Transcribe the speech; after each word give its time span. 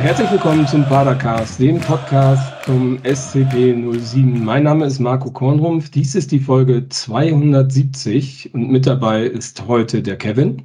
Herzlich 0.00 0.30
willkommen 0.30 0.66
zum 0.66 0.82
Padercast, 0.86 1.60
dem 1.60 1.78
Podcast 1.78 2.64
zum 2.64 2.96
SCP-07. 3.02 4.22
Mein 4.38 4.62
Name 4.62 4.86
ist 4.86 4.98
Marco 4.98 5.30
Kornrumpf. 5.30 5.90
Dies 5.90 6.14
ist 6.14 6.32
die 6.32 6.40
Folge 6.40 6.88
270 6.88 8.54
und 8.54 8.70
mit 8.70 8.86
dabei 8.86 9.24
ist 9.24 9.66
heute 9.66 10.00
der 10.00 10.16
Kevin. 10.16 10.62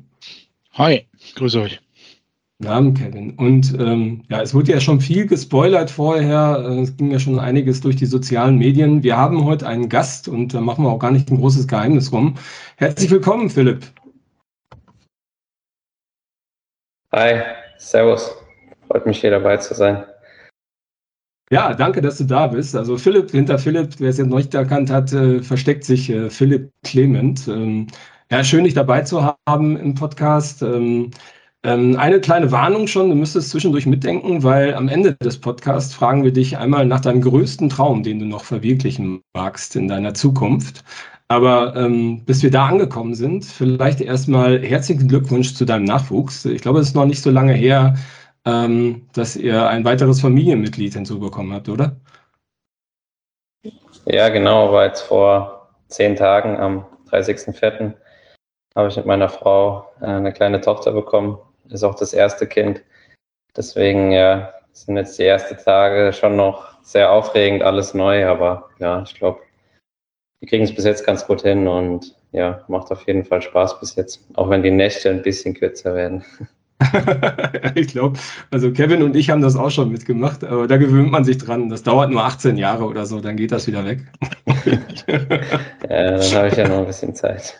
Hi, 0.71 1.05
grüße 1.35 1.59
euch. 1.59 1.81
Namen 2.59 2.93
Kevin. 2.93 3.31
Und 3.31 3.77
ähm, 3.77 4.23
ja, 4.29 4.41
es 4.41 4.53
wurde 4.53 4.71
ja 4.71 4.79
schon 4.79 5.01
viel 5.01 5.27
gespoilert 5.27 5.91
vorher. 5.91 6.63
Äh, 6.65 6.79
es 6.79 6.95
ging 6.95 7.11
ja 7.11 7.19
schon 7.19 7.37
einiges 7.37 7.81
durch 7.81 7.97
die 7.97 8.05
sozialen 8.05 8.57
Medien. 8.57 9.03
Wir 9.03 9.17
haben 9.17 9.43
heute 9.43 9.67
einen 9.67 9.89
Gast 9.89 10.29
und 10.29 10.53
da 10.53 10.61
machen 10.61 10.85
wir 10.85 10.91
auch 10.91 10.99
gar 10.99 11.11
nicht 11.11 11.29
ein 11.29 11.39
großes 11.39 11.67
Geheimnis 11.67 12.13
rum. 12.13 12.35
Herzlich 12.77 13.11
willkommen, 13.11 13.49
Philipp. 13.49 13.85
Hi, 17.11 17.41
Servus. 17.77 18.44
Freut 18.87 19.05
mich 19.05 19.21
hier 19.21 19.31
dabei 19.31 19.57
zu 19.57 19.73
sein. 19.73 20.03
Ja, 21.51 21.73
danke, 21.73 22.01
dass 22.01 22.17
du 22.17 22.23
da 22.23 22.47
bist. 22.47 22.75
Also 22.75 22.97
Philipp, 22.97 23.31
hinter 23.31 23.59
Philipp, 23.59 23.99
wer 23.99 24.09
es 24.09 24.17
jetzt 24.17 24.27
noch 24.27 24.37
nicht 24.37 24.53
erkannt 24.53 24.89
hat, 24.89 25.13
äh, 25.13 25.43
versteckt 25.43 25.83
sich 25.83 26.09
äh, 26.09 26.29
Philipp 26.29 26.71
Clement. 26.83 27.47
Ähm, 27.47 27.87
ja, 28.31 28.43
schön, 28.43 28.63
dich 28.63 28.73
dabei 28.73 29.01
zu 29.01 29.35
haben 29.47 29.77
im 29.77 29.93
Podcast. 29.93 30.63
Ähm, 30.63 31.11
ähm, 31.63 31.97
eine 31.97 32.19
kleine 32.19 32.51
Warnung 32.51 32.87
schon, 32.87 33.09
du 33.09 33.15
müsstest 33.15 33.49
zwischendurch 33.49 33.85
mitdenken, 33.85 34.43
weil 34.43 34.73
am 34.73 34.87
Ende 34.87 35.15
des 35.15 35.39
Podcasts 35.39 35.93
fragen 35.93 36.23
wir 36.23 36.33
dich 36.33 36.57
einmal 36.57 36.85
nach 36.85 37.01
deinem 37.01 37.21
größten 37.21 37.69
Traum, 37.69 38.03
den 38.03 38.19
du 38.19 38.25
noch 38.25 38.43
verwirklichen 38.43 39.21
magst 39.33 39.75
in 39.75 39.87
deiner 39.87 40.13
Zukunft. 40.15 40.83
Aber 41.27 41.75
ähm, 41.75 42.23
bis 42.25 42.43
wir 42.43 42.51
da 42.51 42.67
angekommen 42.67 43.15
sind, 43.15 43.45
vielleicht 43.45 44.01
erstmal 44.01 44.61
herzlichen 44.61 45.07
Glückwunsch 45.07 45.55
zu 45.55 45.65
deinem 45.65 45.85
Nachwuchs. 45.85 46.45
Ich 46.45 46.61
glaube, 46.61 46.79
es 46.79 46.89
ist 46.89 46.95
noch 46.95 47.05
nicht 47.05 47.21
so 47.21 47.31
lange 47.31 47.53
her, 47.53 47.95
ähm, 48.45 49.07
dass 49.13 49.35
ihr 49.35 49.67
ein 49.67 49.85
weiteres 49.85 50.21
Familienmitglied 50.21 50.93
hinzubekommen 50.93 51.53
habt, 51.53 51.69
oder? 51.69 51.95
Ja, 54.05 54.29
genau, 54.29 54.71
war 54.71 54.85
jetzt 54.85 55.01
vor 55.01 55.69
zehn 55.87 56.15
Tagen 56.15 56.57
am 56.57 56.85
30.04. 57.09 57.93
habe 58.75 58.87
ich 58.87 58.97
mit 58.97 59.05
meiner 59.05 59.29
Frau 59.29 59.91
äh, 60.01 60.05
eine 60.05 60.33
kleine 60.33 60.61
Tochter 60.61 60.91
bekommen 60.91 61.39
ist 61.69 61.83
auch 61.83 61.95
das 61.95 62.13
erste 62.13 62.47
Kind. 62.47 62.83
Deswegen 63.55 64.11
ja, 64.11 64.53
sind 64.71 64.97
jetzt 64.97 65.17
die 65.17 65.23
ersten 65.23 65.57
Tage 65.57 66.13
schon 66.13 66.35
noch 66.35 66.81
sehr 66.83 67.11
aufregend, 67.11 67.63
alles 67.63 67.93
neu, 67.93 68.27
aber 68.27 68.69
ja, 68.79 69.01
ich 69.03 69.15
glaube, 69.15 69.39
wir 70.39 70.47
kriegen 70.47 70.65
es 70.65 70.75
bis 70.75 70.85
jetzt 70.85 71.05
ganz 71.05 71.25
gut 71.25 71.41
hin 71.41 71.67
und 71.67 72.15
ja, 72.31 72.63
macht 72.67 72.91
auf 72.91 73.07
jeden 73.07 73.23
Fall 73.23 73.41
Spaß 73.41 73.79
bis 73.79 73.95
jetzt, 73.95 74.27
auch 74.35 74.49
wenn 74.49 74.61
die 74.61 74.71
Nächte 74.71 75.09
ein 75.09 75.21
bisschen 75.21 75.53
kürzer 75.53 75.95
werden. 75.95 76.23
ich 77.75 77.87
glaube, 77.87 78.19
also 78.51 78.71
Kevin 78.71 79.01
und 79.01 79.15
ich 79.15 79.29
haben 79.29 79.41
das 79.41 79.55
auch 79.55 79.71
schon 79.71 79.91
mitgemacht, 79.91 80.43
aber 80.43 80.67
da 80.67 80.75
gewöhnt 80.77 81.09
man 81.09 81.23
sich 81.23 81.37
dran. 81.37 81.69
Das 81.69 81.83
dauert 81.83 82.11
nur 82.11 82.23
18 82.23 82.57
Jahre 82.57 82.85
oder 82.85 83.05
so, 83.05 83.21
dann 83.21 83.37
geht 83.37 83.51
das 83.51 83.67
wieder 83.67 83.85
weg. 83.85 84.05
ja, 84.65 85.17
dann 85.87 86.33
habe 86.33 86.47
ich 86.49 86.55
ja 86.55 86.67
noch 86.67 86.79
ein 86.79 86.87
bisschen 86.87 87.15
Zeit. 87.15 87.59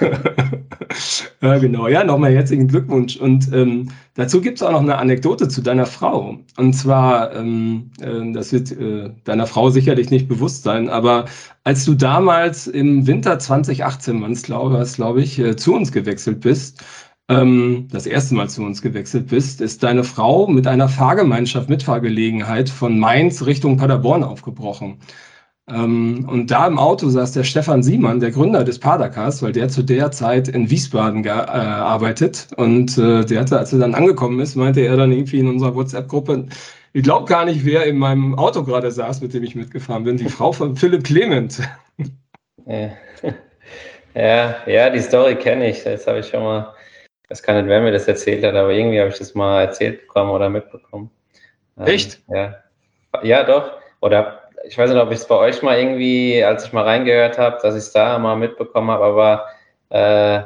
ja, 1.40 1.58
genau. 1.58 1.88
Ja, 1.88 2.04
nochmal 2.04 2.34
herzlichen 2.34 2.68
Glückwunsch. 2.68 3.16
Und 3.16 3.50
ähm, 3.52 3.90
dazu 4.14 4.42
gibt 4.42 4.58
es 4.58 4.62
auch 4.62 4.72
noch 4.72 4.80
eine 4.80 4.98
Anekdote 4.98 5.48
zu 5.48 5.62
deiner 5.62 5.86
Frau. 5.86 6.36
Und 6.58 6.72
zwar, 6.74 7.34
ähm, 7.34 7.90
äh, 8.00 8.32
das 8.32 8.52
wird 8.52 8.72
äh, 8.72 9.10
deiner 9.24 9.46
Frau 9.46 9.70
sicherlich 9.70 10.10
nicht 10.10 10.28
bewusst 10.28 10.64
sein, 10.64 10.90
aber 10.90 11.24
als 11.64 11.84
du 11.84 11.94
damals 11.94 12.66
im 12.66 13.06
Winter 13.06 13.38
2018, 13.38 14.20
man 14.20 14.32
es 14.32 14.42
glaube, 14.42 14.84
glaube 14.94 15.22
ich, 15.22 15.38
äh, 15.38 15.56
zu 15.56 15.74
uns 15.74 15.92
gewechselt 15.92 16.40
bist, 16.40 16.82
ähm, 17.30 17.88
das 17.92 18.06
erste 18.06 18.34
Mal 18.34 18.48
zu 18.50 18.62
uns 18.62 18.82
gewechselt 18.82 19.28
bist, 19.28 19.60
ist 19.60 19.82
deine 19.82 20.04
Frau 20.04 20.46
mit 20.48 20.66
einer 20.66 20.88
Fahrgemeinschaft, 20.88 21.68
Mitfahrgelegenheit 21.68 22.68
von 22.68 22.98
Mainz 22.98 23.46
Richtung 23.46 23.76
Paderborn 23.76 24.24
aufgebrochen. 24.24 24.98
Ähm, 25.68 26.28
und 26.28 26.50
da 26.50 26.66
im 26.66 26.78
Auto 26.78 27.08
saß 27.08 27.32
der 27.32 27.44
Stefan 27.44 27.82
Siemann, 27.82 28.18
der 28.20 28.32
Gründer 28.32 28.64
des 28.64 28.80
Padercast, 28.80 29.42
weil 29.42 29.52
der 29.52 29.68
zu 29.68 29.82
der 29.82 30.10
Zeit 30.10 30.48
in 30.48 30.70
Wiesbaden. 30.70 31.24
Äh, 31.24 32.30
und 32.56 32.98
äh, 32.98 33.24
der 33.24 33.40
hatte, 33.40 33.58
als 33.58 33.72
er 33.72 33.78
dann 33.78 33.94
angekommen 33.94 34.40
ist, 34.40 34.56
meinte 34.56 34.80
er 34.80 34.96
dann 34.96 35.12
irgendwie 35.12 35.38
in 35.38 35.48
unserer 35.48 35.74
WhatsApp-Gruppe, 35.74 36.46
ich 36.92 37.04
glaube 37.04 37.26
gar 37.26 37.44
nicht, 37.44 37.64
wer 37.64 37.84
in 37.86 37.98
meinem 37.98 38.34
Auto 38.34 38.64
gerade 38.64 38.90
saß, 38.90 39.20
mit 39.20 39.32
dem 39.32 39.44
ich 39.44 39.54
mitgefahren 39.54 40.02
bin. 40.02 40.16
Die 40.16 40.28
Frau 40.28 40.50
von 40.50 40.76
Philipp 40.76 41.04
Clement. 41.04 41.60
Ja, 44.14 44.56
ja, 44.66 44.90
die 44.90 45.00
Story 45.00 45.36
kenne 45.36 45.70
ich. 45.70 45.84
Das 45.84 46.06
habe 46.06 46.18
ich 46.18 46.26
schon 46.26 46.42
mal 46.42 46.74
weiß 47.30 47.42
gar 47.42 47.54
nicht, 47.54 47.68
wer 47.68 47.80
mir 47.80 47.92
das 47.92 48.08
erzählt 48.08 48.44
hat, 48.44 48.54
aber 48.54 48.70
irgendwie 48.70 48.98
habe 48.98 49.10
ich 49.10 49.18
das 49.18 49.34
mal 49.34 49.62
erzählt 49.62 50.02
bekommen 50.02 50.30
oder 50.30 50.50
mitbekommen. 50.50 51.10
Ähm, 51.78 51.86
Echt? 51.86 52.20
Ja. 52.28 52.56
ja, 53.22 53.44
doch. 53.44 53.72
Oder 54.00 54.42
ich 54.64 54.76
weiß 54.76 54.90
nicht, 54.90 55.00
ob 55.00 55.10
ich 55.12 55.20
es 55.20 55.26
bei 55.26 55.36
euch 55.36 55.62
mal 55.62 55.78
irgendwie, 55.78 56.42
als 56.42 56.64
ich 56.64 56.72
mal 56.72 56.84
reingehört 56.84 57.38
habe, 57.38 57.58
dass 57.62 57.74
ich 57.74 57.82
es 57.82 57.92
da 57.92 58.18
mal 58.18 58.36
mitbekommen 58.36 58.90
habe, 58.90 59.04
aber 59.04 59.46
äh, 59.90 60.42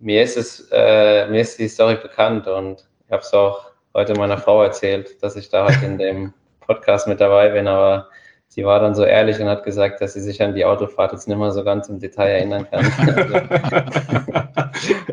mir 0.00 0.22
ist 0.22 0.36
es, 0.36 0.68
äh, 0.72 1.26
mir 1.28 1.40
ist 1.40 1.58
die 1.58 1.68
Story 1.68 1.96
bekannt 1.96 2.46
und 2.46 2.84
ich 3.06 3.12
habe 3.12 3.22
es 3.22 3.32
auch 3.32 3.70
heute 3.94 4.14
meiner 4.14 4.38
Frau 4.38 4.62
erzählt, 4.62 5.22
dass 5.22 5.36
ich 5.36 5.50
da 5.50 5.66
heute 5.66 5.84
in 5.84 5.98
dem 5.98 6.34
Podcast 6.60 7.06
mit 7.06 7.20
dabei 7.20 7.50
bin, 7.50 7.68
aber 7.68 8.08
sie 8.52 8.64
war 8.64 8.80
dann 8.80 8.94
so 8.94 9.04
ehrlich 9.04 9.40
und 9.40 9.46
hat 9.46 9.64
gesagt, 9.64 10.00
dass 10.00 10.14
sie 10.14 10.20
sich 10.20 10.42
an 10.42 10.54
die 10.54 10.64
Autofahrt 10.64 11.12
jetzt 11.12 11.28
nicht 11.28 11.38
mehr 11.38 11.52
so 11.52 11.62
ganz 11.62 11.88
im 11.88 12.00
Detail 12.00 12.28
erinnern 12.28 12.66
kann. 12.70 12.84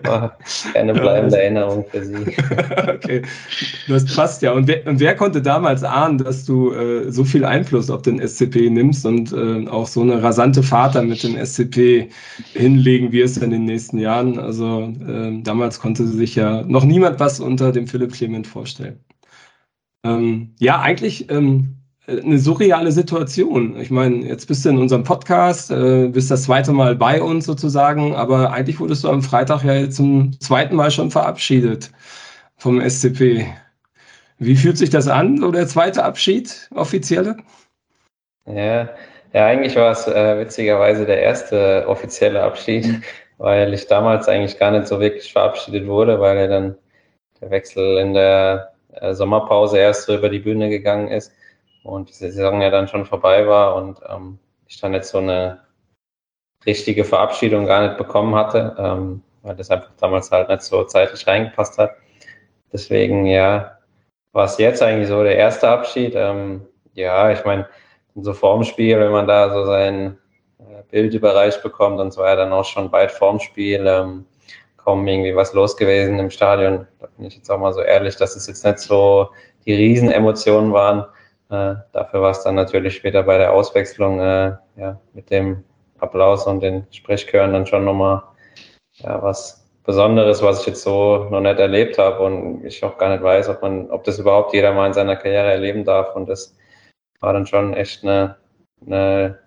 Also, 0.03 0.29
keine 0.73 0.93
bleibende 0.93 1.41
Erinnerung 1.41 1.85
für 1.89 2.03
sie. 2.03 2.15
okay, 2.87 3.21
das 3.87 4.15
passt 4.15 4.41
ja. 4.41 4.53
Und 4.53 4.67
wer, 4.67 4.85
und 4.87 4.99
wer, 4.99 5.15
konnte 5.15 5.41
damals 5.41 5.83
ahnen, 5.83 6.17
dass 6.17 6.45
du 6.45 6.71
äh, 6.71 7.11
so 7.11 7.25
viel 7.25 7.43
Einfluss 7.43 7.89
auf 7.89 8.03
den 8.03 8.25
SCP 8.25 8.69
nimmst 8.69 9.05
und 9.05 9.33
äh, 9.33 9.67
auch 9.67 9.87
so 9.87 10.01
eine 10.01 10.23
rasante 10.23 10.63
Fahrt 10.63 10.95
dann 10.95 11.09
mit 11.09 11.21
dem 11.23 11.35
SCP 11.35 12.09
hinlegen 12.53 13.11
wirst 13.11 13.37
in 13.43 13.51
den 13.51 13.65
nächsten 13.65 13.99
Jahren? 13.99 14.39
Also 14.39 14.93
äh, 15.05 15.41
damals 15.43 15.79
konnte 15.79 16.07
sich 16.07 16.35
ja 16.35 16.63
noch 16.63 16.85
niemand 16.85 17.19
was 17.19 17.39
unter 17.39 17.71
dem 17.71 17.87
Philipp 17.87 18.13
Clement 18.13 18.47
vorstellen. 18.47 19.03
Ähm, 20.05 20.55
ja, 20.59 20.79
eigentlich 20.79 21.29
ähm, 21.29 21.76
eine 22.07 22.40
surreale 22.40 22.91
Situation. 22.91 23.78
Ich 23.79 23.91
meine, 23.91 24.25
jetzt 24.25 24.47
bist 24.47 24.63
du 24.63 24.69
in 24.69 24.78
unserem 24.78 25.03
Podcast, 25.03 25.72
äh, 25.72 26.07
bist 26.07 26.31
das 26.31 26.44
zweite 26.44 26.72
Mal 26.72 26.95
bei 26.95 27.22
uns 27.22 27.45
sozusagen, 27.45 28.16
aber 28.16 28.51
eigentlich 28.53 28.79
wurdest 28.79 29.03
du 29.03 29.09
am 29.09 29.22
Freitag 29.22 29.63
ja 29.63 29.90
zum 29.90 30.40
zweiten 30.40 30.75
Mal 30.75 30.90
schon 30.90 31.12
verabschiedet 31.12 31.91
vom 32.56 32.79
SCP. 32.79 33.45
Wie 34.40 34.56
fühlt 34.56 34.78
sich 34.78 34.90
das 34.90 35.07
an, 35.07 35.38
so 35.38 35.51
der 35.51 35.68
zweite 35.68 36.03
Abschied, 36.03 36.69
offizielle? 36.73 37.38
Ja, 38.45 38.89
ja 39.34 39.45
eigentlich 39.45 39.75
war 39.75 39.91
es 39.91 40.07
äh, 40.07 40.39
witzigerweise 40.39 41.06
der 41.06 41.22
erste 41.22 41.84
offizielle 41.88 42.41
Abschied, 42.41 43.01
weil 43.38 43.74
ich 43.74 43.88
damals 43.88 44.29
eigentlich 44.29 44.57
gar 44.57 44.72
nicht 44.72 44.88
so 44.88 45.01
wirklich 45.01 45.34
verabschiedet 45.34 45.88
wurde, 45.88 46.22
weil 46.22 46.47
dann 46.47 46.78
der 47.41 47.50
Wechsel 47.50 47.97
in 47.97 48.13
der 48.13 48.72
äh, 48.94 49.13
Sommerpause 49.13 49.78
erst 49.78 50.06
so 50.06 50.16
über 50.16 50.29
die 50.29 50.39
Bühne 50.39 50.69
gegangen 50.69 51.09
ist 51.09 51.34
und 51.87 52.09
diese 52.09 52.31
Saison 52.31 52.61
ja 52.61 52.69
dann 52.69 52.87
schon 52.87 53.05
vorbei 53.05 53.47
war 53.47 53.75
und 53.75 53.99
ähm, 54.07 54.39
ich 54.67 54.79
dann 54.79 54.93
jetzt 54.93 55.09
so 55.09 55.19
eine 55.19 55.61
richtige 56.65 57.05
Verabschiedung 57.05 57.65
gar 57.65 57.87
nicht 57.87 57.97
bekommen 57.97 58.35
hatte, 58.35 58.75
ähm, 58.77 59.23
weil 59.41 59.55
das 59.55 59.69
einfach 59.71 59.91
damals 59.99 60.31
halt 60.31 60.49
nicht 60.49 60.61
so 60.61 60.83
zeitlich 60.83 61.25
reingepasst 61.25 61.77
hat. 61.77 61.91
Deswegen, 62.73 63.25
ja, 63.25 63.77
war 64.33 64.45
es 64.45 64.57
jetzt 64.57 64.81
eigentlich 64.83 65.07
so 65.07 65.23
der 65.23 65.37
erste 65.37 65.69
Abschied. 65.69 66.13
Ähm, 66.15 66.67
ja, 66.93 67.31
ich 67.31 67.45
meine, 67.45 67.67
so 68.15 68.33
vorm 68.33 68.63
Spiel, 68.63 68.99
wenn 68.99 69.11
man 69.11 69.27
da 69.27 69.53
so 69.53 69.65
sein 69.65 70.17
äh, 70.59 70.83
Bild 70.91 71.13
überreicht 71.13 71.63
bekommt, 71.63 72.00
und 72.00 72.12
zwar 72.12 72.29
ja 72.29 72.35
dann 72.35 72.51
auch 72.51 72.65
schon 72.65 72.91
bald 72.91 73.12
vorm 73.12 73.39
Spiel, 73.39 73.85
ähm, 73.88 74.25
kaum 74.77 75.07
irgendwie 75.07 75.35
was 75.35 75.53
los 75.53 75.77
gewesen 75.77 76.19
im 76.19 76.29
Stadion. 76.29 76.88
Da 77.00 77.07
bin 77.15 77.25
ich 77.25 77.35
jetzt 77.35 77.50
auch 77.50 77.59
mal 77.59 77.73
so 77.73 77.81
ehrlich, 77.81 78.15
dass 78.17 78.35
es 78.35 78.47
jetzt 78.47 78.65
nicht 78.65 78.79
so 78.79 79.29
die 79.65 79.73
Riesenemotionen 79.73 80.73
waren. 80.73 81.06
Äh, 81.49 81.75
dafür 81.94 82.21
war 82.21 82.31
es 82.31 82.44
dann 82.44 82.55
natürlich 82.55 82.95
später 82.95 83.23
bei 83.23 83.38
der 83.38 83.53
Auswechslung 83.53 84.19
äh, 84.19 84.55
ja, 84.75 84.99
mit 85.13 85.29
dem 85.29 85.63
Applaus 85.99 86.45
und 86.45 86.61
den 86.61 86.85
Sprechchören 86.91 87.53
dann 87.53 87.65
schon 87.65 87.85
nochmal 87.85 88.21
ja, 88.95 89.21
was 89.21 89.67
Besonderes, 89.83 90.41
was 90.44 90.61
ich 90.61 90.67
jetzt 90.67 90.81
so 90.81 91.27
noch 91.31 91.39
nicht 91.39 91.59
erlebt 91.59 91.97
habe 91.97 92.21
und 92.25 92.65
ich 92.65 92.83
auch 92.83 92.97
gar 92.97 93.09
nicht 93.09 93.23
weiß, 93.23 93.47
ob 93.47 93.61
man, 93.61 93.89
ob 93.89 94.03
das 94.03 94.19
überhaupt 94.19 94.53
jeder 94.53 94.73
mal 94.73 94.88
in 94.88 94.94
seiner 94.94 95.15
Karriere 95.15 95.49
erleben 95.49 95.85
darf. 95.85 96.13
Und 96.13 96.27
das 96.27 96.53
war 97.21 97.31
dann 97.31 97.47
schon 97.47 97.73
echt 97.73 98.03
eine, 98.03 98.35
eine 98.85 99.39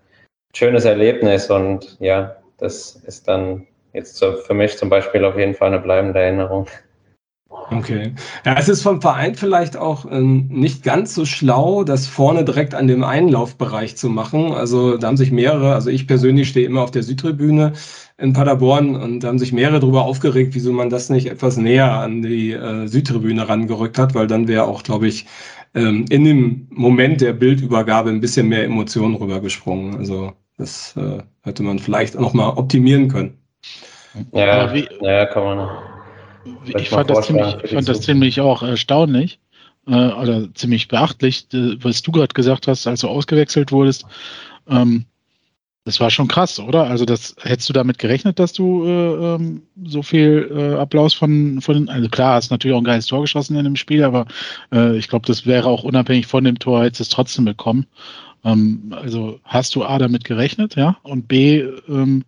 schönes 0.56 0.87
Erlebnis 0.87 1.50
und 1.50 2.00
ja, 2.00 2.37
das 2.56 2.96
ist 2.96 3.29
dann 3.29 3.67
jetzt 3.93 4.25
für 4.25 4.55
mich 4.55 4.79
zum 4.79 4.88
Beispiel 4.88 5.26
auf 5.26 5.37
jeden 5.37 5.55
Fall 5.55 5.69
eine 5.69 5.79
bleibende 5.81 6.20
Erinnerung. 6.20 6.67
Okay. 7.50 8.12
Ja, 8.44 8.56
es 8.58 8.69
ist 8.69 8.82
vom 8.82 9.00
Verein 9.00 9.35
vielleicht 9.35 9.76
auch 9.76 10.05
ähm, 10.11 10.47
nicht 10.49 10.82
ganz 10.82 11.14
so 11.14 11.25
schlau, 11.25 11.85
das 11.85 12.06
vorne 12.06 12.44
direkt 12.44 12.75
an 12.75 12.87
dem 12.88 13.05
Einlaufbereich 13.05 13.97
zu 13.97 14.08
machen. 14.08 14.52
Also 14.52 14.97
da 14.97 15.08
haben 15.08 15.17
sich 15.17 15.32
mehrere, 15.32 15.75
also 15.75 15.91
ich 15.91 16.06
persönlich 16.06 16.49
stehe 16.49 16.67
immer 16.67 16.82
auf 16.82 16.91
der 16.91 17.02
Südtribüne. 17.02 17.73
in 18.19 18.32
Paderborn 18.35 18.97
und 18.97 19.20
da 19.20 19.29
haben 19.29 19.38
sich 19.38 19.52
mehrere 19.52 19.81
darüber 19.81 20.02
aufgeregt, 20.02 20.55
wieso 20.55 20.73
man 20.73 20.91
das 20.91 21.11
nicht 21.11 21.26
etwas 21.26 21.56
näher 21.56 21.91
an 21.93 22.23
die 22.23 22.52
äh, 22.52 22.87
Südtribüne 22.87 23.49
rangerückt 23.49 23.99
hat, 23.99 24.14
weil 24.14 24.26
dann 24.26 24.46
wäre 24.46 24.64
auch, 24.64 24.82
glaube 24.82 25.08
ich, 25.08 25.26
ähm, 25.75 26.05
in 26.11 26.25
dem 26.25 26.67
Moment 26.70 27.20
der 27.20 27.32
Bildübergabe 27.32 28.11
ein 28.11 28.20
bisschen 28.20 28.49
mehr 28.49 28.64
Emotionen 28.64 29.14
rübergesprungen. 29.14 29.96
Also 29.96 30.32
das 30.58 30.94
äh, 30.96 31.23
hätte 31.43 31.62
man 31.62 31.79
vielleicht 31.79 32.17
auch 32.17 32.20
noch 32.20 32.35
mal 32.35 32.49
optimieren 32.50 33.08
können. 33.08 33.38
Ja, 34.32 34.73
wie, 34.75 34.88
ja 35.00 35.26
kann 35.26 35.44
man. 35.44 35.90
Ich 36.65 36.89
fand 36.89 37.11
das, 37.11 37.27
ziemlich, 37.27 37.71
fand 37.71 37.89
das 37.89 38.01
ziemlich 38.01 38.41
auch 38.41 38.63
erstaunlich 38.63 39.39
äh, 39.87 39.93
oder 39.93 40.53
ziemlich 40.55 40.89
beachtlich, 40.89 41.47
was 41.53 42.03
du 42.03 42.13
gerade 42.13 42.35
gesagt 42.35 42.67
hast, 42.67 42.87
als 42.87 43.01
du 43.01 43.09
ausgewechselt 43.09 43.73
wurdest. 43.73 44.07
Ähm, 44.69 45.05
das 45.85 45.99
war 45.99 46.11
schon 46.11 46.29
krass, 46.29 46.61
oder? 46.61 46.85
Also 46.85 47.05
das 47.05 47.35
hättest 47.41 47.69
du 47.69 47.73
damit 47.73 47.99
gerechnet, 47.99 48.39
dass 48.39 48.53
du 48.53 48.85
äh, 48.85 49.35
ähm, 49.35 49.63
so 49.85 50.03
viel 50.03 50.51
äh, 50.55 50.79
Applaus 50.79 51.15
von, 51.15 51.61
von 51.63 51.89
also 51.89 52.09
klar, 52.09 52.35
hast 52.35 52.51
natürlich 52.51 52.75
auch 52.75 52.81
ein 52.81 52.85
geiles 52.85 53.07
Tor 53.07 53.23
geschossen 53.23 53.57
in 53.57 53.65
dem 53.65 53.77
Spiel, 53.77 54.05
aber 54.05 54.27
äh, 54.73 54.97
ich 54.99 55.09
glaube, 55.09 55.27
das 55.27 55.47
wäre 55.47 55.69
auch 55.69 55.83
unabhängig 55.83 56.27
von 56.27 56.45
dem 56.45 56.59
Tor, 56.59 56.85
hättest 56.85 57.01
du 57.01 57.03
es 57.05 57.09
trotzdem 57.09 57.47
bekommen. 57.47 57.87
Ähm, 58.45 58.95
also 58.95 59.41
hast 59.45 59.75
du 59.75 59.83
A 59.83 59.99
damit 59.99 60.25
gerechnet, 60.25 60.77
ja? 60.77 60.99
Und 61.03 61.29
B, 61.29 61.65
ähm, 61.89 62.25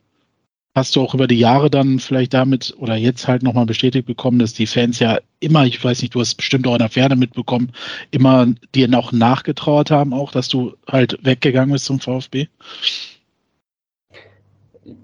hast 0.74 0.96
du 0.96 1.02
auch 1.02 1.14
über 1.14 1.26
die 1.26 1.38
Jahre 1.38 1.70
dann 1.70 1.98
vielleicht 1.98 2.32
damit 2.32 2.74
oder 2.78 2.94
jetzt 2.96 3.28
halt 3.28 3.42
nochmal 3.42 3.66
bestätigt 3.66 4.06
bekommen, 4.06 4.38
dass 4.38 4.54
die 4.54 4.66
Fans 4.66 4.98
ja 4.98 5.18
immer, 5.40 5.64
ich 5.64 5.82
weiß 5.82 6.00
nicht, 6.00 6.14
du 6.14 6.20
hast 6.20 6.34
bestimmt 6.36 6.66
auch 6.66 6.72
in 6.72 6.78
der 6.78 6.88
Ferne 6.88 7.16
mitbekommen, 7.16 7.72
immer 8.10 8.46
dir 8.74 8.88
noch 8.88 9.12
nachgetrauert 9.12 9.90
haben, 9.90 10.14
auch, 10.14 10.32
dass 10.32 10.48
du 10.48 10.74
halt 10.88 11.18
weggegangen 11.22 11.72
bist 11.72 11.84
zum 11.84 12.00
VfB? 12.00 12.46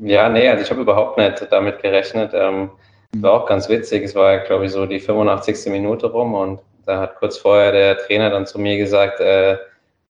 Ja, 0.01 0.29
nee, 0.29 0.49
also 0.49 0.65
ich 0.65 0.71
habe 0.71 0.81
überhaupt 0.81 1.19
nicht 1.19 1.47
damit 1.51 1.83
gerechnet. 1.83 2.33
Ähm, 2.35 2.71
war 3.17 3.33
auch 3.33 3.47
ganz 3.47 3.69
witzig. 3.69 4.05
Es 4.05 4.15
war, 4.15 4.39
glaube 4.39 4.67
ich, 4.67 4.73
so 4.73 4.87
die 4.87 5.01
85. 5.01 5.71
Minute 5.71 6.07
rum 6.07 6.35
und 6.35 6.61
da 6.87 7.01
hat 7.01 7.17
kurz 7.17 7.37
vorher 7.37 7.73
der 7.73 7.99
Trainer 7.99 8.31
dann 8.31 8.47
zu 8.47 8.59
mir 8.59 8.79
gesagt, 8.79 9.21
äh, 9.21 9.59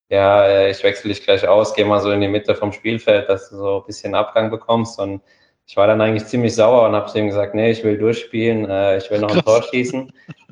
ja, 0.09 0.45
äh, 0.47 0.71
ich 0.71 0.83
wechsle 0.83 1.09
dich 1.09 1.23
gleich 1.23 1.47
aus, 1.47 1.75
geh 1.75 1.85
mal 1.85 2.01
so 2.01 2.11
in 2.11 2.21
die 2.21 2.29
Mitte 2.29 2.55
vom 2.55 2.73
Spielfeld, 2.73 3.29
dass 3.29 3.51
du 3.51 3.57
so 3.57 3.81
ein 3.81 3.87
bisschen 3.87 4.15
Abgang 4.15 4.51
bekommst. 4.51 4.99
Und 4.99 5.21
ich 5.69 5.77
war 5.77 5.87
dann 5.87 6.01
eigentlich 6.01 6.27
ziemlich 6.27 6.55
sauer 6.55 6.89
und 6.89 6.95
habe 6.95 7.11
zu 7.11 7.19
ihm 7.19 7.27
gesagt, 7.27 7.55
nee, 7.55 7.71
ich 7.71 7.85
will 7.85 7.99
durchspielen, 7.99 8.69
äh, 8.71 8.97
ich 8.97 9.11
will 9.11 9.21
noch 9.21 9.35
ein 9.35 9.45
Tor 9.45 9.63
schießen. 9.63 10.11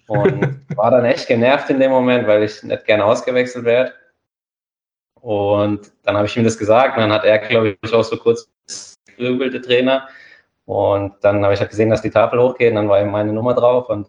Und 0.09 0.61
war 0.77 0.91
dann 0.91 1.07
echt 1.07 1.27
genervt 1.27 1.71
in 1.71 1.81
dem 1.81 1.91
Moment, 1.91 2.29
weil 2.29 2.45
ich 2.45 2.63
nicht 2.63 2.85
gerne 2.85 3.05
ausgewechselt 3.05 3.65
werde. 3.65 3.93
Und 5.21 5.91
dann 6.05 6.17
habe 6.17 6.27
ich 6.27 6.37
ihm 6.37 6.45
das 6.45 6.59
gesagt 6.59 6.97
und 6.97 7.03
dann 7.03 7.13
hat 7.13 7.25
er, 7.25 7.39
glaube 7.39 7.77
ich, 7.83 7.93
auch 7.93 8.05
so 8.05 8.17
kurz 8.17 8.49
grübelte 9.17 9.61
Trainer. 9.61 10.07
Und 10.67 11.15
dann 11.23 11.43
habe 11.43 11.55
ich 11.55 11.61
halt 11.61 11.71
gesehen, 11.71 11.91
dass 11.91 12.03
die 12.03 12.11
Tafel 12.11 12.41
hochgeht 12.41 12.71
und 12.71 12.77
dann 12.77 12.89
war 12.89 13.01
eben 13.01 13.11
meine 13.11 13.33
Nummer 13.33 13.55
drauf. 13.55 13.89
Und 13.89 14.09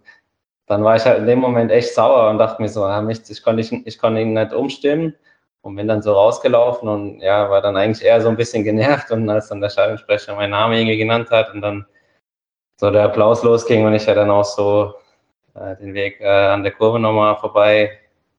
dann 0.67 0.83
war 0.83 0.97
ich 0.97 1.05
halt 1.05 1.19
in 1.19 1.25
dem 1.25 1.39
Moment 1.39 1.71
echt 1.71 1.95
sauer 1.95 2.29
und 2.29 2.37
dachte 2.37 2.61
mir 2.61 2.69
so, 2.69 2.83
ah, 2.83 3.07
ich, 3.09 3.43
konnte, 3.43 3.61
ich, 3.61 3.71
ich 3.71 3.97
konnte 3.97 4.21
ihn 4.21 4.33
nicht 4.33 4.53
umstimmen 4.53 5.15
und 5.67 5.75
bin 5.75 5.87
dann 5.89 6.01
so 6.01 6.13
rausgelaufen 6.13 6.87
und 6.87 7.19
ja, 7.19 7.49
war 7.49 7.61
dann 7.61 7.75
eigentlich 7.75 8.05
eher 8.05 8.21
so 8.21 8.29
ein 8.29 8.37
bisschen 8.37 8.63
genervt 8.63 9.11
und 9.11 9.29
als 9.29 9.49
dann 9.49 9.59
der 9.59 9.69
Stadionsprecher 9.69 10.33
meinen 10.33 10.51
Namen 10.51 10.75
irgendwie 10.75 10.97
genannt 10.97 11.29
hat 11.29 11.53
und 11.53 11.59
dann 11.61 11.85
so 12.79 12.89
der 12.89 13.03
Applaus 13.03 13.43
losging 13.43 13.85
und 13.85 13.93
ich 13.93 14.05
ja 14.05 14.15
dann 14.15 14.29
auch 14.29 14.45
so 14.45 14.93
äh, 15.55 15.75
den 15.75 15.93
Weg 15.93 16.21
äh, 16.21 16.25
an 16.25 16.63
der 16.63 16.71
Kurve 16.71 17.01
nochmal 17.01 17.35
vorbei 17.35 17.91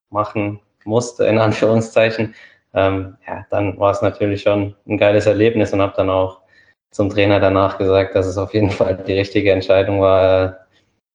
machen 0.09 0.59
musste, 0.85 1.27
in 1.27 1.37
Anführungszeichen, 1.47 2.33
ähm, 2.73 3.15
ja, 3.27 3.45
dann 3.51 3.79
war 3.79 3.91
es 3.91 4.01
natürlich 4.01 4.41
schon 4.41 4.75
ein 4.87 4.97
geiles 4.97 5.27
Erlebnis 5.27 5.71
und 5.71 5.81
habe 5.83 5.93
dann 5.95 6.09
auch 6.09 6.41
zum 6.89 7.11
Trainer 7.11 7.39
danach 7.39 7.77
gesagt, 7.77 8.15
dass 8.15 8.25
es 8.25 8.39
auf 8.39 8.55
jeden 8.55 8.71
Fall 8.71 8.97
die 8.97 9.13
richtige 9.13 9.51
Entscheidung 9.51 10.01
war, 10.01 10.65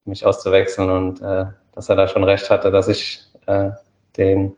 mich 0.05 0.25
auszuwechseln 0.25 0.91
und 0.91 1.23
äh, 1.23 1.47
dass 1.75 1.89
er 1.89 1.97
da 1.97 2.07
schon 2.07 2.23
recht 2.23 2.49
hatte, 2.51 2.71
dass 2.71 2.87
ich 2.87 3.25
äh, 3.47 3.71
den 4.17 4.55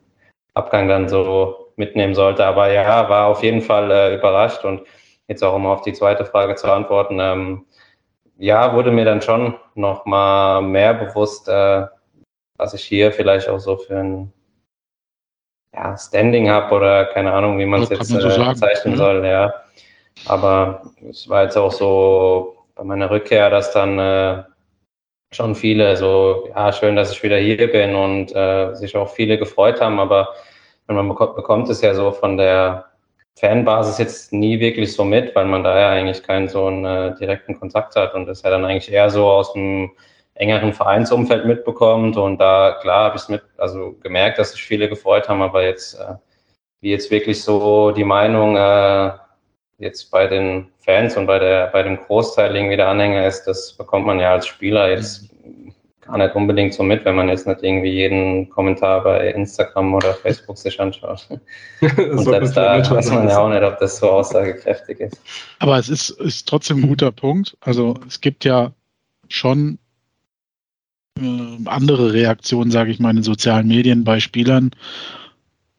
Abgang 0.57 0.87
dann 0.87 1.07
so 1.07 1.71
mitnehmen 1.75 2.15
sollte. 2.15 2.45
Aber 2.45 2.71
ja, 2.71 3.07
war 3.09 3.27
auf 3.27 3.43
jeden 3.43 3.61
Fall 3.61 3.91
äh, 3.91 4.15
überrascht 4.15 4.65
und 4.65 4.81
jetzt 5.27 5.43
auch 5.43 5.53
um 5.53 5.65
auf 5.65 5.81
die 5.81 5.93
zweite 5.93 6.25
Frage 6.25 6.55
zu 6.55 6.71
antworten. 6.71 7.19
Ähm, 7.19 7.65
ja, 8.37 8.73
wurde 8.75 8.91
mir 8.91 9.05
dann 9.05 9.21
schon 9.21 9.55
noch 9.75 10.05
mal 10.05 10.61
mehr 10.61 10.93
bewusst, 10.93 11.47
äh, 11.47 11.85
was 12.57 12.73
ich 12.73 12.83
hier 12.83 13.11
vielleicht 13.11 13.49
auch 13.49 13.59
so 13.59 13.77
für 13.77 13.97
ein 13.97 14.33
ja, 15.73 15.97
Standing 15.97 16.49
habe 16.49 16.73
oder 16.75 17.05
keine 17.05 17.33
Ahnung, 17.33 17.59
wie 17.59 17.65
man 17.65 17.83
es 17.83 17.89
jetzt 17.89 18.07
so 18.07 18.17
äh, 18.17 18.55
zeichnen 18.55 18.93
ja. 18.93 18.97
soll. 18.97 19.25
Ja, 19.25 19.53
aber 20.25 20.81
es 21.09 21.29
war 21.29 21.43
jetzt 21.43 21.57
auch 21.57 21.71
so 21.71 22.57
bei 22.75 22.83
meiner 22.83 23.09
Rückkehr, 23.09 23.49
dass 23.49 23.71
dann 23.73 23.99
äh, 23.99 24.43
schon 25.31 25.55
viele 25.55 25.97
so, 25.97 26.49
ja, 26.49 26.71
schön, 26.71 26.95
dass 26.95 27.11
ich 27.11 27.21
wieder 27.21 27.37
hier 27.37 27.71
bin 27.71 27.95
und 27.95 28.35
äh, 28.35 28.73
sich 28.75 28.95
auch 28.95 29.09
viele 29.09 29.37
gefreut 29.37 29.81
haben, 29.81 29.99
aber 29.99 30.29
man 30.95 31.07
bekommt, 31.09 31.69
es 31.69 31.81
ja 31.81 31.93
so 31.93 32.11
von 32.11 32.37
der 32.37 32.85
Fanbasis 33.37 33.97
jetzt 33.99 34.33
nie 34.33 34.59
wirklich 34.59 34.93
so 34.93 35.03
mit, 35.03 35.35
weil 35.35 35.45
man 35.45 35.63
da 35.63 35.79
ja 35.79 35.89
eigentlich 35.91 36.23
keinen 36.23 36.47
so 36.47 36.65
einen 36.65 36.85
äh, 36.85 37.15
direkten 37.15 37.59
Kontakt 37.59 37.95
hat 37.95 38.15
und 38.15 38.25
das 38.25 38.41
ja 38.41 38.49
dann 38.49 38.65
eigentlich 38.65 38.91
eher 38.91 39.09
so 39.09 39.25
aus 39.27 39.53
dem 39.53 39.91
engeren 40.33 40.73
Vereinsumfeld 40.73 41.45
mitbekommt. 41.45 42.17
Und 42.17 42.39
da 42.39 42.77
klar 42.81 43.05
habe 43.05 43.17
ich 43.17 43.23
es 43.23 43.29
mit, 43.29 43.43
also 43.57 43.95
gemerkt, 44.01 44.39
dass 44.39 44.51
sich 44.51 44.63
viele 44.63 44.89
gefreut 44.89 45.29
haben, 45.29 45.41
aber 45.41 45.63
jetzt 45.63 45.99
äh, 45.99 46.15
wie 46.81 46.91
jetzt 46.91 47.11
wirklich 47.11 47.43
so 47.43 47.91
die 47.91 48.03
Meinung 48.03 48.55
äh, 48.55 49.11
jetzt 49.79 50.09
bei 50.11 50.27
den 50.27 50.71
Fans 50.79 51.17
und 51.17 51.27
bei 51.27 51.39
der 51.39 51.67
bei 51.67 51.83
dem 51.83 51.97
Großteil 51.97 52.55
irgendwie 52.55 52.77
der 52.77 52.89
Anhänger 52.89 53.27
ist, 53.27 53.45
das 53.45 53.73
bekommt 53.73 54.05
man 54.05 54.19
ja 54.19 54.31
als 54.31 54.47
Spieler 54.47 54.89
jetzt 54.89 55.29
gar 56.07 56.17
nicht 56.17 56.35
unbedingt 56.35 56.73
so 56.73 56.83
mit, 56.83 57.05
wenn 57.05 57.15
man 57.15 57.29
jetzt 57.29 57.45
nicht 57.45 57.61
irgendwie 57.61 57.91
jeden 57.91 58.49
Kommentar 58.49 59.03
bei 59.03 59.31
Instagram 59.31 59.93
oder 59.93 60.13
Facebook 60.13 60.57
sich 60.57 60.79
anschaut. 60.79 61.27
Und 61.81 62.23
selbst 62.23 62.55
da 62.55 62.79
weiß 62.79 63.11
man 63.11 63.29
ja 63.29 63.39
auch 63.39 63.49
nicht, 63.49 63.63
ob 63.63 63.77
das 63.79 63.97
so 63.97 64.09
aussagekräftig 64.09 64.99
ist. 64.99 65.21
Aber 65.59 65.77
es 65.77 65.89
ist, 65.89 66.09
ist 66.09 66.47
trotzdem 66.47 66.83
ein 66.83 66.87
guter 66.87 67.11
Punkt. 67.11 67.57
Also 67.61 67.95
es 68.07 68.21
gibt 68.21 68.45
ja 68.45 68.71
schon 69.29 69.77
äh, 71.19 71.57
andere 71.65 72.13
Reaktionen, 72.13 72.71
sage 72.71 72.91
ich 72.91 72.99
mal, 72.99 73.11
in 73.11 73.17
den 73.17 73.23
sozialen 73.23 73.67
Medien 73.67 74.03
bei 74.03 74.19
Spielern, 74.19 74.71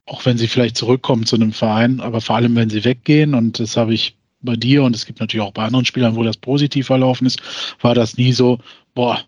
auch 0.06 0.24
wenn 0.26 0.38
sie 0.38 0.48
vielleicht 0.48 0.76
zurückkommen 0.76 1.26
zu 1.26 1.36
einem 1.36 1.52
Verein, 1.52 2.00
aber 2.00 2.20
vor 2.20 2.36
allem, 2.36 2.54
wenn 2.56 2.70
sie 2.70 2.84
weggehen. 2.84 3.34
Und 3.34 3.60
das 3.60 3.76
habe 3.76 3.94
ich 3.94 4.16
bei 4.40 4.56
dir 4.56 4.82
und 4.84 4.94
es 4.94 5.06
gibt 5.06 5.20
natürlich 5.20 5.44
auch 5.44 5.52
bei 5.52 5.64
anderen 5.64 5.84
Spielern, 5.84 6.16
wo 6.16 6.22
das 6.22 6.36
positiv 6.36 6.86
verlaufen 6.86 7.26
ist, 7.26 7.42
war 7.80 7.94
das 7.94 8.16
nie 8.16 8.32
so, 8.32 8.58
boah, 8.94 9.20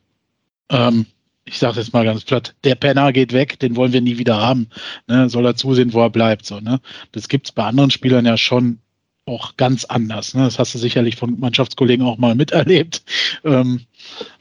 ähm, 0.70 1.06
ich 1.44 1.58
sage 1.58 1.80
jetzt 1.80 1.92
mal 1.92 2.04
ganz 2.04 2.24
platt, 2.24 2.54
der 2.64 2.74
Penner 2.74 3.12
geht 3.12 3.32
weg, 3.32 3.58
den 3.58 3.76
wollen 3.76 3.92
wir 3.92 4.00
nie 4.00 4.18
wieder 4.18 4.40
haben. 4.40 4.68
Ne? 5.08 5.28
Soll 5.28 5.46
er 5.46 5.56
zusehen, 5.56 5.92
wo 5.92 6.00
er 6.00 6.10
bleibt. 6.10 6.46
So, 6.46 6.60
ne? 6.60 6.80
Das 7.12 7.28
gibt 7.28 7.46
es 7.46 7.52
bei 7.52 7.64
anderen 7.64 7.90
Spielern 7.90 8.24
ja 8.24 8.36
schon 8.36 8.78
auch 9.26 9.56
ganz 9.56 9.84
anders. 9.84 10.34
Ne? 10.34 10.44
Das 10.44 10.58
hast 10.58 10.74
du 10.74 10.78
sicherlich 10.78 11.16
von 11.16 11.38
Mannschaftskollegen 11.38 12.04
auch 12.04 12.18
mal 12.18 12.34
miterlebt. 12.34 13.02
Ähm, 13.44 13.82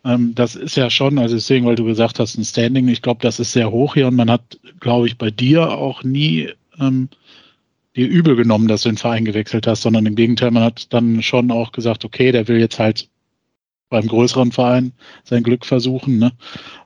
ähm, 0.05 0.33
das 0.36 0.55
ist 0.55 0.77
ja 0.77 0.89
schon, 0.89 1.17
also 1.17 1.36
deswegen, 1.36 1.65
weil 1.65 1.75
du 1.75 1.86
gesagt 1.86 2.19
hast, 2.19 2.38
ein 2.38 2.45
Standing, 2.45 2.88
ich 2.88 3.01
glaube, 3.01 3.21
das 3.21 3.39
ist 3.39 3.51
sehr 3.51 3.71
hoch 3.71 3.95
hier 3.95 4.07
und 4.07 4.15
man 4.15 4.31
hat, 4.31 4.59
glaube 4.79 5.07
ich, 5.07 5.17
bei 5.17 5.31
dir 5.31 5.71
auch 5.71 6.03
nie 6.03 6.50
ähm, 6.79 7.09
dir 7.95 8.07
übel 8.07 8.36
genommen, 8.36 8.67
dass 8.67 8.83
du 8.83 8.89
den 8.89 8.98
Verein 8.98 9.25
gewechselt 9.25 9.67
hast, 9.67 9.81
sondern 9.81 10.05
im 10.05 10.15
Gegenteil, 10.15 10.51
man 10.51 10.63
hat 10.63 10.93
dann 10.93 11.21
schon 11.21 11.51
auch 11.51 11.71
gesagt, 11.71 12.05
okay, 12.05 12.31
der 12.31 12.48
will 12.48 12.59
jetzt 12.59 12.79
halt 12.79 13.09
beim 13.89 14.08
größeren 14.08 14.51
Verein 14.51 14.93
sein 15.24 15.43
Glück 15.43 15.65
versuchen 15.65 16.19
ne? 16.19 16.31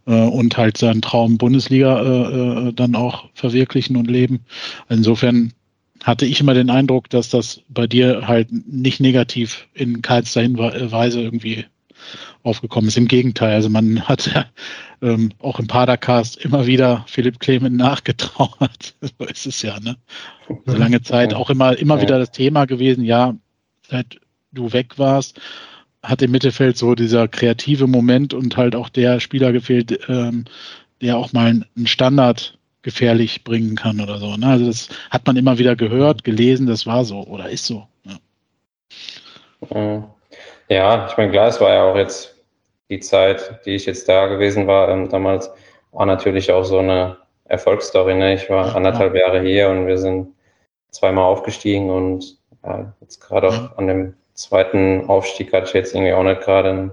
Äh, 0.05 0.13
und 0.13 0.57
halt 0.57 0.77
seinen 0.77 1.01
Traum 1.01 1.37
Bundesliga 1.37 2.01
äh, 2.01 2.67
äh, 2.69 2.73
dann 2.73 2.95
auch 2.95 3.29
verwirklichen 3.33 3.97
und 3.97 4.09
leben. 4.09 4.41
Insofern 4.89 5.53
hatte 6.03 6.25
ich 6.25 6.39
immer 6.41 6.53
den 6.53 6.69
Eindruck, 6.69 7.09
dass 7.09 7.29
das 7.29 7.61
bei 7.69 7.87
dir 7.87 8.27
halt 8.27 8.49
nicht 8.51 8.99
negativ 8.99 9.67
in 9.73 10.01
keinster 10.01 10.41
Weise 10.91 11.21
irgendwie 11.21 11.65
aufgekommen 12.43 12.89
ist. 12.89 12.97
Im 12.97 13.07
Gegenteil, 13.07 13.55
also 13.55 13.69
man 13.69 14.01
hat 14.01 14.27
ja 14.33 14.45
ähm, 15.01 15.31
auch 15.39 15.59
im 15.59 15.67
Padercast 15.67 16.37
immer 16.37 16.67
wieder 16.67 17.05
Philipp 17.07 17.39
Clement 17.39 17.75
nachgetrauert. 17.75 18.95
so 19.01 19.25
ist 19.25 19.45
es 19.45 19.61
ja, 19.61 19.79
ne? 19.79 19.97
So 20.65 20.75
lange 20.75 21.01
Zeit 21.01 21.33
auch 21.33 21.49
immer, 21.49 21.77
immer 21.77 22.01
wieder 22.01 22.19
das 22.19 22.31
Thema 22.31 22.65
gewesen, 22.65 23.05
ja, 23.05 23.35
seit 23.87 24.19
du 24.51 24.73
weg 24.73 24.99
warst, 24.99 25.39
hat 26.03 26.21
im 26.21 26.31
Mittelfeld 26.31 26.77
so 26.77 26.95
dieser 26.95 27.27
kreative 27.27 27.87
Moment 27.87 28.33
und 28.33 28.57
halt 28.57 28.75
auch 28.75 28.89
der 28.89 29.19
Spieler 29.19 29.51
gefehlt, 29.53 29.99
ähm, 30.09 30.45
der 31.01 31.17
auch 31.17 31.33
mal 31.33 31.47
einen 31.47 31.87
Standard 31.87 32.57
gefährlich 32.81 33.43
bringen 33.45 33.75
kann 33.75 34.01
oder 34.01 34.17
so. 34.17 34.35
Ne? 34.35 34.45
Also 34.45 34.67
das 34.67 34.89
hat 35.09 35.25
man 35.25 35.37
immer 35.37 35.57
wieder 35.57 35.75
gehört, 35.75 36.23
gelesen, 36.23 36.67
das 36.67 36.85
war 36.85 37.05
so 37.05 37.23
oder 37.23 37.49
ist 37.49 37.65
so. 37.65 37.87
Ja, 39.71 40.03
ja 40.67 41.07
ich 41.09 41.17
meine, 41.17 41.31
klar, 41.31 41.47
es 41.47 41.61
war 41.61 41.73
ja 41.73 41.83
auch 41.83 41.95
jetzt 41.95 42.35
die 42.89 42.99
Zeit, 42.99 43.61
die 43.65 43.71
ich 43.71 43.85
jetzt 43.85 44.09
da 44.09 44.27
gewesen 44.27 44.67
war, 44.67 44.89
ähm, 44.89 45.09
damals 45.09 45.49
war 45.93 46.05
natürlich 46.05 46.51
auch 46.51 46.65
so 46.65 46.79
eine 46.79 47.17
Erfolgsstory. 47.45 48.15
Ne? 48.15 48.33
Ich 48.33 48.49
war 48.49 48.67
ja, 48.67 48.75
anderthalb 48.75 49.15
Jahre 49.15 49.41
hier 49.41 49.69
und 49.69 49.87
wir 49.87 49.97
sind 49.97 50.27
zweimal 50.91 51.23
aufgestiegen 51.23 51.89
und 51.89 52.37
ja, 52.63 52.93
jetzt 53.01 53.19
gerade 53.19 53.47
auch 53.47 53.77
an 53.77 53.87
dem 53.87 54.13
zweiten 54.33 55.07
Aufstieg 55.07 55.53
hatte 55.53 55.67
ich 55.67 55.73
jetzt 55.73 55.93
irgendwie 55.93 56.13
auch 56.13 56.23
nicht 56.23 56.41
gerade 56.41 56.69
einen 56.69 56.91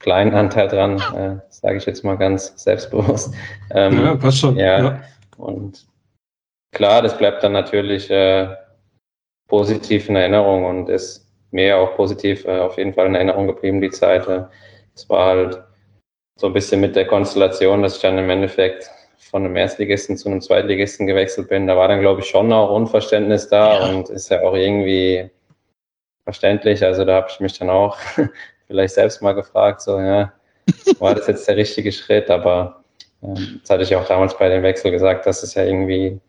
kleinen 0.00 0.34
Anteil 0.34 0.68
dran, 0.68 0.96
äh, 1.14 1.40
sage 1.48 1.76
ich 1.76 1.86
jetzt 1.86 2.04
mal 2.04 2.16
ganz 2.16 2.52
selbstbewusst. 2.62 3.34
Ähm, 3.74 4.04
ja, 4.04 4.14
passt 4.16 4.38
schon. 4.38 4.56
Ja, 4.56 4.82
ja, 4.82 5.02
und 5.38 5.86
klar, 6.72 7.00
das 7.00 7.16
bleibt 7.16 7.42
dann 7.42 7.52
natürlich 7.52 8.10
äh, 8.10 8.54
positiv 9.48 10.10
in 10.10 10.16
Erinnerung 10.16 10.66
und 10.66 10.90
ist 10.90 11.26
mir 11.52 11.78
auch 11.78 11.96
positiv 11.96 12.44
äh, 12.44 12.58
auf 12.58 12.76
jeden 12.76 12.92
Fall 12.92 13.06
in 13.06 13.14
Erinnerung 13.14 13.46
geblieben, 13.46 13.80
die 13.80 13.88
Zeit. 13.88 14.26
Es 14.94 15.08
war 15.08 15.26
halt 15.26 15.62
so 16.38 16.48
ein 16.48 16.52
bisschen 16.52 16.82
mit 16.82 16.96
der 16.96 17.06
Konstellation, 17.06 17.82
dass 17.82 17.96
ich 17.96 18.02
dann 18.02 18.18
im 18.18 18.28
Endeffekt 18.28 18.90
von 19.16 19.44
einem 19.44 19.56
Erstligisten 19.56 20.18
zu 20.18 20.28
einem 20.28 20.42
Zweitligisten 20.42 21.06
gewechselt 21.06 21.48
bin. 21.48 21.66
Da 21.66 21.76
war 21.76 21.88
dann, 21.88 22.00
glaube 22.00 22.20
ich, 22.20 22.26
schon 22.26 22.52
auch 22.52 22.74
Unverständnis 22.74 23.48
da 23.48 23.78
ja. 23.78 23.90
und 23.90 24.10
ist 24.10 24.28
ja 24.28 24.42
auch 24.42 24.54
irgendwie 24.54 25.30
verständlich. 26.24 26.82
Also 26.84 27.04
da 27.04 27.16
habe 27.16 27.28
ich 27.30 27.40
mich 27.40 27.58
dann 27.58 27.70
auch 27.70 27.96
vielleicht 28.66 28.94
selbst 28.94 29.22
mal 29.22 29.32
gefragt, 29.32 29.80
so, 29.80 29.98
ja, 29.98 30.32
war 30.98 31.14
das 31.14 31.26
jetzt 31.26 31.48
der 31.48 31.56
richtige 31.56 31.92
Schritt? 31.92 32.30
Aber 32.30 32.82
ähm, 33.22 33.60
das 33.60 33.70
hatte 33.70 33.82
ich 33.82 33.94
auch 33.96 34.06
damals 34.06 34.36
bei 34.36 34.48
dem 34.48 34.62
Wechsel 34.62 34.90
gesagt, 34.90 35.26
dass 35.26 35.42
es 35.42 35.54
ja 35.54 35.64
irgendwie 35.64 36.20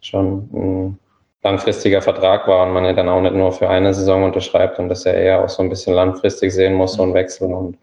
schon 0.00 0.48
ein 0.52 0.98
langfristiger 1.42 2.02
Vertrag 2.02 2.46
war 2.46 2.66
und 2.66 2.72
man 2.72 2.84
ja 2.84 2.92
dann 2.92 3.08
auch 3.08 3.20
nicht 3.20 3.34
nur 3.34 3.52
für 3.52 3.68
eine 3.68 3.92
Saison 3.94 4.24
unterschreibt 4.24 4.78
und 4.78 4.88
das 4.88 5.04
ja 5.04 5.12
eher 5.12 5.44
auch 5.44 5.48
so 5.48 5.62
ein 5.62 5.68
bisschen 5.68 5.94
langfristig 5.94 6.52
sehen 6.52 6.74
muss, 6.74 6.94
so 6.94 7.02
ein 7.02 7.14
Wechsel. 7.14 7.52
Und 7.52 7.78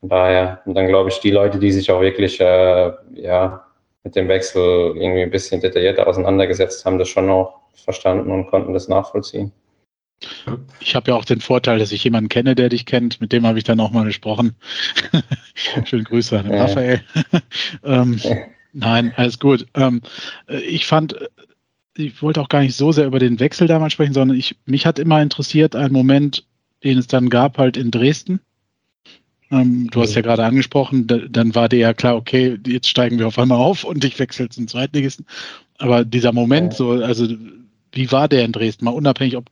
daher, 0.00 0.60
und 0.64 0.74
dann 0.74 0.86
glaube 0.86 1.10
ich, 1.10 1.20
die 1.20 1.30
Leute, 1.30 1.58
die 1.58 1.72
sich 1.72 1.90
auch 1.90 2.00
wirklich 2.00 2.40
äh, 2.40 2.92
ja, 3.14 3.64
mit 4.04 4.16
dem 4.16 4.28
Wechsel 4.28 4.96
irgendwie 4.96 5.22
ein 5.22 5.30
bisschen 5.30 5.60
detaillierter 5.60 6.06
auseinandergesetzt 6.06 6.84
haben, 6.84 6.98
das 6.98 7.08
schon 7.08 7.28
auch 7.30 7.58
verstanden 7.74 8.30
und 8.30 8.46
konnten 8.46 8.72
das 8.72 8.88
nachvollziehen. 8.88 9.52
Ich 10.80 10.94
habe 10.94 11.10
ja 11.10 11.16
auch 11.16 11.24
den 11.24 11.40
Vorteil, 11.40 11.78
dass 11.78 11.92
ich 11.92 12.02
jemanden 12.02 12.28
kenne, 12.28 12.54
der 12.54 12.68
dich 12.68 12.86
kennt. 12.86 13.20
Mit 13.20 13.32
dem 13.32 13.46
habe 13.46 13.58
ich 13.58 13.64
dann 13.64 13.80
auch 13.80 13.92
mal 13.92 14.04
gesprochen. 14.04 14.56
Schöne 15.84 16.04
Grüße 16.04 16.38
an 16.38 16.50
ja. 16.50 16.64
Raphael. 16.64 17.02
ähm, 17.84 18.20
nein, 18.72 19.12
alles 19.16 19.38
gut. 19.38 19.66
Ähm, 19.74 20.02
ich 20.48 20.86
fand, 20.86 21.14
ich 21.96 22.20
wollte 22.22 22.40
auch 22.40 22.48
gar 22.48 22.60
nicht 22.60 22.76
so 22.76 22.90
sehr 22.90 23.06
über 23.06 23.18
den 23.18 23.38
Wechsel 23.38 23.68
damals 23.68 23.92
sprechen, 23.92 24.14
sondern 24.14 24.36
ich, 24.36 24.56
mich 24.66 24.86
hat 24.86 24.98
immer 24.98 25.22
interessiert 25.22 25.76
ein 25.76 25.92
Moment, 25.92 26.44
den 26.82 26.98
es 26.98 27.06
dann 27.06 27.28
gab, 27.28 27.58
halt 27.58 27.76
in 27.76 27.90
Dresden. 27.90 28.40
Ähm, 29.50 29.88
du 29.90 30.02
hast 30.02 30.14
ja 30.14 30.22
gerade 30.22 30.44
angesprochen, 30.44 31.06
da, 31.06 31.18
dann 31.18 31.54
war 31.54 31.68
dir 31.68 31.78
ja 31.78 31.94
klar, 31.94 32.16
okay, 32.16 32.58
jetzt 32.66 32.88
steigen 32.88 33.18
wir 33.18 33.26
auf 33.26 33.38
einmal 33.38 33.58
auf 33.58 33.84
und 33.84 34.04
ich 34.04 34.18
wechsle 34.18 34.48
zum 34.48 34.68
Zweitligisten. 34.68 35.26
Aber 35.78 36.04
dieser 36.04 36.32
Moment, 36.32 36.74
so, 36.74 36.90
also 36.90 37.26
wie 37.92 38.12
war 38.12 38.28
der 38.28 38.44
in 38.44 38.52
Dresden? 38.52 38.84
Mal 38.84 38.90
unabhängig, 38.90 39.36
ob 39.36 39.46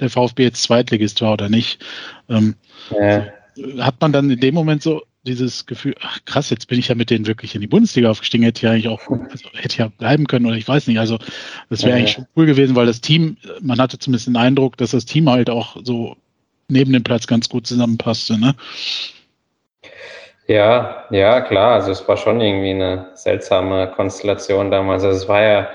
der 0.00 0.10
VfB 0.10 0.44
jetzt 0.44 0.62
Zweitligist 0.62 1.20
war 1.20 1.34
oder 1.34 1.48
nicht. 1.48 1.84
Ähm, 2.28 2.54
ja. 2.90 3.26
Hat 3.80 4.00
man 4.00 4.12
dann 4.12 4.30
in 4.30 4.40
dem 4.40 4.54
Moment 4.54 4.82
so 4.82 5.02
dieses 5.24 5.66
Gefühl, 5.66 5.94
ach 6.00 6.18
krass, 6.24 6.50
jetzt 6.50 6.66
bin 6.66 6.78
ich 6.78 6.88
ja 6.88 6.94
mit 6.94 7.10
denen 7.10 7.26
wirklich 7.26 7.54
in 7.54 7.60
die 7.60 7.66
Bundesliga 7.66 8.10
aufgestiegen, 8.10 8.42
hätte 8.42 8.66
ja 8.66 8.72
eigentlich 8.72 8.88
auch, 8.88 9.00
also 9.08 9.48
hätte 9.54 9.78
ja 9.78 9.88
bleiben 9.88 10.26
können 10.26 10.46
oder 10.46 10.56
ich 10.56 10.66
weiß 10.66 10.88
nicht. 10.88 10.98
Also 10.98 11.18
das 11.70 11.82
wäre 11.82 11.90
ja. 11.90 11.96
eigentlich 11.98 12.12
schon 12.12 12.26
cool 12.36 12.46
gewesen, 12.46 12.74
weil 12.74 12.86
das 12.86 13.00
Team, 13.00 13.36
man 13.60 13.80
hatte 13.80 13.98
zumindest 13.98 14.26
den 14.26 14.36
Eindruck, 14.36 14.76
dass 14.78 14.90
das 14.90 15.04
Team 15.04 15.30
halt 15.30 15.48
auch 15.48 15.76
so 15.84 16.16
neben 16.68 16.92
dem 16.92 17.04
Platz 17.04 17.26
ganz 17.26 17.48
gut 17.48 17.66
zusammenpasste, 17.66 18.38
ne? 18.38 18.54
Ja, 20.48 21.04
ja, 21.10 21.40
klar. 21.40 21.74
Also 21.74 21.92
es 21.92 22.06
war 22.08 22.16
schon 22.16 22.40
irgendwie 22.40 22.70
eine 22.70 23.10
seltsame 23.14 23.92
Konstellation 23.94 24.70
damals. 24.70 25.04
Also 25.04 25.18
es 25.18 25.28
war 25.28 25.42
ja 25.42 25.68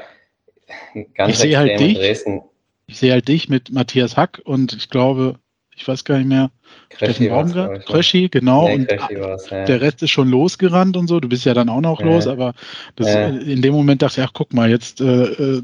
ganz 1.15 1.35
ich 1.35 1.45
extrem 1.45 1.57
halt 1.57 1.79
dich, 1.79 1.97
Dresden. 1.97 2.41
Ich 2.87 2.99
sehe 2.99 3.11
halt 3.11 3.27
dich 3.27 3.49
mit 3.49 3.71
Matthias 3.71 4.17
Hack 4.17 4.41
und 4.45 4.73
ich 4.73 4.89
glaube, 4.89 5.39
ich 5.75 5.87
weiß 5.87 6.05
gar 6.05 6.17
nicht 6.17 6.27
mehr, 6.27 6.49
Kröschi, 6.89 7.29
Kröschi 7.85 8.29
genau. 8.29 8.67
Nee, 8.67 8.75
und 8.75 8.91
ja. 8.91 9.65
der 9.65 9.81
Rest 9.81 10.01
ist 10.01 10.09
schon 10.09 10.29
losgerannt 10.29 10.97
und 10.97 11.07
so. 11.07 11.19
Du 11.19 11.29
bist 11.29 11.45
ja 11.45 11.53
dann 11.53 11.69
auch 11.69 11.81
noch 11.81 11.99
ja. 11.99 12.07
los, 12.07 12.27
aber 12.27 12.53
das, 12.95 13.13
ja. 13.13 13.27
in 13.27 13.61
dem 13.61 13.73
Moment 13.73 14.01
dachte 14.01 14.21
ich, 14.21 14.27
ach 14.27 14.33
guck 14.33 14.53
mal, 14.53 14.69
jetzt 14.69 15.01
äh, 15.01 15.05
äh 15.05 15.63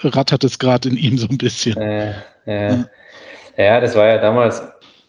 rattert 0.00 0.44
es 0.44 0.58
gerade 0.58 0.88
in 0.88 0.96
ihm 0.96 1.18
so 1.18 1.28
ein 1.28 1.38
bisschen. 1.38 1.76
Ja, 3.56 3.80
das 3.80 3.96
war 3.96 4.06
ja 4.06 4.18
damals 4.18 4.62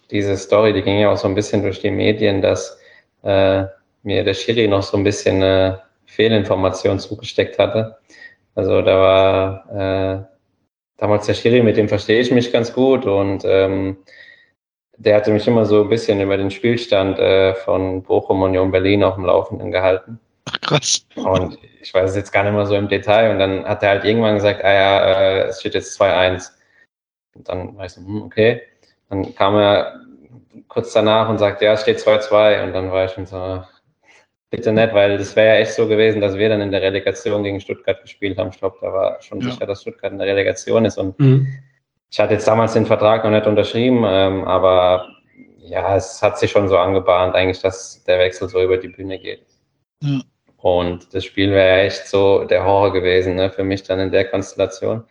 diese 0.09 0.35
Story, 0.35 0.73
die 0.73 0.81
ging 0.81 0.99
ja 0.99 1.11
auch 1.11 1.17
so 1.17 1.27
ein 1.27 1.35
bisschen 1.35 1.61
durch 1.61 1.79
die 1.79 1.91
Medien, 1.91 2.41
dass 2.41 2.79
äh, 3.23 3.65
mir 4.03 4.23
der 4.23 4.33
Schiri 4.33 4.67
noch 4.67 4.81
so 4.81 4.97
ein 4.97 5.03
bisschen 5.03 5.37
eine 5.37 5.81
Fehlinformation 6.05 6.99
zugesteckt 6.99 7.59
hatte. 7.59 7.97
Also 8.55 8.81
da 8.81 8.99
war 8.99 10.25
äh, 10.25 10.38
damals 10.99 11.25
der 11.25 11.33
Schiri, 11.33 11.61
mit 11.61 11.77
dem 11.77 11.89
verstehe 11.89 12.19
ich 12.19 12.31
mich 12.31 12.51
ganz 12.51 12.73
gut 12.73 13.05
und 13.05 13.43
ähm, 13.45 13.97
der 14.97 15.15
hatte 15.15 15.31
mich 15.31 15.47
immer 15.47 15.65
so 15.65 15.83
ein 15.83 15.89
bisschen 15.89 16.19
über 16.19 16.37
den 16.37 16.51
Spielstand 16.51 17.17
äh, 17.19 17.55
von 17.55 18.03
Bochum 18.03 18.41
Union 18.41 18.71
Berlin 18.71 19.03
auf 19.03 19.15
dem 19.15 19.25
Laufenden 19.25 19.71
gehalten. 19.71 20.19
Ach, 20.45 20.59
krass. 20.61 21.05
Und 21.15 21.57
ich 21.81 21.93
weiß 21.93 22.09
es 22.09 22.15
jetzt 22.17 22.31
gar 22.31 22.43
nicht 22.43 22.53
mehr 22.53 22.65
so 22.65 22.75
im 22.75 22.89
Detail. 22.89 23.31
Und 23.31 23.39
dann 23.39 23.65
hat 23.65 23.81
er 23.81 23.89
halt 23.89 24.03
irgendwann 24.03 24.35
gesagt, 24.35 24.63
ah 24.63 24.73
ja, 24.73 25.05
äh, 25.05 25.39
es 25.43 25.61
steht 25.61 25.73
jetzt 25.73 25.99
2-1. 25.99 26.51
Und 27.35 27.47
dann 27.47 27.77
war 27.77 27.85
ich 27.85 27.93
so, 27.93 28.01
hm, 28.01 28.23
okay. 28.23 28.61
Dann 29.09 29.33
kam 29.35 29.55
er 29.55 30.01
kurz 30.67 30.91
danach 30.91 31.29
und 31.29 31.37
sagt, 31.37 31.61
ja, 31.61 31.73
es 31.73 31.81
steht 31.81 31.99
2-2. 31.99 32.63
Und 32.63 32.73
dann 32.73 32.91
war 32.91 33.05
ich 33.05 33.11
schon 33.11 33.25
so, 33.25 33.63
bitte 34.49 34.71
nicht, 34.71 34.93
weil 34.93 35.17
das 35.17 35.35
wäre 35.35 35.55
ja 35.55 35.61
echt 35.61 35.73
so 35.73 35.87
gewesen, 35.87 36.21
dass 36.21 36.37
wir 36.37 36.49
dann 36.49 36.61
in 36.61 36.71
der 36.71 36.81
Relegation 36.81 37.43
gegen 37.43 37.59
Stuttgart 37.59 38.01
gespielt 38.01 38.37
haben. 38.37 38.49
Ich 38.51 38.59
glaube, 38.59 38.77
da 38.81 38.91
war 38.91 39.21
schon 39.21 39.41
ja. 39.41 39.51
sicher, 39.51 39.65
dass 39.65 39.81
Stuttgart 39.81 40.11
in 40.11 40.17
der 40.17 40.27
Relegation 40.27 40.85
ist. 40.85 40.97
Und 40.97 41.19
mhm. 41.19 41.47
ich 42.09 42.19
hatte 42.19 42.33
jetzt 42.33 42.47
damals 42.47 42.73
den 42.73 42.85
Vertrag 42.85 43.23
noch 43.23 43.31
nicht 43.31 43.45
unterschrieben, 43.45 44.03
ähm, 44.05 44.43
aber 44.45 45.07
ja, 45.57 45.95
es 45.95 46.21
hat 46.21 46.39
sich 46.39 46.51
schon 46.51 46.67
so 46.67 46.77
angebahnt, 46.77 47.35
eigentlich, 47.35 47.61
dass 47.61 48.03
der 48.05 48.19
Wechsel 48.19 48.49
so 48.49 48.61
über 48.61 48.77
die 48.77 48.87
Bühne 48.87 49.19
geht. 49.19 49.45
Ja. 50.01 50.21
Und 50.57 51.13
das 51.13 51.23
Spiel 51.23 51.51
wäre 51.51 51.77
ja 51.77 51.83
echt 51.85 52.07
so 52.07 52.43
der 52.43 52.65
Horror 52.65 52.91
gewesen, 52.91 53.35
ne, 53.35 53.49
für 53.49 53.63
mich 53.63 53.83
dann 53.83 53.99
in 53.99 54.11
der 54.11 54.25
Konstellation. 54.25 55.03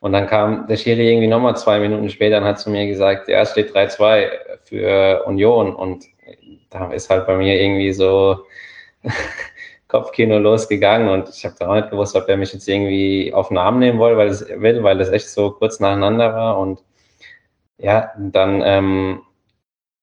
Und 0.00 0.12
dann 0.12 0.26
kam 0.26 0.66
der 0.66 0.76
Schiri 0.76 1.10
irgendwie 1.10 1.26
nochmal 1.26 1.56
zwei 1.56 1.80
Minuten 1.80 2.10
später 2.10 2.36
und 2.38 2.44
hat 2.44 2.60
zu 2.60 2.70
mir 2.70 2.86
gesagt, 2.86 3.26
ja, 3.28 3.40
es 3.40 3.52
steht 3.52 3.74
3-2 3.74 4.28
für 4.64 5.24
Union. 5.24 5.74
Und 5.74 6.04
da 6.70 6.92
ist 6.92 7.08
halt 7.08 7.26
bei 7.26 7.36
mir 7.36 7.60
irgendwie 7.60 7.92
so 7.92 8.44
Kopfkino 9.88 10.38
losgegangen 10.38 11.08
und 11.08 11.28
ich 11.28 11.44
habe 11.44 11.54
da 11.58 11.68
auch 11.68 11.74
nicht 11.74 11.90
gewusst, 11.90 12.16
ob 12.16 12.28
er 12.28 12.36
mich 12.36 12.52
jetzt 12.52 12.68
irgendwie 12.68 13.32
auf 13.32 13.48
den 13.48 13.58
Arm 13.58 13.78
nehmen 13.78 14.00
will, 14.00 14.16
weil 14.16 14.28
es 14.28 14.48
will, 14.48 14.82
weil 14.82 15.00
es 15.00 15.10
echt 15.10 15.28
so 15.28 15.52
kurz 15.52 15.78
nacheinander 15.78 16.34
war. 16.34 16.58
Und 16.58 16.82
ja, 17.78 18.12
dann 18.18 18.62
ähm, 18.64 19.22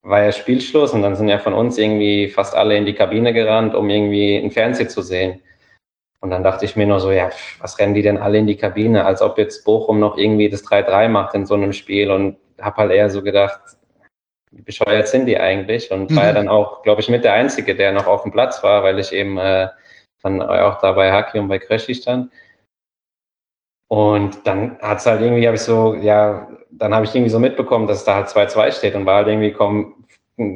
war 0.04 0.24
ja 0.24 0.32
Spielschluss 0.32 0.94
und 0.94 1.02
dann 1.02 1.16
sind 1.16 1.28
ja 1.28 1.40
von 1.40 1.54
uns 1.54 1.78
irgendwie 1.78 2.30
fast 2.30 2.56
alle 2.56 2.78
in 2.78 2.86
die 2.86 2.94
Kabine 2.94 3.34
gerannt, 3.34 3.76
um 3.76 3.90
irgendwie 3.90 4.38
ein 4.38 4.52
Fernsehen 4.52 4.90
zu 4.90 5.02
sehen. 5.02 5.42
Und 6.22 6.30
dann 6.30 6.44
dachte 6.44 6.66
ich 6.66 6.76
mir 6.76 6.86
nur 6.86 7.00
so, 7.00 7.12
ja, 7.12 7.32
was 7.60 7.80
rennen 7.80 7.96
die 7.96 8.04
denn 8.04 8.18
alle 8.18 8.38
in 8.38 8.48
die 8.48 8.56
Kabine, 8.56 9.06
als 9.06 9.22
ob 9.22 9.38
jetzt 9.40 9.66
Bochum 9.66 10.00
noch 10.00 10.18
irgendwie 10.18 10.50
das 10.50 10.64
3-3 10.64 11.10
macht 11.10 11.34
in 11.34 11.46
so 11.46 11.56
einem 11.56 11.74
Spiel 11.74 12.12
und 12.12 12.38
habe 12.62 12.78
halt 12.78 12.92
eher 12.92 13.10
so 13.10 13.24
gedacht, 13.24 13.60
wie 14.52 14.62
bescheuert 14.62 15.08
sind 15.08 15.26
die 15.26 15.40
eigentlich? 15.40 15.92
Und 15.92 16.12
mhm. 16.12 16.16
war 16.16 16.26
ja 16.26 16.34
dann 16.34 16.50
auch, 16.50 16.84
glaube 16.84 17.02
ich, 17.02 17.10
mit 17.10 17.24
der 17.24 17.34
Einzige, 17.34 17.76
der 17.76 17.92
noch 17.92 18.08
auf 18.08 18.24
dem 18.24 18.32
Platz 18.32 18.64
war, 18.64 18.84
weil 18.84 19.00
ich 19.00 19.14
eben 19.14 19.38
äh, 19.38 19.70
dann 20.22 20.42
auch 20.42 20.80
da 20.80 20.92
bei 20.92 21.12
Haki 21.12 21.40
und 21.40 21.48
bei 21.48 21.60
Crashy 21.60 21.96
stand. 21.96 22.32
Und 23.88 24.46
dann 24.46 24.78
hat 24.82 25.00
es 25.00 25.06
halt 25.06 25.22
irgendwie, 25.22 25.46
habe 25.48 25.56
ich 25.56 25.64
so, 25.64 25.96
ja, 25.96 26.48
dann 26.72 26.94
habe 26.94 27.06
ich 27.06 27.14
irgendwie 27.14 27.32
so 27.32 27.40
mitbekommen, 27.40 27.88
dass 27.88 28.06
da 28.06 28.16
halt 28.16 28.28
2-2 28.28 28.72
steht 28.72 28.96
und 28.96 29.06
war 29.06 29.18
halt 29.18 29.28
irgendwie 29.28 29.52
komm, 29.52 30.02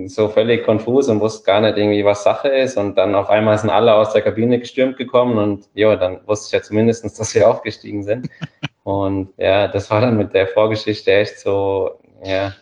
so 0.08 0.30
völlig 0.30 0.66
konfus 0.66 1.10
und 1.10 1.20
wusste 1.20 1.46
gar 1.46 1.62
nicht 1.62 1.78
irgendwie, 1.78 2.06
was 2.06 2.24
Sache 2.24 2.48
ist. 2.48 2.78
Und 2.78 2.98
dann 2.98 3.16
auf 3.16 3.30
einmal 3.30 3.58
sind 3.58 3.70
alle 3.70 3.94
aus 3.94 4.14
der 4.14 4.22
Kabine 4.22 4.60
gestürmt 4.60 4.98
gekommen 4.98 5.38
und 5.38 5.70
ja, 5.74 5.96
dann 5.96 6.25
wusste 6.25 6.48
ich 6.48 6.52
ja 6.54 6.62
zumindest, 6.62 7.04
dass 7.04 7.36
wir 7.36 7.50
aufgestiegen 7.50 8.04
sind. 8.04 8.30
und 8.84 9.34
ja, 9.38 9.68
das 9.68 9.90
war 9.92 10.02
dann 10.02 10.18
mit 10.18 10.34
der 10.34 10.48
Vorgeschichte 10.48 11.12
echt 11.12 11.40
so, 11.40 12.00
ja, 12.24 12.54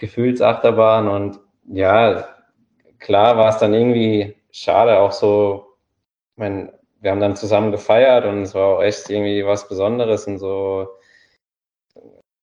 Gefühlsachterbahn 0.00 1.08
und 1.08 1.38
ja, 1.68 2.26
klar 2.98 3.36
war 3.36 3.50
es 3.50 3.58
dann 3.58 3.74
irgendwie 3.74 4.34
schade, 4.50 4.98
auch 4.98 5.12
so, 5.12 5.66
ich 6.32 6.38
meine, 6.38 6.72
wir 7.00 7.10
haben 7.10 7.20
dann 7.20 7.36
zusammen 7.36 7.70
gefeiert 7.70 8.24
und 8.24 8.42
es 8.42 8.54
war 8.54 8.76
auch 8.76 8.82
echt 8.82 9.08
irgendwie 9.10 9.44
was 9.44 9.68
Besonderes 9.68 10.26
und 10.26 10.38
so, 10.38 10.88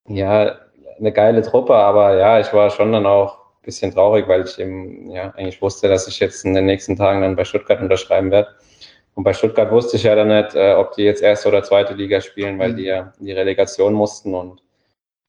ja, 0.07 0.55
eine 0.99 1.11
geile 1.11 1.41
Truppe, 1.41 1.75
aber 1.75 2.15
ja, 2.17 2.39
ich 2.39 2.53
war 2.53 2.69
schon 2.69 2.91
dann 2.91 3.05
auch 3.05 3.39
ein 3.39 3.63
bisschen 3.63 3.91
traurig, 3.91 4.27
weil 4.27 4.45
ich 4.45 4.57
eben, 4.59 5.09
ja, 5.09 5.31
eigentlich 5.35 5.61
wusste, 5.61 5.87
dass 5.89 6.07
ich 6.07 6.19
jetzt 6.19 6.45
in 6.45 6.53
den 6.53 6.65
nächsten 6.65 6.95
Tagen 6.95 7.21
dann 7.21 7.35
bei 7.35 7.43
Stuttgart 7.43 7.81
unterschreiben 7.81 8.31
werde. 8.31 8.49
Und 9.15 9.23
bei 9.23 9.33
Stuttgart 9.33 9.71
wusste 9.71 9.97
ich 9.97 10.03
ja 10.03 10.15
dann 10.15 10.27
nicht, 10.27 10.55
äh, 10.55 10.73
ob 10.73 10.93
die 10.93 11.03
jetzt 11.03 11.23
erste 11.23 11.49
oder 11.49 11.63
zweite 11.63 11.95
Liga 11.95 12.21
spielen, 12.21 12.59
weil 12.59 12.73
mhm. 12.73 12.77
die 12.77 12.83
ja 12.83 13.13
in 13.19 13.25
die 13.25 13.31
Relegation 13.31 13.93
mussten 13.93 14.33
und 14.35 14.61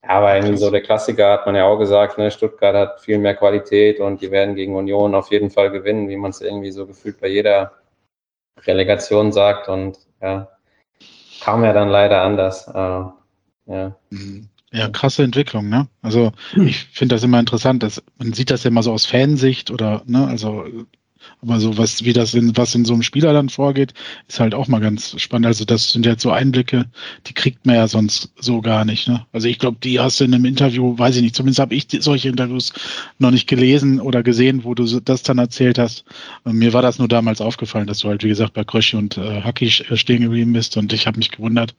aber 0.02 0.36
irgendwie 0.36 0.56
so 0.56 0.70
der 0.70 0.82
Klassiker 0.82 1.32
hat 1.32 1.46
man 1.46 1.56
ja 1.56 1.64
auch 1.64 1.78
gesagt, 1.78 2.18
ne, 2.18 2.30
Stuttgart 2.30 2.74
hat 2.74 3.00
viel 3.00 3.18
mehr 3.18 3.34
Qualität 3.34 4.00
und 4.00 4.20
die 4.20 4.30
werden 4.30 4.54
gegen 4.54 4.76
Union 4.76 5.14
auf 5.14 5.30
jeden 5.30 5.50
Fall 5.50 5.70
gewinnen, 5.70 6.08
wie 6.08 6.16
man 6.16 6.30
es 6.30 6.40
irgendwie 6.40 6.70
so 6.70 6.86
gefühlt 6.86 7.20
bei 7.20 7.28
jeder 7.28 7.72
Relegation 8.66 9.32
sagt. 9.32 9.68
Und 9.68 9.98
ja, 10.20 10.48
kam 11.40 11.64
ja 11.64 11.72
dann 11.72 11.88
leider 11.88 12.22
anders. 12.22 12.68
Äh, 12.68 12.72
ja. 13.72 13.96
Mhm. 14.10 14.48
Ja, 14.70 14.88
krasse 14.88 15.22
Entwicklung, 15.22 15.68
ne? 15.70 15.88
Also 16.02 16.32
ich 16.56 16.84
finde 16.86 17.14
das 17.14 17.24
immer 17.24 17.40
interessant, 17.40 17.82
dass 17.82 18.02
man 18.18 18.34
sieht 18.34 18.50
das 18.50 18.64
ja 18.64 18.68
immer 18.68 18.82
so 18.82 18.92
aus 18.92 19.06
Fansicht 19.06 19.70
oder, 19.70 20.02
ne, 20.04 20.26
also 20.26 20.66
aber 21.42 21.60
so 21.60 21.78
was, 21.78 22.04
wie 22.04 22.12
das 22.12 22.34
in, 22.34 22.56
was 22.56 22.74
in 22.74 22.84
so 22.84 22.94
einem 22.94 23.02
Spieler 23.02 23.32
dann 23.32 23.48
vorgeht, 23.48 23.94
ist 24.26 24.40
halt 24.40 24.54
auch 24.54 24.66
mal 24.66 24.80
ganz 24.80 25.20
spannend. 25.20 25.46
Also 25.46 25.64
das 25.64 25.92
sind 25.92 26.04
jetzt 26.04 26.22
so 26.22 26.30
Einblicke, 26.30 26.86
die 27.26 27.32
kriegt 27.32 27.64
man 27.64 27.76
ja 27.76 27.86
sonst 27.86 28.32
so 28.40 28.60
gar 28.60 28.84
nicht. 28.84 29.08
Ne? 29.08 29.24
Also 29.32 29.46
ich 29.46 29.58
glaube, 29.58 29.78
die 29.82 30.00
hast 30.00 30.18
du 30.18 30.24
in 30.24 30.34
einem 30.34 30.44
Interview, 30.44 30.98
weiß 30.98 31.16
ich 31.16 31.22
nicht, 31.22 31.36
zumindest 31.36 31.60
habe 31.60 31.74
ich 31.74 31.86
solche 32.00 32.28
Interviews 32.28 32.72
noch 33.18 33.30
nicht 33.30 33.46
gelesen 33.46 34.00
oder 34.00 34.22
gesehen, 34.22 34.64
wo 34.64 34.74
du 34.74 35.00
das 35.00 35.22
dann 35.22 35.38
erzählt 35.38 35.78
hast. 35.78 36.04
Mir 36.44 36.72
war 36.72 36.82
das 36.82 36.98
nur 36.98 37.08
damals 37.08 37.40
aufgefallen, 37.40 37.86
dass 37.86 38.00
du 38.00 38.08
halt, 38.08 38.24
wie 38.24 38.28
gesagt, 38.28 38.54
bei 38.54 38.64
Kröschi 38.64 38.96
und 38.96 39.16
äh, 39.16 39.42
Haki 39.42 39.66
äh, 39.66 39.96
stehen 39.96 40.22
geblieben 40.22 40.52
bist 40.52 40.76
und 40.76 40.92
ich 40.92 41.06
habe 41.06 41.18
mich 41.18 41.30
gewundert, 41.30 41.74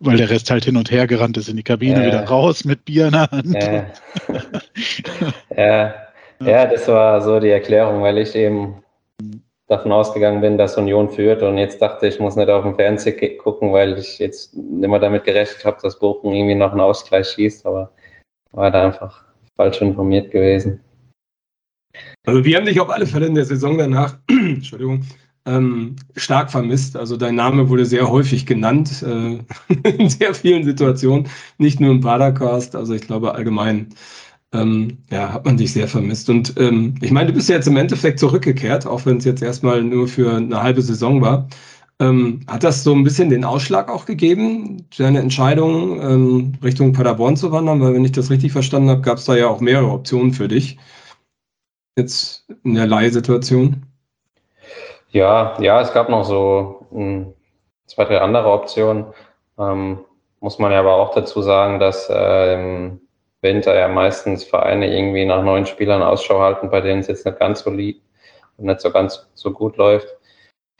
weil 0.00 0.16
der 0.16 0.30
Rest 0.30 0.50
halt 0.50 0.64
hin 0.64 0.76
und 0.76 0.90
her 0.90 1.06
gerannt 1.06 1.36
ist 1.36 1.48
in 1.48 1.56
die 1.56 1.62
Kabine, 1.62 2.02
äh, 2.02 2.06
wieder 2.06 2.24
raus 2.24 2.64
mit 2.64 2.84
Bier 2.84 3.06
in 3.06 3.12
der 3.12 3.30
Hand. 3.30 3.54
Äh, 3.54 3.84
ja. 5.56 5.94
Ja, 6.40 6.66
das 6.66 6.86
war 6.86 7.20
so 7.20 7.40
die 7.40 7.48
Erklärung, 7.48 8.02
weil 8.02 8.18
ich 8.18 8.34
eben 8.36 8.76
davon 9.68 9.92
ausgegangen 9.92 10.40
bin, 10.40 10.58
dass 10.58 10.78
Union 10.78 11.10
führt 11.10 11.42
und 11.42 11.58
jetzt 11.58 11.80
dachte 11.80 12.08
ich, 12.08 12.18
muss 12.18 12.36
nicht 12.36 12.48
auf 12.48 12.64
dem 12.64 12.74
Fernseher 12.74 13.36
gucken, 13.36 13.72
weil 13.72 13.98
ich 13.98 14.18
jetzt 14.18 14.54
immer 14.54 14.98
damit 14.98 15.24
gerechnet 15.24 15.64
habe, 15.64 15.78
dass 15.82 15.98
Bochum 15.98 16.32
irgendwie 16.32 16.54
noch 16.54 16.72
einen 16.72 16.80
Ausgleich 16.80 17.28
schießt, 17.28 17.66
aber 17.66 17.92
war 18.52 18.70
da 18.70 18.86
einfach 18.86 19.24
falsch 19.56 19.80
informiert 19.82 20.30
gewesen. 20.30 20.80
Also 22.26 22.44
wir 22.44 22.56
haben 22.56 22.66
dich 22.66 22.80
auf 22.80 22.90
alle 22.90 23.06
Fälle 23.06 23.26
in 23.26 23.34
der 23.34 23.44
Saison 23.44 23.76
danach, 23.76 24.18
Entschuldigung, 24.28 25.04
ähm, 25.46 25.96
stark 26.16 26.50
vermisst. 26.50 26.96
Also 26.96 27.16
dein 27.16 27.34
Name 27.34 27.68
wurde 27.68 27.84
sehr 27.84 28.08
häufig 28.08 28.46
genannt, 28.46 29.02
äh, 29.02 29.38
in 29.98 30.08
sehr 30.08 30.34
vielen 30.34 30.64
Situationen, 30.64 31.28
nicht 31.58 31.78
nur 31.80 31.90
im 31.90 32.00
Padercast, 32.00 32.74
also 32.74 32.94
ich 32.94 33.02
glaube 33.02 33.34
allgemein 33.34 33.88
ähm, 34.52 34.98
ja, 35.10 35.32
hat 35.32 35.44
man 35.44 35.56
dich 35.56 35.72
sehr 35.72 35.88
vermisst. 35.88 36.30
Und 36.30 36.54
ähm, 36.58 36.94
ich 37.00 37.10
meine, 37.10 37.28
du 37.28 37.34
bist 37.34 37.48
ja 37.48 37.56
jetzt 37.56 37.68
im 37.68 37.76
Endeffekt 37.76 38.18
zurückgekehrt, 38.18 38.86
auch 38.86 39.04
wenn 39.06 39.18
es 39.18 39.24
jetzt 39.24 39.42
erstmal 39.42 39.82
nur 39.82 40.08
für 40.08 40.36
eine 40.36 40.62
halbe 40.62 40.82
Saison 40.82 41.20
war. 41.20 41.48
Ähm, 42.00 42.40
hat 42.46 42.62
das 42.62 42.84
so 42.84 42.94
ein 42.94 43.02
bisschen 43.02 43.28
den 43.28 43.44
Ausschlag 43.44 43.90
auch 43.90 44.06
gegeben, 44.06 44.86
deine 44.96 45.18
Entscheidung 45.18 46.00
ähm, 46.00 46.52
Richtung 46.62 46.92
Paderborn 46.92 47.36
zu 47.36 47.50
wandern? 47.50 47.80
Weil 47.80 47.94
wenn 47.94 48.04
ich 48.04 48.12
das 48.12 48.30
richtig 48.30 48.52
verstanden 48.52 48.88
habe, 48.88 49.00
gab 49.00 49.18
es 49.18 49.24
da 49.24 49.36
ja 49.36 49.48
auch 49.48 49.60
mehrere 49.60 49.90
Optionen 49.90 50.32
für 50.32 50.48
dich. 50.48 50.78
Jetzt 51.96 52.46
in 52.62 52.74
der 52.74 52.86
Leihsituation. 52.86 53.82
Ja, 55.10 55.60
ja, 55.60 55.80
es 55.80 55.92
gab 55.92 56.08
noch 56.08 56.24
so 56.24 56.86
mh, 56.92 57.00
hm, 57.00 57.34
zwei, 57.86 58.04
drei 58.04 58.20
andere 58.20 58.52
Optionen. 58.52 59.06
Ähm, 59.58 59.98
muss 60.40 60.60
man 60.60 60.70
ja 60.70 60.78
aber 60.78 60.94
auch 60.94 61.14
dazu 61.14 61.42
sagen, 61.42 61.80
dass 61.80 62.08
ähm, 62.14 63.00
Winter 63.40 63.74
ja 63.76 63.88
meistens 63.88 64.44
Vereine 64.44 64.92
irgendwie 64.92 65.24
nach 65.24 65.42
neuen 65.42 65.66
Spielern 65.66 66.02
Ausschau 66.02 66.40
halten, 66.40 66.70
bei 66.70 66.80
denen 66.80 67.00
es 67.00 67.06
jetzt 67.06 67.24
nicht 67.24 67.38
ganz 67.38 67.60
so 67.60 67.70
liegt 67.70 68.02
und 68.56 68.66
nicht 68.66 68.80
so 68.80 68.90
ganz 68.90 69.28
so 69.34 69.52
gut 69.52 69.76
läuft. 69.76 70.08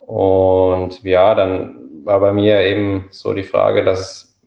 Und 0.00 1.02
ja, 1.02 1.34
dann 1.34 2.04
war 2.04 2.20
bei 2.20 2.32
mir 2.32 2.60
eben 2.60 3.08
so 3.10 3.32
die 3.34 3.44
Frage, 3.44 3.84
dass 3.84 4.38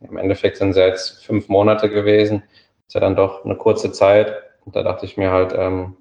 im 0.00 0.16
Endeffekt 0.18 0.58
sind 0.58 0.70
es 0.70 0.76
ja 0.76 0.86
jetzt 0.86 1.24
fünf 1.24 1.48
Monate 1.48 1.88
gewesen. 1.88 2.42
Ist 2.86 2.94
ja 2.94 3.00
dann 3.00 3.16
doch 3.16 3.44
eine 3.44 3.56
kurze 3.56 3.92
Zeit. 3.92 4.34
Und 4.64 4.76
da 4.76 4.82
dachte 4.82 5.06
ich 5.06 5.16
mir 5.16 5.30
halt, 5.30 5.54
ähm, 5.56 5.96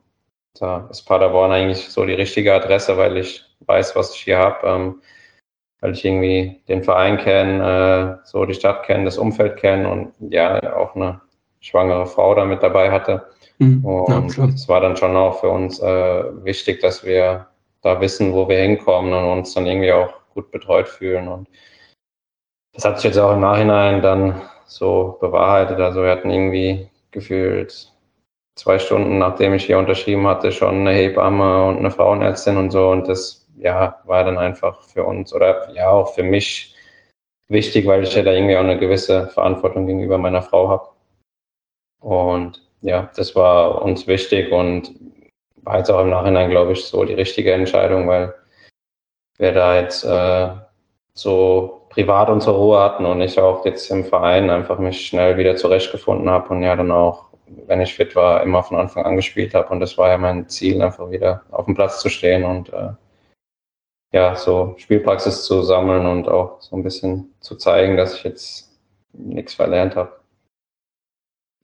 da 0.60 0.88
ist 0.92 1.04
Paderborn 1.04 1.52
eigentlich 1.52 1.90
so 1.90 2.06
die 2.06 2.14
richtige 2.14 2.54
Adresse, 2.54 2.98
weil 2.98 3.18
ich 3.18 3.44
weiß, 3.62 3.96
was 3.96 4.14
ich 4.16 4.22
hier 4.22 4.38
habe, 4.38 4.68
ähm, 4.68 5.02
weil 5.82 5.94
ich 5.94 6.06
irgendwie 6.06 6.62
den 6.68 6.84
Verein 6.84 7.18
kenne, 7.18 8.20
äh, 8.24 8.28
so 8.28 8.46
die 8.46 8.54
Stadt 8.54 8.86
kenne, 8.86 9.06
das 9.06 9.18
Umfeld 9.18 9.58
kenne 9.58 9.90
und 9.90 10.14
ja, 10.20 10.76
auch 10.76 10.96
eine 10.96 11.22
schwangere 11.66 12.06
Frau 12.06 12.36
da 12.36 12.46
mit 12.46 12.62
dabei 12.62 12.92
hatte. 12.92 13.26
Mhm. 13.58 13.84
Und 13.84 14.28
es 14.28 14.38
ja, 14.38 14.70
war 14.70 14.82
dann 14.82 14.96
schon 14.96 15.16
auch 15.16 15.40
für 15.40 15.50
uns 15.50 15.80
äh, 15.80 16.24
wichtig, 16.44 16.82
dass 16.82 17.04
wir 17.04 17.48
da 17.82 18.00
wissen, 18.02 18.34
wo 18.34 18.48
wir 18.48 18.58
hinkommen 18.58 19.14
und 19.14 19.26
uns 19.26 19.54
dann 19.54 19.66
irgendwie 19.66 19.92
auch 19.92 20.14
gut 20.34 20.52
betreut 20.52 20.88
fühlen. 20.88 21.28
Und 21.28 21.48
das 22.74 22.86
hat 22.86 22.98
sich 22.98 23.06
jetzt 23.06 23.18
auch 23.18 23.34
im 23.34 23.42
Nachhinein 23.42 24.02
dann 24.02 24.42
so 24.66 25.18
bewahrheitet. 25.22 25.80
Also 25.80 26.04
wir 26.04 26.12
hatten 26.12 26.30
irgendwie 26.30 26.90
gefühlt 27.12 27.92
zwei 28.56 28.78
Stunden, 28.80 29.18
nachdem 29.18 29.54
ich 29.54 29.66
hier 29.66 29.80
unterschrieben 29.80 30.28
hatte, 30.28 30.52
schon 30.52 30.82
eine 30.82 30.92
Hebamme 30.92 31.66
und 31.66 31.78
eine 31.78 31.92
Frauenärztin 31.92 32.58
und 32.58 32.72
so. 32.72 32.90
Und 32.90 33.08
das 33.08 33.48
ja, 33.58 34.00
war 34.06 34.24
dann 34.24 34.38
einfach 34.38 34.82
für 34.84 35.04
uns 35.04 35.34
oder 35.34 35.72
ja 35.74 35.90
auch 35.90 36.14
für 36.14 36.24
mich 36.24 36.76
wichtig, 37.48 37.86
weil 37.86 38.04
ich 38.04 38.14
ja 38.16 38.24
da 38.24 38.32
irgendwie 38.32 38.58
auch 38.58 38.64
eine 38.64 38.78
gewisse 38.78 39.28
Verantwortung 39.28 39.88
gegenüber 39.88 40.18
meiner 40.18 40.42
Frau 40.42 40.70
habe. 40.70 40.95
Und 42.00 42.62
ja, 42.82 43.10
das 43.16 43.36
war 43.36 43.82
uns 43.82 44.08
wichtig 44.08 44.52
und 44.52 44.94
war 45.64 45.80
jetzt 45.80 45.90
auch 45.90 46.02
im 46.02 46.10
Nachhinein, 46.10 46.50
glaube 46.50 46.74
ich, 46.74 46.86
so 46.86 47.04
die 47.04 47.14
richtige 47.14 47.54
Entscheidung, 47.54 48.08
weil 48.08 48.34
wir 49.38 49.52
da 49.52 49.80
jetzt 49.80 50.04
äh, 50.04 50.50
so 51.14 51.88
privat 51.90 52.30
unsere 52.30 52.58
Ruhe 52.58 52.80
hatten 52.80 53.06
und 53.06 53.22
ich 53.22 53.40
auch 53.40 53.66
jetzt 53.66 53.90
im 53.90 54.06
Verein 54.06 54.50
einfach 54.50 54.80
mich 54.80 55.08
schnell 55.08 55.38
wieder 55.38 55.56
zurechtgefunden 55.56 56.30
habe 56.30 56.50
und 56.50 56.62
ja 56.62 56.76
dann 56.76 56.92
auch, 56.92 57.30
wenn 57.68 57.82
ich 57.82 57.94
fit 57.96 58.16
war, 58.16 58.44
immer 58.44 58.64
von 58.64 58.78
Anfang 58.78 59.06
an 59.06 59.16
gespielt 59.16 59.54
habe. 59.54 59.70
Und 59.70 59.80
das 59.80 59.98
war 59.98 60.10
ja 60.10 60.18
mein 60.18 60.48
Ziel, 60.50 60.82
einfach 60.82 61.10
wieder 61.10 61.44
auf 61.52 61.66
dem 61.66 61.76
Platz 61.76 62.02
zu 62.02 62.10
stehen 62.10 62.44
und 62.44 62.72
äh, 62.74 62.90
ja, 64.14 64.36
so 64.36 64.76
Spielpraxis 64.78 65.46
zu 65.46 65.62
sammeln 65.64 66.06
und 66.06 66.28
auch 66.28 66.62
so 66.62 66.76
ein 66.76 66.84
bisschen 66.84 67.34
zu 67.40 67.56
zeigen, 67.56 67.98
dass 67.98 68.16
ich 68.16 68.24
jetzt 68.24 68.72
nichts 69.14 69.54
verlernt 69.54 69.96
habe. 69.96 70.20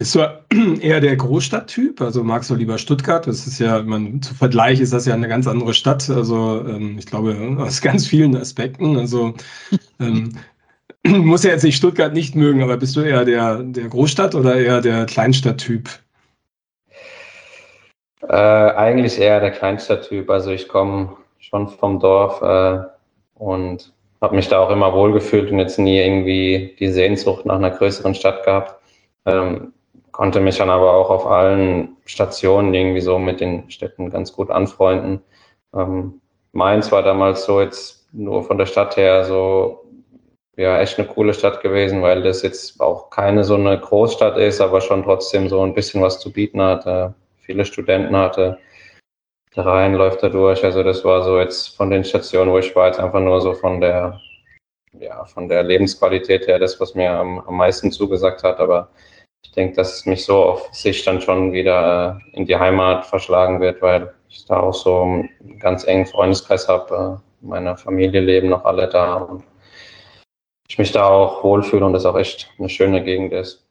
Bist 0.02 0.16
du 0.16 0.22
eher 0.82 1.00
der 1.00 1.16
Großstadttyp? 1.16 2.02
Also 2.02 2.24
magst 2.24 2.50
du 2.50 2.56
lieber 2.56 2.80
Stuttgart? 2.80 3.28
Das 3.28 3.46
ist 3.46 3.60
ja, 3.60 3.84
man, 3.84 4.20
zu 4.24 4.34
Vergleich 4.34 4.80
ist 4.80 4.94
das 4.94 5.06
ja 5.06 5.14
eine 5.14 5.28
ganz 5.28 5.46
andere 5.46 5.76
Stadt. 5.76 6.10
Also 6.10 6.66
ähm, 6.68 6.96
ich 6.98 7.06
glaube, 7.06 7.38
aus 7.60 7.84
ganz 7.84 8.08
vielen 8.08 8.36
Aspekten. 8.36 8.98
Also 8.98 9.36
ähm, 10.00 10.32
muss 11.06 11.44
ja 11.44 11.52
jetzt 11.52 11.62
nicht 11.62 11.78
Stuttgart 11.78 12.14
nicht 12.14 12.36
mögen, 12.36 12.64
aber 12.64 12.78
bist 12.78 12.96
du 12.96 13.02
eher 13.02 13.26
der, 13.26 13.62
der 13.62 13.90
Großstadt- 13.90 14.34
oder 14.34 14.56
eher 14.56 14.82
der 14.82 15.06
Kleinstadttyp? 15.06 15.88
Äh, 18.28 18.34
eigentlich 18.34 19.20
eher 19.20 19.40
der 19.40 19.52
Kleinstadttyp. 19.52 20.32
Also 20.32 20.50
ich 20.50 20.68
komme 20.68 21.16
schon 21.38 21.68
vom 21.68 22.00
Dorf 22.00 22.42
äh, 22.42 22.80
und 23.36 23.94
habe 24.20 24.36
mich 24.36 24.48
da 24.48 24.62
auch 24.62 24.72
immer 24.72 24.94
wohlgefühlt 24.94 25.52
und 25.52 25.60
jetzt 25.60 25.78
nie 25.78 26.00
irgendwie 26.00 26.76
die 26.80 26.92
Sehnsucht 26.92 27.46
nach 27.46 27.58
einer 27.58 27.70
größeren 27.70 28.16
Stadt 28.16 28.44
gehabt. 28.44 28.82
Ähm, 29.28 29.74
konnte 30.22 30.40
mich 30.40 30.60
dann 30.60 30.70
aber 30.70 30.94
auch 30.94 31.10
auf 31.10 31.26
allen 31.26 31.98
Stationen 32.06 32.72
irgendwie 32.76 33.02
so 33.02 33.18
mit 33.18 33.42
den 33.42 33.72
Städten 33.72 34.12
ganz 34.12 34.32
gut 34.32 34.52
anfreunden. 34.52 35.24
Ähm, 35.74 36.22
Mainz 36.52 36.92
war 36.92 37.02
damals 37.02 37.44
so 37.46 37.60
jetzt 37.60 38.08
nur 38.14 38.44
von 38.44 38.60
der 38.60 38.68
Stadt 38.68 38.98
her 38.98 39.26
so, 39.26 39.84
ja, 40.58 40.80
echt 40.80 41.00
eine 41.00 41.08
coole 41.08 41.34
Stadt 41.34 41.62
gewesen, 41.64 42.04
weil 42.04 42.22
das 42.22 42.44
jetzt 42.44 42.80
auch 42.80 43.10
keine 43.10 43.44
so 43.44 43.56
eine 43.56 43.80
Großstadt 43.80 44.38
ist, 44.38 44.62
aber 44.62 44.80
schon 44.80 45.04
trotzdem 45.04 45.50
so 45.50 45.64
ein 45.64 45.74
bisschen 45.74 46.04
was 46.04 46.20
zu 46.20 46.32
bieten 46.32 46.62
hatte, 46.62 47.16
viele 47.40 47.66
Studenten 47.66 48.16
hatte. 48.16 48.60
Der 49.56 49.66
Rhein 49.66 49.96
läuft 49.96 50.22
da 50.22 50.30
durch. 50.30 50.64
Also 50.64 50.84
das 50.84 51.04
war 51.04 51.24
so 51.24 51.40
jetzt 51.40 51.76
von 51.76 51.90
den 51.90 52.04
Stationen, 52.04 52.52
wo 52.52 52.60
ich 52.60 52.76
war, 52.76 52.86
jetzt 52.86 53.00
einfach 53.00 53.22
nur 53.22 53.42
so 53.42 53.56
von 53.56 53.82
der, 53.82 54.22
ja, 55.00 55.26
von 55.26 55.50
der 55.50 55.64
Lebensqualität 55.64 56.46
her, 56.46 56.60
das, 56.60 56.80
was 56.80 56.94
mir 56.94 57.10
am, 57.10 57.40
am 57.40 57.58
meisten 57.58 57.92
zugesagt 57.92 58.44
hat. 58.44 58.60
Aber 58.60 58.90
ich 59.44 59.52
denke, 59.52 59.76
dass 59.76 59.96
es 59.96 60.06
mich 60.06 60.24
so 60.26 60.44
auf 60.44 60.74
sich 60.74 61.04
dann 61.04 61.22
schon 61.22 61.52
wieder 61.52 62.22
äh, 62.34 62.38
in 62.38 62.46
die 62.46 62.56
Heimat 62.56 63.06
verschlagen 63.06 63.60
wird, 63.60 63.82
weil 63.82 64.14
ich 64.30 64.46
da 64.46 64.60
auch 64.60 64.74
so 64.74 65.02
einen 65.02 65.60
ganz 65.60 65.84
engen 65.84 66.06
Freundeskreis 66.06 66.68
habe. 66.68 67.20
Äh, 67.22 67.46
meine 67.46 67.76
Familie 67.78 68.22
leben 68.22 68.50
noch 68.50 68.66
alle 68.66 68.88
da 68.88 69.16
und 69.16 69.44
ich 70.68 70.78
mich 70.78 70.92
da 70.92 71.06
auch 71.06 71.44
wohlfühle 71.44 71.86
und 71.86 71.94
das 71.94 72.06
auch 72.06 72.18
echt 72.18 72.50
eine 72.58 72.70
schöne 72.70 73.04
Gegend 73.04 73.34
ist. 73.34 73.66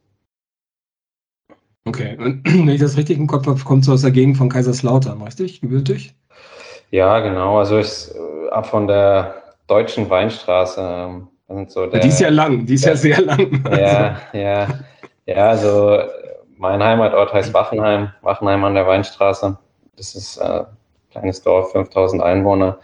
Okay, 1.85 2.15
und 2.17 2.45
wenn 2.45 2.69
ich 2.69 2.81
das 2.81 2.97
richtig 2.97 3.17
im 3.17 3.27
Kopf 3.27 3.47
habe, 3.47 3.59
kommst 3.63 3.87
du 3.87 3.93
aus 3.93 4.01
der 4.01 4.11
Gegend 4.11 4.37
von 4.37 4.49
Kaiserslautern, 4.49 5.21
richtig? 5.21 5.61
Gebürtig? 5.61 6.13
Ja, 6.91 7.19
genau. 7.19 7.57
Also 7.57 7.79
ich 7.79 8.13
äh, 8.13 8.49
ab 8.51 8.67
von 8.67 8.87
der 8.87 9.41
deutschen 9.67 10.09
Weinstraße. 10.09 11.27
Ähm, 11.49 11.67
so 11.67 11.87
der, 11.87 12.01
die 12.01 12.09
ist 12.09 12.19
ja 12.19 12.29
lang, 12.29 12.65
die 12.65 12.75
ist 12.75 12.85
der, 12.85 12.91
ja 12.91 12.97
sehr 12.97 13.21
lang. 13.21 13.63
Ja, 13.71 14.21
ja. 14.33 14.67
Ja, 15.25 15.49
also 15.49 15.99
mein 16.57 16.83
Heimatort 16.83 17.33
heißt 17.33 17.53
Wachenheim, 17.53 18.11
Wachenheim 18.21 18.63
an 18.63 18.75
der 18.75 18.87
Weinstraße. 18.87 19.57
Das 19.95 20.15
ist 20.15 20.37
äh, 20.37 20.43
ein 20.43 20.65
kleines 21.11 21.41
Dorf, 21.41 21.71
5000 21.71 22.21
Einwohner. 22.21 22.77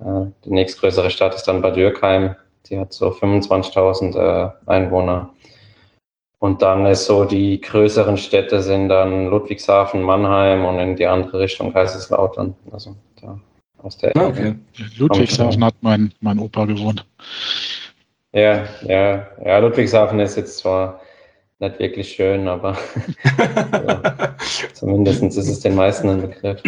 Äh, 0.00 0.26
die 0.44 0.50
nächstgrößere 0.50 1.10
Stadt 1.10 1.34
ist 1.34 1.44
dann 1.44 1.62
Bad 1.62 1.76
Dürkheim, 1.76 2.34
die 2.66 2.78
hat 2.78 2.92
so 2.92 3.08
25.000 3.08 4.16
äh, 4.16 4.50
Einwohner. 4.66 5.30
Und 6.38 6.62
dann 6.62 6.86
ist 6.86 7.04
so, 7.04 7.24
die 7.24 7.60
größeren 7.60 8.16
Städte 8.16 8.62
sind 8.62 8.88
dann 8.88 9.26
Ludwigshafen, 9.26 10.02
Mannheim 10.02 10.64
und 10.64 10.78
in 10.78 10.96
die 10.96 11.06
andere 11.06 11.40
Richtung 11.40 11.72
Kaiserslautern. 11.72 12.56
Also 12.72 12.96
da 13.20 13.38
aus 13.82 13.98
der 13.98 14.16
ah, 14.16 14.26
okay. 14.26 14.54
Ludwigshafen 14.96 15.64
hat 15.64 15.74
mein, 15.82 16.12
mein 16.20 16.38
Opa 16.38 16.64
gewohnt. 16.64 17.06
Ja, 18.32 18.64
ja, 18.82 19.26
ja, 19.44 19.58
Ludwigshafen 19.58 20.20
ist 20.20 20.36
jetzt 20.36 20.58
zwar 20.58 21.00
nicht 21.60 21.78
wirklich 21.78 22.12
schön, 22.12 22.48
aber 22.48 22.76
also, 23.70 24.66
zumindest 24.74 25.22
ist 25.22 25.36
es 25.36 25.60
den 25.60 25.74
meisten 25.74 26.08
ein 26.08 26.20
Begriff. 26.22 26.62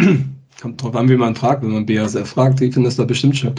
Kommt 0.61 0.81
drauf 0.81 0.95
an, 0.95 1.09
wie 1.09 1.17
man 1.17 1.35
fragt. 1.35 1.63
Wenn 1.63 1.71
man 1.71 1.85
BASF 1.85 2.29
fragt, 2.29 2.61
ich 2.61 2.73
finde 2.73 2.87
das 2.87 2.95
da 2.95 3.03
bestimmt 3.03 3.35
schön. 3.35 3.55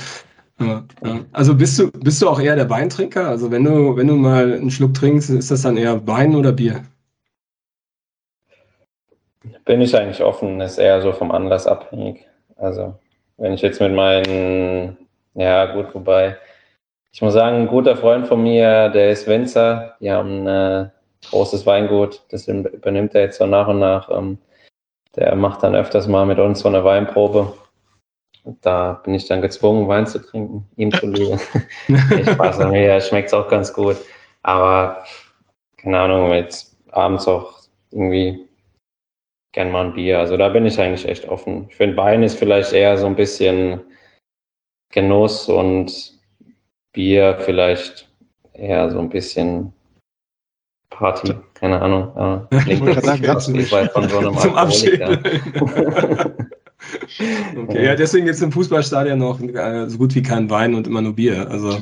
Ja, 0.60 0.84
ja. 1.04 1.20
Also 1.32 1.54
bist 1.54 1.78
du, 1.78 1.90
bist 1.90 2.22
du 2.22 2.28
auch 2.28 2.40
eher 2.40 2.54
der 2.54 2.70
Weintrinker? 2.70 3.28
Also 3.28 3.50
wenn 3.50 3.64
du, 3.64 3.96
wenn 3.96 4.06
du 4.06 4.14
mal 4.14 4.54
einen 4.54 4.70
Schluck 4.70 4.94
trinkst, 4.94 5.30
ist 5.30 5.50
das 5.50 5.62
dann 5.62 5.76
eher 5.76 6.06
Wein 6.06 6.36
oder 6.36 6.52
Bier? 6.52 6.84
Bin 9.64 9.80
ich 9.80 9.96
eigentlich 9.96 10.22
offen, 10.22 10.60
ist 10.60 10.78
eher 10.78 11.02
so 11.02 11.12
vom 11.12 11.32
Anlass 11.32 11.66
abhängig. 11.66 12.26
Also 12.56 12.94
wenn 13.36 13.52
ich 13.52 13.62
jetzt 13.62 13.80
mit 13.80 13.92
meinen, 13.92 14.96
ja 15.34 15.72
gut, 15.74 15.94
wobei, 15.94 16.36
ich 17.12 17.20
muss 17.20 17.34
sagen, 17.34 17.56
ein 17.56 17.66
guter 17.66 17.96
Freund 17.96 18.28
von 18.28 18.42
mir, 18.42 18.88
der 18.90 19.10
ist 19.10 19.26
Winzer, 19.26 19.96
die 20.00 20.10
haben 20.10 20.46
ein 20.46 20.84
äh, 20.84 20.88
großes 21.30 21.66
Weingut, 21.66 22.22
das 22.30 22.48
übernimmt 22.48 23.14
er 23.14 23.22
jetzt 23.22 23.38
so 23.38 23.46
nach 23.46 23.68
und 23.68 23.80
nach. 23.80 24.10
Ähm, 24.10 24.38
der 25.16 25.34
macht 25.36 25.62
dann 25.62 25.74
öfters 25.74 26.08
mal 26.08 26.26
mit 26.26 26.38
uns 26.38 26.60
so 26.60 26.68
eine 26.68 26.84
Weinprobe. 26.84 27.52
Da 28.60 29.00
bin 29.04 29.14
ich 29.14 29.26
dann 29.26 29.40
gezwungen, 29.40 29.88
Wein 29.88 30.06
zu 30.06 30.18
trinken, 30.18 30.68
ihm 30.76 30.92
zu 30.92 31.06
lieben. 31.06 31.40
ich 31.88 32.30
Spaß 32.30 32.60
an 32.60 32.72
mir, 32.72 33.00
schmeckt 33.00 33.28
es 33.28 33.34
auch 33.34 33.48
ganz 33.48 33.72
gut. 33.72 33.96
Aber 34.42 35.04
keine 35.76 36.00
Ahnung, 36.00 36.32
jetzt 36.32 36.76
abends 36.90 37.26
auch 37.26 37.60
irgendwie 37.90 38.46
gern 39.52 39.70
mal 39.70 39.86
ein 39.86 39.94
Bier. 39.94 40.18
Also 40.18 40.36
da 40.36 40.48
bin 40.48 40.66
ich 40.66 40.78
eigentlich 40.78 41.08
echt 41.08 41.28
offen. 41.28 41.66
Ich 41.70 41.76
finde, 41.76 41.96
Wein 41.96 42.22
ist 42.22 42.38
vielleicht 42.38 42.72
eher 42.72 42.98
so 42.98 43.06
ein 43.06 43.16
bisschen 43.16 43.80
Genuss 44.90 45.48
und 45.48 46.12
Bier 46.92 47.38
vielleicht 47.40 48.08
eher 48.52 48.90
so 48.90 48.98
ein 48.98 49.08
bisschen 49.08 49.72
Party. 50.94 51.34
Keine 51.54 51.80
Ahnung. 51.80 52.46
Ich 52.66 52.80
wollte 52.80 53.00
sagen, 53.00 53.22
ganz 53.22 53.48
nicht 53.48 53.68
von 53.68 54.08
so 54.08 54.18
einem 54.18 54.38
Zum 54.38 54.54
Abschied. 54.54 55.00
okay, 57.56 57.84
ja, 57.84 57.94
deswegen 57.94 58.26
gibt 58.26 58.36
es 58.36 58.42
im 58.42 58.52
Fußballstadion 58.52 59.18
noch 59.18 59.40
äh, 59.40 59.88
so 59.88 59.98
gut 59.98 60.14
wie 60.14 60.22
kein 60.22 60.48
Wein 60.50 60.74
und 60.74 60.86
immer 60.86 61.02
nur 61.02 61.14
Bier. 61.14 61.48
Also 61.50 61.78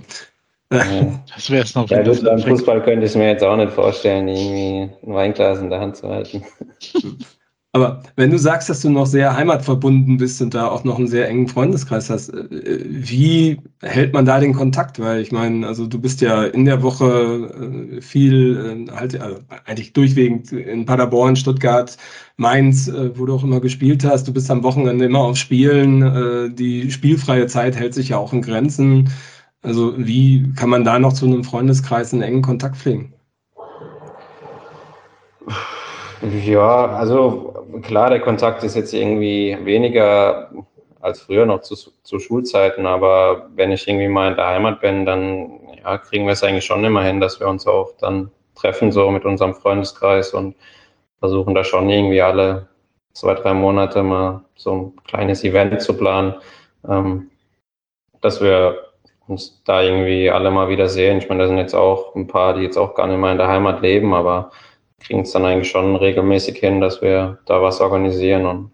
das 0.68 1.51
wäre 1.51 1.64
es 1.64 1.75
noch. 1.75 1.88
Ja, 1.90 2.03
gut, 2.03 2.25
beim 2.25 2.38
Fußball 2.38 2.83
könnte 2.83 3.07
ich 3.07 3.14
mir 3.14 3.29
jetzt 3.29 3.44
auch 3.44 3.57
nicht 3.57 3.72
vorstellen, 3.72 4.29
irgendwie 4.29 4.90
ein 5.07 5.14
Weinglas 5.14 5.61
in 5.61 5.70
der 5.70 5.81
Hand 5.81 5.96
zu 5.96 6.09
halten. 6.09 6.44
Aber 7.75 8.03
wenn 8.17 8.31
du 8.31 8.39
sagst, 8.39 8.69
dass 8.69 8.83
du 8.83 8.91
noch 8.91 9.07
sehr 9.07 9.35
heimatverbunden 9.35 10.19
bist 10.19 10.43
und 10.43 10.53
da 10.53 10.69
auch 10.69 10.85
noch 10.85 10.99
einen 10.99 11.07
sehr 11.09 11.27
engen 11.29 11.49
Freundeskreis 11.49 12.11
hast, 12.11 12.29
äh, 12.29 12.81
wie 12.85 13.59
hält 13.81 14.13
man 14.13 14.27
da 14.27 14.41
den 14.41 14.53
Kontakt? 14.53 14.99
Weil 15.01 15.23
ich 15.23 15.33
meine, 15.33 15.67
also 15.67 15.87
du 15.87 15.99
bist 15.99 16.21
ja 16.21 16.45
in 16.45 16.67
der 16.67 16.83
Woche 16.83 17.95
äh, 17.97 18.01
viel, 18.03 18.87
äh, 18.89 18.93
halt 18.95 19.19
also 19.19 19.39
eigentlich 19.65 19.95
durchwegend 19.95 20.53
in 20.53 20.85
Paderborn, 20.85 21.35
Stuttgart, 21.35 21.97
Mainz, 22.37 22.91
wo 23.15 23.25
du 23.27 23.35
auch 23.35 23.45
immer 23.45 23.61
gespielt 23.61 24.05
hast. 24.05 24.29
Du 24.29 24.33
bist 24.35 24.51
am 24.51 24.63
Wochenende 24.65 25.05
immer 25.07 25.21
auf 25.21 25.37
Spielen. 25.37 26.55
Die 26.57 26.91
spielfreie 26.91 27.47
Zeit 27.47 27.77
hält 27.77 27.95
sich 27.95 28.09
ja 28.11 28.17
auch 28.19 28.33
in 28.33 28.43
Grenzen. 28.43 29.11
Also 29.63 29.95
wie 29.99 30.53
kann 30.55 30.71
man 30.71 30.85
da 30.85 30.99
noch 30.99 31.13
zu 31.13 31.27
einem 31.27 31.45
Freundeskreis 31.45 32.13
einen 32.13 32.23
engen 32.23 32.43
Kontakt 32.43 32.77
pflegen? 32.77 33.15
Ja, 36.23 36.87
also 36.87 37.67
klar, 37.83 38.11
der 38.11 38.21
Kontakt 38.21 38.63
ist 38.63 38.77
jetzt 38.77 38.95
irgendwie 38.95 39.59
weniger 39.63 40.53
als 41.01 41.21
früher 41.23 41.47
noch 41.47 41.63
zu, 41.63 41.75
zu 41.75 42.19
Schulzeiten, 42.21 42.87
aber 42.87 43.49
wenn 43.57 43.73
ich 43.73 43.89
irgendwie 43.89 44.07
mal 44.07 44.31
in 44.31 44.37
der 44.37 44.47
Heimat 44.47 44.81
bin, 44.81 45.05
dann 45.05 45.59
ja, 45.83 45.99
kriegen 45.99 46.27
wir 46.27 46.33
es 46.35 46.45
eigentlich 46.45 46.65
schon 46.65 46.85
immer 46.85 47.03
hin, 47.03 47.21
dass 47.21 47.41
wir 47.41 47.49
uns 47.49 47.67
auch 47.67 47.97
dann 47.99 48.31
treffen, 48.55 48.93
so 48.93 49.11
mit 49.11 49.25
unserem 49.25 49.55
Freundeskreis 49.55 50.33
und 50.33 50.55
versuchen 51.19 51.55
da 51.57 51.65
schon 51.65 51.91
irgendwie 51.91 52.23
alle 52.23 52.69
zwei, 53.15 53.35
drei 53.35 53.53
Monate 53.53 54.05
mal 54.05 54.45
so 54.55 54.73
ein 54.73 55.05
kleines 55.05 55.43
Event 55.43 55.83
zu 55.83 55.97
planen, 55.97 56.35
ähm, 56.89 57.31
dass 58.21 58.41
wir 58.41 58.93
uns 59.27 59.63
da 59.65 59.83
irgendwie 59.83 60.31
alle 60.31 60.53
mal 60.53 60.69
wieder 60.69 60.89
sehen. 60.89 61.19
Ich 61.19 61.29
meine, 61.29 61.43
da 61.43 61.49
sind 61.49 61.59
jetzt 61.59 61.75
auch 61.75 62.15
ein 62.15 62.29
paar, 62.29 62.55
die 62.55 62.63
jetzt 62.63 62.77
auch 62.77 62.95
gar 62.95 63.09
nicht 63.09 63.19
mehr 63.19 63.33
in 63.33 63.39
der 63.39 63.49
Heimat 63.49 63.83
leben, 63.83 64.15
aber 64.15 64.53
kriegen 65.03 65.21
es 65.21 65.33
dann 65.33 65.45
eigentlich 65.45 65.71
schon 65.71 65.97
regelmäßig 65.97 66.59
hin, 66.59 66.81
dass 66.81 67.03
wir 67.03 67.38
da 67.47 67.61
was 67.62 67.81
organisieren. 67.81 68.47
Und 68.47 68.71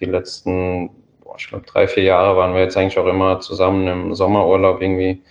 die 0.00 0.06
letzten, 0.06 0.90
boah, 1.22 1.36
ich 1.38 1.48
glaube, 1.48 1.66
drei, 1.66 1.88
vier 1.88 2.04
Jahre 2.04 2.36
waren 2.36 2.54
wir 2.54 2.62
jetzt 2.62 2.76
eigentlich 2.76 2.98
auch 2.98 3.06
immer 3.06 3.40
zusammen 3.40 3.86
im 3.86 4.14
Sommerurlaub 4.14 4.80
irgendwie 4.80 5.22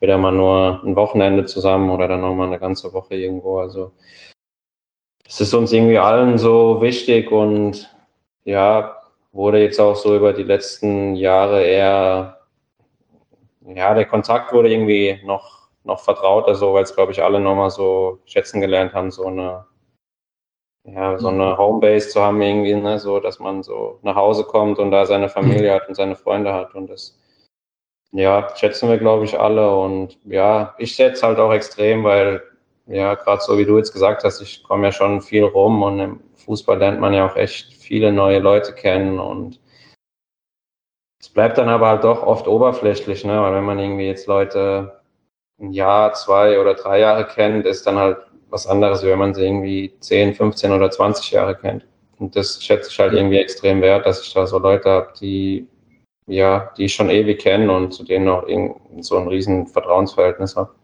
wieder 0.00 0.16
mal 0.18 0.32
nur 0.32 0.82
ein 0.84 0.96
Wochenende 0.96 1.44
zusammen 1.44 1.90
oder 1.90 2.08
dann 2.08 2.22
nochmal 2.22 2.46
eine 2.46 2.58
ganze 2.58 2.92
Woche 2.92 3.14
irgendwo. 3.16 3.58
Also 3.58 3.92
es 5.26 5.40
ist 5.40 5.54
uns 5.54 5.72
irgendwie 5.72 5.98
allen 5.98 6.38
so 6.38 6.80
wichtig 6.80 7.30
und 7.30 7.94
ja, 8.44 8.96
wurde 9.32 9.62
jetzt 9.62 9.78
auch 9.78 9.94
so 9.96 10.16
über 10.16 10.32
die 10.32 10.42
letzten 10.42 11.14
Jahre 11.14 11.62
eher, 11.62 12.40
ja, 13.66 13.94
der 13.94 14.06
Kontakt 14.06 14.52
wurde 14.52 14.72
irgendwie 14.72 15.20
noch, 15.24 15.68
noch 15.84 16.00
vertrauter, 16.00 16.54
so, 16.54 16.74
weil 16.74 16.82
es, 16.82 16.94
glaube 16.94 17.12
ich, 17.12 17.22
alle 17.22 17.38
nochmal 17.38 17.70
so 17.70 18.18
schätzen 18.24 18.60
gelernt 18.60 18.94
haben, 18.94 19.10
so 19.10 19.26
eine 19.26 19.66
ja, 20.84 21.18
so 21.18 21.28
eine 21.28 21.58
Homebase 21.58 22.08
zu 22.08 22.20
haben 22.20 22.40
irgendwie, 22.40 22.74
ne, 22.74 22.98
so, 22.98 23.20
dass 23.20 23.38
man 23.38 23.62
so 23.62 23.98
nach 24.02 24.16
Hause 24.16 24.44
kommt 24.44 24.78
und 24.78 24.90
da 24.90 25.06
seine 25.06 25.28
Familie 25.28 25.74
hat 25.74 25.88
und 25.88 25.94
seine 25.94 26.16
Freunde 26.16 26.52
hat 26.54 26.74
und 26.74 26.88
das, 26.88 27.18
ja, 28.12 28.54
schätzen 28.56 28.88
wir, 28.88 28.98
glaube 28.98 29.24
ich, 29.24 29.38
alle 29.38 29.76
und 29.76 30.18
ja, 30.24 30.74
ich 30.78 30.92
schätze 30.92 31.26
halt 31.26 31.38
auch 31.38 31.52
extrem, 31.52 32.04
weil, 32.04 32.42
ja, 32.86 33.14
gerade 33.14 33.42
so 33.42 33.58
wie 33.58 33.66
du 33.66 33.76
jetzt 33.76 33.92
gesagt 33.92 34.24
hast, 34.24 34.40
ich 34.40 34.64
komme 34.64 34.86
ja 34.86 34.92
schon 34.92 35.20
viel 35.22 35.44
rum 35.44 35.82
und 35.82 36.00
im 36.00 36.20
Fußball 36.36 36.78
lernt 36.78 37.00
man 37.00 37.14
ja 37.14 37.26
auch 37.28 37.36
echt 37.36 37.74
viele 37.74 38.12
neue 38.12 38.38
Leute 38.38 38.72
kennen 38.74 39.18
und 39.18 39.60
es 41.20 41.28
bleibt 41.28 41.58
dann 41.58 41.68
aber 41.68 41.88
halt 41.88 42.04
doch 42.04 42.22
oft 42.22 42.48
oberflächlich, 42.48 43.24
ne, 43.24 43.40
weil 43.42 43.52
wenn 43.54 43.64
man 43.64 43.78
irgendwie 43.78 44.06
jetzt 44.06 44.26
Leute 44.26 45.00
ein 45.60 45.72
Jahr, 45.72 46.14
zwei 46.14 46.58
oder 46.58 46.74
drei 46.74 47.00
Jahre 47.00 47.26
kennt, 47.26 47.66
ist 47.66 47.86
dann 47.86 47.98
halt 47.98 48.29
was 48.50 48.66
anderes, 48.66 49.02
wenn 49.02 49.18
man 49.18 49.34
sie 49.34 49.44
irgendwie 49.44 49.92
10, 50.00 50.34
15 50.34 50.72
oder 50.72 50.90
20 50.90 51.30
Jahre 51.30 51.56
kennt. 51.56 51.86
Und 52.18 52.36
das 52.36 52.62
schätze 52.62 52.90
ich 52.90 52.98
halt 52.98 53.14
irgendwie 53.14 53.38
extrem 53.38 53.80
wert, 53.80 54.04
dass 54.04 54.22
ich 54.22 54.34
da 54.34 54.46
so 54.46 54.58
Leute 54.58 54.90
habe, 54.90 55.14
die, 55.20 55.66
ja, 56.26 56.70
die 56.76 56.84
ich 56.84 56.94
schon 56.94 57.08
ewig 57.08 57.40
kennen 57.40 57.70
und 57.70 57.92
zu 57.92 58.04
denen 58.04 58.28
auch 58.28 58.46
so 59.00 59.16
ein 59.16 59.28
riesen 59.28 59.66
Vertrauensverhältnis 59.66 60.56
habe. 60.56 60.74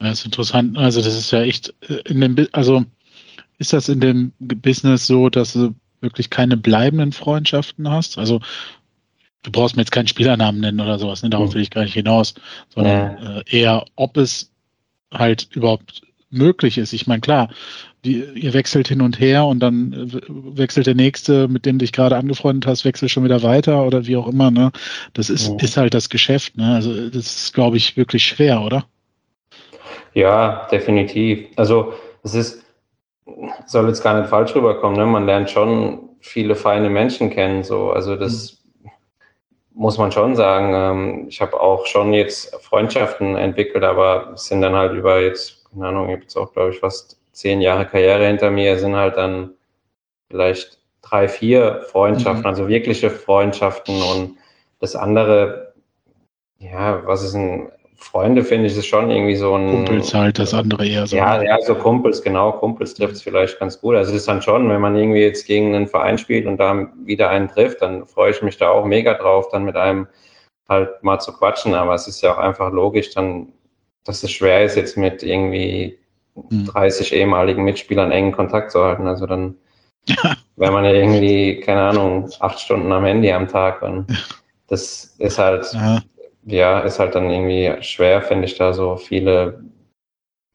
Das 0.00 0.20
ist 0.20 0.24
interessant. 0.24 0.76
Also 0.78 1.02
das 1.02 1.14
ist 1.14 1.30
ja 1.30 1.42
echt 1.42 1.74
äh, 1.88 2.02
in 2.10 2.20
dem, 2.20 2.48
also 2.52 2.84
ist 3.58 3.72
das 3.72 3.88
in 3.88 4.00
dem 4.00 4.32
Business 4.38 5.06
so, 5.06 5.28
dass 5.28 5.52
du 5.52 5.74
wirklich 6.00 6.30
keine 6.30 6.56
bleibenden 6.56 7.12
Freundschaften 7.12 7.88
hast? 7.88 8.18
Also 8.18 8.40
du 9.42 9.52
brauchst 9.52 9.76
mir 9.76 9.82
jetzt 9.82 9.92
keinen 9.92 10.08
Spielernamen 10.08 10.60
nennen 10.60 10.80
oder 10.80 10.98
sowas, 10.98 11.22
ne? 11.22 11.30
darauf 11.30 11.50
mhm. 11.50 11.54
will 11.54 11.62
ich 11.62 11.70
gar 11.70 11.82
nicht 11.82 11.94
hinaus, 11.94 12.34
sondern 12.70 13.22
ja. 13.22 13.38
äh, 13.38 13.44
eher, 13.46 13.84
ob 13.96 14.16
es 14.16 14.50
halt 15.12 15.48
überhaupt 15.52 16.02
möglich 16.30 16.78
ist. 16.78 16.92
Ich 16.92 17.06
meine, 17.06 17.20
klar, 17.20 17.48
die, 18.04 18.22
ihr 18.34 18.54
wechselt 18.54 18.88
hin 18.88 19.02
und 19.02 19.20
her 19.20 19.44
und 19.44 19.60
dann 19.60 20.10
wechselt 20.28 20.86
der 20.86 20.94
nächste, 20.94 21.48
mit 21.48 21.66
dem 21.66 21.78
du 21.78 21.84
dich 21.84 21.92
gerade 21.92 22.16
angefreundet 22.16 22.66
hast, 22.66 22.84
wechselt 22.84 23.10
schon 23.10 23.24
wieder 23.24 23.42
weiter 23.42 23.84
oder 23.84 24.06
wie 24.06 24.16
auch 24.16 24.28
immer. 24.28 24.50
Ne? 24.50 24.70
Das 25.12 25.28
ist, 25.28 25.48
ja. 25.48 25.56
ist 25.60 25.76
halt 25.76 25.94
das 25.94 26.08
Geschäft. 26.08 26.56
Ne? 26.56 26.74
Also 26.74 27.10
das 27.10 27.44
ist, 27.44 27.54
glaube 27.54 27.76
ich, 27.76 27.96
wirklich 27.96 28.24
schwer, 28.24 28.62
oder? 28.62 28.84
Ja, 30.14 30.66
definitiv. 30.70 31.46
Also 31.56 31.92
es 32.22 32.34
ist, 32.34 32.64
soll 33.66 33.88
jetzt 33.88 34.02
gar 34.02 34.18
nicht 34.18 34.30
falsch 34.30 34.54
rüberkommen. 34.54 34.98
Ne? 34.98 35.06
Man 35.06 35.26
lernt 35.26 35.50
schon 35.50 36.00
viele 36.20 36.54
feine 36.54 36.90
Menschen 36.90 37.30
kennen. 37.30 37.64
So. 37.64 37.90
Also 37.90 38.16
das, 38.16 38.52
mhm 38.52 38.59
muss 39.74 39.98
man 39.98 40.12
schon 40.12 40.36
sagen. 40.36 40.72
Ähm, 40.74 41.26
ich 41.28 41.40
habe 41.40 41.60
auch 41.60 41.86
schon 41.86 42.12
jetzt 42.12 42.54
Freundschaften 42.62 43.36
entwickelt, 43.36 43.84
aber 43.84 44.32
sind 44.36 44.62
dann 44.62 44.74
halt 44.74 44.92
über 44.94 45.20
jetzt, 45.20 45.64
keine 45.70 45.88
Ahnung, 45.88 46.06
ich 46.08 46.12
habe 46.12 46.22
jetzt 46.22 46.36
auch, 46.36 46.52
glaube 46.52 46.70
ich, 46.70 46.80
fast 46.80 47.18
zehn 47.32 47.60
Jahre 47.60 47.86
Karriere 47.86 48.26
hinter 48.26 48.50
mir, 48.50 48.78
sind 48.78 48.96
halt 48.96 49.16
dann 49.16 49.50
vielleicht 50.28 50.78
drei, 51.02 51.28
vier 51.28 51.82
Freundschaften, 51.90 52.42
mhm. 52.42 52.46
also 52.46 52.68
wirkliche 52.68 53.10
Freundschaften 53.10 54.00
und 54.02 54.36
das 54.80 54.96
andere, 54.96 55.74
ja, 56.58 57.06
was 57.06 57.22
ist 57.22 57.34
ein 57.34 57.70
Freunde 58.00 58.42
finde 58.42 58.66
ich, 58.66 58.76
ist 58.76 58.86
schon 58.86 59.10
irgendwie 59.10 59.36
so 59.36 59.54
ein. 59.54 59.84
Kumpels 59.84 60.14
halt, 60.14 60.38
das 60.38 60.54
andere 60.54 60.86
eher 60.86 61.06
so. 61.06 61.16
Ja, 61.16 61.42
ja, 61.42 61.60
so 61.60 61.74
Kumpels, 61.74 62.22
genau. 62.22 62.52
Kumpels 62.52 62.94
trifft 62.94 63.14
es 63.14 63.22
vielleicht 63.22 63.58
ganz 63.60 63.78
gut. 63.80 63.94
Also, 63.94 64.10
das 64.10 64.22
ist 64.22 64.28
dann 64.28 64.40
schon, 64.40 64.68
wenn 64.70 64.80
man 64.80 64.96
irgendwie 64.96 65.20
jetzt 65.20 65.46
gegen 65.46 65.74
einen 65.74 65.86
Verein 65.86 66.16
spielt 66.16 66.46
und 66.46 66.56
da 66.56 66.88
wieder 67.04 67.28
einen 67.28 67.48
trifft, 67.48 67.82
dann 67.82 68.06
freue 68.06 68.30
ich 68.30 68.42
mich 68.42 68.56
da 68.56 68.70
auch 68.70 68.86
mega 68.86 69.14
drauf, 69.14 69.48
dann 69.52 69.64
mit 69.64 69.76
einem 69.76 70.08
halt 70.68 71.02
mal 71.02 71.20
zu 71.20 71.32
quatschen. 71.32 71.74
Aber 71.74 71.94
es 71.94 72.08
ist 72.08 72.22
ja 72.22 72.32
auch 72.32 72.38
einfach 72.38 72.72
logisch, 72.72 73.10
dann, 73.10 73.52
dass 74.04 74.22
es 74.22 74.30
schwer 74.30 74.64
ist, 74.64 74.76
jetzt 74.76 74.96
mit 74.96 75.22
irgendwie 75.22 75.98
30 76.50 77.10
hm. 77.10 77.18
ehemaligen 77.18 77.64
Mitspielern 77.64 78.12
engen 78.12 78.32
Kontakt 78.32 78.72
zu 78.72 78.82
halten. 78.82 79.06
Also, 79.06 79.26
dann 79.26 79.56
wäre 80.56 80.72
man 80.72 80.84
ja 80.84 80.92
irgendwie, 80.92 81.60
keine 81.60 81.82
Ahnung, 81.82 82.30
acht 82.40 82.60
Stunden 82.60 82.90
am 82.92 83.04
Handy 83.04 83.30
am 83.30 83.46
Tag. 83.46 83.82
Und 83.82 84.06
das 84.68 85.14
ist 85.18 85.38
halt. 85.38 85.70
Ja 85.74 86.00
ja, 86.44 86.80
ist 86.80 86.98
halt 86.98 87.14
dann 87.14 87.30
irgendwie 87.30 87.82
schwer, 87.82 88.22
finde 88.22 88.46
ich, 88.46 88.56
da 88.56 88.72
so 88.72 88.96
viele 88.96 89.62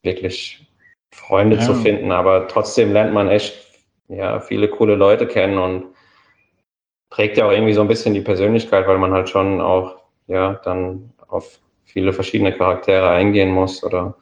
wirklich 0.04 0.68
Freunde 1.14 1.58
ja. 1.58 1.62
zu 1.62 1.74
finden, 1.76 2.12
aber 2.12 2.48
trotzdem 2.48 2.92
lernt 2.92 3.14
man 3.14 3.30
echt 3.30 3.66
ja, 4.08 4.40
viele 4.40 4.68
coole 4.68 4.96
Leute 4.96 5.28
kennen 5.28 5.58
und 5.58 5.86
prägt 7.10 7.38
ja 7.38 7.48
auch 7.48 7.52
irgendwie 7.52 7.74
so 7.74 7.82
ein 7.82 7.88
bisschen 7.88 8.14
die 8.14 8.22
Persönlichkeit, 8.22 8.88
weil 8.88 8.98
man 8.98 9.14
halt 9.14 9.30
schon 9.30 9.62
auch 9.62 9.98
ja 10.28 10.54
dann 10.64 11.14
auf 11.28 11.60
viele 11.84 12.14
verschiedene 12.14 12.56
Charaktere 12.56 13.10
eingehen 13.10 13.52
muss 13.52 13.84
oder 13.84 14.16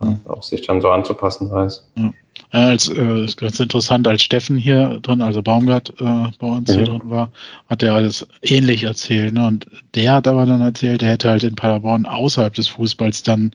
ja. 0.00 0.16
auch 0.28 0.42
sich 0.42 0.66
dann 0.66 0.80
so 0.80 0.90
anzupassen 0.90 1.50
weiß. 1.50 1.90
Ja. 1.96 2.12
Ja, 2.52 2.66
als, 2.66 2.88
äh, 2.88 3.24
ist 3.24 3.36
ganz 3.36 3.60
interessant, 3.60 4.08
als 4.08 4.22
Steffen 4.22 4.56
hier 4.56 4.98
drin, 5.02 5.22
also 5.22 5.40
Baumgart 5.40 5.90
äh, 6.00 6.30
bei 6.38 6.46
uns 6.46 6.68
mhm. 6.70 6.74
hier 6.74 6.84
drin 6.84 7.02
war, 7.04 7.30
hat 7.68 7.82
er 7.82 7.94
alles 7.94 8.26
ähnlich 8.42 8.82
erzählt. 8.82 9.34
Ne? 9.34 9.46
Und 9.46 9.66
der 9.94 10.14
hat 10.14 10.26
aber 10.26 10.46
dann 10.46 10.60
erzählt, 10.60 11.02
er 11.02 11.10
hätte 11.10 11.30
halt 11.30 11.44
in 11.44 11.54
Paderborn 11.54 12.06
außerhalb 12.06 12.52
des 12.52 12.68
Fußballs 12.68 13.22
dann 13.22 13.52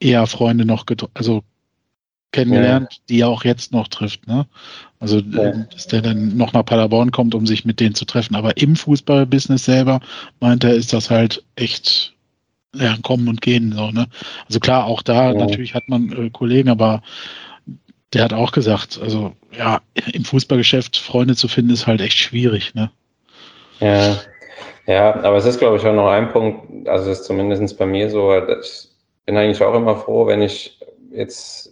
eher 0.00 0.26
Freunde 0.26 0.66
noch 0.66 0.84
also 1.14 1.42
kennengelernt, 2.32 2.88
ja. 2.92 2.98
die 3.08 3.20
er 3.20 3.28
auch 3.28 3.44
jetzt 3.44 3.72
noch 3.72 3.88
trifft. 3.88 4.26
Ne? 4.26 4.46
Also, 5.00 5.20
ja. 5.20 5.52
dass 5.52 5.86
der 5.86 6.02
dann 6.02 6.36
noch 6.36 6.52
nach 6.52 6.64
Paderborn 6.64 7.12
kommt, 7.12 7.34
um 7.34 7.46
sich 7.46 7.64
mit 7.64 7.80
denen 7.80 7.94
zu 7.94 8.04
treffen. 8.04 8.34
Aber 8.34 8.58
im 8.58 8.76
Fußballbusiness 8.76 9.64
selber, 9.64 10.00
meint 10.40 10.64
er, 10.64 10.74
ist 10.74 10.92
das 10.92 11.08
halt 11.10 11.42
echt 11.54 12.14
ja, 12.74 12.96
kommen 13.02 13.28
und 13.28 13.40
gehen. 13.40 13.72
So, 13.72 13.90
ne? 13.90 14.06
Also 14.46 14.60
klar, 14.60 14.84
auch 14.84 15.02
da 15.02 15.32
ja. 15.32 15.38
natürlich 15.38 15.74
hat 15.74 15.88
man 15.88 16.12
äh, 16.12 16.30
Kollegen, 16.30 16.68
aber 16.68 17.02
der 18.12 18.24
hat 18.24 18.32
auch 18.32 18.52
gesagt, 18.52 18.98
also 19.02 19.32
ja, 19.52 19.80
im 20.12 20.24
Fußballgeschäft 20.24 20.96
Freunde 20.96 21.36
zu 21.36 21.48
finden, 21.48 21.72
ist 21.72 21.86
halt 21.86 22.00
echt 22.00 22.18
schwierig, 22.18 22.74
ne? 22.74 22.90
Ja, 23.80 24.16
ja, 24.86 25.14
aber 25.22 25.36
es 25.36 25.44
ist, 25.44 25.58
glaube 25.58 25.76
ich, 25.76 25.84
auch 25.84 25.94
noch 25.94 26.08
ein 26.08 26.30
Punkt, 26.30 26.88
also 26.88 27.10
es 27.10 27.20
ist 27.20 27.26
zumindest 27.26 27.76
bei 27.78 27.86
mir 27.86 28.08
so, 28.08 28.32
ich 28.34 28.88
bin 29.26 29.36
eigentlich 29.36 29.62
auch 29.62 29.74
immer 29.74 29.96
froh, 29.96 30.26
wenn 30.26 30.42
ich 30.42 30.78
jetzt 31.10 31.66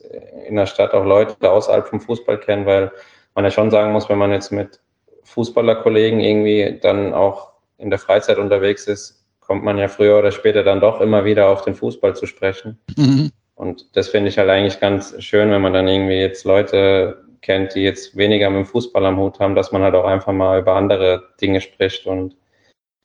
in 0.46 0.56
der 0.56 0.66
Stadt 0.66 0.92
auch 0.92 1.04
Leute 1.04 1.50
außerhalb 1.50 1.86
vom 1.86 2.00
Fußball 2.00 2.38
kenne, 2.38 2.66
weil 2.66 2.92
man 3.34 3.44
ja 3.44 3.50
schon 3.50 3.70
sagen 3.70 3.92
muss, 3.92 4.08
wenn 4.08 4.18
man 4.18 4.32
jetzt 4.32 4.50
mit 4.50 4.80
Fußballerkollegen 5.22 6.20
irgendwie 6.20 6.78
dann 6.82 7.14
auch 7.14 7.52
in 7.78 7.90
der 7.90 7.98
Freizeit 7.98 8.38
unterwegs 8.38 8.86
ist, 8.86 9.24
kommt 9.40 9.64
man 9.64 9.78
ja 9.78 9.88
früher 9.88 10.18
oder 10.18 10.32
später 10.32 10.62
dann 10.62 10.80
doch 10.80 11.00
immer 11.00 11.24
wieder 11.24 11.48
auf 11.48 11.62
den 11.62 11.74
Fußball 11.74 12.16
zu 12.16 12.26
sprechen. 12.26 12.78
Mhm. 12.96 13.30
Und 13.54 13.96
das 13.96 14.08
finde 14.08 14.28
ich 14.28 14.38
halt 14.38 14.50
eigentlich 14.50 14.80
ganz 14.80 15.14
schön, 15.22 15.50
wenn 15.50 15.62
man 15.62 15.72
dann 15.72 15.88
irgendwie 15.88 16.20
jetzt 16.20 16.44
Leute 16.44 17.24
kennt, 17.40 17.74
die 17.74 17.82
jetzt 17.82 18.16
weniger 18.16 18.50
mit 18.50 18.60
dem 18.60 18.66
Fußball 18.66 19.04
am 19.06 19.18
Hut 19.18 19.38
haben, 19.38 19.54
dass 19.54 19.70
man 19.70 19.82
halt 19.82 19.94
auch 19.94 20.04
einfach 20.04 20.32
mal 20.32 20.58
über 20.60 20.74
andere 20.74 21.28
Dinge 21.40 21.60
spricht 21.60 22.06
und 22.06 22.36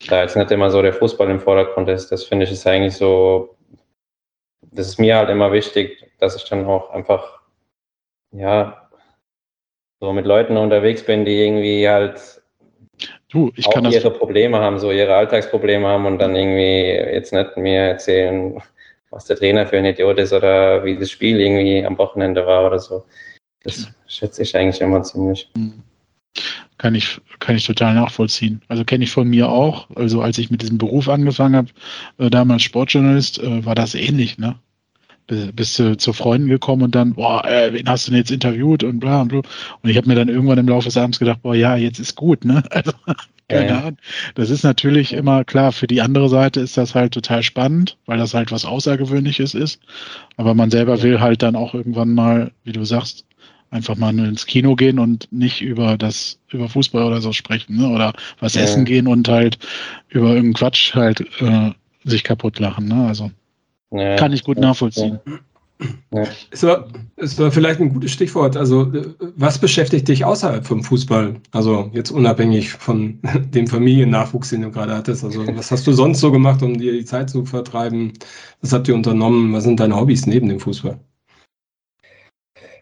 da 0.07 0.21
jetzt 0.21 0.37
nicht 0.37 0.49
immer 0.51 0.71
so 0.71 0.81
der 0.81 0.93
Fußball 0.93 1.29
im 1.29 1.41
Vordergrund 1.41 1.89
ist. 1.89 2.11
Das 2.11 2.23
finde 2.23 2.45
ich 2.45 2.51
ist 2.51 2.65
eigentlich 2.65 2.95
so, 2.95 3.57
das 4.61 4.87
ist 4.87 4.99
mir 4.99 5.17
halt 5.17 5.29
immer 5.29 5.51
wichtig, 5.51 6.05
dass 6.19 6.35
ich 6.35 6.45
dann 6.45 6.65
auch 6.65 6.89
einfach, 6.91 7.41
ja, 8.31 8.89
so 9.99 10.13
mit 10.13 10.25
Leuten 10.25 10.55
unterwegs 10.55 11.05
bin, 11.05 11.25
die 11.25 11.43
irgendwie 11.43 11.87
halt 11.89 12.41
du, 13.29 13.51
ich 13.55 13.67
auch 13.67 13.73
kann 13.73 13.91
ihre 13.91 14.11
Probleme 14.11 14.59
haben, 14.59 14.79
so 14.79 14.91
ihre 14.91 15.15
Alltagsprobleme 15.15 15.85
haben 15.85 16.05
und 16.05 16.19
dann 16.19 16.35
irgendwie 16.35 16.85
jetzt 17.13 17.33
nicht 17.33 17.57
mir 17.57 17.81
erzählen, 17.81 18.61
was 19.11 19.25
der 19.25 19.37
Trainer 19.37 19.65
für 19.65 19.77
ein 19.77 19.85
Idiot 19.85 20.17
ist 20.19 20.33
oder 20.33 20.83
wie 20.83 20.97
das 20.97 21.11
Spiel 21.11 21.39
irgendwie 21.39 21.85
am 21.85 21.97
Wochenende 21.97 22.45
war 22.45 22.65
oder 22.65 22.79
so. 22.79 23.05
Das 23.63 23.87
schätze 24.07 24.43
ich 24.43 24.55
eigentlich 24.55 24.81
immer 24.81 25.03
ziemlich. 25.03 25.49
Hm. 25.55 25.83
Kann 26.77 26.95
ich, 26.95 27.19
kann 27.39 27.57
ich 27.57 27.65
total 27.65 27.95
nachvollziehen. 27.95 28.61
Also 28.69 28.85
kenne 28.85 29.03
ich 29.03 29.11
von 29.11 29.27
mir 29.27 29.49
auch. 29.49 29.89
Also 29.95 30.21
als 30.21 30.37
ich 30.37 30.49
mit 30.49 30.61
diesem 30.61 30.77
Beruf 30.77 31.09
angefangen 31.09 31.55
habe, 31.55 31.69
äh, 32.17 32.29
damals 32.29 32.61
Sportjournalist, 32.63 33.39
äh, 33.39 33.65
war 33.65 33.75
das 33.75 33.95
ähnlich, 33.95 34.37
ne? 34.37 34.55
bist 35.53 35.77
du 35.77 35.95
zu 35.95 36.13
Freunden 36.13 36.47
gekommen 36.47 36.83
und 36.83 36.95
dann, 36.95 37.13
boah, 37.13 37.45
äh, 37.45 37.71
wen 37.73 37.87
hast 37.87 38.07
du 38.07 38.11
denn 38.11 38.19
jetzt 38.19 38.31
interviewt 38.31 38.83
und 38.83 38.99
bla 38.99 39.21
und 39.21 39.27
bla. 39.27 39.41
Und 39.81 39.89
ich 39.89 39.97
habe 39.97 40.07
mir 40.07 40.15
dann 40.15 40.29
irgendwann 40.29 40.57
im 40.57 40.67
Laufe 40.67 40.87
des 40.87 40.97
Abends 40.97 41.19
gedacht, 41.19 41.41
boah, 41.43 41.55
ja, 41.55 41.75
jetzt 41.75 41.99
ist 41.99 42.15
gut, 42.15 42.45
ne? 42.45 42.63
Also 42.71 42.91
keine 43.49 43.69
ja. 43.69 43.79
Ahnung. 43.79 43.97
Das 44.35 44.49
ist 44.49 44.63
natürlich 44.63 45.13
immer 45.13 45.43
klar, 45.43 45.71
für 45.71 45.87
die 45.87 46.01
andere 46.01 46.29
Seite 46.29 46.59
ist 46.61 46.77
das 46.77 46.95
halt 46.95 47.13
total 47.13 47.43
spannend, 47.43 47.97
weil 48.05 48.17
das 48.17 48.33
halt 48.33 48.51
was 48.51 48.65
Außergewöhnliches 48.65 49.53
ist. 49.53 49.81
Aber 50.37 50.53
man 50.53 50.71
selber 50.71 51.01
will 51.01 51.19
halt 51.19 51.41
dann 51.41 51.55
auch 51.55 51.73
irgendwann 51.73 52.13
mal, 52.13 52.51
wie 52.63 52.71
du 52.71 52.85
sagst, 52.85 53.25
einfach 53.71 53.95
mal 53.95 54.13
nur 54.13 54.27
ins 54.27 54.45
Kino 54.45 54.75
gehen 54.75 54.99
und 54.99 55.31
nicht 55.31 55.61
über 55.61 55.97
das, 55.97 56.39
über 56.49 56.69
Fußball 56.69 57.03
oder 57.03 57.21
so 57.21 57.33
sprechen, 57.33 57.77
ne? 57.77 57.89
Oder 57.89 58.13
was 58.39 58.55
ja. 58.55 58.61
essen 58.61 58.85
gehen 58.85 59.07
und 59.07 59.27
halt 59.27 59.59
über 60.09 60.29
irgendeinen 60.29 60.53
Quatsch 60.53 60.95
halt 60.95 61.21
äh, 61.41 61.71
sich 62.03 62.23
kaputt 62.23 62.59
lachen, 62.59 62.87
ne? 62.87 63.07
Also 63.07 63.31
ja. 63.91 64.15
kann 64.15 64.33
ich 64.33 64.43
gut 64.43 64.57
nachvollziehen. 64.57 65.19
Ja. 66.11 66.23
Es, 66.51 66.63
war, 66.63 66.87
es 67.15 67.39
war 67.39 67.51
vielleicht 67.51 67.79
ein 67.79 67.93
gutes 67.93 68.11
Stichwort. 68.11 68.57
Also, 68.57 68.91
was 69.37 69.57
beschäftigt 69.57 70.07
dich 70.09 70.25
außerhalb 70.25 70.65
vom 70.65 70.83
Fußball? 70.83 71.35
Also, 71.51 71.89
jetzt 71.93 72.11
unabhängig 72.11 72.71
von 72.71 73.19
dem 73.53 73.67
Familiennachwuchs, 73.67 74.49
den 74.49 74.63
du 74.63 74.71
gerade 74.71 74.95
hattest. 74.95 75.23
Also, 75.23 75.45
was 75.55 75.71
hast 75.71 75.87
du 75.87 75.93
sonst 75.93 76.19
so 76.19 76.31
gemacht, 76.31 76.61
um 76.61 76.77
dir 76.77 76.91
die 76.91 77.05
Zeit 77.05 77.29
zu 77.29 77.45
vertreiben? 77.45 78.13
Was 78.61 78.73
habt 78.73 78.87
ihr 78.89 78.95
unternommen? 78.95 79.53
Was 79.53 79.63
sind 79.63 79.79
deine 79.79 79.95
Hobbys 79.95 80.25
neben 80.25 80.49
dem 80.49 80.59
Fußball? 80.59 80.99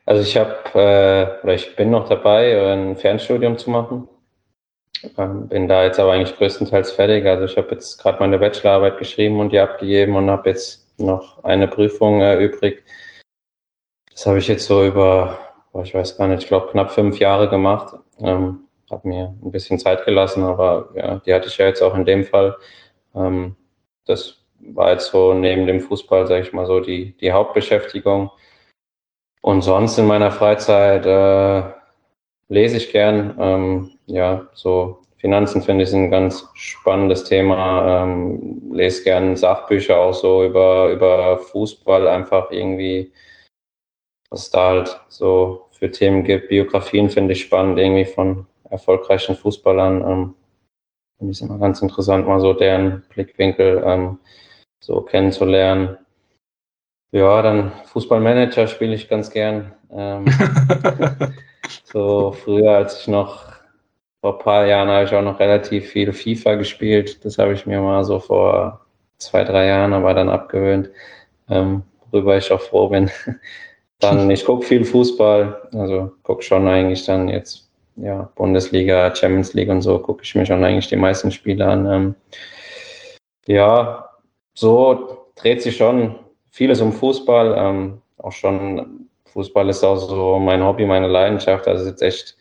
Also, 0.05 0.21
ich 0.23 0.36
habe, 0.36 0.55
äh, 0.73 1.43
oder 1.43 1.53
ich 1.53 1.75
bin 1.75 1.91
noch 1.91 2.10
dabei, 2.10 2.73
ein 2.73 2.95
Fernstudium 2.95 3.57
zu 3.60 3.69
machen. 3.69 4.07
Ähm, 5.19 5.47
bin 5.47 5.67
da 5.67 5.83
jetzt 5.83 5.99
aber 5.99 6.13
eigentlich 6.13 6.36
größtenteils 6.36 6.93
fertig. 6.93 7.27
Also, 7.27 7.45
ich 7.45 7.57
habe 7.57 7.67
jetzt 7.71 8.01
gerade 8.01 8.19
meine 8.19 8.39
Bachelorarbeit 8.39 8.97
geschrieben 8.97 9.39
und 9.39 9.51
die 9.51 9.60
abgegeben 9.60 10.15
und 10.15 10.31
habe 10.31 10.49
jetzt 10.49 10.87
noch 10.97 11.43
eine 11.43 11.67
Prüfung 11.67 12.21
erübrigt. 12.21 12.83
Das 14.12 14.25
habe 14.25 14.39
ich 14.39 14.47
jetzt 14.47 14.65
so 14.65 14.86
über, 14.86 15.38
ich 15.83 15.93
weiß 15.93 16.17
gar 16.17 16.27
nicht, 16.27 16.43
ich 16.43 16.47
glaube 16.47 16.71
knapp 16.71 16.91
fünf 16.91 17.19
Jahre 17.19 17.49
gemacht. 17.49 17.95
Ähm, 18.19 18.67
habe 18.89 19.07
mir 19.07 19.36
ein 19.43 19.51
bisschen 19.51 19.79
Zeit 19.79 20.05
gelassen, 20.05 20.43
aber 20.43 20.89
ja, 20.95 21.19
die 21.19 21.33
hatte 21.33 21.47
ich 21.47 21.57
ja 21.57 21.65
jetzt 21.65 21.81
auch 21.81 21.95
in 21.95 22.05
dem 22.05 22.23
Fall. 22.23 22.55
Ähm, 23.13 23.55
das 24.05 24.45
war 24.60 24.91
jetzt 24.91 25.12
so 25.12 25.33
neben 25.33 25.67
dem 25.67 25.81
Fußball, 25.81 26.27
sage 26.27 26.41
ich 26.41 26.53
mal 26.53 26.65
so, 26.65 26.79
die, 26.79 27.15
die 27.17 27.31
Hauptbeschäftigung. 27.31 28.31
Und 29.41 29.62
sonst 29.62 29.97
in 29.97 30.07
meiner 30.07 30.31
Freizeit 30.31 31.05
äh, 31.05 31.73
lese 32.49 32.77
ich 32.77 32.91
gern. 32.91 33.36
Ähm, 33.39 33.91
ja, 34.05 34.47
so 34.53 35.01
Finanzen 35.28 35.62
finde 35.62 35.84
ich 35.84 35.92
ein 35.92 36.10
ganz 36.10 36.48
spannendes 36.54 37.26
Thema. 37.26 38.06
Ähm, 38.06 38.72
lese 38.72 39.04
gerne 39.04 39.36
Sachbücher 39.36 40.00
auch 40.00 40.13
so 40.13 40.46
über, 40.46 40.90
über 40.90 41.38
Fußball, 41.38 42.08
einfach 42.08 42.50
irgendwie, 42.50 43.12
was 44.30 44.44
es 44.44 44.52
da 44.52 44.70
halt 44.70 45.02
so 45.10 45.68
für 45.72 45.92
Themen 45.92 46.24
gibt. 46.24 46.48
Biografien 46.48 47.10
finde 47.10 47.34
ich 47.34 47.42
spannend, 47.42 47.78
irgendwie 47.78 48.06
von 48.06 48.48
erfolgreichen 48.70 49.36
Fußballern. 49.36 50.02
Ähm, 50.02 50.36
finde 51.18 51.34
ich 51.34 51.42
immer 51.42 51.58
ganz 51.58 51.82
interessant, 51.82 52.26
mal 52.26 52.40
so 52.40 52.54
deren 52.54 53.04
Blickwinkel 53.10 53.84
ähm, 53.86 54.20
so 54.80 55.02
kennenzulernen. 55.02 55.98
Ja, 57.12 57.42
dann 57.42 57.74
Fußballmanager 57.88 58.68
spiele 58.68 58.96
ich 58.96 59.10
ganz 59.10 59.30
gern. 59.30 59.74
Ähm, 59.92 60.24
so 61.84 62.32
früher, 62.32 62.78
als 62.78 63.02
ich 63.02 63.10
noch 63.10 63.57
vor 64.21 64.38
ein 64.38 64.43
paar 64.43 64.65
Jahren 64.65 64.89
habe 64.89 65.06
ich 65.06 65.13
auch 65.13 65.21
noch 65.21 65.39
relativ 65.39 65.89
viel 65.89 66.12
FIFA 66.12 66.56
gespielt. 66.56 67.23
Das 67.23 67.38
habe 67.38 67.53
ich 67.53 67.65
mir 67.65 67.82
mal 67.82 68.03
so 68.03 68.19
vor 68.19 68.86
zwei, 69.17 69.43
drei 69.43 69.67
Jahren 69.67 69.93
aber 69.93 70.13
dann 70.13 70.30
abgewöhnt, 70.30 70.89
ähm, 71.49 71.84
worüber 72.12 72.38
ich 72.38 72.51
auch 72.51 72.62
froh 72.62 72.89
bin. 72.89 73.10
dann, 73.99 74.30
ich 74.30 74.45
gucke 74.45 74.65
viel 74.65 74.86
Fußball, 74.86 75.69
also 75.73 76.12
gucke 76.23 76.43
schon 76.43 76.67
eigentlich 76.67 77.06
dann 77.06 77.30
jetzt, 77.30 77.69
ja, 77.95 78.30
Bundesliga, 78.36 79.15
Champions 79.15 79.53
League 79.53 79.69
und 79.69 79.82
so, 79.82 79.97
gucke 79.99 80.23
ich 80.23 80.36
mir 80.36 80.45
schon 80.45 80.63
eigentlich 80.63 80.88
die 80.88 80.95
meisten 80.95 81.32
Spiele 81.32 81.65
an. 81.65 81.86
Ähm, 81.86 82.15
ja, 83.47 84.10
so 84.53 85.32
dreht 85.36 85.62
sich 85.62 85.77
schon 85.77 86.15
vieles 86.51 86.82
um 86.82 86.91
Fußball. 86.93 87.56
Ähm, 87.58 88.01
auch 88.17 88.32
schon, 88.32 89.08
Fußball 89.25 89.69
ist 89.69 89.84
auch 89.84 89.97
so 89.97 90.39
mein 90.39 90.63
Hobby, 90.63 90.86
meine 90.86 91.08
Leidenschaft. 91.08 91.67
Also 91.67 91.88
jetzt 91.88 92.01
echt 92.01 92.38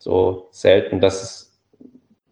so 0.00 0.48
selten, 0.50 1.00
dass 1.00 1.22
es 1.22 1.60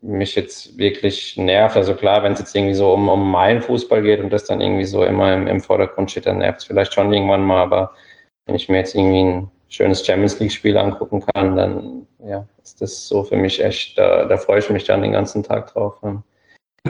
mich 0.00 0.34
jetzt 0.34 0.78
wirklich 0.78 1.36
nervt. 1.36 1.76
Also 1.76 1.94
klar, 1.94 2.22
wenn 2.22 2.32
es 2.32 2.38
jetzt 2.38 2.56
irgendwie 2.56 2.74
so 2.74 2.92
um, 2.92 3.08
um 3.08 3.30
meinen 3.30 3.60
Fußball 3.60 4.02
geht 4.02 4.20
und 4.20 4.30
das 4.30 4.44
dann 4.44 4.60
irgendwie 4.60 4.84
so 4.84 5.04
immer 5.04 5.34
im, 5.34 5.46
im 5.46 5.60
Vordergrund 5.60 6.10
steht, 6.10 6.26
dann 6.26 6.38
nervt 6.38 6.60
es 6.60 6.66
vielleicht 6.66 6.94
schon 6.94 7.12
irgendwann 7.12 7.44
mal. 7.44 7.62
Aber 7.62 7.92
wenn 8.46 8.54
ich 8.54 8.68
mir 8.68 8.78
jetzt 8.78 8.94
irgendwie 8.94 9.22
ein 9.22 9.50
schönes 9.68 10.04
Champions 10.04 10.38
League-Spiel 10.40 10.76
angucken 10.76 11.24
kann, 11.34 11.56
dann 11.56 12.06
ja, 12.24 12.46
ist 12.62 12.80
das 12.80 13.06
so 13.06 13.22
für 13.24 13.36
mich 13.36 13.62
echt, 13.62 13.98
da, 13.98 14.24
da 14.24 14.36
freue 14.36 14.60
ich 14.60 14.70
mich 14.70 14.84
dann 14.84 15.02
den 15.02 15.12
ganzen 15.12 15.42
Tag 15.42 15.72
drauf. 15.72 16.00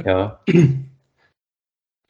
Ja. 0.04 0.40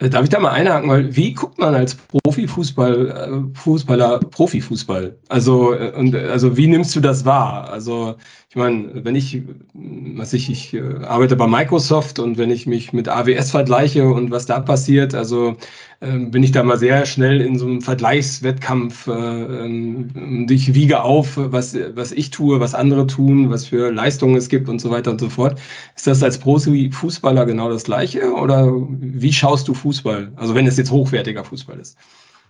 Äh, 0.01 0.09
darf 0.09 0.23
ich 0.23 0.29
da 0.29 0.39
mal 0.39 0.51
einhaken, 0.51 0.89
weil 0.89 1.15
wie 1.15 1.33
guckt 1.33 1.57
man 1.57 1.75
als 1.75 1.95
Profifußball, 1.95 3.09
äh, 3.09 3.57
Fußballer 3.57 4.19
Profifußball? 4.19 5.17
Also, 5.27 5.73
äh, 5.73 5.91
und, 5.91 6.15
also 6.15 6.55
wie 6.55 6.67
nimmst 6.67 6.95
du 6.95 7.01
das 7.01 7.25
wahr? 7.25 7.69
Also, 7.69 8.15
ich 8.49 8.55
meine, 8.55 9.05
wenn 9.05 9.13
ich, 9.13 9.43
was 9.75 10.33
ich, 10.33 10.49
ich 10.49 10.81
arbeite 11.07 11.35
bei 11.35 11.45
Microsoft 11.45 12.17
und 12.17 12.39
wenn 12.39 12.49
ich 12.49 12.65
mich 12.65 12.91
mit 12.93 13.07
AWS 13.07 13.51
vergleiche 13.51 14.07
und 14.07 14.31
was 14.31 14.47
da 14.47 14.59
passiert, 14.59 15.13
also 15.13 15.55
ähm, 16.01 16.31
bin 16.31 16.41
ich 16.41 16.51
da 16.51 16.63
mal 16.63 16.79
sehr 16.79 17.05
schnell 17.05 17.41
in 17.41 17.59
so 17.59 17.67
einem 17.67 17.81
Vergleichswettkampf 17.81 19.05
äh, 19.05 19.11
ähm, 19.11 20.47
ich 20.49 20.73
wiege 20.73 21.03
auf, 21.03 21.33
was, 21.35 21.77
was 21.93 22.11
ich 22.11 22.31
tue, 22.31 22.59
was 22.59 22.73
andere 22.73 23.05
tun, 23.05 23.51
was 23.51 23.67
für 23.67 23.91
Leistungen 23.91 24.35
es 24.35 24.49
gibt 24.49 24.67
und 24.67 24.79
so 24.79 24.89
weiter 24.89 25.11
und 25.11 25.21
so 25.21 25.29
fort. 25.29 25.59
Ist 25.95 26.07
das 26.07 26.23
als 26.23 26.39
Profi-Fußballer 26.39 27.45
genau 27.45 27.69
das 27.69 27.83
Gleiche 27.83 28.33
oder 28.33 28.67
wie 28.71 29.31
schaust 29.31 29.67
du 29.67 29.75
Fußball? 29.75 30.31
Also 30.37 30.55
wenn 30.55 30.65
es 30.65 30.75
jetzt 30.75 30.89
hochwertiger 30.89 31.43
Fußball 31.43 31.79
ist. 31.79 31.99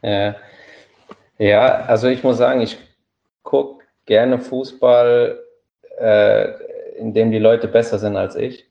Ja, 0.01 0.33
ja 1.39 1.65
also 1.87 2.07
ich 2.07 2.23
muss 2.23 2.37
sagen, 2.37 2.61
ich 2.61 2.77
gucke 3.43 3.83
gerne 4.05 4.39
Fußball, 4.39 5.37
äh, 5.99 6.53
in 6.97 7.13
dem 7.13 7.31
die 7.31 7.39
Leute 7.39 7.67
besser 7.67 7.99
sind 7.99 8.17
als 8.17 8.35
ich. 8.35 8.65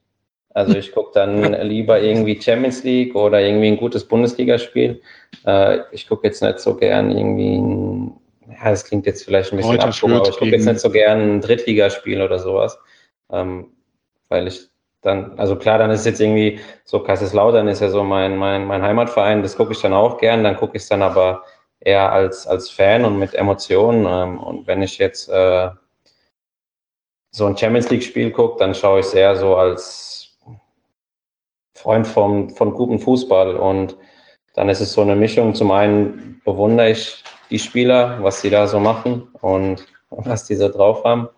Also 0.55 0.77
ich 0.77 0.93
gucke 0.93 1.13
dann 1.15 1.53
lieber 1.69 2.01
irgendwie 2.01 2.41
Champions 2.41 2.83
League 2.83 3.15
oder 3.15 3.41
irgendwie 3.41 3.69
ein 3.69 3.77
gutes 3.77 4.07
Bundesligaspiel. 4.07 5.01
Äh, 5.47 5.81
ich 5.93 6.09
gucke 6.09 6.27
jetzt 6.27 6.43
nicht 6.43 6.59
so 6.59 6.75
gern 6.75 7.11
irgendwie 7.11 7.57
ein, 7.57 8.21
ja, 8.49 8.71
das 8.71 8.85
klingt 8.85 9.07
jetzt 9.07 9.25
vielleicht 9.25 9.53
ein 9.53 9.59
bisschen 9.59 9.81
abgehoben, 9.81 10.15
aber 10.15 10.29
ich 10.29 10.37
gucke 10.37 10.51
jetzt 10.51 10.67
nicht 10.67 10.81
so 10.81 10.91
gern 10.91 11.37
ein 11.37 11.41
Drittligaspiel 11.41 12.23
oder 12.23 12.39
sowas. 12.39 12.79
Ähm, 13.31 13.69
weil 14.29 14.47
ich 14.49 14.69
dann, 15.03 15.39
also 15.39 15.57
klar, 15.57 15.79
dann 15.79 15.91
ist 15.91 16.07
jetzt 16.07 16.21
irgendwie 16.21 16.59
so 16.85 17.01
Kaiserslautern 17.01 17.69
ist 17.69 17.81
ja 17.81 17.89
so 17.89 18.03
mein, 18.03 18.37
mein, 18.37 18.67
mein 18.67 18.83
Heimatverein, 18.83 19.43
das 19.43 19.57
gucke 19.57 19.73
ich 19.73 19.81
dann 19.81 19.93
auch 19.93 20.19
gern, 20.19 20.43
dann 20.43 20.57
gucke 20.57 20.77
ich 20.77 20.83
es 20.83 20.89
dann 20.89 21.03
aber 21.03 21.45
eher 21.81 22.11
als, 22.13 22.47
als 22.47 22.69
Fan 22.71 23.05
und 23.05 23.19
mit 23.19 23.35
Emotionen. 23.35 24.07
Ähm, 24.07 24.41
und 24.41 24.67
wenn 24.67 24.83
ich 24.83 24.99
jetzt 24.99 25.29
äh, 25.29 25.71
so 27.31 27.47
ein 27.47 27.57
Champions 27.57 27.91
League-Spiel 27.91 28.31
gucke, 28.31 28.59
dann 28.59 28.75
schaue 28.75 29.01
ich 29.01 29.07
sehr 29.07 29.37
so 29.37 29.57
als 29.57 30.37
Freund 31.75 32.07
vom, 32.07 32.51
von 32.51 32.75
gutem 32.75 32.99
Fußball 32.99 33.57
und 33.57 33.97
dann 34.55 34.69
ist 34.69 34.81
es 34.81 34.93
so 34.93 35.03
eine 35.03 35.15
Mischung. 35.15 35.55
Zum 35.55 35.71
einen 35.71 36.41
bewundere 36.45 36.91
ich 36.91 37.23
die 37.51 37.59
Spieler, 37.59 38.19
was 38.23 38.41
sie 38.41 38.51
da 38.51 38.67
so 38.67 38.81
machen 38.81 39.29
und 39.41 39.87
was 40.11 40.45
die 40.45 40.57
so 40.57 40.69
drauf 40.69 41.05
haben. 41.05 41.29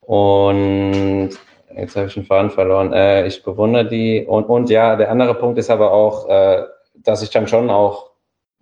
Und 0.00 1.30
jetzt 1.74 1.96
habe 1.96 2.08
ich 2.08 2.14
den 2.14 2.26
Faden 2.26 2.50
verloren. 2.50 2.92
Äh, 2.92 3.26
ich 3.26 3.42
bewundere 3.42 3.88
die. 3.88 4.26
Und, 4.26 4.44
und 4.44 4.68
ja, 4.68 4.96
der 4.96 5.10
andere 5.10 5.34
Punkt 5.34 5.58
ist 5.58 5.70
aber 5.70 5.92
auch, 5.92 6.28
äh, 6.28 6.64
dass 6.96 7.22
ich 7.22 7.30
dann 7.30 7.46
schon 7.46 7.70
auch 7.70 8.11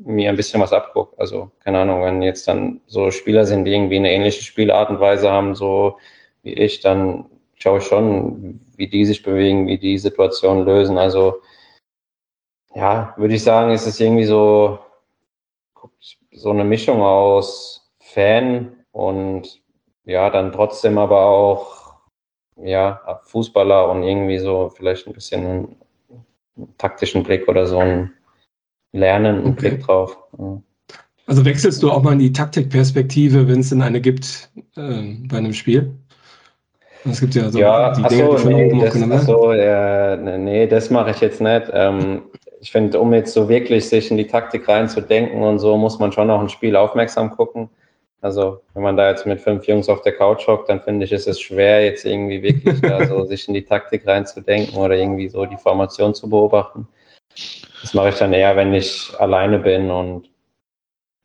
mir 0.05 0.31
ein 0.31 0.37
bisschen 0.37 0.61
was 0.61 0.73
abgucke. 0.73 1.19
Also, 1.19 1.51
keine 1.61 1.81
Ahnung, 1.81 2.03
wenn 2.03 2.23
jetzt 2.23 2.49
dann 2.49 2.81
so 2.87 3.11
Spieler 3.11 3.45
sind, 3.45 3.65
die 3.65 3.73
irgendwie 3.73 3.97
eine 3.97 4.13
ähnliche 4.13 4.43
Spielart 4.43 4.91
und 4.91 5.01
Weise 5.01 5.31
haben, 5.31 5.55
so 5.55 5.99
wie 6.43 6.55
ich, 6.55 6.81
dann 6.81 7.27
schaue 7.55 7.79
ich 7.79 7.85
schon, 7.85 8.61
wie 8.77 8.89
die 8.89 9.05
sich 9.05 9.23
bewegen, 9.23 9.67
wie 9.67 9.79
die 9.79 9.99
Situation 9.99 10.65
lösen. 10.65 10.99
Also 10.99 11.41
ja, 12.75 13.15
würde 13.17 13.35
ich 13.35 13.43
sagen, 13.43 13.73
ist 13.73 13.87
es 13.87 14.01
irgendwie 14.01 14.25
so, 14.25 14.79
so 16.33 16.51
eine 16.51 16.65
Mischung 16.65 17.03
aus 17.03 17.93
Fan 17.99 18.85
und 18.93 19.61
ja, 20.05 20.31
dann 20.31 20.53
trotzdem 20.53 20.99
aber 20.99 21.27
auch 21.27 21.95
ja, 22.57 23.21
Fußballer 23.25 23.91
und 23.91 24.03
irgendwie 24.03 24.39
so 24.39 24.71
vielleicht 24.71 25.07
ein 25.07 25.13
bisschen 25.13 25.47
einen, 25.47 25.77
taktischen 26.79 27.23
Blick 27.23 27.49
oder 27.49 27.67
so 27.67 27.79
ein 27.79 28.13
Lernen, 28.93 29.37
einen 29.39 29.47
okay. 29.47 29.71
Blick 29.71 29.83
drauf. 29.85 30.17
Ja. 30.39 30.61
Also 31.27 31.45
wechselst 31.45 31.83
du 31.83 31.93
auch 31.93 32.03
mal 32.03 32.15
in 32.15 32.19
die 32.19 32.33
Taktikperspektive, 32.33 33.47
wenn 33.47 33.61
es 33.61 33.69
denn 33.69 33.83
eine 33.83 34.01
gibt 34.01 34.51
äh, 34.77 35.15
bei 35.29 35.39
einem 35.39 35.53
Spiel? 35.53 35.95
Es 37.05 37.21
gibt 37.21 37.35
ja 37.35 37.49
so 37.49 37.59
ja, 37.59 37.93
die 37.93 38.03
Dinge, 38.03 38.39
so, 38.39 38.49
die 38.49 38.55
nee, 38.55 38.67
oben 38.67 38.81
das, 38.81 39.11
achso, 39.11 39.53
ja, 39.55 40.17
nee, 40.17 40.67
das 40.67 40.91
mache 40.91 41.13
ich 41.13 41.21
jetzt 41.21 41.41
nicht. 41.41 41.71
Ähm, 41.73 42.23
ich 42.61 42.71
finde, 42.73 43.01
um 43.01 43.15
jetzt 43.15 43.33
so 43.33 43.49
wirklich 43.49 43.89
sich 43.89 44.11
in 44.11 44.19
die 44.19 44.27
Taktik 44.27 44.69
reinzudenken 44.69 45.43
und 45.43 45.61
so, 45.61 45.77
muss 45.79 45.99
man 45.99 46.13
schon 46.13 46.31
auch 46.31 46.41
ein 46.41 46.49
Spiel 46.49 46.77
aufmerksam 46.77 47.31
gucken. 47.31 47.71
Also, 48.23 48.61
wenn 48.75 48.83
man 48.83 48.99
da 48.99 49.09
jetzt 49.09 49.25
mit 49.25 49.41
fünf 49.41 49.67
Jungs 49.67 49.89
auf 49.89 50.03
der 50.03 50.13
Couch 50.13 50.47
hockt, 50.47 50.69
dann 50.69 50.83
finde 50.83 51.07
ich, 51.07 51.13
ist 51.13 51.27
es 51.27 51.41
schwer, 51.41 51.85
jetzt 51.85 52.05
irgendwie 52.05 52.43
wirklich 52.43 52.81
da 52.83 53.07
so 53.07 53.25
sich 53.27 53.49
in 53.49 53.55
die 53.55 53.65
Taktik 53.65 54.07
reinzudenken 54.07 54.77
oder 54.77 54.95
irgendwie 54.95 55.29
so 55.29 55.47
die 55.47 55.57
Formation 55.57 56.15
zu 56.15 56.29
beobachten. 56.29 56.87
Das 57.81 57.95
mache 57.95 58.11
ich 58.11 58.17
dann 58.17 58.33
eher, 58.33 58.57
wenn 58.57 58.75
ich 58.75 59.13
alleine 59.19 59.59
bin 59.59 59.91
und 59.91 60.29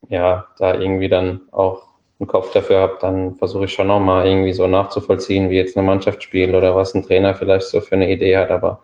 ja, 0.09 0.47
da 0.57 0.75
irgendwie 0.75 1.09
dann 1.09 1.41
auch 1.51 1.83
einen 2.19 2.27
Kopf 2.27 2.53
dafür 2.53 2.79
habe, 2.79 2.97
dann 3.01 3.35
versuche 3.35 3.65
ich 3.65 3.73
schon 3.73 3.87
nochmal 3.87 4.25
irgendwie 4.25 4.53
so 4.53 4.67
nachzuvollziehen, 4.67 5.49
wie 5.49 5.57
jetzt 5.57 5.75
eine 5.75 5.85
Mannschaft 5.85 6.23
spielt 6.23 6.53
oder 6.53 6.75
was 6.75 6.93
ein 6.93 7.03
Trainer 7.03 7.35
vielleicht 7.35 7.67
so 7.67 7.81
für 7.81 7.95
eine 7.95 8.11
Idee 8.11 8.37
hat. 8.37 8.51
Aber 8.51 8.81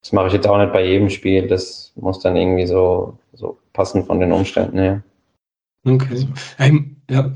das 0.00 0.12
mache 0.12 0.28
ich 0.28 0.32
jetzt 0.32 0.46
auch 0.46 0.58
nicht 0.58 0.72
bei 0.72 0.84
jedem 0.84 1.10
Spiel. 1.10 1.46
Das 1.46 1.92
muss 1.96 2.20
dann 2.20 2.36
irgendwie 2.36 2.66
so, 2.66 3.18
so 3.34 3.58
passen 3.72 4.04
von 4.04 4.20
den 4.20 4.32
Umständen 4.32 4.78
her. 4.78 5.02
Okay. 5.84 6.26
Ähm, 6.58 6.96
ja. 7.10 7.30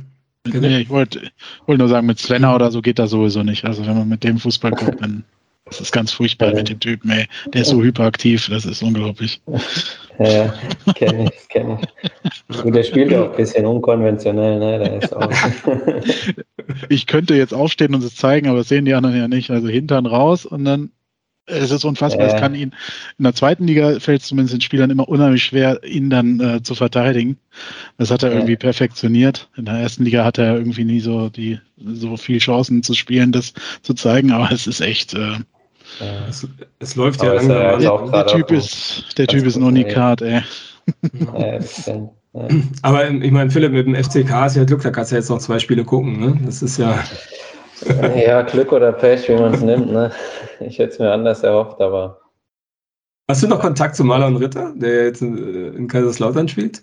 Nee, 0.46 0.78
ich 0.78 0.90
wollte 0.90 1.28
wollt 1.66 1.78
nur 1.80 1.88
sagen, 1.88 2.06
mit 2.06 2.20
Svenner 2.20 2.54
oder 2.54 2.70
so 2.70 2.80
geht 2.80 3.00
das 3.00 3.10
sowieso 3.10 3.42
nicht. 3.42 3.64
Also 3.64 3.84
wenn 3.84 3.98
man 3.98 4.08
mit 4.08 4.22
dem 4.22 4.38
Fußball 4.38 4.70
guckt, 4.70 5.00
dann 5.00 5.24
das 5.66 5.80
ist 5.80 5.92
ganz 5.92 6.12
furchtbar 6.12 6.54
mit 6.54 6.68
dem 6.68 6.78
Typen, 6.78 7.10
ey. 7.10 7.26
Der 7.52 7.62
ist 7.62 7.68
so 7.68 7.82
hyperaktiv, 7.82 8.48
das 8.48 8.64
ist 8.64 8.82
unglaublich. 8.82 9.40
Ja, 10.18 10.54
kenne 10.94 11.30
ich, 11.30 11.48
kenne 11.50 11.78
ich. 12.48 12.64
Und 12.64 12.74
der 12.74 12.84
spielt 12.84 13.12
auch 13.12 13.32
ein 13.32 13.36
bisschen 13.36 13.66
unkonventionell, 13.66 14.58
ne? 14.58 14.78
Der 14.78 15.02
ist 15.02 15.14
auch 15.14 15.30
ich 16.88 17.06
könnte 17.06 17.34
jetzt 17.34 17.52
aufstehen 17.52 17.94
und 17.94 18.02
es 18.02 18.16
zeigen, 18.16 18.48
aber 18.48 18.56
das 18.56 18.70
sehen 18.70 18.86
die 18.86 18.94
anderen 18.94 19.14
ja 19.14 19.28
nicht. 19.28 19.50
Also 19.50 19.68
Hintern 19.68 20.06
raus 20.06 20.46
und 20.46 20.64
dann 20.64 20.90
es 21.44 21.70
ist 21.70 21.84
unfassbar. 21.84 22.28
Ja. 22.28 22.34
Es 22.34 22.40
kann 22.40 22.54
ihn 22.54 22.74
in 23.18 23.24
der 23.24 23.34
zweiten 23.34 23.66
Liga 23.66 24.00
fällt 24.00 24.22
es 24.22 24.28
zumindest 24.28 24.54
den 24.54 24.62
Spielern 24.62 24.88
immer 24.88 25.06
unheimlich 25.06 25.44
schwer, 25.44 25.84
ihn 25.84 26.08
dann 26.08 26.40
äh, 26.40 26.62
zu 26.62 26.74
verteidigen. 26.74 27.36
Das 27.98 28.10
hat 28.10 28.22
er 28.22 28.30
ja. 28.30 28.36
irgendwie 28.36 28.56
perfektioniert. 28.56 29.50
In 29.58 29.66
der 29.66 29.74
ersten 29.74 30.04
Liga 30.04 30.24
hat 30.24 30.38
er 30.38 30.56
irgendwie 30.56 30.84
nie 30.84 31.00
so 31.00 31.28
die 31.28 31.60
so 31.76 32.16
viel 32.16 32.38
Chancen 32.38 32.82
zu 32.82 32.94
spielen, 32.94 33.32
das 33.32 33.52
zu 33.82 33.92
zeigen. 33.92 34.32
Aber 34.32 34.50
es 34.50 34.66
ist 34.66 34.80
echt. 34.80 35.12
Äh, 35.12 35.40
es, 36.28 36.46
es, 36.78 36.96
läuft 36.96 37.22
ja 37.22 37.34
langsam. 37.34 37.56
Der, 37.56 37.78
der, 37.78 38.10
der 38.10 38.26
Typ 38.26 38.50
ist, 38.50 39.18
der 39.18 39.26
Typ 39.26 39.46
ist 39.46 39.56
ein 39.56 39.62
Unikat, 39.62 40.22
ey. 40.22 40.42
Ja, 41.12 41.58
Aber 42.82 43.08
ich 43.08 43.30
meine, 43.30 43.50
Philipp, 43.50 43.72
mit 43.72 43.86
dem 43.86 43.94
FCK 43.94 44.46
ist 44.46 44.56
ja 44.56 44.64
Glück, 44.64 44.82
da 44.82 44.90
kannst 44.90 45.12
du 45.12 45.16
jetzt 45.16 45.30
noch 45.30 45.38
zwei 45.38 45.58
Spiele 45.58 45.84
gucken. 45.84 46.20
Ne? 46.20 46.38
Das 46.44 46.62
ist 46.62 46.78
ja. 46.78 47.02
Ja, 48.14 48.42
Glück 48.42 48.72
oder 48.72 48.92
Pech, 48.92 49.28
wie 49.28 49.34
man 49.34 49.54
es 49.54 49.60
nimmt. 49.60 49.92
Ne? 49.92 50.10
Ich 50.60 50.78
hätte 50.78 50.92
es 50.92 50.98
mir 50.98 51.10
anders 51.10 51.42
erhofft, 51.42 51.80
aber. 51.80 52.20
Hast 53.28 53.42
du 53.42 53.48
noch 53.48 53.60
Kontakt 53.60 53.96
zu 53.96 54.04
Marlon 54.04 54.36
Ritter, 54.36 54.72
der 54.76 55.06
jetzt 55.06 55.20
in 55.20 55.88
Kaiserslautern 55.88 56.48
spielt? 56.48 56.82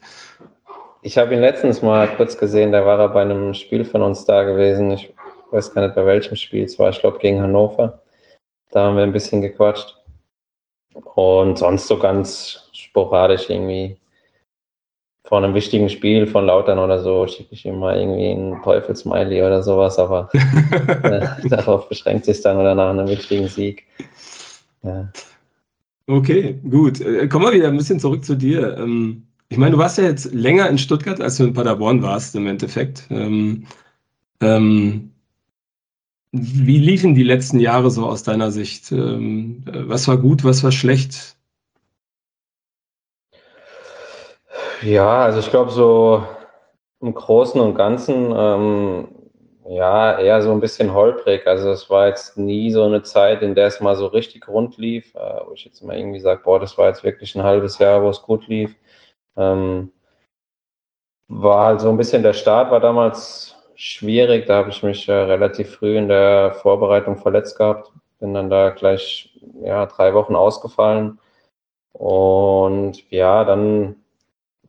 Ich 1.02 1.18
habe 1.18 1.34
ihn 1.34 1.42
letztens 1.42 1.82
mal 1.82 2.08
kurz 2.16 2.38
gesehen, 2.38 2.72
da 2.72 2.86
war 2.86 3.00
er 3.00 3.10
bei 3.10 3.22
einem 3.22 3.54
Spiel 3.54 3.86
von 3.86 4.02
uns 4.02 4.26
da 4.26 4.44
gewesen. 4.44 4.92
Ich 4.92 5.14
weiß 5.52 5.74
gar 5.74 5.84
nicht, 5.84 5.96
bei 5.96 6.06
welchem 6.06 6.36
Spiel 6.36 6.64
es 6.64 6.78
war. 6.80 6.90
Ich 6.90 7.00
glaube, 7.00 7.20
gegen 7.20 7.42
Hannover. 7.42 8.03
Da 8.74 8.86
haben 8.86 8.98
wir 8.98 9.04
ein 9.04 9.14
bisschen 9.14 9.42
gequatscht. 9.42 9.96
Und 11.16 11.60
sonst 11.60 11.88
so 11.88 12.00
ganz 12.00 12.70
sporadisch 12.74 13.50
irgendwie 13.50 13.98
vor 15.26 15.38
einem 15.38 15.54
wichtigen 15.54 15.90
Spiel 15.90 16.26
von 16.26 16.48
Lautern 16.48 16.80
oder 16.80 17.00
so 17.00 17.28
schicke 17.28 17.54
ich 17.54 17.66
ihm 17.66 17.80
mal 17.80 17.98
irgendwie 17.98 18.32
einen 18.32 18.62
Teufelsmiley 18.64 19.44
oder 19.44 19.62
sowas, 19.62 19.98
aber 20.00 20.30
äh, 21.04 21.48
darauf 21.48 21.88
beschränkt 21.88 22.26
sich 22.26 22.42
dann 22.42 22.58
oder 22.58 22.76
nach 22.76 22.90
einem 22.90 23.08
wichtigen 23.08 23.48
Sieg. 23.48 23.86
Ja. 24.82 25.08
Okay, 26.08 26.60
gut. 26.70 27.00
Äh, 27.00 27.28
kommen 27.28 27.46
wir 27.46 27.54
wieder 27.54 27.68
ein 27.68 27.78
bisschen 27.78 28.00
zurück 28.00 28.26
zu 28.26 28.36
dir. 28.36 28.78
Ähm, 28.78 29.28
ich 29.50 29.58
meine, 29.58 29.72
du 29.72 29.78
warst 29.78 30.00
ja 30.00 30.06
jetzt 30.06 30.34
länger 30.34 30.68
in 30.68 30.80
Stuttgart, 30.80 31.22
als 31.22 31.38
du 31.38 31.44
in 31.44 31.54
Paderborn 31.54 32.02
warst, 32.02 32.36
im 32.36 32.48
Endeffekt. 32.48 33.06
Ähm, 33.12 33.66
ähm, 34.42 35.13
wie 36.34 36.80
liefen 36.80 37.14
die 37.14 37.24
letzten 37.24 37.60
Jahre 37.60 37.92
so 37.92 38.08
aus 38.08 38.24
deiner 38.24 38.52
Sicht? 38.52 38.92
Ähm, 38.92 39.64
äh, 39.68 39.88
was 39.88 40.08
war 40.08 40.18
gut, 40.18 40.44
was 40.44 40.64
war 40.64 40.72
schlecht? 40.72 41.38
Ja, 44.82 45.24
also 45.24 45.40
ich 45.40 45.50
glaube 45.52 45.72
so 45.72 46.24
im 47.02 47.14
Großen 47.14 47.62
und 47.62 47.76
Ganzen, 47.76 48.34
ähm, 48.36 49.08
ja, 49.70 50.18
eher 50.20 50.42
so 50.42 50.52
ein 50.52 50.60
bisschen 50.60 50.94
holprig. 50.94 51.46
Also 51.46 51.70
es 51.70 51.90
war 51.90 52.08
jetzt 52.08 52.38
nie 52.38 52.72
so 52.72 52.84
eine 52.84 53.04
Zeit, 53.04 53.44
in 53.44 53.54
der 53.54 53.68
es 53.68 53.80
mal 53.80 53.96
so 53.96 54.08
richtig 54.08 54.48
rund 54.48 54.78
lief, 54.78 55.14
äh, 55.16 55.40
wo 55.48 55.54
ich 55.54 55.66
jetzt 55.66 55.84
mal 55.84 55.98
irgendwie 55.98 56.20
sage, 56.20 56.42
boah, 56.44 56.60
das 56.60 56.78
war 56.80 56.88
jetzt 56.88 57.04
wirklich 57.04 57.36
ein 57.36 57.44
halbes 57.44 57.78
Jahr, 57.78 58.02
wo 58.04 58.10
es 58.10 58.22
gut 58.24 58.48
lief. 58.48 58.76
Ähm, 59.38 59.92
war 61.28 61.66
halt 61.68 61.82
so 61.82 61.90
ein 61.90 61.98
bisschen 61.98 62.24
der 62.24 62.34
Start, 62.34 62.72
war 62.72 62.80
damals 62.80 63.53
schwierig. 63.76 64.46
Da 64.46 64.58
habe 64.58 64.70
ich 64.70 64.84
mich 64.84 65.08
äh, 65.10 65.14
relativ 65.14 65.76
früh 65.76 65.98
in 65.98 66.08
der 66.08 66.54
Vorbereitung 66.54 67.18
verletzt 67.18 67.58
gehabt. 67.58 67.92
Bin 68.20 68.34
dann 68.34 68.50
da 68.50 68.70
gleich 68.70 69.38
ja, 69.62 69.86
drei 69.86 70.14
Wochen 70.14 70.36
ausgefallen 70.36 71.20
Und 71.94 73.10
ja, 73.12 73.44
dann 73.44 73.96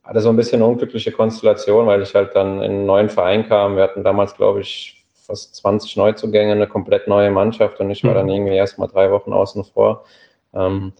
hatte 0.02 0.20
so 0.20 0.28
ein 0.28 0.36
bisschen 0.36 0.62
eine 0.62 0.70
unglückliche 0.70 1.12
Konstellation, 1.12 1.86
weil 1.86 2.02
ich 2.02 2.14
halt 2.14 2.34
dann 2.34 2.58
in 2.58 2.70
einen 2.70 2.86
neuen 2.86 3.08
Verein 3.08 3.48
kam. 3.48 3.76
Wir 3.76 3.84
hatten 3.84 4.04
damals, 4.04 4.34
glaube 4.36 4.60
ich, 4.60 5.06
fast 5.14 5.56
20 5.56 5.96
Neuzugänge, 5.96 6.52
eine 6.52 6.66
komplett 6.68 7.08
neue 7.08 7.30
Mannschaft 7.30 7.80
und 7.80 7.90
ich 7.90 8.04
war 8.04 8.14
dann 8.14 8.26
mhm. 8.26 8.32
irgendwie 8.32 8.56
erst 8.56 8.78
mal 8.78 8.88
drei 8.88 9.10
Wochen 9.10 9.32
außen 9.32 9.64
vor. 9.64 10.04
Ähm, 10.52 10.92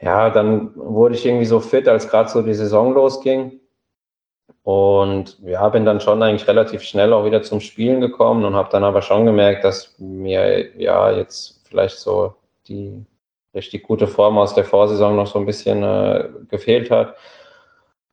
ja, 0.00 0.30
dann 0.30 0.74
wurde 0.74 1.14
ich 1.14 1.26
irgendwie 1.26 1.44
so 1.44 1.60
fit, 1.60 1.86
als 1.88 2.08
gerade 2.08 2.28
so 2.28 2.42
die 2.42 2.54
Saison 2.54 2.94
losging. 2.94 3.60
Und 4.64 5.38
ja, 5.44 5.68
bin 5.68 5.84
dann 5.84 6.00
schon 6.00 6.22
eigentlich 6.22 6.48
relativ 6.48 6.82
schnell 6.82 7.12
auch 7.12 7.26
wieder 7.26 7.42
zum 7.42 7.60
Spielen 7.60 8.00
gekommen 8.00 8.44
und 8.44 8.54
habe 8.54 8.70
dann 8.72 8.82
aber 8.82 9.02
schon 9.02 9.26
gemerkt, 9.26 9.62
dass 9.62 9.94
mir 9.98 10.74
ja 10.78 11.10
jetzt 11.10 11.60
vielleicht 11.68 11.98
so 11.98 12.34
die 12.66 13.04
richtig 13.54 13.82
gute 13.82 14.06
Form 14.06 14.38
aus 14.38 14.54
der 14.54 14.64
Vorsaison 14.64 15.16
noch 15.16 15.26
so 15.26 15.38
ein 15.38 15.44
bisschen 15.44 15.82
äh, 15.82 16.28
gefehlt 16.48 16.90
hat. 16.90 17.14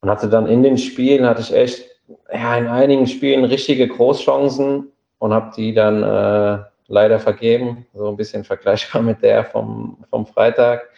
Und 0.02 0.10
hatte 0.10 0.28
dann 0.28 0.48
in 0.48 0.62
den 0.62 0.78
Spielen, 0.78 1.26
hatte 1.26 1.42
ich 1.42 1.54
echt 1.54 1.86
ja, 2.34 2.58
in 2.58 2.68
einigen 2.68 3.08
Spielen 3.08 3.46
richtige 3.46 3.88
Großchancen 3.88 4.92
und 5.20 5.34
habe 5.34 5.52
die 5.56 5.74
dann 5.74 6.04
äh, 6.04 6.64
leider 6.88 7.20
vergeben, 7.20 7.86
so 7.94 8.10
ein 8.10 8.18
bisschen 8.18 8.44
vergleichbar 8.44 9.02
mit 9.04 9.22
der 9.22 9.46
vom, 9.46 10.04
vom 10.10 10.26
Freitag. 10.26 10.90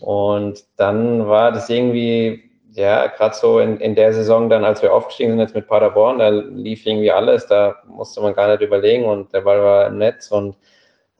Und 0.00 0.64
dann 0.76 1.26
war 1.26 1.52
das 1.52 1.68
irgendwie, 1.68 2.50
ja, 2.74 3.06
gerade 3.06 3.34
so 3.36 3.60
in, 3.60 3.78
in 3.78 3.94
der 3.94 4.12
Saison 4.12 4.50
dann, 4.50 4.64
als 4.64 4.82
wir 4.82 4.92
aufgestiegen 4.92 5.32
sind 5.32 5.40
jetzt 5.40 5.54
mit 5.54 5.68
Paderborn, 5.68 6.18
da 6.18 6.28
lief 6.28 6.84
irgendwie 6.86 7.10
alles, 7.10 7.46
da 7.46 7.76
musste 7.86 8.20
man 8.20 8.34
gar 8.34 8.48
nicht 8.48 8.62
überlegen 8.62 9.04
und 9.04 9.32
der 9.32 9.42
Ball 9.42 9.62
war 9.62 9.86
im 9.86 9.98
Netz 9.98 10.30
und 10.32 10.56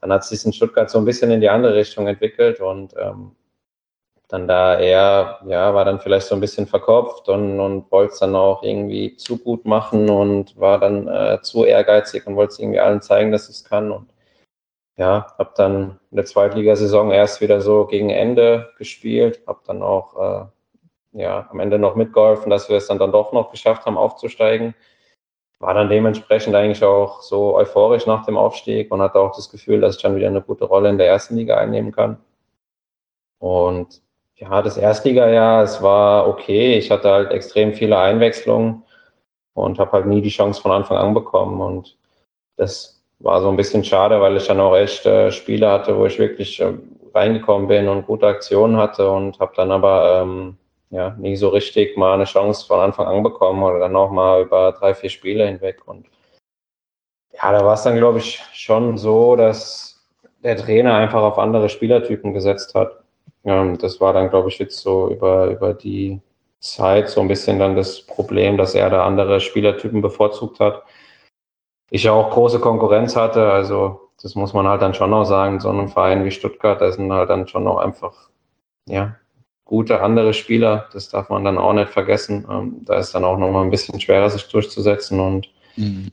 dann 0.00 0.12
hat 0.12 0.24
sich 0.24 0.44
in 0.44 0.52
Stuttgart 0.52 0.90
so 0.90 0.98
ein 0.98 1.04
bisschen 1.04 1.30
in 1.30 1.40
die 1.40 1.48
andere 1.48 1.74
Richtung 1.74 2.08
entwickelt 2.08 2.60
und 2.60 2.94
ähm, 2.98 3.36
dann 4.28 4.48
da 4.48 4.78
eher, 4.78 5.40
ja, 5.46 5.72
war 5.74 5.84
dann 5.84 6.00
vielleicht 6.00 6.26
so 6.26 6.34
ein 6.34 6.40
bisschen 6.40 6.66
verkopft 6.66 7.28
und, 7.28 7.60
und 7.60 7.90
wollte 7.92 8.14
es 8.14 8.18
dann 8.18 8.34
auch 8.34 8.62
irgendwie 8.64 9.16
zu 9.16 9.38
gut 9.38 9.64
machen 9.64 10.10
und 10.10 10.58
war 10.58 10.80
dann 10.80 11.06
äh, 11.08 11.40
zu 11.42 11.64
ehrgeizig 11.64 12.26
und 12.26 12.36
wollte 12.36 12.54
es 12.54 12.58
irgendwie 12.58 12.80
allen 12.80 13.00
zeigen, 13.00 13.30
dass 13.32 13.48
es 13.48 13.64
kann. 13.64 13.92
Und 13.92 14.08
ja, 14.96 15.34
habe 15.38 15.52
dann 15.56 16.00
in 16.10 16.16
der 16.16 16.24
Zweitligasaison 16.24 17.10
erst 17.12 17.40
wieder 17.40 17.60
so 17.60 17.86
gegen 17.86 18.10
Ende 18.10 18.72
gespielt, 18.78 19.42
habe 19.46 19.60
dann 19.66 19.82
auch 19.82 20.16
äh, 20.16 20.46
ja, 21.14 21.48
am 21.50 21.60
Ende 21.60 21.78
noch 21.78 21.94
mitgeholfen, 21.94 22.50
dass 22.50 22.68
wir 22.68 22.76
es 22.76 22.88
dann, 22.88 22.98
dann 22.98 23.12
doch 23.12 23.32
noch 23.32 23.50
geschafft 23.50 23.86
haben, 23.86 23.96
aufzusteigen. 23.96 24.74
War 25.60 25.72
dann 25.72 25.88
dementsprechend 25.88 26.54
eigentlich 26.54 26.84
auch 26.84 27.22
so 27.22 27.54
euphorisch 27.54 28.06
nach 28.06 28.26
dem 28.26 28.36
Aufstieg 28.36 28.90
und 28.92 29.00
hatte 29.00 29.20
auch 29.20 29.34
das 29.34 29.50
Gefühl, 29.50 29.80
dass 29.80 29.96
ich 29.96 30.02
dann 30.02 30.16
wieder 30.16 30.26
eine 30.26 30.42
gute 30.42 30.64
Rolle 30.64 30.90
in 30.90 30.98
der 30.98 31.06
ersten 31.06 31.36
Liga 31.36 31.56
einnehmen 31.56 31.92
kann. 31.92 32.18
Und 33.38 34.02
ja, 34.36 34.60
das 34.62 34.76
Erstligajahr, 34.76 35.62
es 35.62 35.80
war 35.82 36.28
okay. 36.28 36.76
Ich 36.76 36.90
hatte 36.90 37.10
halt 37.10 37.30
extrem 37.30 37.72
viele 37.72 37.98
Einwechslungen 37.98 38.82
und 39.54 39.78
habe 39.78 39.92
halt 39.92 40.06
nie 40.06 40.20
die 40.20 40.30
Chance 40.30 40.60
von 40.60 40.72
Anfang 40.72 40.98
an 40.98 41.14
bekommen. 41.14 41.60
Und 41.60 41.96
das 42.56 43.02
war 43.20 43.40
so 43.40 43.48
ein 43.48 43.56
bisschen 43.56 43.84
schade, 43.84 44.20
weil 44.20 44.36
ich 44.36 44.46
dann 44.48 44.60
auch 44.60 44.76
echt 44.76 45.06
äh, 45.06 45.30
Spiele 45.30 45.70
hatte, 45.70 45.96
wo 45.96 46.06
ich 46.06 46.18
wirklich 46.18 46.60
äh, 46.60 46.74
reingekommen 47.14 47.68
bin 47.68 47.88
und 47.88 48.06
gute 48.06 48.26
Aktionen 48.26 48.76
hatte 48.76 49.08
und 49.08 49.38
habe 49.38 49.52
dann 49.54 49.70
aber 49.70 50.22
ähm, 50.22 50.58
ja, 50.94 51.10
nie 51.18 51.34
so 51.34 51.48
richtig 51.48 51.96
mal 51.96 52.14
eine 52.14 52.24
Chance 52.24 52.66
von 52.66 52.78
Anfang 52.78 53.06
an 53.06 53.24
bekommen 53.24 53.64
oder 53.64 53.80
dann 53.80 53.96
auch 53.96 54.12
mal 54.12 54.42
über 54.42 54.72
drei, 54.72 54.94
vier 54.94 55.10
Spiele 55.10 55.44
hinweg. 55.44 55.82
Und 55.86 56.06
ja, 57.32 57.50
da 57.50 57.64
war 57.64 57.74
es 57.74 57.82
dann, 57.82 57.96
glaube 57.96 58.18
ich, 58.18 58.40
schon 58.52 58.96
so, 58.96 59.34
dass 59.34 60.06
der 60.44 60.56
Trainer 60.56 60.94
einfach 60.94 61.22
auf 61.22 61.38
andere 61.38 61.68
Spielertypen 61.68 62.32
gesetzt 62.32 62.76
hat. 62.76 63.02
Ähm, 63.44 63.76
das 63.78 64.00
war 64.00 64.12
dann, 64.12 64.30
glaube 64.30 64.50
ich, 64.50 64.58
jetzt 64.60 64.78
so 64.78 65.08
über, 65.10 65.46
über 65.48 65.74
die 65.74 66.20
Zeit 66.60 67.08
so 67.08 67.20
ein 67.20 67.28
bisschen 67.28 67.58
dann 67.58 67.74
das 67.74 68.02
Problem, 68.02 68.56
dass 68.56 68.76
er 68.76 68.88
da 68.88 69.04
andere 69.04 69.40
Spielertypen 69.40 70.00
bevorzugt 70.00 70.60
hat. 70.60 70.84
Ich 71.90 72.04
ja 72.04 72.12
auch 72.12 72.30
große 72.30 72.60
Konkurrenz 72.60 73.16
hatte, 73.16 73.50
also 73.50 74.10
das 74.22 74.36
muss 74.36 74.52
man 74.54 74.68
halt 74.68 74.80
dann 74.80 74.94
schon 74.94 75.10
noch 75.10 75.24
sagen, 75.24 75.58
so 75.58 75.70
einem 75.70 75.88
Verein 75.88 76.24
wie 76.24 76.30
Stuttgart, 76.30 76.80
da 76.80 76.92
sind 76.92 77.12
halt 77.12 77.30
dann 77.30 77.48
schon 77.48 77.64
noch 77.64 77.78
einfach, 77.78 78.30
ja, 78.86 79.16
gute 79.64 80.02
andere 80.02 80.34
Spieler, 80.34 80.88
das 80.92 81.08
darf 81.08 81.30
man 81.30 81.44
dann 81.44 81.58
auch 81.58 81.72
nicht 81.72 81.90
vergessen. 81.90 82.46
Ähm, 82.50 82.84
da 82.84 82.98
ist 82.98 83.14
dann 83.14 83.24
auch 83.24 83.38
noch 83.38 83.50
mal 83.50 83.62
ein 83.62 83.70
bisschen 83.70 84.00
schwerer, 84.00 84.28
sich 84.30 84.48
durchzusetzen 84.48 85.20
und 85.20 85.48
mhm. 85.76 86.10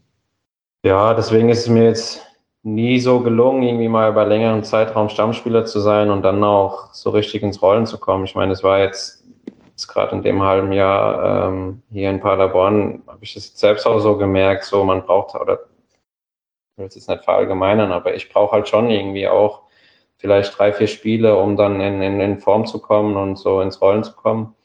ja, 0.84 1.14
deswegen 1.14 1.50
ist 1.50 1.62
es 1.62 1.70
mir 1.70 1.86
jetzt 1.86 2.26
nie 2.64 3.00
so 3.00 3.22
gelungen, 3.22 3.64
irgendwie 3.64 3.88
mal 3.88 4.10
über 4.10 4.26
längeren 4.26 4.64
Zeitraum 4.64 5.10
Stammspieler 5.10 5.66
zu 5.66 5.80
sein 5.80 6.10
und 6.10 6.22
dann 6.22 6.44
auch 6.44 6.94
so 6.94 7.10
richtig 7.10 7.42
ins 7.42 7.62
Rollen 7.62 7.86
zu 7.86 7.98
kommen. 7.98 8.26
Ich 8.26 8.36
meine, 8.36 8.54
es 8.54 8.64
war 8.64 8.80
jetzt, 8.80 9.26
jetzt 9.70 9.88
gerade 9.88 10.16
in 10.16 10.22
dem 10.22 10.44
halben 10.44 10.72
Jahr 10.72 11.50
ähm, 11.50 11.82
hier 11.92 12.10
in 12.10 12.20
Paderborn, 12.20 13.02
habe 13.08 13.20
ich 13.22 13.34
das 13.34 13.58
selbst 13.58 13.88
auch 13.88 14.00
so 14.00 14.16
gemerkt, 14.18 14.66
so 14.66 14.84
man 14.84 15.04
braucht, 15.04 15.36
oder 15.36 15.60
ich 16.74 16.78
will 16.78 16.86
es 16.86 16.96
jetzt 16.96 17.10
nicht 17.10 17.24
verallgemeinern, 17.24 17.92
aber 17.92 18.14
ich 18.14 18.30
brauche 18.30 18.54
halt 18.54 18.70
schon 18.70 18.90
irgendwie 18.92 19.28
auch 19.28 19.64
vielleicht 20.22 20.58
drei, 20.58 20.72
vier 20.72 20.88
Spiele, 20.88 21.38
um 21.38 21.58
dann 21.58 21.82
in, 21.82 22.02
in, 22.02 22.22
in 22.22 22.40
Form 22.40 22.66
zu 22.66 22.80
kommen 22.80 23.18
und 23.18 23.38
so 23.38 23.60
ins 23.62 23.82
Rollen 23.82 24.04
zu 24.04 24.14
kommen 24.14 24.56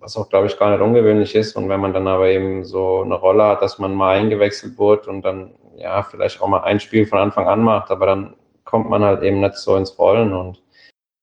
was 0.00 0.16
auch, 0.16 0.28
glaube 0.28 0.46
ich, 0.46 0.58
gar 0.58 0.70
nicht 0.70 0.80
ungewöhnlich 0.80 1.34
ist. 1.34 1.56
Und 1.56 1.68
wenn 1.68 1.80
man 1.80 1.92
dann 1.92 2.08
aber 2.08 2.28
eben 2.28 2.64
so 2.64 3.02
eine 3.02 3.14
Rolle 3.14 3.44
hat, 3.44 3.62
dass 3.62 3.78
man 3.78 3.94
mal 3.94 4.16
eingewechselt 4.16 4.78
wird 4.78 5.06
und 5.06 5.22
dann 5.22 5.54
ja, 5.76 6.02
vielleicht 6.02 6.40
auch 6.40 6.48
mal 6.48 6.62
ein 6.62 6.80
Spiel 6.80 7.06
von 7.06 7.18
Anfang 7.18 7.46
an 7.46 7.62
macht, 7.62 7.90
aber 7.90 8.06
dann 8.06 8.34
kommt 8.64 8.90
man 8.90 9.04
halt 9.04 9.22
eben 9.22 9.40
nicht 9.40 9.54
so 9.54 9.76
ins 9.76 9.98
Rollen 9.98 10.32
und 10.32 10.62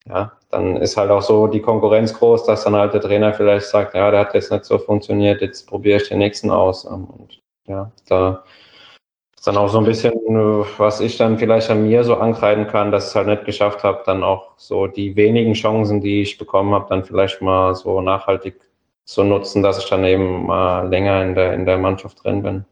ja, 0.08 0.34
dann 0.50 0.78
ist 0.78 0.96
halt 0.96 1.12
auch 1.12 1.22
so 1.22 1.48
die 1.48 1.62
Konkurrenz 1.62 2.14
groß, 2.14 2.46
dass 2.46 2.64
dann 2.64 2.76
halt 2.76 2.94
der 2.94 3.02
Trainer 3.02 3.34
vielleicht 3.34 3.68
sagt, 3.68 3.94
ja, 3.94 4.10
der 4.10 4.22
hat 4.22 4.34
jetzt 4.34 4.52
nicht 4.52 4.66
so 4.66 4.78
funktioniert, 4.78 5.42
jetzt 5.42 5.68
probiere 5.68 5.98
ich 6.02 6.08
den 6.08 6.20
nächsten 6.20 6.50
aus. 6.50 6.86
Und 6.86 7.42
ja, 7.66 7.92
da 8.08 8.44
dann 9.48 9.58
auch 9.58 9.70
so 9.70 9.78
ein 9.78 9.86
bisschen, 9.86 10.14
was 10.78 11.00
ich 11.00 11.18
dann 11.18 11.38
vielleicht 11.40 11.70
an 11.70 11.84
mir 11.84 12.04
so 12.04 12.16
ankreiden 12.18 12.68
kann, 12.68 12.92
dass 12.92 13.06
ich 13.06 13.10
es 13.10 13.16
halt 13.16 13.28
nicht 13.28 13.46
geschafft 13.46 13.84
habe, 13.84 14.04
dann 14.06 14.22
auch 14.24 14.52
so 14.58 14.88
die 14.88 15.16
wenigen 15.16 15.54
Chancen, 15.54 16.02
die 16.02 16.22
ich 16.22 16.38
bekommen 16.38 16.74
habe, 16.74 16.88
dann 16.90 17.06
vielleicht 17.06 17.42
mal 17.42 17.74
so 17.74 18.02
nachhaltig 18.02 18.60
zu 19.06 19.24
nutzen, 19.24 19.64
dass 19.64 19.80
ich 19.80 19.90
dann 19.90 20.04
eben 20.04 20.46
mal 20.46 20.90
länger 20.90 21.24
in 21.24 21.34
der, 21.34 21.54
in 21.54 21.66
der 21.66 21.78
Mannschaft 21.78 22.24
drin 22.24 22.44
bin. 22.44 22.66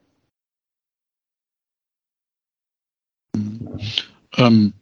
Ähm, 4.37 4.73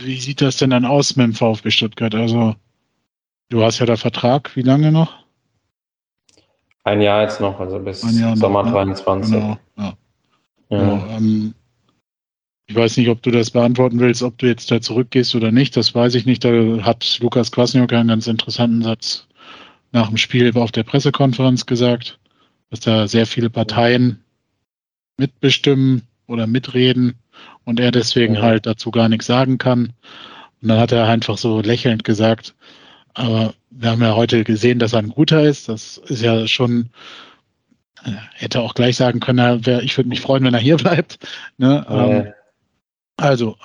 wie 0.00 0.18
sieht 0.18 0.40
das 0.40 0.56
denn 0.56 0.70
dann 0.70 0.86
aus 0.86 1.16
mit 1.16 1.26
dem 1.26 1.34
VfB 1.34 1.70
Stuttgart? 1.70 2.14
Also, 2.14 2.54
du 3.50 3.62
hast 3.62 3.78
ja 3.78 3.86
da 3.86 3.96
Vertrag, 3.96 4.56
wie 4.56 4.62
lange 4.62 4.90
noch? 4.90 5.25
Ein 6.86 7.00
Jahr 7.00 7.22
jetzt 7.22 7.40
noch, 7.40 7.58
also 7.58 7.80
bis 7.80 8.02
Sommer 8.02 8.62
noch, 8.62 8.70
23. 8.70 9.34
Genau, 9.34 9.58
ja. 9.76 9.84
ja. 10.70 10.78
Genau, 10.78 11.04
ähm, 11.10 11.52
ich 12.68 12.76
weiß 12.76 12.96
nicht, 12.96 13.08
ob 13.08 13.20
du 13.22 13.32
das 13.32 13.50
beantworten 13.50 13.98
willst, 13.98 14.22
ob 14.22 14.38
du 14.38 14.46
jetzt 14.46 14.70
da 14.70 14.80
zurückgehst 14.80 15.34
oder 15.34 15.50
nicht. 15.50 15.76
Das 15.76 15.96
weiß 15.96 16.14
ich 16.14 16.26
nicht. 16.26 16.44
Da 16.44 16.50
hat 16.82 17.18
Lukas 17.20 17.50
Kwasniok 17.50 17.92
einen 17.92 18.06
ganz 18.06 18.28
interessanten 18.28 18.82
Satz 18.82 19.26
nach 19.90 20.06
dem 20.06 20.16
Spiel 20.16 20.56
auf 20.56 20.70
der 20.70 20.84
Pressekonferenz 20.84 21.66
gesagt, 21.66 22.20
dass 22.70 22.78
da 22.78 23.08
sehr 23.08 23.26
viele 23.26 23.50
Parteien 23.50 24.22
mitbestimmen 25.16 26.02
oder 26.28 26.46
mitreden 26.46 27.14
und 27.64 27.80
er 27.80 27.90
deswegen 27.90 28.34
ja. 28.34 28.42
halt 28.42 28.64
dazu 28.64 28.92
gar 28.92 29.08
nichts 29.08 29.26
sagen 29.26 29.58
kann. 29.58 29.92
Und 30.62 30.68
dann 30.68 30.78
hat 30.78 30.92
er 30.92 31.08
einfach 31.08 31.36
so 31.36 31.60
lächelnd 31.60 32.04
gesagt, 32.04 32.54
aber 33.16 33.54
wir 33.70 33.90
haben 33.90 34.02
ja 34.02 34.14
heute 34.14 34.44
gesehen, 34.44 34.78
dass 34.78 34.92
er 34.92 34.98
ein 34.98 35.08
guter 35.08 35.42
ist. 35.42 35.70
Das 35.70 35.96
ist 35.96 36.20
ja 36.20 36.46
schon, 36.46 36.90
äh, 38.04 38.10
hätte 38.34 38.60
auch 38.60 38.74
gleich 38.74 38.96
sagen 38.96 39.20
können, 39.20 39.62
ich 39.82 39.96
würde 39.96 40.08
mich 40.08 40.20
freuen, 40.20 40.44
wenn 40.44 40.52
er 40.52 40.60
hier 40.60 40.76
bleibt. 40.76 41.18
Ne? 41.56 41.84
Ja. 41.88 42.10
Ähm, 42.10 42.32
also, 43.16 43.56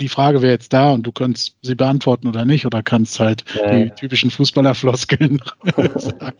die 0.00 0.08
Frage 0.08 0.40
wäre 0.40 0.52
jetzt 0.52 0.72
da 0.72 0.90
und 0.90 1.02
du 1.02 1.12
kannst 1.12 1.54
sie 1.60 1.74
beantworten 1.74 2.28
oder 2.28 2.46
nicht 2.46 2.64
oder 2.64 2.82
kannst 2.82 3.20
halt 3.20 3.44
ja. 3.54 3.84
die 3.84 3.90
typischen 3.90 4.30
Fußballerfloskeln 4.30 5.38
sagen. 5.96 6.38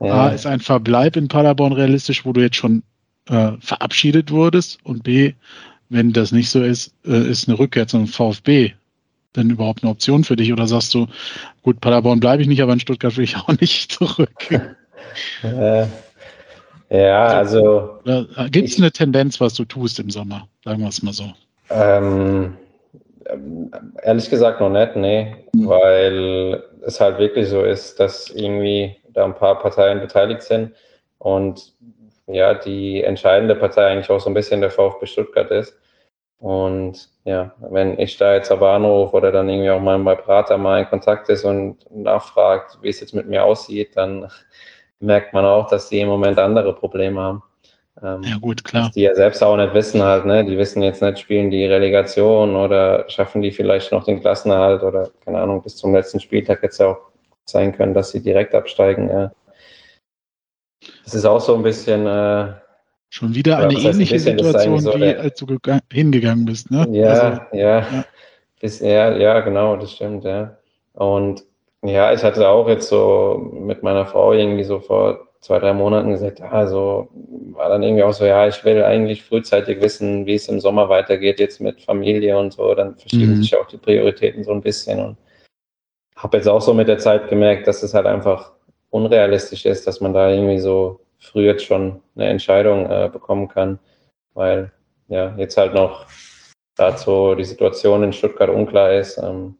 Ja. 0.00 0.12
A, 0.12 0.28
ist 0.30 0.46
ein 0.46 0.60
Verbleib 0.60 1.16
in 1.16 1.28
Paderborn 1.28 1.74
realistisch, 1.74 2.24
wo 2.24 2.32
du 2.32 2.40
jetzt 2.40 2.56
schon 2.56 2.82
äh, 3.28 3.52
verabschiedet 3.60 4.30
wurdest 4.30 4.78
und 4.84 5.02
B, 5.02 5.34
wenn 5.90 6.14
das 6.14 6.32
nicht 6.32 6.48
so 6.48 6.62
ist, 6.62 6.94
äh, 7.04 7.28
ist 7.28 7.46
eine 7.46 7.58
Rückkehr 7.58 7.86
zum 7.86 8.06
VfB 8.06 8.72
denn 9.36 9.50
überhaupt 9.50 9.82
eine 9.82 9.90
Option 9.90 10.24
für 10.24 10.36
dich? 10.36 10.52
Oder 10.52 10.66
sagst 10.66 10.94
du, 10.94 11.06
gut, 11.62 11.80
Paderborn 11.80 12.20
bleibe 12.20 12.42
ich 12.42 12.48
nicht, 12.48 12.62
aber 12.62 12.72
in 12.72 12.80
Stuttgart 12.80 13.16
will 13.16 13.24
ich 13.24 13.36
auch 13.36 13.48
nicht 13.60 13.92
zurück? 13.92 14.30
Äh, 15.42 15.86
ja, 16.90 17.26
also. 17.26 17.98
also 18.04 18.50
Gibt 18.50 18.68
es 18.68 18.78
eine 18.78 18.92
Tendenz, 18.92 19.40
was 19.40 19.54
du 19.54 19.64
tust 19.64 19.98
im 19.98 20.10
Sommer? 20.10 20.46
Sagen 20.64 20.80
wir 20.82 20.88
es 20.88 21.02
mal 21.02 21.12
so. 21.12 21.24
Ähm, 21.70 22.56
ehrlich 24.02 24.30
gesagt 24.30 24.60
noch 24.60 24.70
nicht, 24.70 24.96
nee, 24.96 25.36
mhm. 25.52 25.68
weil 25.68 26.62
es 26.84 27.00
halt 27.00 27.18
wirklich 27.18 27.48
so 27.48 27.62
ist, 27.62 27.98
dass 27.98 28.30
irgendwie 28.30 28.96
da 29.12 29.24
ein 29.24 29.34
paar 29.34 29.58
Parteien 29.58 30.00
beteiligt 30.00 30.42
sind 30.42 30.72
und 31.18 31.72
ja, 32.26 32.54
die 32.54 33.02
entscheidende 33.02 33.54
Partei 33.54 33.86
eigentlich 33.86 34.10
auch 34.10 34.20
so 34.20 34.30
ein 34.30 34.34
bisschen 34.34 34.60
der 34.60 34.70
VfB 34.70 35.06
Stuttgart 35.06 35.50
ist. 35.50 35.74
Und 36.40 37.10
ja, 37.24 37.52
wenn 37.60 37.98
ich 37.98 38.16
da 38.16 38.34
jetzt 38.34 38.50
aber 38.50 38.70
anrufe 38.70 39.14
oder 39.14 39.30
dann 39.30 39.50
irgendwie 39.50 39.70
auch 39.70 39.80
mal 39.80 39.98
bei 39.98 40.14
Berater 40.14 40.56
mal 40.56 40.80
in 40.80 40.88
Kontakt 40.88 41.28
ist 41.28 41.44
und 41.44 41.76
nachfragt, 41.90 42.78
wie 42.80 42.88
es 42.88 43.00
jetzt 43.00 43.14
mit 43.14 43.28
mir 43.28 43.44
aussieht, 43.44 43.94
dann 43.94 44.26
merkt 45.00 45.34
man 45.34 45.44
auch, 45.44 45.68
dass 45.68 45.90
die 45.90 46.00
im 46.00 46.08
Moment 46.08 46.38
andere 46.38 46.74
Probleme 46.74 47.20
haben. 47.20 47.42
Ähm, 48.02 48.22
ja, 48.22 48.38
gut, 48.38 48.64
klar. 48.64 48.90
Die 48.94 49.02
ja 49.02 49.14
selbst 49.14 49.42
auch 49.42 49.56
nicht 49.58 49.74
wissen 49.74 50.02
halt, 50.02 50.24
ne? 50.24 50.42
Die 50.42 50.56
wissen 50.56 50.82
jetzt 50.82 51.02
nicht, 51.02 51.18
spielen 51.18 51.50
die 51.50 51.66
Relegation 51.66 52.56
oder 52.56 53.04
schaffen 53.10 53.42
die 53.42 53.52
vielleicht 53.52 53.92
noch 53.92 54.04
den 54.04 54.20
Klassenerhalt 54.20 54.82
oder, 54.82 55.10
keine 55.22 55.42
Ahnung, 55.42 55.62
bis 55.62 55.76
zum 55.76 55.94
letzten 55.94 56.20
Spieltag 56.20 56.62
jetzt 56.62 56.80
auch 56.80 57.10
sein 57.44 57.76
können, 57.76 57.92
dass 57.92 58.12
sie 58.12 58.22
direkt 58.22 58.54
absteigen. 58.54 59.10
Ja. 59.10 59.32
Das 61.04 61.14
ist 61.14 61.26
auch 61.26 61.40
so 61.40 61.54
ein 61.54 61.62
bisschen. 61.62 62.06
Äh, 62.06 62.54
Schon 63.10 63.34
wieder 63.34 63.58
eine 63.58 63.74
ähnliche 63.74 64.14
ein 64.14 64.20
Situation, 64.20 64.84
wie 64.84 65.16
als 65.16 65.38
du 65.38 65.46
hingegangen 65.92 66.44
bist, 66.44 66.70
ne? 66.70 66.86
Ja, 66.92 67.08
also, 67.08 67.40
ja. 67.52 67.78
Ja. 67.80 68.04
Bis, 68.60 68.78
ja, 68.80 69.16
ja, 69.16 69.40
genau, 69.40 69.76
das 69.76 69.92
stimmt, 69.92 70.24
ja. 70.24 70.56
Und 70.92 71.44
ja, 71.82 72.12
ich 72.12 72.22
hatte 72.22 72.48
auch 72.48 72.68
jetzt 72.68 72.88
so 72.88 73.50
mit 73.52 73.82
meiner 73.82 74.06
Frau 74.06 74.32
irgendwie 74.32 74.64
so 74.64 74.78
vor 74.78 75.26
zwei, 75.40 75.58
drei 75.58 75.72
Monaten 75.72 76.10
gesagt, 76.10 76.40
also 76.40 77.08
war 77.52 77.68
dann 77.68 77.82
irgendwie 77.82 78.02
auch 78.04 78.12
so, 78.12 78.24
ja, 78.24 78.46
ich 78.46 78.62
will 78.64 78.84
eigentlich 78.84 79.24
frühzeitig 79.24 79.80
wissen, 79.80 80.26
wie 80.26 80.34
es 80.34 80.48
im 80.48 80.60
Sommer 80.60 80.88
weitergeht, 80.88 81.40
jetzt 81.40 81.60
mit 81.60 81.80
Familie 81.80 82.38
und 82.38 82.52
so, 82.52 82.74
dann 82.74 82.96
verschieben 82.96 83.36
mhm. 83.36 83.42
sich 83.42 83.56
auch 83.56 83.66
die 83.66 83.78
Prioritäten 83.78 84.44
so 84.44 84.52
ein 84.52 84.60
bisschen 84.60 85.00
und 85.00 85.16
habe 86.14 86.36
jetzt 86.36 86.46
auch 86.46 86.60
so 86.60 86.74
mit 86.74 86.86
der 86.86 86.98
Zeit 86.98 87.28
gemerkt, 87.28 87.66
dass 87.66 87.82
es 87.82 87.94
halt 87.94 88.06
einfach 88.06 88.52
unrealistisch 88.90 89.64
ist, 89.64 89.86
dass 89.86 90.00
man 90.00 90.12
da 90.12 90.30
irgendwie 90.30 90.58
so 90.58 91.00
früh 91.20 91.46
jetzt 91.46 91.64
schon 91.64 92.02
eine 92.16 92.28
Entscheidung 92.28 92.86
äh, 92.90 93.08
bekommen 93.12 93.48
kann, 93.48 93.78
weil 94.34 94.72
ja 95.08 95.34
jetzt 95.36 95.56
halt 95.56 95.74
noch 95.74 96.06
dazu 96.76 97.34
die 97.34 97.44
Situation 97.44 98.02
in 98.02 98.12
Stuttgart 98.12 98.48
unklar 98.48 98.92
ist. 98.92 99.18
Ähm, 99.18 99.56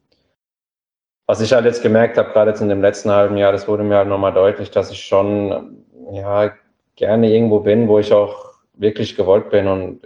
was 1.27 1.41
ich 1.41 1.53
halt 1.53 1.65
jetzt 1.65 1.83
gemerkt 1.83 2.19
habe, 2.19 2.33
gerade 2.33 2.51
jetzt 2.51 2.61
in 2.61 2.69
dem 2.69 2.83
letzten 2.83 3.11
halben 3.11 3.37
Jahr, 3.37 3.53
das 3.53 3.69
wurde 3.69 3.85
mir 3.85 3.97
halt 3.97 4.09
nochmal 4.09 4.33
deutlich, 4.33 4.71
dass 4.71 4.91
ich 4.91 5.01
schon 5.01 5.85
ja 6.13 6.53
gerne 6.97 7.31
irgendwo 7.31 7.61
bin, 7.61 7.87
wo 7.87 7.99
ich 7.99 8.13
auch 8.13 8.51
wirklich 8.75 9.15
gewollt 9.15 9.51
bin 9.51 9.69
und 9.69 10.01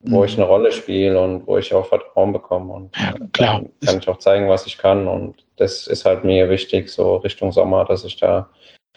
wo 0.00 0.18
mhm. 0.18 0.24
ich 0.24 0.36
eine 0.36 0.46
Rolle 0.46 0.72
spiele 0.72 1.20
und 1.20 1.46
wo 1.46 1.56
ich 1.58 1.72
auch 1.72 1.86
Vertrauen 1.86 2.32
bekomme 2.32 2.72
und 2.72 2.96
ja, 2.96 3.14
klar. 3.32 3.60
Dann 3.60 3.70
kann 3.86 3.98
ich 3.98 4.08
auch 4.08 4.18
zeigen, 4.18 4.48
was 4.48 4.66
ich 4.66 4.78
kann 4.78 5.06
und 5.06 5.44
das 5.56 5.86
ist 5.86 6.04
halt 6.04 6.24
mir 6.24 6.50
wichtig, 6.50 6.90
so 6.90 7.16
Richtung 7.16 7.52
Sommer, 7.52 7.84
dass 7.84 8.04
ich 8.04 8.16
da 8.16 8.50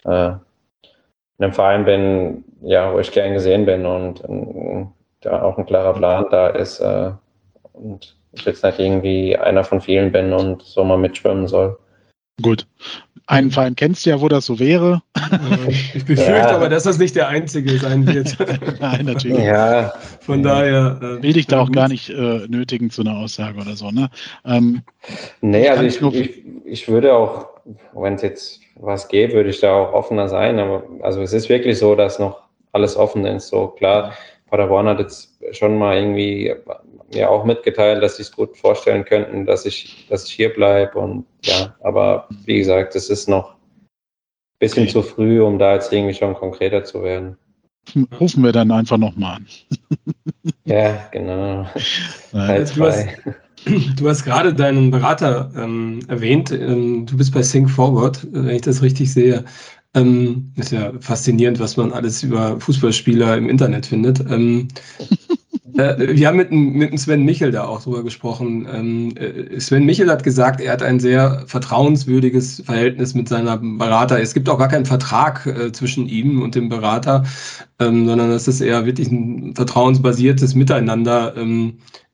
äh, 0.05 0.33
in 1.37 1.45
einem 1.45 1.53
Verein 1.53 1.85
bin, 1.85 2.43
ja, 2.61 2.93
wo 2.93 2.99
ich 2.99 3.11
gern 3.11 3.33
gesehen 3.33 3.65
bin 3.65 3.85
und 3.85 4.23
äh, 4.23 4.85
da 5.21 5.41
auch 5.41 5.57
ein 5.57 5.65
klarer 5.65 5.93
Plan 5.93 6.25
da 6.31 6.47
ist 6.47 6.79
äh, 6.79 7.11
und 7.73 8.15
ich 8.33 8.45
jetzt 8.45 8.63
nicht 8.63 8.79
irgendwie 8.79 9.37
einer 9.37 9.63
von 9.63 9.81
vielen 9.81 10.11
bin 10.11 10.33
und 10.33 10.61
so 10.61 10.83
mal 10.83 10.97
mitschwimmen 10.97 11.47
soll. 11.47 11.77
Gut. 12.41 12.67
Einen 13.29 13.51
Verein 13.51 13.75
kennst 13.75 14.05
du 14.05 14.11
ja, 14.11 14.21
wo 14.21 14.29
das 14.29 14.45
so 14.45 14.57
wäre. 14.57 15.01
Ich 15.67 15.93
befürchte 16.05 16.31
ja. 16.31 16.49
aber, 16.55 16.69
dass 16.69 16.83
das 16.83 16.97
nicht 16.97 17.15
der 17.15 17.27
einzige 17.27 17.77
sein 17.77 18.07
wird. 18.07 18.37
Nein, 18.79 19.05
natürlich. 19.05 19.43
Ja. 19.43 19.93
Von 20.21 20.43
daher. 20.43 20.97
Äh, 21.01 21.23
Will 21.23 21.35
ich 21.35 21.47
da 21.47 21.59
auch 21.59 21.71
gar 21.71 21.89
nicht 21.89 22.09
äh, 22.09 22.47
nötigen 22.47 22.89
zu 22.89 23.01
einer 23.01 23.17
Aussage 23.17 23.59
oder 23.59 23.75
so. 23.75 23.91
Ne? 23.91 24.09
Ähm, 24.45 24.81
nee, 25.41 25.67
also 25.67 25.83
ich, 25.83 26.01
ich, 26.01 26.43
ich 26.63 26.87
würde 26.87 27.13
auch, 27.13 27.47
wenn 27.93 28.13
es 28.13 28.21
jetzt 28.21 28.61
was 28.79 29.07
geht, 29.07 29.33
würde 29.33 29.49
ich 29.49 29.59
da 29.59 29.73
auch 29.73 29.93
offener 29.93 30.29
sein. 30.29 30.59
Aber 30.59 30.83
also 31.01 31.21
es 31.21 31.33
ist 31.33 31.49
wirklich 31.49 31.77
so, 31.77 31.95
dass 31.95 32.19
noch 32.19 32.41
alles 32.71 32.95
offen 32.95 33.25
ist. 33.25 33.49
So 33.49 33.67
klar, 33.67 34.13
Paderborn 34.49 34.87
hat 34.87 34.99
jetzt 34.99 35.37
schon 35.51 35.77
mal 35.77 35.97
irgendwie 35.97 36.53
mir 37.13 37.29
auch 37.29 37.45
mitgeteilt, 37.45 38.03
dass 38.03 38.17
sie 38.17 38.23
es 38.23 38.31
gut 38.31 38.57
vorstellen 38.57 39.05
könnten, 39.05 39.45
dass 39.45 39.65
ich, 39.65 40.07
dass 40.09 40.25
ich 40.25 40.33
hier 40.33 40.53
bleibe. 40.53 40.99
Und 40.99 41.25
ja, 41.43 41.75
aber 41.81 42.27
wie 42.45 42.57
gesagt, 42.57 42.95
es 42.95 43.09
ist 43.09 43.29
noch 43.29 43.53
ein 43.53 44.59
bisschen 44.59 44.83
okay. 44.83 44.93
zu 44.93 45.03
früh, 45.03 45.41
um 45.41 45.59
da 45.59 45.73
jetzt 45.73 45.91
irgendwie 45.91 46.13
schon 46.13 46.33
konkreter 46.33 46.83
zu 46.83 47.03
werden. 47.03 47.37
Rufen 48.19 48.43
wir 48.43 48.51
dann 48.51 48.71
einfach 48.71 48.97
nochmal 48.97 49.37
an. 49.37 49.47
ja, 50.65 51.07
genau. 51.11 51.65
Du 52.31 52.85
hast, 52.85 53.07
du 53.95 54.09
hast 54.09 54.23
gerade 54.23 54.53
deinen 54.53 54.91
Berater 54.91 55.51
ähm, 55.55 55.99
erwähnt. 56.07 56.51
Ähm, 56.51 57.05
du 57.05 57.17
bist 57.17 57.33
bei 57.33 57.41
Think 57.41 57.69
Forward, 57.69 58.25
wenn 58.31 58.55
ich 58.55 58.61
das 58.61 58.81
richtig 58.81 59.11
sehe. 59.11 59.45
Ähm, 59.93 60.51
ist 60.55 60.71
ja 60.71 60.91
faszinierend, 60.99 61.59
was 61.59 61.77
man 61.77 61.91
alles 61.91 62.21
über 62.23 62.59
Fußballspieler 62.59 63.37
im 63.37 63.49
Internet 63.49 63.85
findet. 63.85 64.19
Ähm, 64.29 64.67
äh, 65.77 66.15
wir 66.15 66.27
haben 66.27 66.37
mit, 66.37 66.51
mit 66.51 66.99
Sven 66.99 67.23
Michel 67.23 67.51
da 67.51 67.65
auch 67.65 67.81
drüber 67.81 68.03
gesprochen. 68.03 68.67
Ähm, 68.71 69.15
äh, 69.17 69.59
Sven 69.59 69.85
Michel 69.85 70.11
hat 70.11 70.23
gesagt, 70.23 70.61
er 70.61 70.73
hat 70.73 70.83
ein 70.83 70.99
sehr 70.99 71.43
vertrauenswürdiges 71.47 72.61
Verhältnis 72.65 73.15
mit 73.15 73.29
seiner 73.29 73.57
Berater. 73.57 74.19
Es 74.19 74.33
gibt 74.33 74.49
auch 74.49 74.59
gar 74.59 74.67
keinen 74.67 74.85
Vertrag 74.85 75.45
äh, 75.45 75.71
zwischen 75.71 76.07
ihm 76.07 76.41
und 76.41 76.53
dem 76.55 76.69
Berater, 76.69 77.23
ähm, 77.79 78.07
sondern 78.07 78.31
es 78.31 78.47
ist 78.47 78.61
eher 78.61 78.85
wirklich 78.85 79.09
ein 79.09 79.55
vertrauensbasiertes 79.55 80.53
Miteinander. 80.53 81.35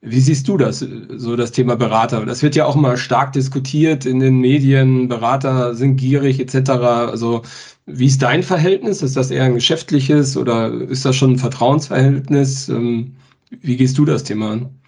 Wie 0.06 0.20
siehst 0.20 0.50
du 0.50 0.58
das, 0.58 0.80
so 0.80 1.38
das 1.38 1.54
Thema 1.54 1.78
Berater? 1.78 2.26
Das 2.26 2.44
wird 2.44 2.58
ja 2.58 2.66
auch 2.66 2.76
immer 2.76 2.98
stark 2.98 3.32
diskutiert 3.32 4.06
in 4.06 4.20
den 4.20 4.38
Medien. 4.40 5.08
Berater 5.08 5.76
sind 5.76 5.96
gierig 5.96 6.42
etc. 6.42 6.72
Also 6.72 7.42
wie 7.86 8.08
ist 8.08 8.22
dein 8.22 8.44
Verhältnis? 8.44 9.02
Ist 9.02 9.16
das 9.16 9.32
eher 9.32 9.46
ein 9.46 9.54
geschäftliches 9.54 10.36
oder 10.36 10.74
ist 10.74 11.06
das 11.06 11.16
schon 11.16 11.32
ein 11.32 11.38
Vertrauensverhältnis? 11.38 12.68
Ähm, 12.68 13.16
wie 13.50 13.78
gehst 13.78 13.98
du 13.98 14.04
das 14.04 14.26
Thema 14.26 14.52
an? 14.52 14.82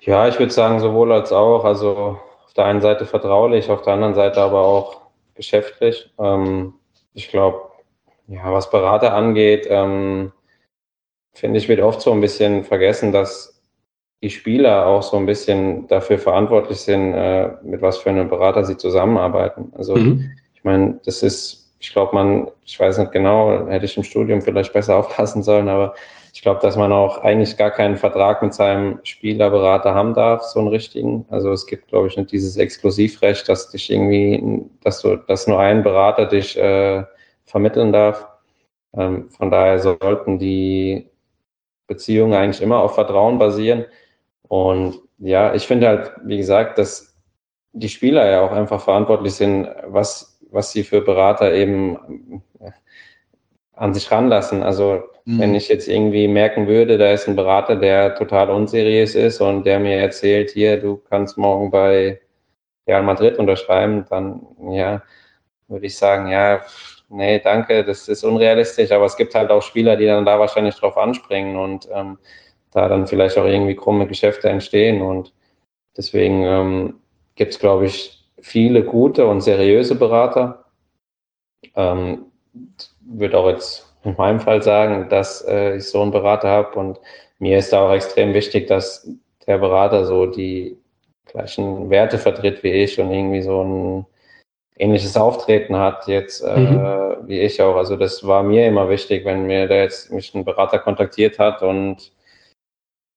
Ja, 0.00 0.26
ich 0.26 0.40
würde 0.40 0.52
sagen, 0.52 0.80
sowohl 0.80 1.12
als 1.12 1.30
auch. 1.30 1.64
Also 1.64 2.18
auf 2.44 2.54
der 2.54 2.64
einen 2.64 2.80
Seite 2.80 3.06
vertraulich, 3.06 3.70
auf 3.70 3.82
der 3.82 3.92
anderen 3.92 4.14
Seite 4.14 4.42
aber 4.42 4.62
auch 4.62 5.02
geschäftlich. 5.36 6.10
Ähm, 6.18 6.74
ich 7.14 7.28
glaube, 7.28 7.60
ja, 8.26 8.52
was 8.52 8.70
Berater 8.70 9.14
angeht, 9.14 9.68
ähm, 9.70 10.32
finde 11.32 11.58
ich, 11.58 11.68
wird 11.68 11.80
oft 11.80 12.00
so 12.00 12.12
ein 12.12 12.20
bisschen 12.20 12.64
vergessen, 12.64 13.12
dass 13.12 13.60
die 14.22 14.30
Spieler 14.30 14.86
auch 14.86 15.02
so 15.02 15.16
ein 15.16 15.26
bisschen 15.26 15.86
dafür 15.88 16.18
verantwortlich 16.18 16.78
sind, 16.78 17.14
äh, 17.14 17.50
mit 17.62 17.80
was 17.80 17.98
für 17.98 18.10
einem 18.10 18.28
Berater 18.28 18.64
sie 18.64 18.76
zusammenarbeiten. 18.76 19.72
Also 19.76 19.96
mhm. 19.96 20.32
ich 20.54 20.62
meine, 20.62 21.00
das 21.04 21.22
ist, 21.22 21.74
ich 21.78 21.92
glaube, 21.92 22.14
man, 22.14 22.50
ich 22.66 22.78
weiß 22.78 22.98
nicht 22.98 23.12
genau, 23.12 23.66
hätte 23.66 23.86
ich 23.86 23.96
im 23.96 24.02
Studium 24.02 24.42
vielleicht 24.42 24.72
besser 24.72 24.96
aufpassen 24.98 25.42
sollen, 25.42 25.68
aber 25.68 25.94
ich 26.32 26.42
glaube, 26.42 26.60
dass 26.60 26.76
man 26.76 26.92
auch 26.92 27.18
eigentlich 27.18 27.56
gar 27.56 27.70
keinen 27.70 27.96
Vertrag 27.96 28.42
mit 28.42 28.54
seinem 28.54 29.00
Spielerberater 29.02 29.94
haben 29.94 30.14
darf, 30.14 30.42
so 30.42 30.60
einen 30.60 30.68
richtigen. 30.68 31.26
Also 31.28 31.50
es 31.50 31.66
gibt, 31.66 31.88
glaube 31.88 32.06
ich, 32.06 32.16
nicht 32.16 32.30
dieses 32.30 32.56
Exklusivrecht, 32.56 33.48
dass 33.48 33.70
dich 33.70 33.90
irgendwie, 33.90 34.62
dass 34.84 35.00
du, 35.00 35.16
dass 35.16 35.48
nur 35.48 35.58
ein 35.58 35.82
Berater 35.82 36.26
dich 36.26 36.56
äh, 36.56 37.04
vermitteln 37.46 37.92
darf. 37.92 38.28
Ähm, 38.96 39.28
von 39.30 39.50
daher 39.50 39.80
sollten 39.80 40.38
die 40.38 41.09
Beziehungen 41.90 42.34
eigentlich 42.34 42.62
immer 42.62 42.78
auf 42.78 42.94
Vertrauen 42.94 43.38
basieren. 43.38 43.84
Und 44.48 45.00
ja, 45.18 45.54
ich 45.54 45.66
finde 45.66 45.88
halt, 45.88 46.12
wie 46.24 46.36
gesagt, 46.36 46.78
dass 46.78 47.16
die 47.72 47.88
Spieler 47.88 48.30
ja 48.30 48.42
auch 48.42 48.52
einfach 48.52 48.80
verantwortlich 48.80 49.34
sind, 49.34 49.68
was, 49.86 50.40
was 50.50 50.70
sie 50.70 50.84
für 50.84 51.00
Berater 51.00 51.52
eben 51.52 52.42
äh, 52.60 52.70
an 53.72 53.92
sich 53.92 54.10
ranlassen. 54.10 54.62
Also 54.62 55.02
mhm. 55.24 55.40
wenn 55.40 55.54
ich 55.56 55.68
jetzt 55.68 55.88
irgendwie 55.88 56.28
merken 56.28 56.68
würde, 56.68 56.96
da 56.96 57.10
ist 57.10 57.28
ein 57.28 57.36
Berater, 57.36 57.74
der 57.74 58.14
total 58.14 58.50
unseriös 58.50 59.16
ist 59.16 59.40
und 59.40 59.64
der 59.64 59.80
mir 59.80 59.96
erzählt, 59.96 60.50
hier, 60.50 60.80
du 60.80 60.96
kannst 60.96 61.36
morgen 61.36 61.72
bei 61.72 62.20
Real 62.86 63.02
Madrid 63.02 63.36
unterschreiben, 63.36 64.04
dann 64.08 64.46
ja, 64.70 65.02
würde 65.66 65.86
ich 65.86 65.96
sagen, 65.96 66.28
ja, 66.28 66.60
nee, 67.10 67.38
danke, 67.40 67.84
das 67.84 68.08
ist 68.08 68.24
unrealistisch, 68.24 68.90
aber 68.92 69.04
es 69.04 69.16
gibt 69.16 69.34
halt 69.34 69.50
auch 69.50 69.62
Spieler, 69.62 69.96
die 69.96 70.06
dann 70.06 70.24
da 70.24 70.38
wahrscheinlich 70.38 70.76
drauf 70.76 70.96
anspringen 70.96 71.56
und 71.56 71.88
ähm, 71.92 72.18
da 72.72 72.88
dann 72.88 73.06
vielleicht 73.06 73.36
auch 73.36 73.44
irgendwie 73.44 73.74
krumme 73.76 74.06
Geschäfte 74.06 74.48
entstehen 74.48 75.02
und 75.02 75.34
deswegen 75.96 76.44
ähm, 76.44 77.00
gibt 77.34 77.52
es, 77.52 77.58
glaube 77.58 77.86
ich, 77.86 78.24
viele 78.40 78.84
gute 78.84 79.26
und 79.26 79.40
seriöse 79.42 79.94
Berater. 79.96 80.64
Ähm, 81.74 82.26
würde 83.00 83.38
auch 83.38 83.48
jetzt 83.48 83.92
in 84.04 84.14
meinem 84.16 84.40
Fall 84.40 84.62
sagen, 84.62 85.08
dass 85.08 85.42
äh, 85.46 85.76
ich 85.76 85.84
so 85.84 86.00
einen 86.02 86.10
Berater 86.10 86.48
habe 86.48 86.78
und 86.78 87.00
mir 87.38 87.58
ist 87.58 87.72
da 87.72 87.86
auch 87.86 87.92
extrem 87.92 88.34
wichtig, 88.34 88.66
dass 88.66 89.08
der 89.46 89.58
Berater 89.58 90.04
so 90.04 90.26
die 90.26 90.78
gleichen 91.26 91.90
Werte 91.90 92.18
vertritt 92.18 92.62
wie 92.62 92.70
ich 92.70 92.98
und 93.00 93.10
irgendwie 93.10 93.42
so 93.42 93.62
ein 93.62 94.06
ähnliches 94.80 95.16
Auftreten 95.16 95.76
hat 95.76 96.06
jetzt 96.08 96.40
äh, 96.40 96.56
mhm. 96.58 97.28
wie 97.28 97.40
ich 97.40 97.60
auch. 97.62 97.76
Also 97.76 97.96
das 97.96 98.26
war 98.26 98.42
mir 98.42 98.66
immer 98.66 98.88
wichtig, 98.88 99.24
wenn 99.24 99.46
mir 99.46 99.68
da 99.68 99.76
jetzt 99.76 100.10
mich 100.12 100.34
ein 100.34 100.44
Berater 100.44 100.78
kontaktiert 100.78 101.38
hat 101.38 101.62
und 101.62 102.12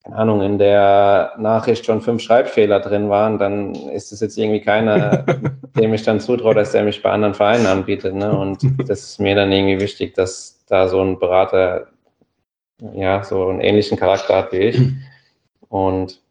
keine 0.04 0.18
Ahnung, 0.18 0.42
in 0.42 0.58
der 0.58 1.34
Nachricht 1.38 1.86
schon 1.86 2.02
fünf 2.02 2.22
Schreibfehler 2.22 2.82
drin 2.82 3.10
waren, 3.10 3.38
dann 3.38 3.74
ist 3.74 4.12
es 4.12 4.20
jetzt 4.20 4.38
irgendwie 4.38 4.60
keiner, 4.60 5.24
dem 5.78 5.94
ich 5.94 6.04
dann 6.04 6.20
zutraue, 6.20 6.54
dass 6.54 6.74
der 6.74 6.84
mich 6.84 7.02
bei 7.02 7.10
anderen 7.10 7.34
Vereinen 7.34 7.68
anbietet. 7.68 8.14
Ne? 8.14 8.38
Und 8.38 8.60
das 8.90 9.02
ist 9.04 9.20
mir 9.22 9.36
dann 9.36 9.54
irgendwie 9.54 9.80
wichtig, 9.80 10.14
dass 10.14 10.62
da 10.68 10.90
so 10.90 11.02
ein 11.02 11.20
Berater 11.20 11.88
ja, 12.94 13.24
so 13.24 13.48
einen 13.48 13.62
ähnlichen 13.62 13.98
Charakter 13.98 14.36
hat 14.36 14.52
wie 14.52 14.58
ich 14.58 14.82
und 15.70 16.22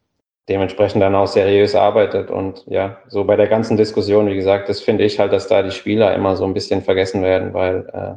dementsprechend 0.52 1.02
dann 1.02 1.14
auch 1.14 1.26
seriös 1.26 1.74
arbeitet. 1.74 2.30
Und 2.30 2.64
ja, 2.66 2.98
so 3.08 3.24
bei 3.24 3.36
der 3.36 3.48
ganzen 3.48 3.78
Diskussion, 3.78 4.28
wie 4.28 4.34
gesagt, 4.34 4.68
das 4.68 4.82
finde 4.82 5.04
ich 5.04 5.18
halt, 5.18 5.32
dass 5.32 5.48
da 5.48 5.62
die 5.62 5.70
Spieler 5.70 6.14
immer 6.14 6.36
so 6.36 6.44
ein 6.44 6.52
bisschen 6.52 6.82
vergessen 6.82 7.22
werden, 7.22 7.54
weil 7.54 7.88
äh, 7.94 8.14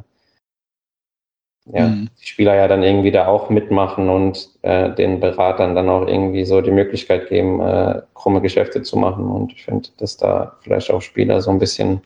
ja, 1.72 1.86
mhm. 1.88 2.10
die 2.20 2.26
Spieler 2.26 2.54
ja 2.54 2.68
dann 2.68 2.82
irgendwie 2.82 3.10
da 3.10 3.26
auch 3.26 3.48
mitmachen 3.48 4.10
und 4.10 4.50
äh, 4.62 4.94
den 4.94 5.18
Beratern 5.18 5.74
dann 5.74 5.88
auch 5.88 6.06
irgendwie 6.06 6.44
so 6.44 6.60
die 6.60 6.70
Möglichkeit 6.70 7.28
geben, 7.28 7.60
äh, 7.60 8.02
krumme 8.14 8.42
Geschäfte 8.42 8.82
zu 8.82 8.98
machen. 8.98 9.24
Und 9.26 9.52
ich 9.52 9.64
finde, 9.64 9.88
dass 9.96 10.18
da 10.18 10.56
vielleicht 10.60 10.90
auch 10.90 11.00
Spieler 11.00 11.40
so 11.40 11.50
ein 11.50 11.58
bisschen 11.58 12.02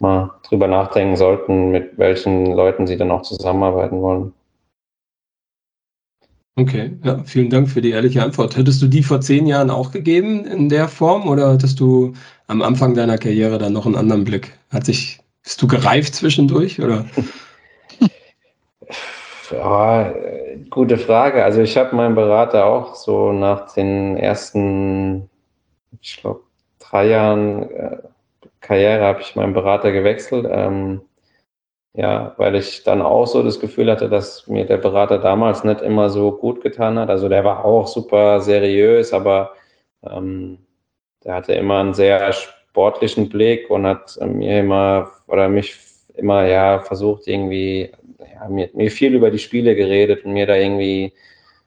mal 0.00 0.30
drüber 0.48 0.68
nachdenken 0.68 1.16
sollten, 1.16 1.72
mit 1.72 1.98
welchen 1.98 2.52
Leuten 2.52 2.86
sie 2.86 2.96
dann 2.96 3.10
auch 3.10 3.22
zusammenarbeiten 3.22 4.00
wollen. 4.00 4.32
Okay, 6.60 6.90
ja, 7.02 7.24
vielen 7.24 7.48
Dank 7.48 7.70
für 7.70 7.80
die 7.80 7.92
ehrliche 7.92 8.22
Antwort. 8.22 8.54
Hättest 8.54 8.82
du 8.82 8.86
die 8.86 9.02
vor 9.02 9.22
zehn 9.22 9.46
Jahren 9.46 9.70
auch 9.70 9.92
gegeben 9.92 10.44
in 10.44 10.68
der 10.68 10.88
Form 10.88 11.26
oder 11.26 11.50
hattest 11.52 11.80
du 11.80 12.12
am 12.48 12.60
Anfang 12.60 12.94
deiner 12.94 13.16
Karriere 13.16 13.56
dann 13.56 13.72
noch 13.72 13.86
einen 13.86 13.96
anderen 13.96 14.24
Blick? 14.24 14.58
Hat 14.70 14.84
sich, 14.84 15.20
bist 15.42 15.62
du 15.62 15.66
gereift 15.66 16.14
zwischendurch 16.14 16.80
oder? 16.80 17.06
Ja, 19.50 20.14
gute 20.70 20.96
Frage. 20.96 21.42
Also 21.42 21.60
ich 21.60 21.76
habe 21.76 21.96
meinen 21.96 22.14
Berater 22.14 22.66
auch 22.66 22.94
so 22.94 23.32
nach 23.32 23.72
den 23.72 24.16
ersten, 24.16 25.28
ich 26.00 26.18
glaube, 26.18 26.42
drei 26.78 27.08
Jahren 27.08 27.68
äh, 27.72 27.96
Karriere 28.60 29.02
habe 29.02 29.22
ich 29.22 29.34
meinen 29.34 29.52
Berater 29.52 29.90
gewechselt. 29.90 30.46
Ähm, 30.48 31.00
ja, 31.94 32.34
weil 32.36 32.54
ich 32.54 32.84
dann 32.84 33.02
auch 33.02 33.26
so 33.26 33.42
das 33.42 33.58
Gefühl 33.58 33.90
hatte, 33.90 34.08
dass 34.08 34.46
mir 34.46 34.64
der 34.64 34.76
Berater 34.76 35.18
damals 35.18 35.64
nicht 35.64 35.80
immer 35.82 36.08
so 36.08 36.32
gut 36.32 36.62
getan 36.62 36.98
hat. 36.98 37.10
Also 37.10 37.28
der 37.28 37.44
war 37.44 37.64
auch 37.64 37.88
super 37.88 38.40
seriös, 38.40 39.12
aber 39.12 39.52
ähm, 40.08 40.58
der 41.24 41.34
hatte 41.34 41.52
immer 41.54 41.80
einen 41.80 41.94
sehr 41.94 42.32
sportlichen 42.32 43.28
Blick 43.28 43.68
und 43.70 43.86
hat 43.86 44.18
mir 44.24 44.60
immer 44.60 45.10
oder 45.26 45.48
mich 45.48 45.76
immer 46.14 46.46
ja 46.46 46.80
versucht 46.80 47.26
irgendwie 47.26 47.90
ja, 48.18 48.48
mir, 48.48 48.70
mir 48.72 48.90
viel 48.90 49.14
über 49.14 49.30
die 49.30 49.38
Spiele 49.38 49.74
geredet 49.74 50.24
und 50.24 50.32
mir 50.32 50.46
da 50.46 50.54
irgendwie 50.54 51.12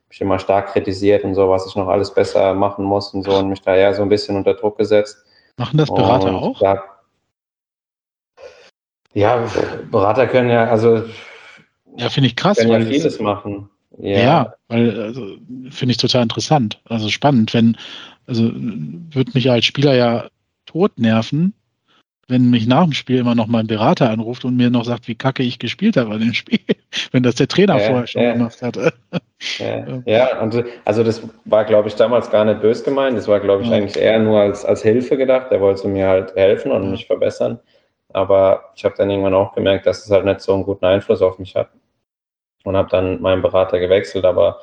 mich 0.09 0.21
immer 0.21 0.39
stark 0.39 0.67
kritisiert 0.67 1.23
und 1.23 1.35
so, 1.35 1.49
was 1.49 1.67
ich 1.67 1.75
noch 1.75 1.87
alles 1.87 2.13
besser 2.13 2.53
machen 2.53 2.85
muss 2.85 3.13
und 3.13 3.23
so 3.23 3.35
und 3.37 3.49
mich 3.49 3.61
da 3.61 3.75
ja 3.75 3.93
so 3.93 4.03
ein 4.03 4.09
bisschen 4.09 4.37
unter 4.37 4.53
Druck 4.53 4.77
gesetzt. 4.77 5.17
Machen 5.57 5.77
das 5.77 5.89
Berater 5.93 6.29
und 6.29 6.35
auch? 6.35 6.59
Da, 6.59 6.83
ja, 9.13 9.45
Berater 9.91 10.27
können 10.27 10.49
ja, 10.49 10.65
also 10.65 11.03
ja, 11.97 12.09
finde 12.09 12.27
ich 12.27 12.35
krass. 12.35 12.57
Können 12.57 12.71
ja 12.71 12.79
vieles 12.81 13.19
machen. 13.19 13.69
Ja, 13.99 14.19
ja 14.19 14.53
weil 14.67 14.99
also, 14.99 15.37
finde 15.69 15.91
ich 15.91 15.97
total 15.97 16.23
interessant. 16.23 16.81
Also 16.85 17.09
spannend, 17.09 17.53
wenn, 17.53 17.77
also 18.27 18.51
würde 18.53 19.31
mich 19.33 19.49
als 19.51 19.65
Spieler 19.65 19.95
ja 19.95 20.27
tot 20.65 20.97
nerven, 20.97 21.53
wenn 22.27 22.49
mich 22.49 22.67
nach 22.67 22.83
dem 22.83 22.93
Spiel 22.93 23.19
immer 23.19 23.35
noch 23.35 23.47
mein 23.47 23.67
Berater 23.67 24.09
anruft 24.09 24.45
und 24.45 24.55
mir 24.55 24.69
noch 24.69 24.85
sagt, 24.85 25.07
wie 25.07 25.15
kacke 25.15 25.43
ich 25.43 25.59
gespielt 25.59 25.97
habe 25.97 26.13
an 26.13 26.21
dem 26.21 26.33
Spiel, 26.33 26.59
wenn 27.11 27.21
das 27.21 27.35
der 27.35 27.47
Trainer 27.47 27.77
ja, 27.77 27.87
vorher 27.87 28.07
schon 28.07 28.23
ja. 28.23 28.33
gemacht 28.33 28.61
hat. 28.61 28.77
Ja, 29.59 30.01
ja, 30.05 30.41
und 30.41 30.63
also 30.85 31.03
das 31.03 31.21
war, 31.45 31.65
glaube 31.65 31.89
ich, 31.89 31.95
damals 31.95 32.31
gar 32.31 32.45
nicht 32.45 32.61
bös 32.61 32.83
gemeint. 32.83 33.17
Das 33.17 33.27
war, 33.27 33.39
glaube 33.39 33.63
ich, 33.63 33.71
eigentlich 33.71 34.01
eher 34.01 34.19
nur 34.19 34.39
als, 34.39 34.65
als 34.65 34.81
Hilfe 34.81 35.17
gedacht. 35.17 35.51
Der 35.51 35.61
wollte 35.61 35.87
mir 35.87 36.07
halt 36.07 36.33
helfen 36.35 36.71
und 36.71 36.89
mich 36.89 37.05
verbessern. 37.05 37.59
Aber 38.13 38.71
ich 38.75 38.85
habe 38.85 38.95
dann 38.97 39.09
irgendwann 39.09 39.33
auch 39.33 39.53
gemerkt, 39.53 39.85
dass 39.85 40.05
es 40.05 40.11
halt 40.11 40.25
nicht 40.25 40.41
so 40.41 40.53
einen 40.53 40.63
guten 40.63 40.85
Einfluss 40.85 41.21
auf 41.21 41.39
mich 41.39 41.55
hat. 41.55 41.69
Und 42.63 42.77
habe 42.77 42.89
dann 42.89 43.21
meinen 43.21 43.41
Berater 43.41 43.79
gewechselt. 43.79 44.25
Aber 44.25 44.61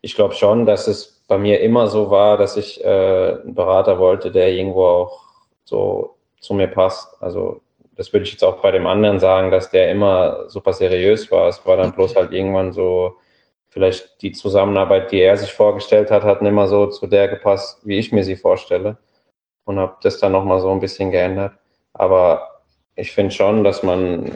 ich 0.00 0.14
glaube 0.14 0.34
schon, 0.34 0.66
dass 0.66 0.86
es 0.86 1.22
bei 1.28 1.38
mir 1.38 1.60
immer 1.60 1.88
so 1.88 2.10
war, 2.10 2.36
dass 2.36 2.56
ich 2.56 2.82
äh, 2.84 3.38
einen 3.42 3.54
Berater 3.54 3.98
wollte, 3.98 4.30
der 4.30 4.52
irgendwo 4.52 4.84
auch 4.84 5.24
so 5.64 6.16
zu 6.40 6.54
mir 6.54 6.68
passt. 6.68 7.20
Also 7.22 7.60
das 7.96 8.12
würde 8.12 8.24
ich 8.24 8.32
jetzt 8.32 8.44
auch 8.44 8.60
bei 8.60 8.70
dem 8.70 8.86
anderen 8.86 9.20
sagen, 9.20 9.50
dass 9.50 9.70
der 9.70 9.90
immer 9.90 10.48
super 10.48 10.72
seriös 10.72 11.30
war. 11.30 11.48
Es 11.48 11.64
war 11.66 11.76
dann 11.76 11.92
bloß 11.92 12.16
halt 12.16 12.32
irgendwann 12.32 12.72
so, 12.72 13.16
vielleicht 13.68 14.22
die 14.22 14.32
Zusammenarbeit, 14.32 15.10
die 15.10 15.20
er 15.20 15.36
sich 15.36 15.52
vorgestellt 15.52 16.10
hat, 16.10 16.22
hat 16.22 16.42
nicht 16.42 16.50
immer 16.50 16.68
so 16.68 16.86
zu 16.86 17.06
der 17.06 17.28
gepasst, 17.28 17.80
wie 17.84 17.98
ich 17.98 18.12
mir 18.12 18.24
sie 18.24 18.36
vorstelle. 18.36 18.98
Und 19.64 19.78
habe 19.78 19.96
das 20.02 20.18
dann 20.18 20.32
nochmal 20.32 20.60
so 20.60 20.70
ein 20.70 20.80
bisschen 20.80 21.10
geändert. 21.10 21.54
Aber 21.94 22.53
ich 22.96 23.12
finde 23.12 23.32
schon, 23.32 23.64
dass 23.64 23.82
man 23.82 24.32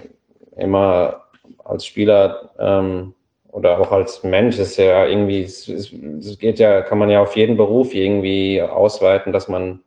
immer 0.57 1.25
als 1.65 1.87
Spieler 1.87 2.51
ähm, 2.59 3.15
oder 3.51 3.81
auch 3.81 3.93
als 3.93 4.23
Mensch 4.23 4.59
ist 4.59 4.77
ja 4.77 5.07
irgendwie, 5.07 5.43
es, 5.43 5.69
es, 5.69 6.39
geht 6.39 6.59
ja, 6.59 6.83
kann 6.83 6.99
man 6.99 7.11
ja 7.11 7.21
auf 7.23 7.37
jeden 7.37 7.57
Beruf 7.57 7.95
irgendwie 7.95 8.61
ausweiten, 8.61 9.33
dass 9.33 9.49
man 9.49 9.81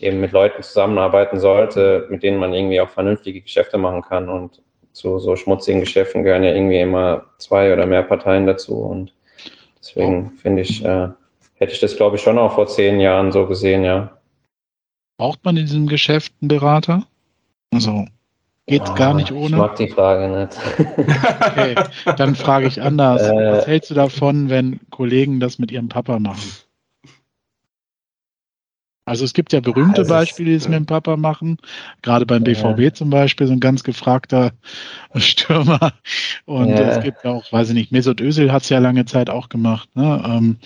eben 0.00 0.20
mit 0.20 0.32
Leuten 0.32 0.62
zusammenarbeiten 0.62 1.38
sollte, 1.38 2.06
mit 2.10 2.22
denen 2.22 2.38
man 2.38 2.52
irgendwie 2.52 2.80
auch 2.80 2.88
vernünftige 2.88 3.40
Geschäfte 3.40 3.78
machen 3.78 4.02
kann. 4.02 4.28
Und 4.28 4.62
zu 4.92 5.18
so 5.18 5.36
schmutzigen 5.36 5.80
Geschäften 5.80 6.22
gehören 6.22 6.44
ja 6.44 6.52
irgendwie 6.52 6.80
immer 6.80 7.26
zwei 7.38 7.72
oder 7.72 7.86
mehr 7.86 8.02
Parteien 8.02 8.46
dazu. 8.46 8.74
Und 8.78 9.14
deswegen 9.78 10.32
finde 10.32 10.62
ich, 10.62 10.84
äh, 10.84 11.08
hätte 11.54 11.72
ich 11.72 11.80
das, 11.80 11.96
glaube 11.96 12.16
ich, 12.16 12.22
schon 12.22 12.38
auch 12.38 12.54
vor 12.54 12.66
zehn 12.66 13.00
Jahren 13.00 13.32
so 13.32 13.46
gesehen, 13.46 13.84
ja. 13.84 14.18
Braucht 15.18 15.44
man 15.44 15.56
in 15.56 15.66
diesem 15.66 15.86
Geschäft 15.86 16.32
einen 16.40 16.48
Berater? 16.48 17.06
Also 17.72 18.06
geht 18.66 18.82
oh, 18.88 18.94
gar 18.94 19.14
nicht 19.14 19.32
ohne. 19.32 19.46
Ich 19.46 19.52
mag 19.52 19.76
die 19.76 19.88
Frage 19.88 20.28
nicht. 20.28 20.58
okay, 21.40 21.74
dann 22.16 22.36
frage 22.36 22.66
ich 22.66 22.80
anders. 22.80 23.22
Äh, 23.22 23.52
Was 23.52 23.66
hältst 23.66 23.90
du 23.90 23.94
davon, 23.94 24.50
wenn 24.50 24.80
Kollegen 24.90 25.40
das 25.40 25.58
mit 25.58 25.72
ihrem 25.72 25.88
Papa 25.88 26.18
machen? 26.18 26.42
Also 29.04 29.24
es 29.24 29.34
gibt 29.34 29.52
ja 29.52 29.58
berühmte 29.58 30.04
Beispiele, 30.04 30.50
die 30.50 30.56
es 30.56 30.68
mit 30.68 30.76
dem 30.78 30.86
Papa 30.86 31.16
machen. 31.16 31.56
Gerade 32.02 32.24
beim 32.24 32.44
BVB 32.44 32.78
ja. 32.78 32.94
zum 32.94 33.10
Beispiel, 33.10 33.48
so 33.48 33.52
ein 33.52 33.58
ganz 33.58 33.82
gefragter 33.82 34.52
Stürmer. 35.16 35.92
Und 36.44 36.68
ja. 36.68 36.76
es 36.76 37.02
gibt 37.02 37.24
ja 37.24 37.32
auch, 37.32 37.52
weiß 37.52 37.70
ich 37.70 37.74
nicht, 37.74 37.90
Mesut 37.90 38.20
Özil 38.20 38.52
hat 38.52 38.62
es 38.62 38.68
ja 38.68 38.78
lange 38.78 39.04
Zeit 39.04 39.28
auch 39.28 39.48
gemacht. 39.48 39.88
Ne? 39.96 40.22
Ähm, 40.24 40.56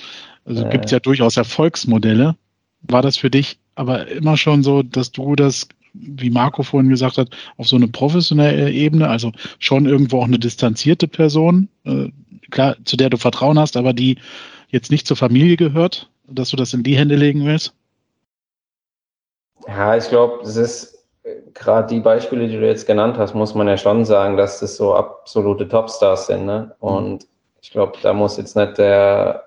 also 0.45 0.65
ja. 0.65 0.69
gibt 0.69 0.85
es 0.85 0.91
ja 0.91 1.01
durchaus 1.01 1.39
Erfolgsmodelle. 1.39 2.37
War 2.83 3.01
das 3.01 3.17
für 3.17 3.31
dich 3.31 3.59
aber 3.75 4.09
immer 4.09 4.37
schon 4.37 4.63
so, 4.63 4.83
dass 4.83 5.13
du 5.13 5.37
das 5.37 5.69
wie 6.01 6.31
Marco 6.31 6.63
vorhin 6.63 6.91
gesagt 6.91 7.19
hat, 7.19 7.31
auf 7.57 7.69
so 7.69 7.77
eine 7.77 7.89
professionelle 7.89 8.71
Ebene, 8.71 9.09
also 9.09 9.33
schon 9.59 9.87
irgendwo 9.87 10.21
auch 10.21 10.27
eine 10.27 10.39
distanzierte 10.39 11.09
Person, 11.09 11.69
äh, 11.85 12.09
klar, 12.51 12.77
zu 12.85 12.97
der 12.97 13.11
du 13.11 13.17
Vertrauen 13.17 13.59
hast, 13.59 13.77
aber 13.77 13.93
die 13.93 14.19
jetzt 14.69 14.91
nicht 14.91 15.07
zur 15.07 15.17
Familie 15.17 15.57
gehört, 15.57 16.11
dass 16.29 16.51
du 16.51 16.57
das 16.57 16.75
in 16.75 16.83
die 16.83 16.97
Hände 16.97 17.17
legen 17.17 17.45
willst? 17.45 17.75
Ja, 19.67 19.97
ich 19.97 20.09
glaube, 20.09 20.43
es 20.43 20.57
ist 20.57 21.07
äh, 21.23 21.37
gerade 21.55 21.95
die 21.95 22.01
Beispiele, 22.01 22.49
die 22.49 22.57
du 22.57 22.67
jetzt 22.67 22.87
genannt 22.87 23.17
hast, 23.19 23.35
muss 23.35 23.55
man 23.55 23.69
ja 23.69 23.77
schon 23.77 24.05
sagen, 24.05 24.37
dass 24.37 24.61
das 24.61 24.77
so 24.77 24.95
absolute 24.95 25.69
Topstars 25.69 26.27
sind. 26.27 26.47
Ne? 26.47 26.75
Mhm. 26.81 26.89
Und 26.89 27.27
ich 27.61 27.71
glaube, 27.71 27.99
da 28.03 28.13
muss 28.13 28.37
jetzt 28.37 28.57
nicht 28.57 28.79
der 28.79 29.45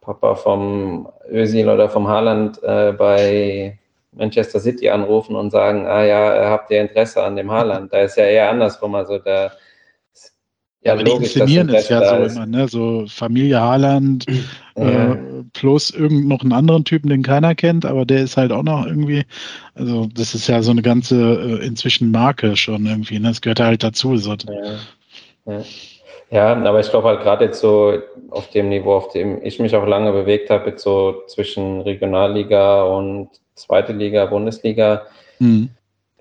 Papa 0.00 0.34
vom 0.34 1.08
Özil 1.30 1.68
oder 1.68 1.88
vom 1.88 2.08
Haaland 2.08 2.62
äh, 2.62 2.92
bei 2.92 3.78
Manchester 4.12 4.60
City 4.60 4.88
anrufen 4.88 5.36
und 5.36 5.50
sagen, 5.50 5.86
ah 5.86 6.04
ja, 6.04 6.50
habt 6.50 6.70
ihr 6.70 6.80
Interesse 6.80 7.22
an 7.22 7.36
dem 7.36 7.50
Haaland? 7.50 7.92
Da 7.92 8.00
ist 8.00 8.16
ja 8.16 8.24
eher 8.24 8.50
andersrum. 8.50 8.94
Also 8.94 9.18
da 9.18 9.52
ja, 10.82 10.94
aber 10.94 11.02
logisch, 11.02 11.34
die 11.34 11.40
inszenieren 11.40 11.68
es 11.68 11.90
ja 11.90 12.08
so 12.08 12.22
ist. 12.24 12.36
immer, 12.36 12.46
ne? 12.46 12.66
So 12.66 13.04
Familie 13.06 13.60
Haaland 13.60 14.24
ja. 14.76 15.12
äh, 15.12 15.18
plus 15.52 15.90
irgend 15.90 16.26
noch 16.26 16.40
einen 16.40 16.54
anderen 16.54 16.86
Typen, 16.86 17.10
den 17.10 17.22
keiner 17.22 17.54
kennt, 17.54 17.84
aber 17.84 18.06
der 18.06 18.22
ist 18.22 18.38
halt 18.38 18.50
auch 18.50 18.62
noch 18.62 18.86
irgendwie, 18.86 19.24
also 19.74 20.08
das 20.14 20.34
ist 20.34 20.48
ja 20.48 20.62
so 20.62 20.70
eine 20.70 20.80
ganze 20.80 21.60
äh, 21.60 21.66
inzwischen 21.66 22.10
Marke 22.10 22.56
schon 22.56 22.86
irgendwie, 22.86 23.18
ne? 23.18 23.28
Das 23.28 23.42
gehört 23.42 23.60
halt 23.60 23.82
dazu. 23.82 24.16
So. 24.16 24.32
Ja. 24.32 25.52
ja. 25.52 25.62
Ja, 26.32 26.54
aber 26.54 26.78
ich 26.78 26.88
glaube 26.88 27.08
halt 27.08 27.22
gerade 27.22 27.46
jetzt 27.46 27.60
so 27.60 27.98
auf 28.30 28.48
dem 28.50 28.68
Niveau, 28.68 28.94
auf 28.94 29.08
dem 29.08 29.42
ich 29.42 29.58
mich 29.58 29.74
auch 29.74 29.84
lange 29.84 30.12
bewegt 30.12 30.48
habe, 30.48 30.70
jetzt 30.70 30.84
so 30.84 31.24
zwischen 31.26 31.80
Regionalliga 31.80 32.84
und 32.84 33.30
zweite 33.62 33.92
Liga, 33.92 34.26
Bundesliga, 34.26 35.02
mhm. 35.38 35.70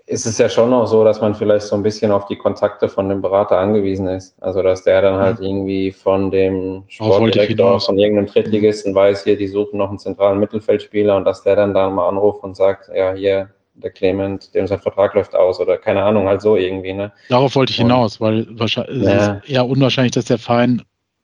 ist 0.05 0.25
es 0.25 0.37
ja 0.37 0.49
schon 0.49 0.73
auch 0.73 0.85
so, 0.85 1.03
dass 1.03 1.21
man 1.21 1.35
vielleicht 1.35 1.65
so 1.67 1.75
ein 1.75 1.83
bisschen 1.83 2.11
auf 2.11 2.25
die 2.25 2.35
Kontakte 2.35 2.89
von 2.89 3.09
dem 3.09 3.21
Berater 3.21 3.57
angewiesen 3.57 4.07
ist. 4.07 4.35
Also 4.41 4.61
dass 4.61 4.83
der 4.83 5.01
dann 5.01 5.19
halt 5.19 5.39
mhm. 5.39 5.45
irgendwie 5.45 5.91
von 5.91 6.31
dem 6.31 6.83
Sportdirektor, 6.87 7.79
von 7.79 7.97
irgendeinem 7.97 8.27
Drittligisten 8.27 8.93
weiß, 8.93 9.23
hier, 9.23 9.37
die 9.37 9.47
suchen 9.47 9.77
noch 9.77 9.89
einen 9.89 9.99
zentralen 9.99 10.39
Mittelfeldspieler 10.39 11.15
und 11.17 11.25
dass 11.25 11.43
der 11.43 11.55
dann 11.55 11.73
da 11.73 11.89
mal 11.89 12.09
anruft 12.09 12.43
und 12.43 12.55
sagt, 12.55 12.89
ja, 12.93 13.13
hier, 13.13 13.49
der 13.81 13.91
Clement, 13.91 14.53
dem 14.53 14.67
sein 14.67 14.79
Vertrag 14.79 15.13
läuft 15.13 15.35
aus 15.35 15.59
oder 15.59 15.77
keine 15.77 16.03
Ahnung, 16.03 16.27
halt 16.27 16.41
so 16.41 16.55
irgendwie. 16.55 16.93
Ne? 16.93 17.11
Darauf 17.29 17.55
wollte 17.55 17.71
ich 17.71 17.77
hinaus, 17.77 18.19
weil 18.19 18.45
wahrscheinlich 18.51 19.03
ja. 19.03 19.35
ist 19.35 19.49
eher 19.49 19.65
unwahrscheinlich, 19.65 20.11
dass 20.11 20.25
der 20.25 20.37
Verein 20.37 20.81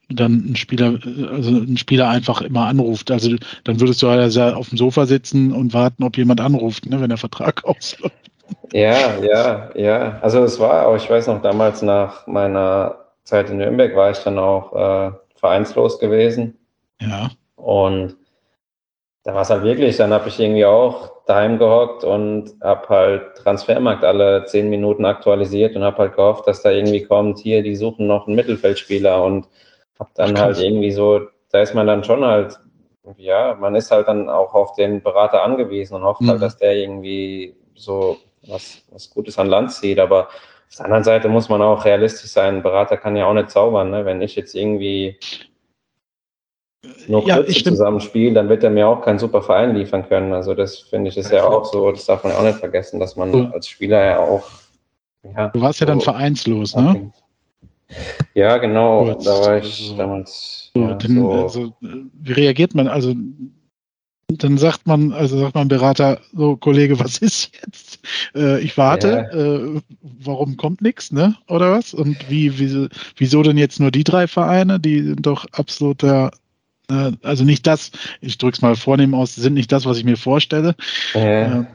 dann 0.09 0.51
ein 0.51 0.55
Spieler, 0.55 0.99
also 1.31 1.51
ein 1.51 1.77
Spieler 1.77 2.09
einfach 2.09 2.41
immer 2.41 2.67
anruft. 2.67 3.11
Also 3.11 3.35
dann 3.63 3.79
würdest 3.79 4.01
du 4.01 4.07
also 4.07 4.41
auf 4.41 4.69
dem 4.69 4.77
Sofa 4.77 5.05
sitzen 5.05 5.51
und 5.51 5.73
warten, 5.73 6.03
ob 6.03 6.17
jemand 6.17 6.41
anruft, 6.41 6.85
ne, 6.85 7.01
wenn 7.01 7.09
der 7.09 7.17
Vertrag 7.17 7.63
ausläuft. 7.65 8.15
Ja, 8.73 9.17
ja, 9.21 9.69
ja. 9.75 10.19
Also 10.21 10.43
es 10.43 10.59
war 10.59 10.87
auch, 10.87 10.95
ich 10.95 11.09
weiß 11.09 11.27
noch, 11.27 11.41
damals 11.41 11.81
nach 11.81 12.27
meiner 12.27 12.97
Zeit 13.23 13.49
in 13.49 13.57
Nürnberg 13.57 13.95
war 13.95 14.11
ich 14.11 14.19
dann 14.19 14.37
auch 14.37 14.73
äh, 14.75 15.11
vereinslos 15.35 15.99
gewesen. 15.99 16.57
Ja. 17.01 17.29
Und 17.55 18.15
da 19.23 19.33
war 19.33 19.41
es 19.41 19.49
halt 19.49 19.63
wirklich, 19.63 19.97
dann 19.97 20.13
habe 20.13 20.29
ich 20.29 20.39
irgendwie 20.39 20.65
auch 20.65 21.11
daheim 21.25 21.57
gehockt 21.57 22.03
und 22.03 22.53
habe 22.61 22.87
halt 22.89 23.35
Transfermarkt 23.37 24.03
alle 24.03 24.45
zehn 24.45 24.69
Minuten 24.69 25.05
aktualisiert 25.05 25.75
und 25.75 25.83
habe 25.83 25.97
halt 25.97 26.15
gehofft, 26.15 26.47
dass 26.47 26.61
da 26.61 26.69
irgendwie 26.69 27.03
kommt, 27.03 27.39
hier, 27.39 27.63
die 27.63 27.75
suchen 27.75 28.05
noch 28.05 28.27
einen 28.27 28.35
Mittelfeldspieler 28.35 29.23
und 29.23 29.47
dann 30.15 30.35
Ach, 30.35 30.41
halt 30.41 30.59
irgendwie 30.59 30.91
so, 30.91 31.21
da 31.51 31.61
ist 31.61 31.73
man 31.73 31.87
dann 31.87 32.03
schon 32.03 32.23
halt, 32.23 32.59
ja, 33.17 33.55
man 33.55 33.75
ist 33.75 33.91
halt 33.91 34.07
dann 34.07 34.29
auch 34.29 34.53
auf 34.53 34.73
den 34.75 35.01
Berater 35.01 35.43
angewiesen 35.43 35.95
und 35.95 36.03
hofft 36.03 36.19
halt, 36.21 36.27
mhm. 36.27 36.31
halt, 36.31 36.41
dass 36.41 36.57
der 36.57 36.75
irgendwie 36.75 37.55
so 37.75 38.17
was, 38.47 38.83
was 38.91 39.09
Gutes 39.09 39.37
an 39.39 39.47
Land 39.47 39.71
zieht, 39.71 39.99
aber 39.99 40.27
auf 40.27 40.77
der 40.77 40.85
anderen 40.85 41.03
Seite 41.03 41.29
muss 41.29 41.49
man 41.49 41.61
auch 41.61 41.85
realistisch 41.85 42.31
sein. 42.31 42.55
Ein 42.55 42.63
Berater 42.63 42.97
kann 42.97 43.15
ja 43.15 43.27
auch 43.27 43.33
nicht 43.33 43.49
zaubern. 43.49 43.91
Ne? 43.91 44.03
Wenn 44.03 44.21
ich 44.21 44.35
jetzt 44.35 44.55
irgendwie 44.55 45.17
nur 47.07 47.25
ja, 47.25 47.35
Kürze 47.37 47.63
zusammen 47.63 47.99
spiele, 47.99 48.33
dann 48.33 48.49
wird 48.49 48.63
er 48.63 48.69
mir 48.69 48.87
auch 48.87 49.01
keinen 49.01 49.19
super 49.19 49.41
Verein 49.41 49.75
liefern 49.75 50.07
können. 50.07 50.33
Also 50.33 50.53
das 50.53 50.79
finde 50.79 51.09
ich 51.09 51.17
ist 51.17 51.31
ja, 51.31 51.37
ja 51.37 51.47
auch 51.47 51.65
so, 51.65 51.91
das 51.91 52.05
darf 52.05 52.23
man 52.23 52.33
ja 52.33 52.39
auch 52.39 52.43
nicht 52.43 52.59
vergessen, 52.59 52.99
dass 52.99 53.15
man 53.15 53.31
so. 53.31 53.49
als 53.53 53.67
Spieler 53.67 54.03
ja 54.03 54.19
auch. 54.19 54.43
Ja, 55.35 55.49
du 55.49 55.61
warst 55.61 55.79
so 55.79 55.85
ja 55.85 55.87
dann 55.87 56.01
vereinslos, 56.01 56.75
ne? 56.75 57.11
Ja, 58.33 58.57
genau. 58.57 59.05
Gut. 59.05 59.25
Da 59.25 59.31
war 59.31 59.57
ich 59.57 59.81
also, 59.81 59.97
damals. 59.97 60.71
So, 60.73 60.81
ja, 60.81 60.93
denn, 60.95 61.15
so. 61.15 61.31
Also, 61.31 61.73
wie 61.79 62.31
reagiert 62.31 62.75
man? 62.75 62.87
Also 62.87 63.15
dann 64.27 64.57
sagt 64.57 64.87
man, 64.87 65.13
also 65.13 65.37
sagt 65.37 65.55
man 65.55 65.67
Berater, 65.67 66.19
so 66.33 66.55
Kollege, 66.57 66.99
was 66.99 67.17
ist 67.19 67.51
jetzt? 67.61 67.99
Äh, 68.35 68.59
ich 68.61 68.77
warte, 68.77 69.27
ja. 69.31 69.37
äh, 69.37 69.81
warum 70.01 70.57
kommt 70.57 70.81
nichts, 70.81 71.11
ne? 71.11 71.35
Oder 71.47 71.71
was? 71.71 71.93
Und 71.93 72.29
wie, 72.29 72.57
wie, 72.59 72.87
wieso 73.17 73.43
denn 73.43 73.57
jetzt 73.57 73.79
nur 73.79 73.91
die 73.91 74.03
drei 74.03 74.27
Vereine? 74.27 74.79
Die 74.79 75.01
sind 75.01 75.25
doch 75.25 75.45
absoluter, 75.51 76.31
äh, 76.89 77.11
also 77.23 77.43
nicht 77.43 77.67
das, 77.67 77.91
ich 78.21 78.37
drück's 78.37 78.61
mal 78.61 78.75
vornehm 78.75 79.13
aus, 79.13 79.35
sind 79.35 79.53
nicht 79.53 79.71
das, 79.71 79.85
was 79.85 79.97
ich 79.97 80.05
mir 80.05 80.17
vorstelle. 80.17 80.75
Ja, 81.13 81.67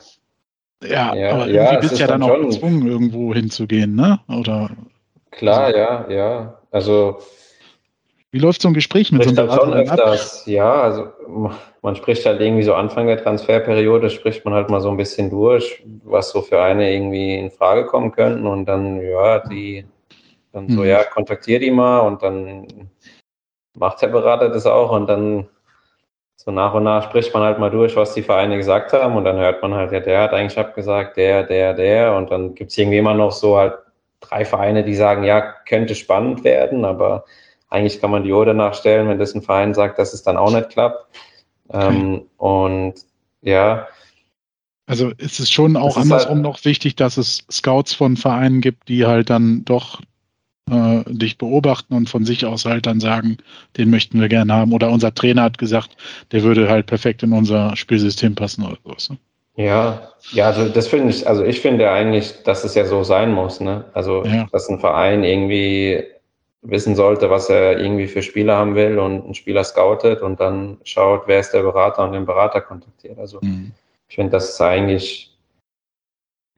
ja, 0.82 1.14
ja 1.14 1.32
aber 1.32 1.50
ja, 1.50 1.72
irgendwie 1.72 1.88
bist 1.88 2.00
ja 2.00 2.06
dann, 2.06 2.22
dann 2.22 2.30
auch 2.30 2.40
gezwungen, 2.40 2.86
irgendwo 2.86 3.34
hinzugehen, 3.34 3.94
ne? 3.94 4.20
Oder 4.28 4.70
Klar, 5.30 5.64
also, 5.64 5.78
ja, 5.78 6.06
ja. 6.08 6.58
Also 6.70 7.20
wie 8.32 8.38
läuft 8.38 8.62
so 8.62 8.68
ein 8.68 8.74
Gespräch 8.74 9.10
mit 9.10 9.24
so 9.24 9.30
einem 9.30 9.50
halt 9.50 9.60
schon 9.60 9.74
öfters, 9.74 10.42
ab? 10.42 10.46
Ja, 10.46 10.82
also 10.82 11.08
man 11.82 11.96
spricht 11.96 12.24
halt 12.26 12.40
irgendwie 12.40 12.62
so 12.62 12.74
Anfang 12.74 13.08
der 13.08 13.20
Transferperiode, 13.20 14.08
spricht 14.08 14.44
man 14.44 14.54
halt 14.54 14.70
mal 14.70 14.80
so 14.80 14.88
ein 14.88 14.96
bisschen 14.96 15.30
durch, 15.30 15.82
was 16.04 16.30
so 16.30 16.40
für 16.40 16.62
eine 16.62 16.92
irgendwie 16.92 17.34
in 17.34 17.50
Frage 17.50 17.86
kommen 17.86 18.12
könnten 18.12 18.46
und 18.46 18.66
dann, 18.66 19.02
ja, 19.02 19.40
die, 19.40 19.84
dann 20.52 20.68
so, 20.68 20.82
hm. 20.82 20.88
ja, 20.88 21.02
kontaktier 21.04 21.58
die 21.58 21.72
mal 21.72 22.00
und 22.00 22.22
dann 22.22 22.90
macht 23.74 24.00
der 24.00 24.08
Berater 24.08 24.48
das 24.48 24.66
auch 24.66 24.92
und 24.92 25.08
dann 25.08 25.48
so 26.36 26.52
nach 26.52 26.72
und 26.72 26.84
nach 26.84 27.02
spricht 27.02 27.34
man 27.34 27.42
halt 27.42 27.58
mal 27.58 27.70
durch, 27.70 27.96
was 27.96 28.14
die 28.14 28.22
Vereine 28.22 28.58
gesagt 28.58 28.92
haben 28.92 29.16
und 29.16 29.24
dann 29.24 29.38
hört 29.38 29.60
man 29.60 29.74
halt, 29.74 29.90
ja, 29.90 30.00
der 30.00 30.20
hat 30.22 30.32
eigentlich 30.32 30.58
abgesagt, 30.58 31.16
der, 31.16 31.42
der, 31.42 31.74
der 31.74 32.14
und 32.14 32.30
dann 32.30 32.54
gibt 32.54 32.70
es 32.70 32.78
irgendwie 32.78 32.98
immer 32.98 33.14
noch 33.14 33.32
so 33.32 33.56
halt 33.56 33.74
drei 34.20 34.44
Vereine, 34.44 34.84
die 34.84 34.94
sagen, 34.94 35.24
ja, 35.24 35.40
könnte 35.40 35.94
spannend 35.94 36.44
werden, 36.44 36.84
aber 36.84 37.24
eigentlich 37.68 38.00
kann 38.00 38.10
man 38.10 38.24
die 38.24 38.32
Ode 38.32 38.54
nachstellen, 38.54 39.08
wenn 39.08 39.18
das 39.18 39.34
ein 39.34 39.42
Verein 39.42 39.74
sagt, 39.74 39.98
dass 39.98 40.12
es 40.12 40.22
dann 40.22 40.36
auch 40.36 40.52
nicht 40.52 40.70
klappt. 40.70 41.06
Ähm, 41.72 42.22
und 42.36 42.94
ja. 43.42 43.86
Also 44.86 45.10
ist 45.18 45.38
es 45.38 45.50
schon 45.50 45.76
auch 45.76 45.96
andersrum 45.96 46.36
halt, 46.36 46.42
noch 46.42 46.64
wichtig, 46.64 46.96
dass 46.96 47.16
es 47.16 47.44
Scouts 47.50 47.94
von 47.94 48.16
Vereinen 48.16 48.60
gibt, 48.60 48.88
die 48.88 49.06
halt 49.06 49.30
dann 49.30 49.64
doch 49.64 50.00
äh, 50.68 51.04
dich 51.06 51.38
beobachten 51.38 51.94
und 51.94 52.08
von 52.08 52.24
sich 52.24 52.44
aus 52.44 52.64
halt 52.64 52.86
dann 52.86 52.98
sagen, 52.98 53.38
den 53.76 53.88
möchten 53.90 54.20
wir 54.20 54.28
gerne 54.28 54.52
haben. 54.52 54.72
Oder 54.72 54.90
unser 54.90 55.14
Trainer 55.14 55.42
hat 55.42 55.58
gesagt, 55.58 55.96
der 56.32 56.42
würde 56.42 56.68
halt 56.68 56.86
perfekt 56.86 57.22
in 57.22 57.32
unser 57.32 57.76
Spielsystem 57.76 58.34
passen 58.34 58.64
oder 58.64 58.78
so. 58.96 59.16
Ja, 59.56 60.12
ja, 60.30 60.46
also 60.46 60.68
das 60.68 60.88
finde 60.88 61.10
ich, 61.10 61.26
also 61.26 61.44
ich 61.44 61.60
finde 61.60 61.90
eigentlich, 61.90 62.42
dass 62.44 62.64
es 62.64 62.74
ja 62.74 62.84
so 62.84 63.04
sein 63.04 63.32
muss, 63.32 63.60
ne? 63.60 63.84
Also, 63.92 64.24
ja. 64.24 64.46
dass 64.52 64.68
ein 64.68 64.80
Verein 64.80 65.24
irgendwie 65.24 66.04
wissen 66.62 66.94
sollte, 66.94 67.30
was 67.30 67.48
er 67.48 67.78
irgendwie 67.78 68.06
für 68.06 68.22
Spieler 68.22 68.56
haben 68.56 68.74
will 68.74 68.98
und 68.98 69.24
einen 69.24 69.34
Spieler 69.34 69.64
scoutet 69.64 70.20
und 70.22 70.40
dann 70.40 70.78
schaut, 70.84 71.22
wer 71.26 71.40
ist 71.40 71.52
der 71.52 71.62
Berater 71.62 72.04
und 72.04 72.12
den 72.12 72.26
Berater 72.26 72.60
kontaktiert. 72.60 73.18
Also 73.18 73.38
mhm. 73.40 73.72
ich 74.08 74.16
finde, 74.16 74.32
das 74.32 74.50
ist 74.50 74.60
eigentlich 74.60 75.30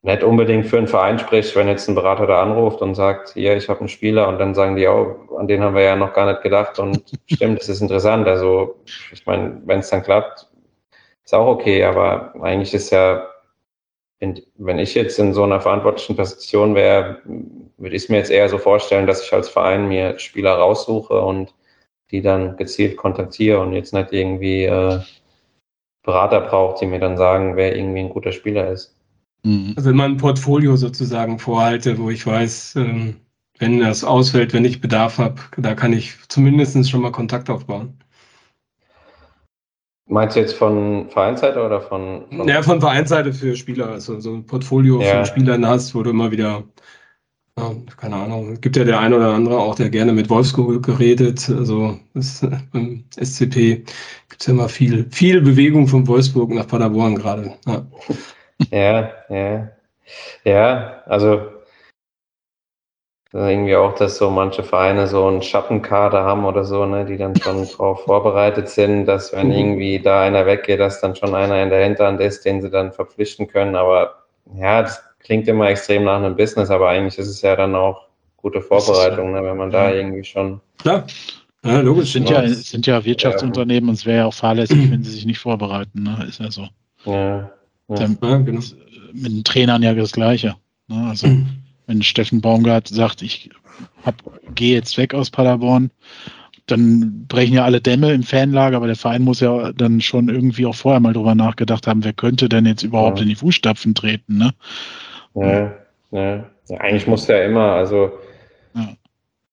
nicht 0.03 0.25
unbedingt 0.25 0.67
für 0.67 0.79
einen 0.79 0.89
Verein 0.89 1.21
spricht, 1.21 1.55
wenn 1.55 1.69
jetzt 1.69 1.89
ein 1.89 1.95
Berater 1.95 2.27
da 2.27 2.43
anruft 2.43 2.83
und 2.83 2.97
sagt, 2.97 3.35
hier, 3.35 3.57
ich 3.57 3.69
habe 3.69 3.81
einen 3.81 3.89
Spieler 3.89 4.27
und 4.27 4.39
dann 4.39 4.55
sagen 4.55 4.75
die, 4.75 4.89
oh, 4.89 5.37
an 5.39 5.47
den 5.47 5.63
haben 5.63 5.77
wir 5.77 5.83
ja 5.83 5.95
noch 5.95 6.13
gar 6.13 6.27
nicht 6.27 6.43
gedacht 6.43 6.81
und 6.81 7.05
stimmt, 7.33 7.61
das 7.61 7.69
ist 7.69 7.81
interessant. 7.81 8.27
Also 8.27 8.81
ich 9.13 9.25
meine, 9.27 9.63
wenn 9.65 9.79
es 9.79 9.91
dann 9.91 10.03
klappt, 10.03 10.49
ist 11.25 11.35
auch 11.35 11.47
okay, 11.47 11.85
aber 11.85 12.35
eigentlich 12.43 12.75
ist 12.75 12.91
ja 12.91 13.29
wenn 14.57 14.79
ich 14.79 14.95
jetzt 14.95 15.19
in 15.19 15.35
so 15.35 15.43
einer 15.43 15.61
verantwortlichen 15.61 16.15
Position 16.15 16.75
wäre, 16.77 17.21
würde 17.77 17.97
ich 17.97 18.05
es 18.05 18.09
mir 18.09 18.19
jetzt 18.19 18.31
eher 18.31 18.49
so 18.49 18.59
vorstellen, 18.59 19.07
dass 19.07 19.25
ich 19.25 19.33
als 19.33 19.49
Verein 19.49 19.89
mir 19.89 20.19
Spieler 20.19 20.55
raussuche 20.55 21.21
und 21.21 21.53
die 22.13 22.23
dann 22.23 22.57
gezielt 22.57 22.97
kontaktiere 22.97 23.59
und 23.59 23.73
jetzt 23.73 23.93
nicht 23.93 24.13
irgendwie 24.13 24.65
äh, 24.65 25.01
Berater 26.05 26.41
braucht, 26.43 26.81
die 26.81 26.87
mir 26.87 27.01
dann 27.01 27.17
sagen, 27.17 27.57
wer 27.57 27.75
irgendwie 27.75 28.01
ein 28.01 28.11
guter 28.11 28.33
Spieler 28.33 28.71
ist. 28.71 28.95
Mhm. 29.43 29.73
Also 29.77 29.91
immer 29.91 30.05
ein 30.05 30.19
Portfolio 30.19 30.77
sozusagen 30.77 31.41
vorhalte, 31.41 31.99
wo 31.99 32.11
ich 32.11 32.25
weiß, 32.25 32.77
ähm, 32.77 33.17
wenn 33.59 33.81
das 33.81 34.05
ausfällt, 34.05 34.53
wenn 34.53 34.65
ich 34.65 34.81
Bedarf 34.81 35.19
habe, 35.19 35.41
da 35.57 35.75
kann 35.75 35.93
ich 35.93 36.15
zumindest 36.29 36.89
schon 36.89 37.01
mal 37.01 37.13
Kontakt 37.13 37.51
aufbauen. 37.51 37.99
Meinst 40.13 40.37
du 40.37 40.41
jetzt 40.41 40.53
von 40.53 41.09
Vereinsseite 41.09 41.65
oder 41.65 41.81
von, 41.81 42.25
von 42.29 42.47
Ja, 42.47 42.63
von 42.63 42.83
Vereinsseite 42.83 43.33
für 43.33 43.57
Spieler, 43.57 43.89
also 43.89 44.21
so 44.21 44.35
ein 44.35 44.45
Portfolio 44.45 45.01
ja. 45.01 45.17
von 45.17 45.25
Spielern 45.25 45.67
hast, 45.67 45.95
wo 45.95 46.03
du 46.03 46.11
immer 46.11 46.31
wieder, 46.31 46.65
keine 47.97 48.17
Ahnung, 48.17 48.61
gibt 48.61 48.77
ja 48.77 48.85
der 48.85 49.01
eine 49.01 49.17
oder 49.17 49.33
andere 49.33 49.59
auch, 49.59 49.75
der 49.75 49.89
gerne 49.89 50.13
mit 50.13 50.29
Wolfsburg 50.29 50.85
geredet, 50.85 51.49
also 51.49 51.99
das, 52.13 52.47
beim 52.73 53.05
SCP 53.19 53.85
gibt 54.29 54.41
es 54.41 54.47
ja 54.49 54.53
immer 54.53 54.69
viel, 54.69 55.07
viel 55.11 55.41
Bewegung 55.41 55.89
von 55.89 56.07
Wolfsburg 56.07 56.51
nach 56.51 56.67
Paderborn 56.67 57.15
gerade. 57.15 57.55
Ja. 57.67 57.87
ja, 58.71 59.11
ja. 59.31 59.69
Ja, 60.45 61.03
also 61.07 61.41
irgendwie 63.33 63.77
auch, 63.77 63.95
dass 63.95 64.19
so 64.19 64.31
manche 64.31 64.63
Vereine 64.63 65.07
so 65.07 65.27
einen 65.27 65.41
Schattenkader 65.41 66.23
haben 66.23 66.45
oder 66.45 66.65
so, 66.65 66.85
ne, 66.85 67.07
die 67.07 67.17
dann 67.17 67.35
schon 67.37 67.67
darauf 67.67 68.05
vorbereitet 68.05 68.69
sind, 68.69 69.07
dass 69.07 69.33
wenn 69.33 69.47
mhm. 69.47 69.53
irgendwie 69.53 70.01
da 70.01 70.21
einer 70.23 70.45
weggeht, 70.45 70.81
dass 70.81 71.01
dann 71.01 71.17
schon 71.17 71.35
einer 71.35 71.63
in 71.63 71.71
der 71.71 71.85
Hinterhand 71.85 72.21
ist, 72.21 72.45
den 72.45 72.61
sie 72.61 72.69
dann 72.69 72.93
verpflichten 72.93 73.49
können. 73.49 73.75
Aber 73.75 74.17
ja, 74.55 74.83
das 74.83 75.03
klingt 75.21 75.49
immer 75.49 75.69
extrem 75.71 76.05
nach 76.05 76.17
einem 76.17 76.37
Business, 76.37 76.69
aber 76.69 76.91
eigentlich 76.91 77.19
ist 77.19 77.29
es 77.29 77.41
ja 77.41 77.57
dann 77.57 77.75
auch 77.75 78.07
gute 78.37 78.61
Vorbereitung, 78.61 79.33
ne, 79.33 79.43
wenn 79.43 79.57
man 79.57 79.71
da 79.71 79.91
irgendwie 79.91 80.25
schon. 80.25 80.61
Klar. 80.79 81.07
Ja, 81.65 81.81
logisch. 81.81 82.09
Es 82.09 82.13
sind 82.13 82.29
ja, 82.29 82.47
sind 82.49 82.87
ja 82.87 83.05
Wirtschaftsunternehmen 83.05 83.89
und 83.89 83.95
es 83.95 84.05
wäre 84.05 84.19
ja 84.19 84.27
auch 84.27 84.35
fahrlässig, 84.35 84.77
wenn 84.91 85.05
sie 85.05 85.13
sich 85.13 85.25
nicht 85.25 85.39
vorbereiten. 85.39 86.03
Ne? 86.03 86.27
Ist 86.29 86.41
ja 86.41 86.51
so. 86.51 86.69
Ja, 87.07 87.51
ja. 87.89 87.97
ja 87.97 88.37
genau. 88.39 88.61
Mit 89.15 89.33
den 89.33 89.45
Trainern 89.45 89.83
ja 89.83 89.95
das 89.95 90.13
Gleiche. 90.13 90.57
Ne? 90.89 91.07
Also. 91.09 91.29
Wenn 91.87 92.03
Steffen 92.03 92.41
Baumgart 92.41 92.89
sagt, 92.89 93.23
ich 93.23 93.51
gehe 94.55 94.75
jetzt 94.75 94.97
weg 94.99 95.15
aus 95.15 95.31
Paderborn, 95.31 95.91
dann 96.67 97.27
brechen 97.27 97.55
ja 97.55 97.65
alle 97.65 97.81
Dämme 97.81 98.13
im 98.13 98.23
Fanlager, 98.23 98.77
aber 98.77 98.87
der 98.87 98.97
Verein 98.97 99.23
muss 99.23 99.41
ja 99.41 99.73
dann 99.73 100.01
schon 100.01 100.29
irgendwie 100.29 100.67
auch 100.67 100.75
vorher 100.75 101.01
mal 101.01 101.13
drüber 101.13 101.35
nachgedacht 101.35 101.87
haben, 101.87 102.05
wer 102.05 102.13
könnte 102.13 102.49
denn 102.49 102.67
jetzt 102.67 102.83
überhaupt 102.83 103.19
ja. 103.19 103.23
in 103.25 103.29
die 103.29 103.35
Fußstapfen 103.35 103.95
treten, 103.95 104.39
ne? 104.39 104.51
Ja, 105.35 105.75
ja. 106.13 106.45
ja 106.69 106.79
eigentlich 106.79 107.07
muss 107.07 107.27
ja 107.27 107.43
immer, 107.43 107.73
also 107.73 108.13
ja. 108.75 108.95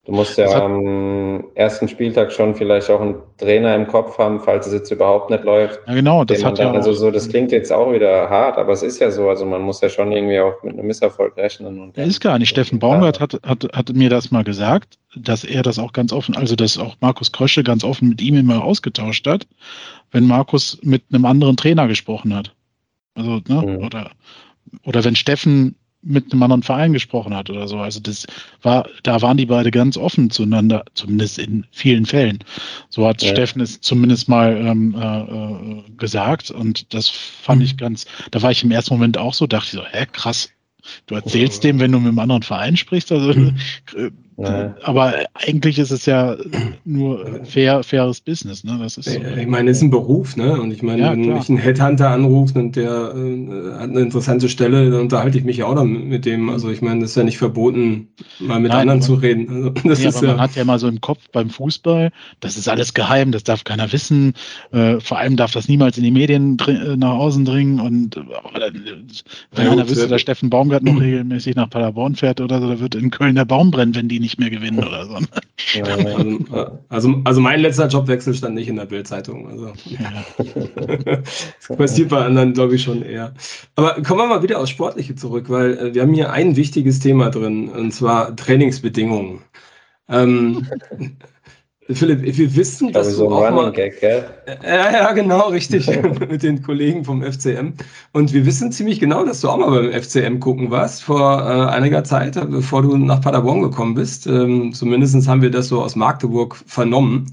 Du 0.10 0.16
musst 0.16 0.40
ja 0.40 0.48
am 0.66 1.44
ersten 1.54 1.88
Spieltag 1.88 2.32
schon 2.32 2.56
vielleicht 2.56 2.90
auch 2.90 3.00
einen 3.00 3.18
Trainer 3.38 3.76
im 3.76 3.86
Kopf 3.86 4.18
haben, 4.18 4.40
falls 4.40 4.66
es 4.66 4.74
jetzt 4.74 4.90
überhaupt 4.90 5.30
nicht 5.30 5.44
läuft. 5.44 5.80
Ja, 5.86 5.94
genau, 5.94 6.26
das 6.26 6.44
hat 6.44 6.58
ja 6.58 6.72
also 6.72 6.94
so, 6.94 7.12
das 7.12 7.30
klingt 7.30 7.52
jetzt 7.52 7.72
auch 7.72 7.94
wieder 7.94 8.28
hart, 8.28 8.58
aber 8.58 8.74
es 8.74 8.82
ist 8.82 8.98
ja 8.98 9.12
so, 9.12 9.30
also 9.30 9.46
man 9.46 9.62
muss 9.62 9.82
ja 9.82 9.90
schon 9.90 10.12
irgendwie 10.12 10.40
auch 10.40 10.64
mit 10.64 10.74
einem 10.74 10.88
Misserfolg 10.88 11.38
rechnen. 11.38 11.80
Und 11.80 11.96
das 11.96 12.08
ist 12.08 12.22
gar 12.22 12.40
nicht. 12.40 12.50
Steffen 12.50 12.80
Baumgart 12.80 13.20
hat, 13.20 13.40
hat, 13.46 13.68
hat 13.72 13.94
mir 13.94 14.10
das 14.10 14.32
mal 14.32 14.44
gesagt, 14.44 14.98
dass 15.16 15.44
er 15.44 15.62
das 15.62 15.78
auch 15.78 15.94
ganz 15.94 16.12
offen, 16.12 16.36
also 16.36 16.56
dass 16.56 16.80
auch 16.80 16.96
Markus 17.02 17.32
Krösche 17.32 17.64
ganz 17.64 17.84
offen 17.84 18.10
mit 18.10 18.20
ihm 18.20 18.36
immer 18.36 18.64
ausgetauscht 18.64 19.28
hat, 19.28 19.46
wenn 20.10 20.26
Markus 20.26 20.80
mit 20.82 21.04
einem 21.14 21.26
anderen 21.26 21.56
Trainer 21.56 21.88
gesprochen 21.88 22.36
hat. 22.36 22.52
Also, 23.14 23.42
ne, 23.48 23.62
mhm. 23.62 23.86
oder, 23.86 24.10
oder 24.86 25.04
wenn 25.04 25.16
Steffen 25.16 25.76
mit 26.02 26.32
einem 26.32 26.44
anderen 26.44 26.64
Verein 26.64 26.94
gesprochen 26.94 27.36
hat 27.36 27.50
oder 27.50 27.68
so. 27.68 27.78
Also 27.78 28.00
das 28.00 28.26
war, 28.62 28.88
da 29.04 29.22
waren 29.22 29.38
die 29.38 29.46
beide 29.46 29.70
ganz 29.72 29.98
offen 29.98 30.30
zueinander, 30.30 30.86
zumindest 30.94 31.40
in 31.40 31.66
vielen 31.72 32.06
Fällen. 32.06 32.40
So 32.90 33.08
hat 33.08 33.22
ja. 33.22 33.30
Steffen 33.30 33.62
es 33.62 33.82
zumindest 33.82 34.30
mal 34.30 34.56
ähm, 34.56 34.96
äh, 34.96 35.92
gesagt 35.98 36.52
und 36.52 36.94
das 36.94 37.10
fand 37.10 37.60
mhm. 37.60 37.66
ich 37.66 37.78
ganz, 37.78 38.06
da 38.32 38.42
war 38.42 38.52
ich 38.52 38.64
im 38.64 38.72
ersten 38.72 38.94
Moment 38.94 39.18
auch 39.18 39.34
so, 39.34 39.46
dachte 39.46 39.66
ich 39.66 39.72
so, 39.72 39.86
hä, 39.86 40.06
krass, 40.12 40.50
du 41.08 41.16
erzählst 41.16 41.60
oh. 41.60 41.68
dem, 41.68 41.80
wenn 41.80 41.92
du 41.92 42.00
mit 42.00 42.08
einem 42.08 42.20
anderen 42.20 42.44
Verein 42.44 42.78
sprichst, 42.78 43.12
also 43.12 43.34
mhm. 43.34 43.58
Nee. 44.42 44.70
Aber 44.84 45.14
eigentlich 45.34 45.80
ist 45.80 45.92
es 45.92 46.06
ja 46.06 46.38
nur 46.86 47.44
fair, 47.44 47.84
faires 47.84 48.22
Business, 48.22 48.64
ne? 48.64 48.78
Das 48.82 48.98
ist 48.98 49.10
so. 49.10 49.20
Ich 49.20 49.48
meine, 49.48 49.72
es 49.72 49.78
ist 49.78 49.84
ein 49.84 49.90
Beruf, 49.90 50.38
ne? 50.38 50.54
Und 50.62 50.72
ich 50.72 50.82
meine, 50.82 51.02
ja, 51.02 51.12
wenn 51.12 51.34
mich 51.34 51.50
ein 51.50 51.58
Headhunter 51.58 52.10
anruft 52.12 52.56
und 52.56 52.78
der 52.78 52.90
äh, 52.90 53.74
hat 53.74 53.90
eine 53.90 54.00
interessante 54.00 54.48
Stelle, 54.48 54.90
dann 54.92 55.02
unterhalte 55.02 55.38
ich 55.38 55.44
mich 55.44 55.58
ja 55.58 55.66
auch 55.66 55.76
damit 55.76 56.06
mit 56.06 56.26
dem. 56.26 56.50
Also 56.50 56.70
ich 56.70 56.82
meine, 56.82 57.02
das 57.02 57.12
ist 57.12 57.18
ja 57.18 57.24
nicht 57.24 57.38
verboten, 57.38 58.08
mal 58.40 58.62
mit 58.62 58.72
Nein, 58.72 58.82
anderen 58.82 59.02
zu 59.02 59.16
reden. 59.16 59.50
Also, 59.50 59.70
das 59.84 60.00
nee, 60.00 60.08
ist 60.08 60.16
aber 60.16 60.28
ja, 60.28 60.32
man 60.34 60.42
hat 60.42 60.56
ja 60.56 60.64
mal 60.64 60.80
so 60.80 60.88
im 60.88 61.02
Kopf 61.02 61.20
beim 61.34 61.50
Fußball, 61.50 62.10
das 62.40 62.56
ist 62.56 62.70
alles 62.70 62.94
geheim, 62.94 63.34
das 63.34 63.44
darf 63.44 63.66
keiner 63.66 63.92
wissen. 63.92 64.34
Äh, 64.72 65.02
vor 65.02 65.18
allem 65.18 65.36
darf 65.36 65.52
das 65.52 65.68
niemals 65.68 65.98
in 65.98 66.06
die 66.06 66.12
Medien 66.12 66.58
äh, 66.66 66.96
nach 66.96 67.16
außen 67.16 67.44
dringen. 67.44 67.82
Und 67.82 68.16
äh, 68.16 68.22
wenn 69.52 69.66
ja, 69.66 69.72
einer 69.74 69.90
wüsste, 69.90 70.08
dass 70.08 70.22
Steffen 70.22 70.50
Baumgart 70.50 70.84
noch 70.84 71.02
regelmäßig 71.02 71.58
nach 71.58 71.70
Paderborn 71.70 72.16
fährt 72.16 72.40
oder 72.40 72.62
so, 72.62 72.70
da 72.70 72.80
wird 72.80 72.96
in 72.96 73.12
Köln 73.12 73.36
der 73.36 73.44
Baum 73.44 73.72
brennen, 73.72 73.96
wenn 73.96 74.08
die 74.08 74.22
nicht 74.22 74.29
nicht 74.30 74.40
mehr 74.40 74.50
gewinnen 74.50 74.84
oder 74.84 75.06
so. 75.06 75.18
Also, 75.82 76.40
also, 76.90 77.22
also, 77.24 77.42
mein 77.42 77.60
letzter 77.62 77.88
Jobwechsel 77.88 78.34
stand 78.34 78.56
nicht 78.56 78.68
in 78.68 78.76
der 78.76 78.86
Bildzeitung. 78.86 79.48
Also. 79.50 79.74
das 81.68 81.78
passiert 81.78 82.10
bei 82.10 82.24
anderen, 82.26 82.54
glaube 82.54 82.76
ich, 82.76 82.84
schon 82.84 83.04
eher. 83.04 83.34
Aber 83.76 84.02
kommen 84.04 84.22
wir 84.22 84.28
mal 84.28 84.44
wieder 84.44 84.60
aufs 84.60 84.70
Sportliche 84.70 85.16
zurück, 85.16 85.50
weil 85.50 85.78
äh, 85.78 85.94
wir 85.94 86.02
haben 86.02 86.14
hier 86.14 86.32
ein 86.32 86.56
wichtiges 86.56 87.00
Thema 87.00 87.30
drin, 87.30 87.70
und 87.70 87.92
zwar 87.92 88.36
Trainingsbedingungen. 88.36 89.42
Ähm, 90.08 90.68
Philipp, 91.92 92.22
wir 92.22 92.56
wissen, 92.56 92.94
dass 92.94 93.16
so 93.16 93.28
du 93.28 93.36
auch 93.36 93.52
mal, 93.52 93.72
Gag, 93.72 94.00
gell? 94.00 94.30
Ja, 94.64 94.92
ja, 94.92 95.12
genau, 95.12 95.50
richtig, 95.50 95.88
mit 96.30 96.44
den 96.44 96.62
Kollegen 96.62 97.04
vom 97.04 97.24
FCM. 97.24 97.74
Und 98.14 98.32
wir 98.32 98.46
wissen 98.46 98.72
ziemlich 98.72 99.00
genau, 99.00 99.26
dass 99.26 99.42
du 99.42 99.50
auch 99.50 99.58
mal 99.58 99.72
beim 99.72 99.92
FCM 99.92 100.40
gucken 100.40 100.70
warst 100.70 101.02
vor 101.02 101.40
äh, 101.42 101.70
einiger 101.72 102.04
Zeit, 102.04 102.40
bevor 102.52 102.84
du 102.84 102.96
nach 102.96 103.22
Paderborn 103.22 103.64
gekommen 103.64 103.96
bist. 103.96 104.28
Ähm, 104.28 104.72
Zumindest 104.74 105.28
haben 105.28 105.42
wir 105.42 105.50
das 105.50 105.70
so 105.70 105.82
aus 105.82 105.96
Magdeburg 105.96 106.58
vernommen. 106.68 107.26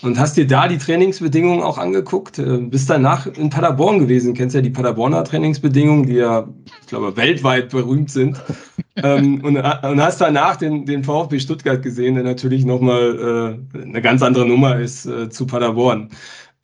Und 0.00 0.18
hast 0.18 0.36
dir 0.36 0.46
da 0.46 0.68
die 0.68 0.78
Trainingsbedingungen 0.78 1.62
auch 1.62 1.76
angeguckt? 1.78 2.38
Äh, 2.38 2.58
bist 2.58 2.88
danach 2.88 3.26
in 3.26 3.50
Paderborn 3.50 3.98
gewesen, 3.98 4.34
kennst 4.34 4.54
ja 4.54 4.62
die 4.62 4.70
Paderborner 4.70 5.22
Trainingsbedingungen, 5.24 6.06
die 6.06 6.14
ja, 6.14 6.48
ich 6.80 6.86
glaube, 6.86 7.16
weltweit 7.16 7.68
berühmt 7.68 8.10
sind. 8.10 8.40
ähm, 8.96 9.44
und, 9.44 9.56
und, 9.56 10.02
hast 10.02 10.20
danach 10.20 10.56
den, 10.56 10.86
den 10.86 11.04
VfB 11.04 11.38
Stuttgart 11.38 11.82
gesehen, 11.82 12.14
der 12.14 12.24
natürlich 12.24 12.64
nochmal 12.64 13.58
äh, 13.74 13.78
eine 13.82 14.02
ganz 14.02 14.22
andere 14.22 14.46
Nummer 14.46 14.78
ist 14.78 15.06
äh, 15.06 15.28
zu 15.28 15.46
Paderborn. 15.46 16.08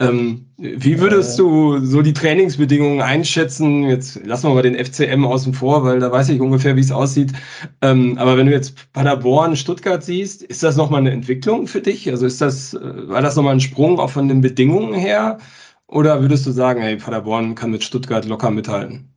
Ähm, 0.00 0.46
wie 0.58 1.00
würdest 1.00 1.36
du 1.40 1.78
so 1.84 2.02
die 2.02 2.12
Trainingsbedingungen 2.12 3.00
einschätzen? 3.00 3.82
Jetzt 3.82 4.24
lassen 4.24 4.48
wir 4.48 4.54
mal 4.54 4.62
den 4.62 4.76
FCM 4.76 5.24
außen 5.24 5.54
vor, 5.54 5.82
weil 5.82 5.98
da 5.98 6.12
weiß 6.12 6.28
ich 6.28 6.40
ungefähr, 6.40 6.76
wie 6.76 6.80
es 6.80 6.92
aussieht. 6.92 7.32
Ähm, 7.82 8.16
aber 8.16 8.36
wenn 8.36 8.46
du 8.46 8.52
jetzt 8.52 8.92
Paderborn, 8.92 9.56
Stuttgart 9.56 10.02
siehst, 10.04 10.42
ist 10.44 10.62
das 10.62 10.76
nochmal 10.76 11.00
eine 11.00 11.10
Entwicklung 11.10 11.66
für 11.66 11.80
dich? 11.80 12.08
Also 12.08 12.26
ist 12.26 12.40
das, 12.40 12.74
äh, 12.74 13.08
war 13.08 13.22
das 13.22 13.34
nochmal 13.34 13.54
ein 13.54 13.60
Sprung 13.60 13.98
auch 13.98 14.10
von 14.10 14.28
den 14.28 14.40
Bedingungen 14.40 14.94
her? 14.94 15.38
Oder 15.88 16.20
würdest 16.20 16.46
du 16.46 16.52
sagen, 16.52 16.80
hey, 16.80 16.96
Paderborn 16.96 17.56
kann 17.56 17.72
mit 17.72 17.82
Stuttgart 17.82 18.24
locker 18.24 18.50
mithalten? 18.50 19.12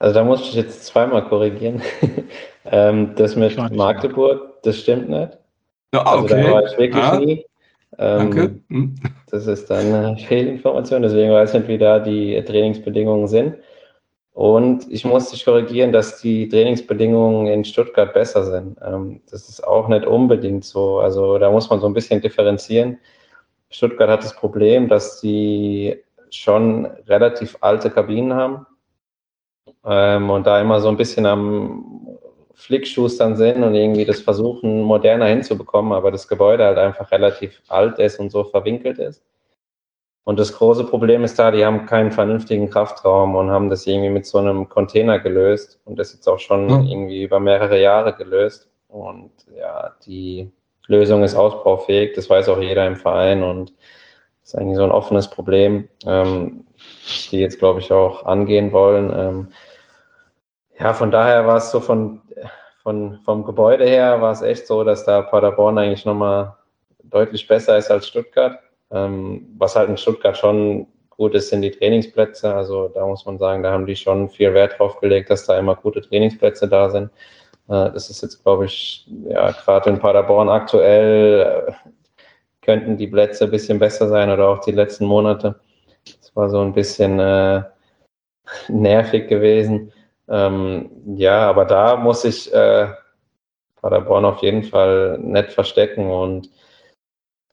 Also 0.00 0.14
da 0.14 0.24
muss 0.24 0.40
ich 0.42 0.54
jetzt 0.54 0.84
zweimal 0.84 1.24
korrigieren. 1.26 1.80
ähm, 2.66 3.14
das 3.16 3.36
mit 3.36 3.56
Magdeburg, 3.56 4.62
das 4.64 4.78
stimmt 4.78 5.08
nicht. 5.08 5.38
Ja, 5.94 6.00
okay. 6.00 6.10
Also 6.10 6.28
da 6.28 6.52
war 6.52 6.64
ich 6.64 6.78
wirklich 6.78 7.04
ah. 7.04 7.18
nie. 7.18 7.44
Ähm, 8.00 8.18
Danke. 8.18 8.60
Hm. 8.68 8.94
Das 9.30 9.46
ist 9.46 9.70
dann 9.70 9.92
eine 9.92 10.16
Fehlinformation, 10.16 11.02
deswegen 11.02 11.32
weiß 11.32 11.50
ich 11.50 11.60
nicht, 11.60 11.68
wie 11.68 11.78
da 11.78 11.98
die 11.98 12.42
Trainingsbedingungen 12.42 13.28
sind. 13.28 13.56
Und 14.32 14.90
ich 14.90 15.04
muss 15.04 15.30
dich 15.30 15.44
korrigieren, 15.44 15.92
dass 15.92 16.20
die 16.22 16.48
Trainingsbedingungen 16.48 17.46
in 17.46 17.62
Stuttgart 17.62 18.14
besser 18.14 18.44
sind. 18.44 18.78
Ähm, 18.82 19.20
das 19.30 19.50
ist 19.50 19.62
auch 19.62 19.88
nicht 19.88 20.06
unbedingt 20.06 20.64
so. 20.64 20.98
Also 20.98 21.38
da 21.38 21.50
muss 21.50 21.68
man 21.68 21.80
so 21.80 21.86
ein 21.86 21.92
bisschen 21.92 22.22
differenzieren. 22.22 22.98
Stuttgart 23.68 24.08
hat 24.08 24.24
das 24.24 24.34
Problem, 24.34 24.88
dass 24.88 25.20
sie 25.20 26.02
schon 26.30 26.86
relativ 27.06 27.58
alte 27.60 27.90
Kabinen 27.90 28.32
haben 28.32 28.66
ähm, 29.84 30.30
und 30.30 30.46
da 30.46 30.58
immer 30.60 30.80
so 30.80 30.88
ein 30.88 30.96
bisschen 30.96 31.26
am 31.26 31.99
Flickschustern 32.60 33.36
sind 33.36 33.62
und 33.62 33.74
irgendwie 33.74 34.04
das 34.04 34.20
versuchen, 34.20 34.82
moderner 34.82 35.26
hinzubekommen, 35.26 35.92
aber 35.92 36.10
das 36.10 36.28
Gebäude 36.28 36.64
halt 36.64 36.78
einfach 36.78 37.10
relativ 37.10 37.60
alt 37.68 37.98
ist 37.98 38.20
und 38.20 38.30
so 38.30 38.44
verwinkelt 38.44 38.98
ist. 38.98 39.22
Und 40.24 40.38
das 40.38 40.52
große 40.52 40.84
Problem 40.84 41.24
ist 41.24 41.38
da, 41.38 41.50
die 41.50 41.64
haben 41.64 41.86
keinen 41.86 42.12
vernünftigen 42.12 42.68
Kraftraum 42.68 43.34
und 43.34 43.50
haben 43.50 43.70
das 43.70 43.86
irgendwie 43.86 44.10
mit 44.10 44.26
so 44.26 44.38
einem 44.38 44.68
Container 44.68 45.18
gelöst 45.18 45.80
und 45.84 45.98
das 45.98 46.12
jetzt 46.12 46.28
auch 46.28 46.38
schon 46.38 46.66
mhm. 46.66 46.86
irgendwie 46.86 47.22
über 47.22 47.40
mehrere 47.40 47.80
Jahre 47.80 48.14
gelöst. 48.14 48.68
Und 48.88 49.32
ja, 49.56 49.94
die 50.06 50.50
Lösung 50.86 51.22
ist 51.22 51.34
ausbaufähig, 51.34 52.12
das 52.14 52.28
weiß 52.28 52.48
auch 52.48 52.60
jeder 52.60 52.86
im 52.86 52.96
Verein 52.96 53.42
und 53.42 53.70
das 54.42 54.54
ist 54.54 54.54
eigentlich 54.56 54.76
so 54.76 54.84
ein 54.84 54.90
offenes 54.90 55.28
Problem, 55.28 55.88
ähm, 56.06 56.66
die 57.30 57.38
jetzt, 57.38 57.58
glaube 57.58 57.80
ich, 57.80 57.90
auch 57.90 58.24
angehen 58.26 58.72
wollen. 58.72 59.12
Ähm, 59.14 59.48
ja, 60.78 60.94
von 60.94 61.10
daher 61.10 61.46
war 61.46 61.58
es 61.58 61.70
so 61.70 61.80
von, 61.80 62.22
von, 62.82 63.18
vom 63.24 63.44
Gebäude 63.44 63.84
her 63.84 64.20
war 64.20 64.32
es 64.32 64.42
echt 64.42 64.66
so, 64.66 64.84
dass 64.84 65.04
da 65.04 65.22
Paderborn 65.22 65.78
eigentlich 65.78 66.04
nochmal 66.04 66.56
deutlich 67.04 67.46
besser 67.46 67.76
ist 67.76 67.90
als 67.90 68.08
Stuttgart. 68.08 68.58
Ähm, 68.90 69.46
was 69.58 69.76
halt 69.76 69.88
in 69.88 69.96
Stuttgart 69.96 70.36
schon 70.36 70.86
gut 71.10 71.34
ist, 71.34 71.50
sind 71.50 71.62
die 71.62 71.70
Trainingsplätze. 71.70 72.54
Also 72.54 72.88
da 72.88 73.06
muss 73.06 73.26
man 73.26 73.38
sagen, 73.38 73.62
da 73.62 73.72
haben 73.72 73.86
die 73.86 73.96
schon 73.96 74.28
viel 74.30 74.54
Wert 74.54 74.78
drauf 74.78 74.98
gelegt, 75.00 75.30
dass 75.30 75.46
da 75.46 75.58
immer 75.58 75.76
gute 75.76 76.00
Trainingsplätze 76.00 76.68
da 76.68 76.90
sind. 76.90 77.10
Äh, 77.68 77.90
das 77.92 78.10
ist 78.10 78.22
jetzt, 78.22 78.42
glaube 78.42 78.64
ich, 78.64 79.06
ja, 79.28 79.50
gerade 79.52 79.90
in 79.90 79.98
Paderborn 79.98 80.48
aktuell 80.48 81.66
äh, 81.68 81.72
könnten 82.62 82.96
die 82.96 83.06
Plätze 83.06 83.44
ein 83.44 83.50
bisschen 83.50 83.78
besser 83.78 84.08
sein 84.08 84.30
oder 84.30 84.48
auch 84.48 84.60
die 84.60 84.72
letzten 84.72 85.04
Monate. 85.04 85.60
Das 86.20 86.34
war 86.34 86.48
so 86.48 86.60
ein 86.60 86.72
bisschen 86.72 87.20
äh, 87.20 87.62
nervig 88.68 89.28
gewesen. 89.28 89.92
Ähm, 90.30 90.90
ja, 91.16 91.48
aber 91.48 91.64
da 91.64 91.96
muss 91.96 92.24
ich 92.24 92.52
äh, 92.54 92.88
Paderborn 93.82 94.24
auf 94.24 94.42
jeden 94.42 94.62
Fall 94.62 95.18
nett 95.18 95.52
verstecken 95.52 96.10
und 96.10 96.48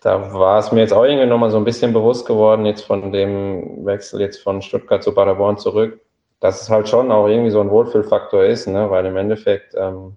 da 0.01 0.31
war 0.31 0.59
es 0.59 0.71
mir 0.71 0.81
jetzt 0.81 0.93
auch 0.93 1.03
irgendwie 1.03 1.25
nochmal 1.25 1.49
so 1.49 1.57
ein 1.57 1.65
bisschen 1.65 1.91
bewusst 1.91 2.27
geworden, 2.27 2.65
jetzt 2.67 2.83
von 2.83 3.11
dem 3.11 3.83
Wechsel 3.85 4.21
jetzt 4.21 4.43
von 4.43 4.61
Stuttgart 4.61 5.03
zu 5.03 5.13
Paderborn 5.13 5.57
zurück, 5.57 5.99
dass 6.39 6.61
es 6.61 6.69
halt 6.69 6.87
schon 6.87 7.11
auch 7.11 7.27
irgendwie 7.27 7.49
so 7.49 7.61
ein 7.61 7.71
Wohlfühlfaktor 7.71 8.43
ist, 8.43 8.67
ne? 8.67 8.89
weil 8.91 9.07
im 9.07 9.17
Endeffekt 9.17 9.73
ähm, 9.75 10.15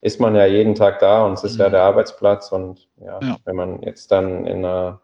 ist 0.00 0.20
man 0.20 0.36
ja 0.36 0.46
jeden 0.46 0.76
Tag 0.76 1.00
da 1.00 1.26
und 1.26 1.32
es 1.32 1.42
ist 1.42 1.54
mhm. 1.54 1.62
ja 1.62 1.70
der 1.70 1.82
Arbeitsplatz 1.82 2.52
und 2.52 2.88
ja, 2.98 3.18
ja, 3.20 3.36
wenn 3.44 3.56
man 3.56 3.82
jetzt 3.82 4.12
dann 4.12 4.46
in 4.46 4.64
einer 4.64 5.00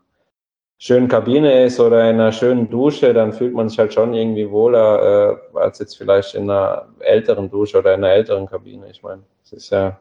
schönen 0.82 1.06
Kabine 1.06 1.62
ist 1.62 1.78
oder 1.78 2.10
in 2.10 2.16
einer 2.16 2.32
schönen 2.32 2.68
Dusche, 2.68 3.14
dann 3.14 3.32
fühlt 3.32 3.54
man 3.54 3.68
sich 3.68 3.78
halt 3.78 3.94
schon 3.94 4.14
irgendwie 4.14 4.50
wohler 4.50 5.38
äh, 5.54 5.58
als 5.58 5.78
jetzt 5.78 5.96
vielleicht 5.96 6.34
in 6.34 6.50
einer 6.50 6.88
älteren 6.98 7.48
Dusche 7.48 7.78
oder 7.78 7.94
in 7.94 8.02
einer 8.02 8.12
älteren 8.12 8.46
Kabine. 8.46 8.90
Ich 8.90 9.00
meine, 9.00 9.22
es 9.44 9.52
ist 9.52 9.70
ja 9.70 10.00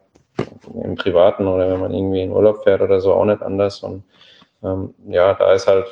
im 0.73 0.95
Privaten 0.95 1.45
oder 1.45 1.69
wenn 1.69 1.79
man 1.79 1.93
irgendwie 1.93 2.23
in 2.23 2.32
Urlaub 2.32 2.63
fährt 2.63 2.82
oder 2.82 2.99
so 2.99 3.13
auch 3.13 3.25
nicht 3.25 3.43
anders. 3.43 3.84
Und 3.84 4.03
ähm, 4.63 4.95
ja, 5.07 5.36
da 5.36 5.53
ist 5.53 5.67
halt 5.67 5.86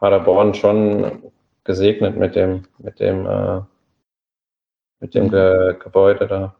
Paderborn 0.00 0.54
schon 0.54 1.24
gesegnet 1.64 2.16
mit 2.16 2.36
dem, 2.36 2.62
mit 2.78 2.98
dem, 2.98 3.26
äh, 3.26 3.60
mit 5.00 5.14
dem 5.14 5.28
Ge 5.30 5.76
Gebäude 5.78 6.26
da. 6.26 6.54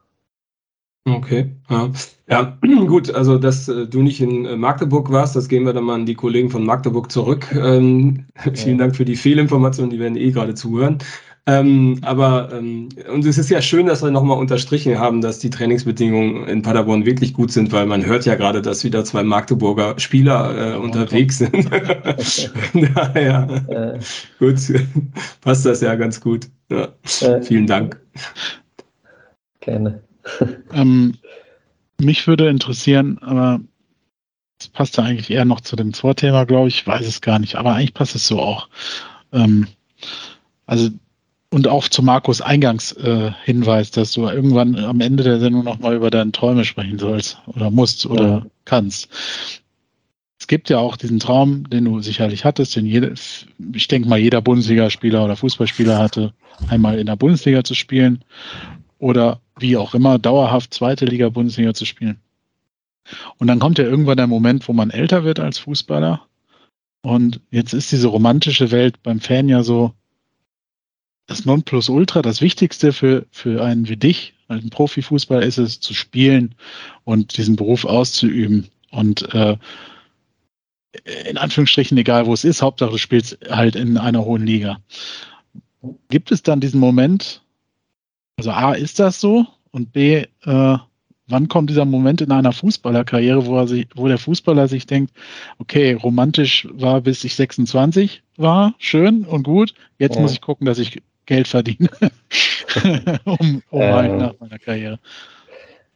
Okay, 1.07 1.51
ja. 1.69 1.89
ja, 2.29 2.57
gut, 2.87 3.13
also 3.13 3.37
dass 3.37 3.69
äh, 3.69 3.87
du 3.87 4.01
nicht 4.01 4.19
in 4.19 4.45
äh, 4.45 4.57
Magdeburg 4.57 5.09
warst, 5.09 5.35
das 5.37 5.47
gehen 5.47 5.65
wir 5.65 5.71
dann 5.71 5.85
mal 5.85 5.95
an 5.95 6.05
die 6.05 6.15
Kollegen 6.15 6.49
von 6.49 6.65
Magdeburg 6.65 7.11
zurück. 7.11 7.47
Ähm, 7.53 8.25
ja. 8.45 8.53
Vielen 8.53 8.77
Dank 8.77 8.95
für 8.95 9.05
die 9.05 9.15
Fehlinformationen, 9.15 9.89
die 9.89 9.99
werden 9.99 10.17
eh 10.17 10.31
gerade 10.31 10.53
zuhören. 10.53 10.97
Ähm, 11.49 11.99
aber 12.01 12.49
ähm, 12.51 12.89
und 13.13 13.25
es 13.25 13.37
ist 13.37 13.49
ja 13.49 13.61
schön, 13.61 13.85
dass 13.85 14.03
wir 14.03 14.11
nochmal 14.11 14.37
unterstrichen 14.37 14.99
haben, 14.99 15.21
dass 15.21 15.39
die 15.39 15.49
Trainingsbedingungen 15.49 16.45
in 16.45 16.61
Paderborn 16.61 17.05
wirklich 17.05 17.33
gut 17.33 17.53
sind, 17.53 17.71
weil 17.71 17.85
man 17.85 18.05
hört 18.05 18.25
ja 18.25 18.35
gerade, 18.35 18.61
dass 18.61 18.83
wieder 18.83 19.05
zwei 19.05 19.23
Magdeburger 19.23 19.97
Spieler 19.97 20.73
äh, 20.73 20.77
unterwegs 20.77 21.37
sind. 21.37 21.69
Daher, 22.95 23.47
äh. 23.69 23.99
gut, 24.39 24.57
passt 25.41 25.65
das 25.65 25.79
ja 25.79 25.95
ganz 25.95 26.19
gut. 26.19 26.47
Ja. 26.69 26.89
Äh. 27.21 27.41
Vielen 27.41 27.65
Dank. 27.65 27.97
Gerne 29.61 30.01
ähm, 30.73 31.15
mich 31.99 32.27
würde 32.27 32.49
interessieren, 32.49 33.17
aber 33.19 33.59
es 34.59 34.67
passt 34.67 34.97
ja 34.97 35.03
eigentlich 35.03 35.29
eher 35.29 35.45
noch 35.45 35.61
zu 35.61 35.75
dem 35.75 35.93
Vorthema, 35.93 36.43
glaube 36.45 36.69
ich. 36.69 36.79
Ich 36.79 36.87
weiß 36.87 37.05
es 37.05 37.21
gar 37.21 37.39
nicht, 37.39 37.55
aber 37.55 37.73
eigentlich 37.73 37.93
passt 37.93 38.15
es 38.15 38.27
so 38.27 38.39
auch. 38.39 38.69
Ähm, 39.31 39.67
also 40.65 40.89
und 41.49 41.67
auch 41.67 41.87
zu 41.87 42.03
Markus 42.03 42.41
Eingangshinweis, 42.41 43.89
äh, 43.89 43.93
dass 43.93 44.11
du 44.11 44.27
irgendwann 44.27 44.75
am 44.77 44.99
Ende 44.99 45.23
der 45.23 45.39
Sendung 45.39 45.63
nochmal 45.63 45.95
über 45.95 46.09
deine 46.09 46.31
Träume 46.31 46.65
sprechen 46.65 46.99
sollst 46.99 47.37
oder 47.45 47.71
musst 47.71 48.05
oder 48.05 48.27
ja. 48.27 48.45
kannst. 48.65 49.09
Es 50.39 50.47
gibt 50.47 50.69
ja 50.69 50.77
auch 50.79 50.97
diesen 50.97 51.19
Traum, 51.19 51.69
den 51.69 51.85
du 51.85 52.01
sicherlich 52.01 52.45
hattest, 52.45 52.75
den 52.75 52.85
jede, 52.85 53.13
ich 53.73 53.87
denke 53.87 54.09
mal 54.09 54.19
jeder 54.19 54.41
Bundesligaspieler 54.41 55.23
oder 55.23 55.35
Fußballspieler 55.35 55.97
hatte, 55.97 56.33
einmal 56.67 56.99
in 56.99 57.07
der 57.07 57.15
Bundesliga 57.15 57.63
zu 57.63 57.75
spielen 57.75 58.23
oder 58.99 59.41
wie 59.59 59.77
auch 59.77 59.93
immer 59.93 60.19
dauerhaft 60.19 60.73
zweite 60.73 61.05
Liga 61.05 61.29
Bundesliga 61.29 61.73
zu 61.73 61.85
spielen. 61.85 62.19
Und 63.37 63.47
dann 63.47 63.59
kommt 63.59 63.77
ja 63.77 63.85
irgendwann 63.85 64.17
der 64.17 64.27
Moment, 64.27 64.67
wo 64.67 64.73
man 64.73 64.89
älter 64.89 65.23
wird 65.23 65.39
als 65.39 65.59
Fußballer. 65.59 66.21
Und 67.01 67.39
jetzt 67.51 67.73
ist 67.73 67.91
diese 67.91 68.07
romantische 68.07 68.71
Welt 68.71 69.01
beim 69.03 69.19
Fan 69.19 69.47
ja 69.47 69.63
so 69.63 69.93
das 71.25 71.45
Nonplusultra, 71.45 72.21
das 72.21 72.41
Wichtigste 72.41 72.93
für, 72.93 73.25
für 73.31 73.63
einen 73.63 73.87
wie 73.89 73.97
dich, 73.97 74.33
als 74.47 74.63
ein 74.63 74.69
Profifußballer, 74.69 75.45
ist 75.45 75.57
es 75.57 75.79
zu 75.79 75.93
spielen 75.93 76.55
und 77.03 77.37
diesen 77.37 77.55
Beruf 77.55 77.85
auszuüben. 77.85 78.67
Und 78.91 79.33
äh, 79.33 79.57
in 81.29 81.37
Anführungsstrichen, 81.37 81.97
egal 81.97 82.25
wo 82.25 82.33
es 82.33 82.43
ist, 82.43 82.61
Hauptsache 82.61 82.91
du 82.91 82.97
spielst 82.97 83.37
halt 83.49 83.75
in 83.75 83.97
einer 83.97 84.23
hohen 84.25 84.45
Liga. 84.45 84.79
Gibt 86.09 86.31
es 86.31 86.43
dann 86.43 86.59
diesen 86.59 86.79
Moment, 86.79 87.43
also 88.37 88.51
A, 88.51 88.73
ist 88.73 88.99
das 88.99 89.19
so? 89.19 89.45
Und 89.71 89.91
B, 89.91 90.23
äh, 90.45 90.77
wann 91.27 91.47
kommt 91.47 91.69
dieser 91.69 91.85
Moment 91.85 92.21
in 92.21 92.31
einer 92.31 92.53
Fußballerkarriere, 92.53 93.45
wo, 93.45 93.57
er 93.57 93.67
sich, 93.67 93.87
wo 93.95 94.07
der 94.07 94.17
Fußballer 94.17 94.67
sich 94.67 94.85
denkt, 94.85 95.11
okay, 95.59 95.93
romantisch 95.93 96.67
war, 96.71 97.01
bis 97.01 97.23
ich 97.23 97.35
26 97.35 98.23
war, 98.37 98.73
schön 98.77 99.25
und 99.25 99.43
gut, 99.43 99.73
jetzt 99.97 100.15
ja. 100.15 100.21
muss 100.21 100.31
ich 100.31 100.41
gucken, 100.41 100.65
dass 100.65 100.79
ich 100.79 101.01
Geld 101.25 101.47
verdiene, 101.47 101.89
um, 103.25 103.61
um 103.69 103.81
ähm, 103.81 103.93
halt 103.93 104.17
nach 104.17 104.33
meiner 104.39 104.59
Karriere. 104.59 104.99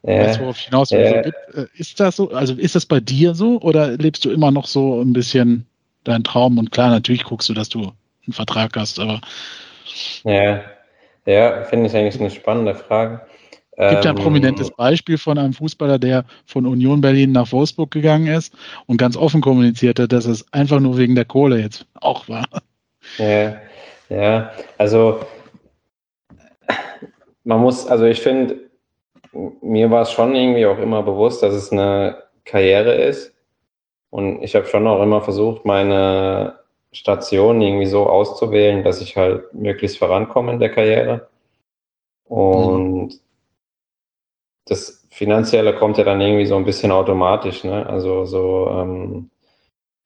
Ja, 0.03 0.17
weißt 0.17 0.39
worauf 0.41 0.57
ich 0.57 0.65
hinaus 0.65 0.91
will? 0.91 0.99
Ja. 0.99 1.11
Also, 1.21 1.61
äh, 1.61 1.67
ist 1.75 1.99
das 1.99 2.15
so? 2.15 2.31
Also 2.31 2.55
ist 2.55 2.75
das 2.75 2.87
bei 2.87 2.99
dir 2.99 3.35
so 3.35 3.61
oder 3.61 3.95
lebst 3.97 4.25
du 4.25 4.31
immer 4.31 4.49
noch 4.49 4.65
so 4.65 4.99
ein 4.99 5.13
bisschen 5.13 5.67
deinen 6.03 6.23
Traum? 6.23 6.57
Und 6.57 6.71
klar, 6.71 6.89
natürlich 6.89 7.23
guckst 7.23 7.47
du, 7.47 7.53
dass 7.53 7.69
du 7.69 7.93
einen 8.25 8.33
Vertrag 8.33 8.75
hast, 8.75 8.99
aber. 8.99 9.21
Ja, 10.23 10.63
ja 11.25 11.63
finde 11.63 11.87
ich 11.87 11.95
eigentlich 11.95 12.19
eine 12.19 12.29
spannende 12.29 12.75
Frage. 12.75 13.21
Es 13.77 13.91
gibt 13.91 14.05
ja 14.05 14.11
ein 14.11 14.17
ähm, 14.17 14.23
prominentes 14.23 14.69
Beispiel 14.69 15.17
von 15.17 15.37
einem 15.37 15.53
Fußballer, 15.53 15.97
der 15.97 16.25
von 16.45 16.65
Union 16.65 17.01
Berlin 17.01 17.31
nach 17.31 17.51
Wolfsburg 17.51 17.89
gegangen 17.89 18.27
ist 18.27 18.53
und 18.85 18.97
ganz 18.97 19.17
offen 19.17 19.41
kommuniziert 19.41 19.99
hat, 19.99 20.11
dass 20.11 20.25
es 20.25 20.45
einfach 20.53 20.79
nur 20.79 20.97
wegen 20.97 21.15
der 21.15 21.25
Kohle 21.25 21.59
jetzt 21.59 21.87
auch 21.95 22.27
war. 22.27 22.45
Ja, 23.17 23.55
ja, 24.09 24.51
also 24.77 25.21
man 27.43 27.59
muss, 27.61 27.87
also 27.87 28.05
ich 28.05 28.21
finde, 28.21 28.59
mir 29.61 29.89
war 29.89 30.03
es 30.03 30.11
schon 30.11 30.35
irgendwie 30.35 30.65
auch 30.65 30.77
immer 30.77 31.01
bewusst, 31.01 31.41
dass 31.41 31.53
es 31.53 31.71
eine 31.71 32.17
Karriere 32.45 32.93
ist. 32.93 33.33
Und 34.09 34.43
ich 34.43 34.55
habe 34.55 34.67
schon 34.67 34.85
auch 34.87 35.01
immer 35.01 35.21
versucht, 35.21 35.65
meine 35.65 36.60
Station 36.93 37.61
irgendwie 37.61 37.85
so 37.85 38.07
auszuwählen, 38.07 38.83
dass 38.83 39.01
ich 39.01 39.15
halt 39.15 39.53
möglichst 39.53 39.97
vorankomme 39.97 40.53
in 40.53 40.59
der 40.59 40.71
Karriere. 40.71 41.29
Und 42.25 43.07
mhm. 43.07 43.19
das 44.65 45.07
Finanzielle 45.09 45.75
kommt 45.75 45.97
ja 45.97 46.03
dann 46.03 46.21
irgendwie 46.21 46.45
so 46.45 46.55
ein 46.55 46.65
bisschen 46.65 46.91
automatisch. 46.91 47.63
Ne? 47.63 47.85
Also 47.87 48.25
so 48.25 48.69
ähm, 48.71 49.29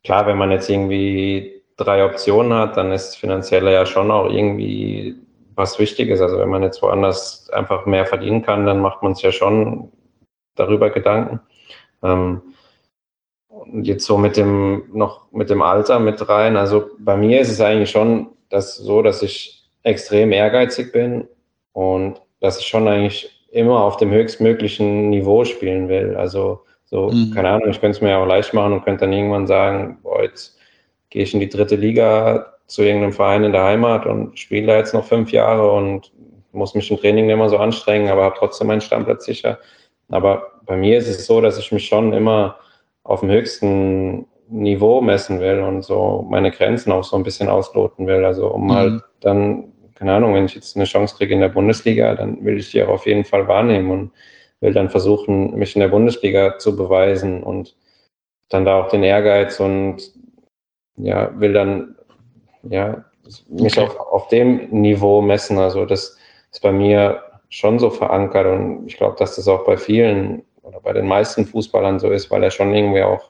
klar, 0.03 0.27
wenn 0.27 0.37
man 0.37 0.51
jetzt 0.51 0.69
irgendwie 0.69 1.63
drei 1.77 2.05
Optionen 2.05 2.53
hat, 2.53 2.77
dann 2.77 2.91
ist 2.91 3.15
Finanzielle 3.15 3.73
ja 3.73 3.85
schon 3.85 4.11
auch 4.11 4.29
irgendwie 4.29 5.15
was 5.55 5.79
Wichtiges. 5.79 6.21
Also 6.21 6.39
wenn 6.39 6.49
man 6.49 6.63
jetzt 6.63 6.81
woanders 6.81 7.49
einfach 7.51 7.85
mehr 7.85 8.05
verdienen 8.05 8.41
kann, 8.41 8.65
dann 8.65 8.79
macht 8.79 9.03
man 9.03 9.13
es 9.13 9.21
ja 9.21 9.31
schon 9.31 9.91
darüber 10.55 10.89
Gedanken. 10.89 11.39
Ähm, 12.03 12.41
jetzt 13.81 14.05
so 14.05 14.17
mit 14.17 14.37
dem 14.37 14.83
noch 14.93 15.31
mit 15.31 15.49
dem 15.49 15.61
Alter 15.61 15.99
mit 15.99 16.27
rein. 16.27 16.57
Also 16.57 16.89
bei 16.99 17.17
mir 17.17 17.41
ist 17.41 17.51
es 17.51 17.61
eigentlich 17.61 17.91
schon 17.91 18.27
das 18.49 18.77
so, 18.77 19.01
dass 19.01 19.21
ich 19.21 19.63
extrem 19.83 20.31
ehrgeizig 20.31 20.91
bin 20.91 21.27
und 21.73 22.21
dass 22.39 22.59
ich 22.59 22.67
schon 22.67 22.87
eigentlich 22.87 23.47
immer 23.51 23.81
auf 23.81 23.97
dem 23.97 24.11
höchstmöglichen 24.11 25.09
Niveau 25.09 25.45
spielen 25.45 25.87
will. 25.89 26.15
Also 26.15 26.61
so, 26.85 27.09
mhm. 27.09 27.31
keine 27.33 27.49
Ahnung, 27.49 27.69
ich 27.69 27.79
könnte 27.79 27.97
es 27.97 28.01
mir 28.01 28.11
ja 28.11 28.21
auch 28.21 28.27
leicht 28.27 28.53
machen 28.53 28.73
und 28.73 28.83
könnte 28.83 29.05
dann 29.05 29.13
irgendwann 29.13 29.47
sagen, 29.47 29.99
boah, 30.03 30.23
jetzt 30.23 30.57
gehe 31.09 31.23
ich 31.23 31.33
in 31.33 31.39
die 31.39 31.49
dritte 31.49 31.75
Liga, 31.75 32.53
zu 32.67 32.81
irgendeinem 32.81 33.13
Verein 33.13 33.43
in 33.43 33.51
der 33.51 33.63
Heimat 33.63 34.05
und 34.05 34.39
spiele 34.39 34.67
da 34.67 34.77
jetzt 34.77 34.93
noch 34.93 35.05
fünf 35.05 35.31
Jahre 35.31 35.71
und 35.71 36.11
muss 36.51 36.73
mich 36.73 36.89
im 36.89 36.97
Training 36.97 37.25
nicht 37.25 37.33
immer 37.33 37.49
so 37.49 37.57
anstrengen, 37.57 38.09
aber 38.09 38.23
habe 38.23 38.35
trotzdem 38.37 38.67
meinen 38.67 38.81
Stammplatz 38.81 39.25
sicher. 39.25 39.59
Aber 40.09 40.51
bei 40.65 40.75
mir 40.75 40.97
ist 40.97 41.07
es 41.07 41.25
so, 41.25 41.41
dass 41.41 41.59
ich 41.59 41.71
mich 41.71 41.85
schon 41.85 42.13
immer 42.13 42.57
auf 43.05 43.21
dem 43.21 43.29
höchsten 43.29 44.25
Niveau 44.49 44.99
messen 44.99 45.39
will 45.39 45.61
und 45.61 45.83
so 45.83 46.25
meine 46.29 46.51
Grenzen 46.51 46.91
auch 46.91 47.03
so 47.03 47.15
ein 47.15 47.23
bisschen 47.23 47.47
ausloten 47.47 48.07
will. 48.07 48.25
Also 48.25 48.47
um 48.51 48.65
mhm. 48.65 48.73
halt 48.73 49.03
dann, 49.21 49.71
keine 49.95 50.13
Ahnung, 50.13 50.33
wenn 50.33 50.45
ich 50.45 50.55
jetzt 50.55 50.75
eine 50.75 50.85
Chance 50.85 51.15
kriege 51.15 51.33
in 51.33 51.39
der 51.39 51.49
Bundesliga, 51.49 52.15
dann 52.15 52.43
will 52.43 52.57
ich 52.57 52.71
die 52.71 52.83
auch 52.83 52.89
auf 52.89 53.05
jeden 53.05 53.23
Fall 53.23 53.47
wahrnehmen 53.47 53.91
und 53.91 54.11
will 54.59 54.73
dann 54.73 54.89
versuchen, 54.89 55.55
mich 55.55 55.75
in 55.75 55.81
der 55.81 55.87
Bundesliga 55.87 56.57
zu 56.57 56.75
beweisen 56.75 57.43
und 57.43 57.75
dann 58.49 58.65
da 58.65 58.81
auch 58.81 58.89
den 58.89 59.03
Ehrgeiz 59.03 59.59
und 59.59 59.97
ja, 60.97 61.31
will 61.39 61.53
dann 61.53 61.95
ja, 62.63 63.05
mich 63.49 63.77
okay. 63.77 63.87
auf, 63.87 63.99
auf 63.99 64.27
dem 64.29 64.69
Niveau 64.69 65.21
messen. 65.21 65.57
Also 65.59 65.85
das 65.85 66.17
ist 66.51 66.61
bei 66.61 66.71
mir 66.71 67.21
schon 67.49 67.77
so 67.77 67.89
verankert 67.89 68.47
und 68.47 68.87
ich 68.87 68.97
glaube, 68.97 69.15
dass 69.17 69.35
das 69.35 69.47
auch 69.47 69.63
bei 69.65 69.77
vielen 69.77 70.43
oder 70.65 70.79
bei 70.79 70.93
den 70.93 71.07
meisten 71.07 71.45
Fußballern 71.45 71.99
so 71.99 72.09
ist, 72.09 72.31
weil 72.31 72.43
er 72.43 72.51
schon 72.51 72.73
irgendwie 72.73 73.03
auch 73.03 73.29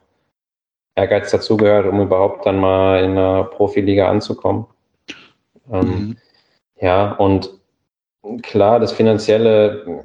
Ehrgeiz 0.96 1.32
dazugehört, 1.32 1.86
um 1.86 2.02
überhaupt 2.02 2.46
dann 2.46 2.60
mal 2.60 3.04
in 3.04 3.12
einer 3.12 3.44
Profiliga 3.44 4.10
anzukommen. 4.10 4.66
Ähm, 5.72 5.88
mhm. 5.88 6.18
Ja, 6.80 7.12
und 7.14 7.52
klar, 8.42 8.80
das 8.80 8.94
Finanzielle 8.94 10.04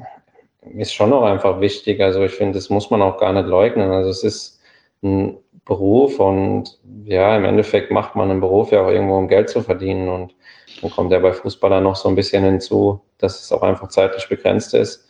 ist 0.62 0.93
schon 0.93 1.12
auch 1.12 1.22
einfach 1.22 1.61
wichtig. 1.61 2.01
Also 2.01 2.22
ich 2.24 2.33
finde, 2.33 2.55
das 2.55 2.70
muss 2.70 2.91
man 2.91 3.03
auch 3.03 3.18
gar 3.18 3.33
nicht 3.33 3.47
leugnen. 3.47 3.91
Also 3.93 4.11
es 4.11 4.24
ist 4.24 4.61
ein 5.03 5.39
Beruf 5.64 6.18
und 6.18 6.78
ja, 7.05 7.37
im 7.37 7.45
Endeffekt 7.45 7.91
macht 7.91 8.16
man 8.16 8.31
einen 8.31 8.41
Beruf 8.41 8.72
ja 8.72 8.83
auch 8.83 8.91
irgendwo, 8.91 9.16
um 9.16 9.28
Geld 9.28 9.49
zu 9.49 9.62
verdienen 9.62 10.09
und 10.09 10.35
dann 10.83 10.91
kommt 10.91 11.12
ja 11.12 11.18
bei 11.18 11.33
Fußballern 11.33 11.85
noch 11.85 11.97
so 11.97 12.09
ein 12.09 12.14
bisschen 12.14 12.45
hinzu, 12.45 13.01
dass 13.18 13.41
es 13.41 13.53
auch 13.53 13.62
einfach 13.62 13.89
zeitlich 13.89 14.28
begrenzt 14.28 14.74
ist 14.74 15.09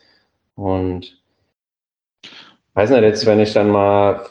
und 0.56 1.19
weiß 2.74 2.90
nicht, 2.90 3.02
jetzt 3.02 3.26
wenn 3.26 3.40
ich 3.40 3.52
dann 3.52 3.70
mal 3.70 4.26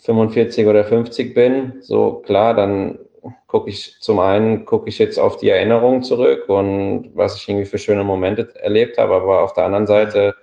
45 0.00 0.66
oder 0.66 0.84
50 0.84 1.34
bin, 1.34 1.74
so 1.80 2.22
klar, 2.24 2.54
dann 2.54 2.98
gucke 3.46 3.70
ich 3.70 3.96
zum 4.00 4.18
einen, 4.18 4.64
gucke 4.64 4.88
ich 4.88 4.98
jetzt 4.98 5.18
auf 5.18 5.36
die 5.36 5.50
Erinnerungen 5.50 6.02
zurück 6.02 6.48
und 6.48 7.10
was 7.14 7.36
ich 7.36 7.48
irgendwie 7.48 7.66
für 7.66 7.78
schöne 7.78 8.02
Momente 8.02 8.52
erlebt 8.60 8.98
habe, 8.98 9.14
aber 9.14 9.42
auf 9.42 9.52
der 9.52 9.64
anderen 9.64 9.86
Seite 9.86 10.34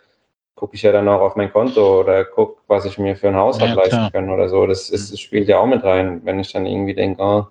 gucke 0.56 0.76
ich 0.76 0.82
ja 0.82 0.92
dann 0.92 1.08
auch 1.08 1.22
auf 1.22 1.36
mein 1.36 1.52
Konto 1.52 2.02
oder 2.02 2.26
gucke, 2.26 2.62
was 2.68 2.86
ich 2.86 2.98
mir 2.98 3.16
für 3.16 3.30
ein 3.30 3.36
Haus 3.36 3.60
ja, 3.60 3.68
habe 3.68 3.82
leisten 3.82 4.12
können 4.12 4.30
oder 4.30 4.50
so. 4.50 4.68
Das, 4.68 4.90
ist, 4.90 5.12
das 5.12 5.20
spielt 5.20 5.48
ja 5.48 5.58
auch 5.60 5.66
mit 5.66 5.84
rein, 5.84 6.22
wenn 6.26 6.40
ich 6.40 6.52
dann 6.52 6.66
irgendwie 6.66 6.94
denke, 6.94 7.22
oh, 7.22 7.46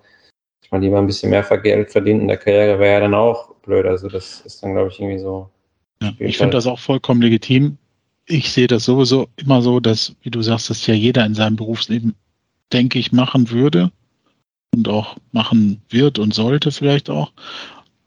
ich 0.62 0.70
mal 0.70 0.80
lieber 0.80 0.98
ein 0.98 1.06
bisschen 1.06 1.30
mehr 1.30 1.42
Geld 1.42 1.90
verdienen 1.90 2.20
in 2.20 2.28
der 2.28 2.36
Karriere, 2.36 2.78
wäre 2.78 2.92
ja 2.92 3.00
dann 3.00 3.14
auch 3.14 3.54
blöd. 3.62 3.86
Also 3.86 4.08
das 4.08 4.42
ist 4.42 4.62
dann, 4.62 4.74
glaube 4.74 4.90
ich, 4.90 5.00
irgendwie 5.00 5.18
so. 5.18 5.48
Ja, 6.02 6.12
ich 6.18 6.36
finde 6.36 6.58
das 6.58 6.66
auch 6.66 6.78
vollkommen 6.78 7.22
legitim. 7.22 7.78
Ich 8.28 8.52
sehe 8.52 8.66
das 8.66 8.84
sowieso 8.84 9.28
immer 9.36 9.62
so, 9.62 9.80
dass, 9.80 10.14
wie 10.20 10.30
du 10.30 10.42
sagst, 10.42 10.68
dass 10.68 10.86
ja 10.86 10.94
jeder 10.94 11.24
in 11.24 11.34
seinem 11.34 11.56
Berufsleben, 11.56 12.14
denke 12.72 12.98
ich, 12.98 13.10
machen 13.10 13.50
würde 13.50 13.90
und 14.74 14.86
auch 14.88 15.16
machen 15.32 15.80
wird 15.88 16.18
und 16.18 16.34
sollte 16.34 16.70
vielleicht 16.70 17.08
auch. 17.08 17.32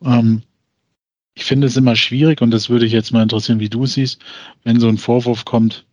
Ähm, 0.04 0.44
ich 1.34 1.46
finde 1.46 1.68
es 1.68 1.76
immer 1.78 1.96
schwierig 1.96 2.42
und 2.42 2.52
das 2.52 2.70
würde 2.70 2.86
ich 2.86 2.92
jetzt 2.92 3.12
mal 3.12 3.24
interessieren, 3.24 3.60
wie 3.60 3.70
du 3.70 3.86
siehst, 3.88 4.22
wenn 4.64 4.80
so 4.80 4.88
ein 4.88 5.00
Vorwurf 5.00 5.44
kommt, 5.44 5.86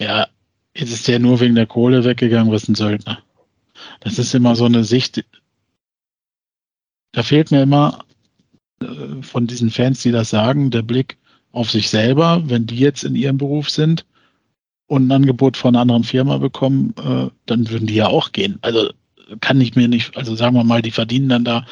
ja, 0.00 0.26
jetzt 0.74 0.92
ist 0.92 1.06
der 1.06 1.18
nur 1.18 1.40
wegen 1.40 1.54
der 1.54 1.66
Kohle 1.66 2.04
weggegangen, 2.04 2.52
was 2.52 2.68
ein 2.68 2.74
Söldner. 2.74 3.18
Das 4.00 4.18
ist 4.18 4.34
immer 4.34 4.56
so 4.56 4.64
eine 4.64 4.84
Sicht, 4.84 5.24
da 7.12 7.22
fehlt 7.22 7.50
mir 7.50 7.62
immer 7.62 8.04
äh, 8.80 9.22
von 9.22 9.46
diesen 9.46 9.70
Fans, 9.70 10.02
die 10.02 10.12
das 10.12 10.30
sagen, 10.30 10.70
der 10.70 10.82
Blick 10.82 11.18
auf 11.54 11.70
sich 11.70 11.88
selber, 11.88 12.42
wenn 12.46 12.66
die 12.66 12.78
jetzt 12.78 13.04
in 13.04 13.14
ihrem 13.14 13.38
Beruf 13.38 13.70
sind 13.70 14.04
und 14.86 15.06
ein 15.06 15.12
Angebot 15.12 15.56
von 15.56 15.74
einer 15.74 15.82
anderen 15.82 16.04
Firma 16.04 16.38
bekommen, 16.38 16.94
äh, 16.98 17.30
dann 17.46 17.70
würden 17.70 17.86
die 17.86 17.94
ja 17.94 18.08
auch 18.08 18.32
gehen. 18.32 18.58
Also 18.62 18.90
kann 19.40 19.60
ich 19.60 19.76
mir 19.76 19.88
nicht, 19.88 20.16
also 20.16 20.34
sagen 20.34 20.56
wir 20.56 20.64
mal, 20.64 20.82
die 20.82 20.90
verdienen 20.90 21.28
dann 21.28 21.44
da 21.44 21.64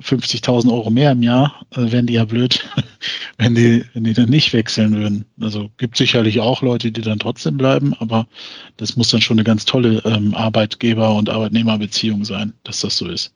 50.000 0.00 0.72
Euro 0.72 0.90
mehr 0.90 1.12
im 1.12 1.22
Jahr, 1.24 1.66
äh, 1.72 1.90
wären 1.90 2.06
die 2.06 2.14
ja 2.14 2.24
blöd, 2.24 2.64
wenn 3.38 3.56
die, 3.56 3.84
wenn 3.92 4.04
die 4.04 4.12
dann 4.12 4.28
nicht 4.28 4.52
wechseln 4.52 4.94
würden. 4.94 5.24
Also 5.40 5.68
gibt 5.78 5.96
sicherlich 5.96 6.38
auch 6.38 6.62
Leute, 6.62 6.92
die 6.92 7.00
dann 7.00 7.18
trotzdem 7.18 7.56
bleiben, 7.56 7.94
aber 7.98 8.28
das 8.76 8.96
muss 8.96 9.10
dann 9.10 9.20
schon 9.20 9.38
eine 9.38 9.44
ganz 9.44 9.64
tolle 9.64 10.00
ähm, 10.04 10.34
Arbeitgeber- 10.34 11.16
und 11.16 11.28
Arbeitnehmerbeziehung 11.28 12.24
sein, 12.24 12.52
dass 12.62 12.80
das 12.80 12.96
so 12.96 13.08
ist. 13.08 13.34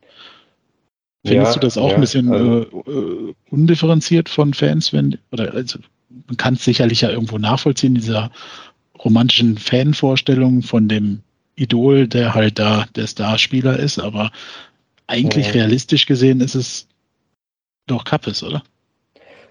Findest 1.24 1.54
ja, 1.54 1.60
du 1.60 1.66
das 1.66 1.78
auch 1.78 1.90
ja, 1.90 1.94
ein 1.94 2.00
bisschen 2.00 2.32
also, 2.32 2.82
äh, 2.86 2.90
äh, 2.90 3.34
undifferenziert 3.50 4.28
von 4.28 4.54
Fans, 4.54 4.92
wenn, 4.92 5.18
oder 5.30 5.54
also 5.54 5.78
man 6.26 6.36
kann 6.36 6.54
es 6.54 6.64
sicherlich 6.64 7.02
ja 7.02 7.10
irgendwo 7.10 7.38
nachvollziehen, 7.38 7.94
dieser 7.94 8.30
romantischen 8.98 9.56
Fanvorstellung 9.56 10.62
von 10.62 10.88
dem 10.88 11.20
Idol, 11.54 12.08
der 12.08 12.34
halt 12.34 12.58
da 12.58 12.86
der 12.96 13.06
Starspieler 13.06 13.78
ist, 13.78 13.98
aber 13.98 14.30
eigentlich 15.06 15.46
ja. 15.48 15.52
realistisch 15.52 16.06
gesehen 16.06 16.40
ist 16.40 16.54
es 16.54 16.88
doch 17.86 18.04
Kappes, 18.04 18.42
oder? 18.42 18.62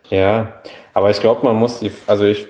Ja, 0.09 0.61
aber 0.93 1.09
ich 1.09 1.19
glaube, 1.19 1.45
man 1.45 1.55
muss 1.55 1.80
die, 1.80 1.91
also 2.07 2.26
ich 2.26 2.47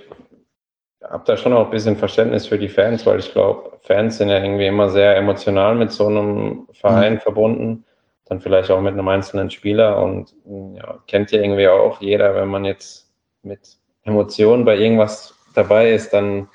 habe 1.03 1.23
da 1.25 1.37
schon 1.37 1.53
auch 1.53 1.65
ein 1.65 1.71
bisschen 1.71 1.97
Verständnis 1.97 2.47
für 2.47 2.57
die 2.57 2.69
Fans, 2.69 3.05
weil 3.05 3.19
ich 3.19 3.31
glaube, 3.31 3.77
Fans 3.81 4.17
sind 4.17 4.29
ja 4.29 4.41
irgendwie 4.41 4.67
immer 4.67 4.89
sehr 4.89 5.15
emotional 5.15 5.75
mit 5.75 5.91
so 5.91 6.07
einem 6.07 6.67
Verein 6.73 7.15
mhm. 7.15 7.19
verbunden, 7.19 7.83
dann 8.31 8.39
vielleicht 8.39 8.71
auch 8.71 8.79
mit 8.79 8.93
einem 8.93 9.09
einzelnen 9.09 9.51
Spieler 9.51 10.01
und 10.01 10.33
ja, 10.73 11.03
kennt 11.05 11.31
ja 11.31 11.41
irgendwie 11.41 11.67
auch 11.67 11.99
jeder, 11.99 12.33
wenn 12.33 12.47
man 12.47 12.63
jetzt 12.63 13.11
mit 13.43 13.75
Emotionen 14.03 14.63
bei 14.63 14.77
irgendwas 14.77 15.35
dabei 15.53 15.91
ist, 15.91 16.13
dann 16.13 16.47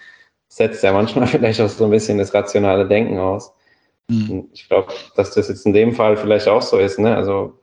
setzt 0.48 0.82
ja 0.82 0.94
manchmal 0.94 1.26
vielleicht 1.26 1.60
auch 1.60 1.68
so 1.68 1.84
ein 1.84 1.90
bisschen 1.90 2.16
das 2.16 2.32
rationale 2.32 2.88
Denken 2.88 3.18
aus. 3.18 3.54
Mhm. 4.08 4.48
Ich 4.54 4.70
glaube, 4.70 4.90
dass 5.16 5.32
das 5.32 5.48
jetzt 5.48 5.66
in 5.66 5.74
dem 5.74 5.92
Fall 5.92 6.16
vielleicht 6.16 6.48
auch 6.48 6.62
so 6.62 6.78
ist, 6.78 6.98
ne? 6.98 7.14
Also 7.14 7.58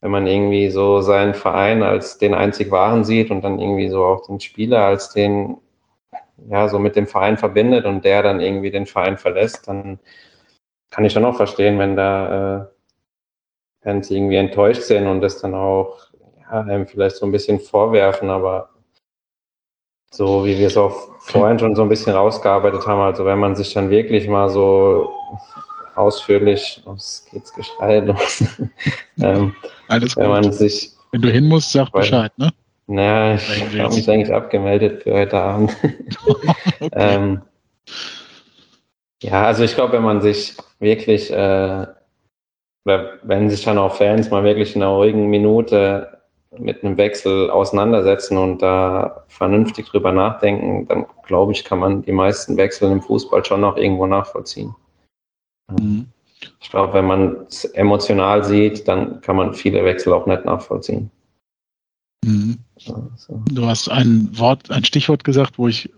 wenn 0.00 0.10
man 0.10 0.26
irgendwie 0.26 0.70
so 0.70 1.02
seinen 1.02 1.34
Verein 1.34 1.82
als 1.82 2.16
den 2.16 2.32
einzig 2.32 2.70
wahren 2.70 3.04
sieht 3.04 3.30
und 3.30 3.42
dann 3.42 3.58
irgendwie 3.58 3.90
so 3.90 4.06
auch 4.06 4.26
den 4.26 4.40
Spieler 4.40 4.86
als 4.86 5.10
den, 5.10 5.58
ja, 6.48 6.66
so 6.68 6.78
mit 6.78 6.96
dem 6.96 7.06
Verein 7.06 7.36
verbindet 7.36 7.84
und 7.84 8.06
der 8.06 8.22
dann 8.22 8.40
irgendwie 8.40 8.70
den 8.70 8.86
Verein 8.86 9.18
verlässt, 9.18 9.68
dann 9.68 10.00
kann 10.90 11.04
ich 11.04 11.12
schon 11.12 11.26
auch 11.26 11.36
verstehen, 11.36 11.78
wenn 11.78 11.94
da 11.94 12.62
äh, 12.62 12.73
Fans 13.84 14.10
irgendwie 14.10 14.36
enttäuscht 14.36 14.82
sind 14.82 15.06
und 15.06 15.20
das 15.20 15.40
dann 15.40 15.54
auch 15.54 15.98
ja, 16.40 16.60
einem 16.62 16.86
vielleicht 16.86 17.16
so 17.16 17.26
ein 17.26 17.32
bisschen 17.32 17.60
vorwerfen, 17.60 18.30
aber 18.30 18.70
so 20.10 20.44
wie 20.44 20.58
wir 20.58 20.68
es 20.68 20.76
auch 20.76 21.10
vorhin 21.20 21.58
schon 21.58 21.76
so 21.76 21.82
ein 21.82 21.88
bisschen 21.88 22.14
rausgearbeitet 22.14 22.86
haben, 22.86 23.00
also 23.00 23.24
wenn 23.24 23.38
man 23.38 23.54
sich 23.54 23.74
dann 23.74 23.90
wirklich 23.90 24.26
mal 24.26 24.48
so 24.48 25.12
ausführlich, 25.94 26.82
was 26.84 27.26
geht's 27.30 27.52
Geschrei 27.52 28.00
los? 28.00 28.44
ähm, 29.20 29.54
Alles 29.88 30.16
wenn 30.16 30.28
man 30.28 30.52
sich. 30.52 30.90
Wenn 31.12 31.22
du 31.22 31.30
hin 31.30 31.46
musst, 31.46 31.72
sag 31.72 31.92
Bescheid, 31.92 32.32
ne? 32.38 32.52
Naja, 32.86 33.36
ich 33.36 33.78
habe 33.78 33.94
mich 33.94 34.10
eigentlich 34.10 34.32
abgemeldet 34.34 35.02
für 35.02 35.14
heute 35.14 35.38
Abend. 35.38 35.76
okay. 36.26 36.54
ähm, 36.92 37.42
ja, 39.22 39.46
also 39.46 39.64
ich 39.64 39.74
glaube, 39.74 39.94
wenn 39.94 40.02
man 40.02 40.20
sich 40.20 40.54
wirklich, 40.80 41.30
äh, 41.30 41.86
oder 42.84 43.18
wenn 43.22 43.50
sich 43.50 43.64
dann 43.64 43.78
auch 43.78 43.96
Fans 43.96 44.30
mal 44.30 44.44
wirklich 44.44 44.76
in 44.76 44.82
einer 44.82 44.92
ruhigen 44.92 45.28
Minute 45.28 46.18
mit 46.58 46.84
einem 46.84 46.96
Wechsel 46.96 47.50
auseinandersetzen 47.50 48.38
und 48.38 48.62
da 48.62 49.24
vernünftig 49.28 49.86
drüber 49.86 50.12
nachdenken, 50.12 50.86
dann 50.86 51.06
glaube 51.26 51.52
ich, 51.52 51.64
kann 51.64 51.78
man 51.78 52.02
die 52.02 52.12
meisten 52.12 52.56
Wechsel 52.56 52.90
im 52.92 53.02
Fußball 53.02 53.44
schon 53.44 53.62
noch 53.62 53.76
irgendwo 53.76 54.06
nachvollziehen. 54.06 54.74
Mhm. 55.70 56.06
Ich 56.60 56.70
glaube, 56.70 56.92
wenn 56.92 57.06
man 57.06 57.46
es 57.48 57.64
emotional 57.64 58.44
sieht, 58.44 58.86
dann 58.86 59.20
kann 59.22 59.36
man 59.36 59.54
viele 59.54 59.84
Wechsel 59.84 60.12
auch 60.12 60.26
nicht 60.26 60.44
nachvollziehen. 60.44 61.10
Mhm. 62.24 62.58
Also. 62.86 63.42
Du 63.50 63.66
hast 63.66 63.88
ein 63.88 64.28
Wort, 64.38 64.70
ein 64.70 64.84
Stichwort 64.84 65.24
gesagt, 65.24 65.58
wo 65.58 65.68
ich 65.68 65.90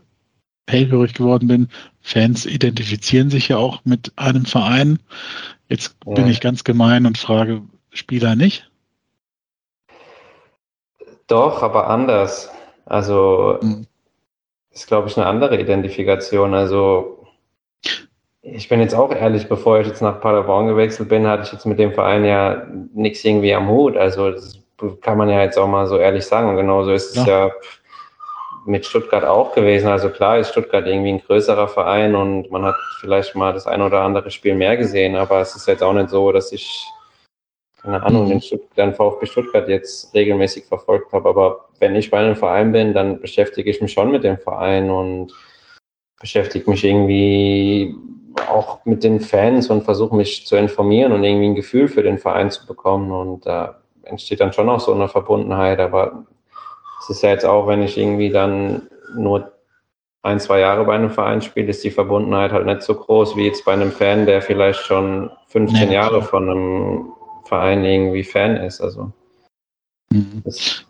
hellhörig 0.69 1.15
geworden 1.15 1.49
bin. 1.49 1.69
Fans 2.01 2.47
identifizieren 2.47 3.31
sich 3.31 3.49
ja 3.49 3.57
auch 3.57 3.85
mit 3.85 4.13
einem 4.17 4.45
Verein. 4.45 4.99
Jetzt 5.69 5.97
ja. 6.07 6.15
bin 6.15 6.29
ich 6.29 6.41
ganz 6.41 6.65
gemein 6.65 7.07
und 7.07 7.19
frage 7.19 7.63
Spieler 7.91 8.37
nicht. 8.37 8.71
Doch, 11.27 11.63
aber 11.63 11.89
anders. 11.89 12.51
Also 12.85 13.59
mhm. 13.61 13.87
ist, 14.71 14.87
glaube 14.87 15.09
ich, 15.09 15.17
eine 15.17 15.27
andere 15.27 15.61
Identifikation. 15.61 16.55
Also 16.55 17.27
ich 18.43 18.69
bin 18.69 18.81
jetzt 18.81 18.95
auch 18.95 19.11
ehrlich, 19.13 19.49
bevor 19.49 19.81
ich 19.81 19.89
jetzt 19.89 20.03
nach 20.03 20.21
Paderborn 20.21 20.69
gewechselt 20.69 21.09
bin, 21.09 21.27
hatte 21.27 21.43
ich 21.45 21.53
jetzt 21.53 21.67
mit 21.67 21.81
dem 21.81 21.93
Verein 21.93 22.25
ja 22.25 22.65
nichts 22.95 23.25
irgendwie 23.25 23.55
am 23.55 23.69
Hut. 23.69 23.97
Also 23.97 24.31
das 24.31 24.61
kann 25.01 25.19
man 25.19 25.29
ja 25.29 25.43
jetzt 25.43 25.59
auch 25.59 25.67
mal 25.67 25.87
so 25.89 25.99
ehrlich 25.99 26.25
sagen. 26.25 26.49
Und 26.49 26.57
genauso 26.57 26.93
ist 26.93 27.17
es 27.17 27.27
ja. 27.27 27.51
Mit 28.67 28.85
Stuttgart 28.85 29.25
auch 29.25 29.55
gewesen. 29.55 29.89
Also 29.89 30.11
klar 30.11 30.39
ist 30.39 30.51
Stuttgart 30.51 30.87
irgendwie 30.87 31.13
ein 31.13 31.23
größerer 31.23 31.69
Verein 31.69 32.15
und 32.15 32.51
man 32.51 32.65
hat 32.65 32.77
vielleicht 33.01 33.35
mal 33.35 33.53
das 33.53 33.67
ein 33.67 33.83
oder 33.83 34.03
andere 34.03 34.31
Spiel 34.31 34.55
mehr 34.55 34.77
gesehen, 34.77 35.17
aber 35.17 35.41
es 35.41 35.55
ist 35.55 35.67
jetzt 35.67 35.83
auch 35.83 35.93
nicht 35.93 36.11
so, 36.11 36.33
dass 36.33 36.53
ich 36.53 36.87
keine 37.87 38.03
Ahnung, 38.03 38.29
den, 38.29 38.43
den 38.77 38.95
VfB 38.95 39.27
Stuttgart 39.27 39.69
jetzt 39.69 40.13
regelmäßig 40.13 40.65
verfolgt 40.65 41.13
habe. 41.13 41.29
Aber 41.29 41.69
wenn 41.79 41.95
ich 41.95 42.11
bei 42.11 42.19
einem 42.19 42.35
Verein 42.35 42.73
bin, 42.73 42.93
dann 42.93 43.21
beschäftige 43.21 43.71
ich 43.71 43.81
mich 43.81 43.93
schon 43.93 44.11
mit 44.11 44.25
dem 44.25 44.39
Verein 44.39 44.91
und 44.91 45.33
beschäftige 46.19 46.69
mich 46.69 46.85
irgendwie 46.85 47.95
auch 48.51 48.85
mit 48.85 49.05
den 49.05 49.21
Fans 49.21 49.71
und 49.71 49.85
versuche 49.85 50.17
mich 50.17 50.47
zu 50.47 50.57
informieren 50.57 51.13
und 51.13 51.23
irgendwie 51.23 51.47
ein 51.47 51.55
Gefühl 51.55 51.87
für 51.87 52.03
den 52.03 52.19
Verein 52.19 52.51
zu 52.51 52.67
bekommen. 52.67 53.13
Und 53.13 53.47
da 53.47 53.81
entsteht 54.03 54.41
dann 54.41 54.53
schon 54.53 54.69
auch 54.69 54.81
so 54.81 54.93
eine 54.93 55.09
Verbundenheit. 55.09 55.79
Aber 55.79 56.27
es 57.01 57.11
ist 57.11 57.23
ja 57.23 57.31
jetzt 57.31 57.45
auch, 57.45 57.67
wenn 57.67 57.83
ich 57.83 57.97
irgendwie 57.99 58.31
dann 58.31 58.83
nur 59.15 59.53
ein, 60.23 60.41
zwei 60.41 60.61
Jahre 60.61 60.85
bei 60.85 60.95
einem 60.95 61.11
Verein 61.11 61.41
spiele, 61.41 61.69
ist 61.69 61.85
die 61.85 61.91
Verbundenheit 61.91 62.53
halt 62.53 62.67
nicht 62.67 62.83
so 62.83 62.95
groß 62.95 63.37
wie 63.37 63.47
jetzt 63.47 63.65
bei 63.65 63.73
einem 63.73 63.93
Fan, 63.93 64.27
der 64.27 64.43
vielleicht 64.43 64.81
schon 64.81 65.31
15 65.49 65.89
nee, 65.89 65.95
Jahre 65.95 66.21
von 66.21 66.51
einem 66.51 67.13
Verein 67.45 67.85
irgendwie 67.85 68.25
Fan 68.25 68.57
ist. 68.57 68.81
Also 68.81 69.13
mhm. 70.11 70.43
das, 70.45 70.85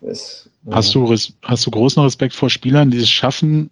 das, 0.00 0.50
hast, 0.70 0.94
ja. 0.94 1.00
du, 1.00 1.16
hast 1.42 1.66
du 1.66 1.70
großen 1.70 2.02
Respekt 2.02 2.34
vor 2.34 2.50
Spielern, 2.50 2.90
die 2.90 2.98
es 2.98 3.08
schaffen, 3.08 3.70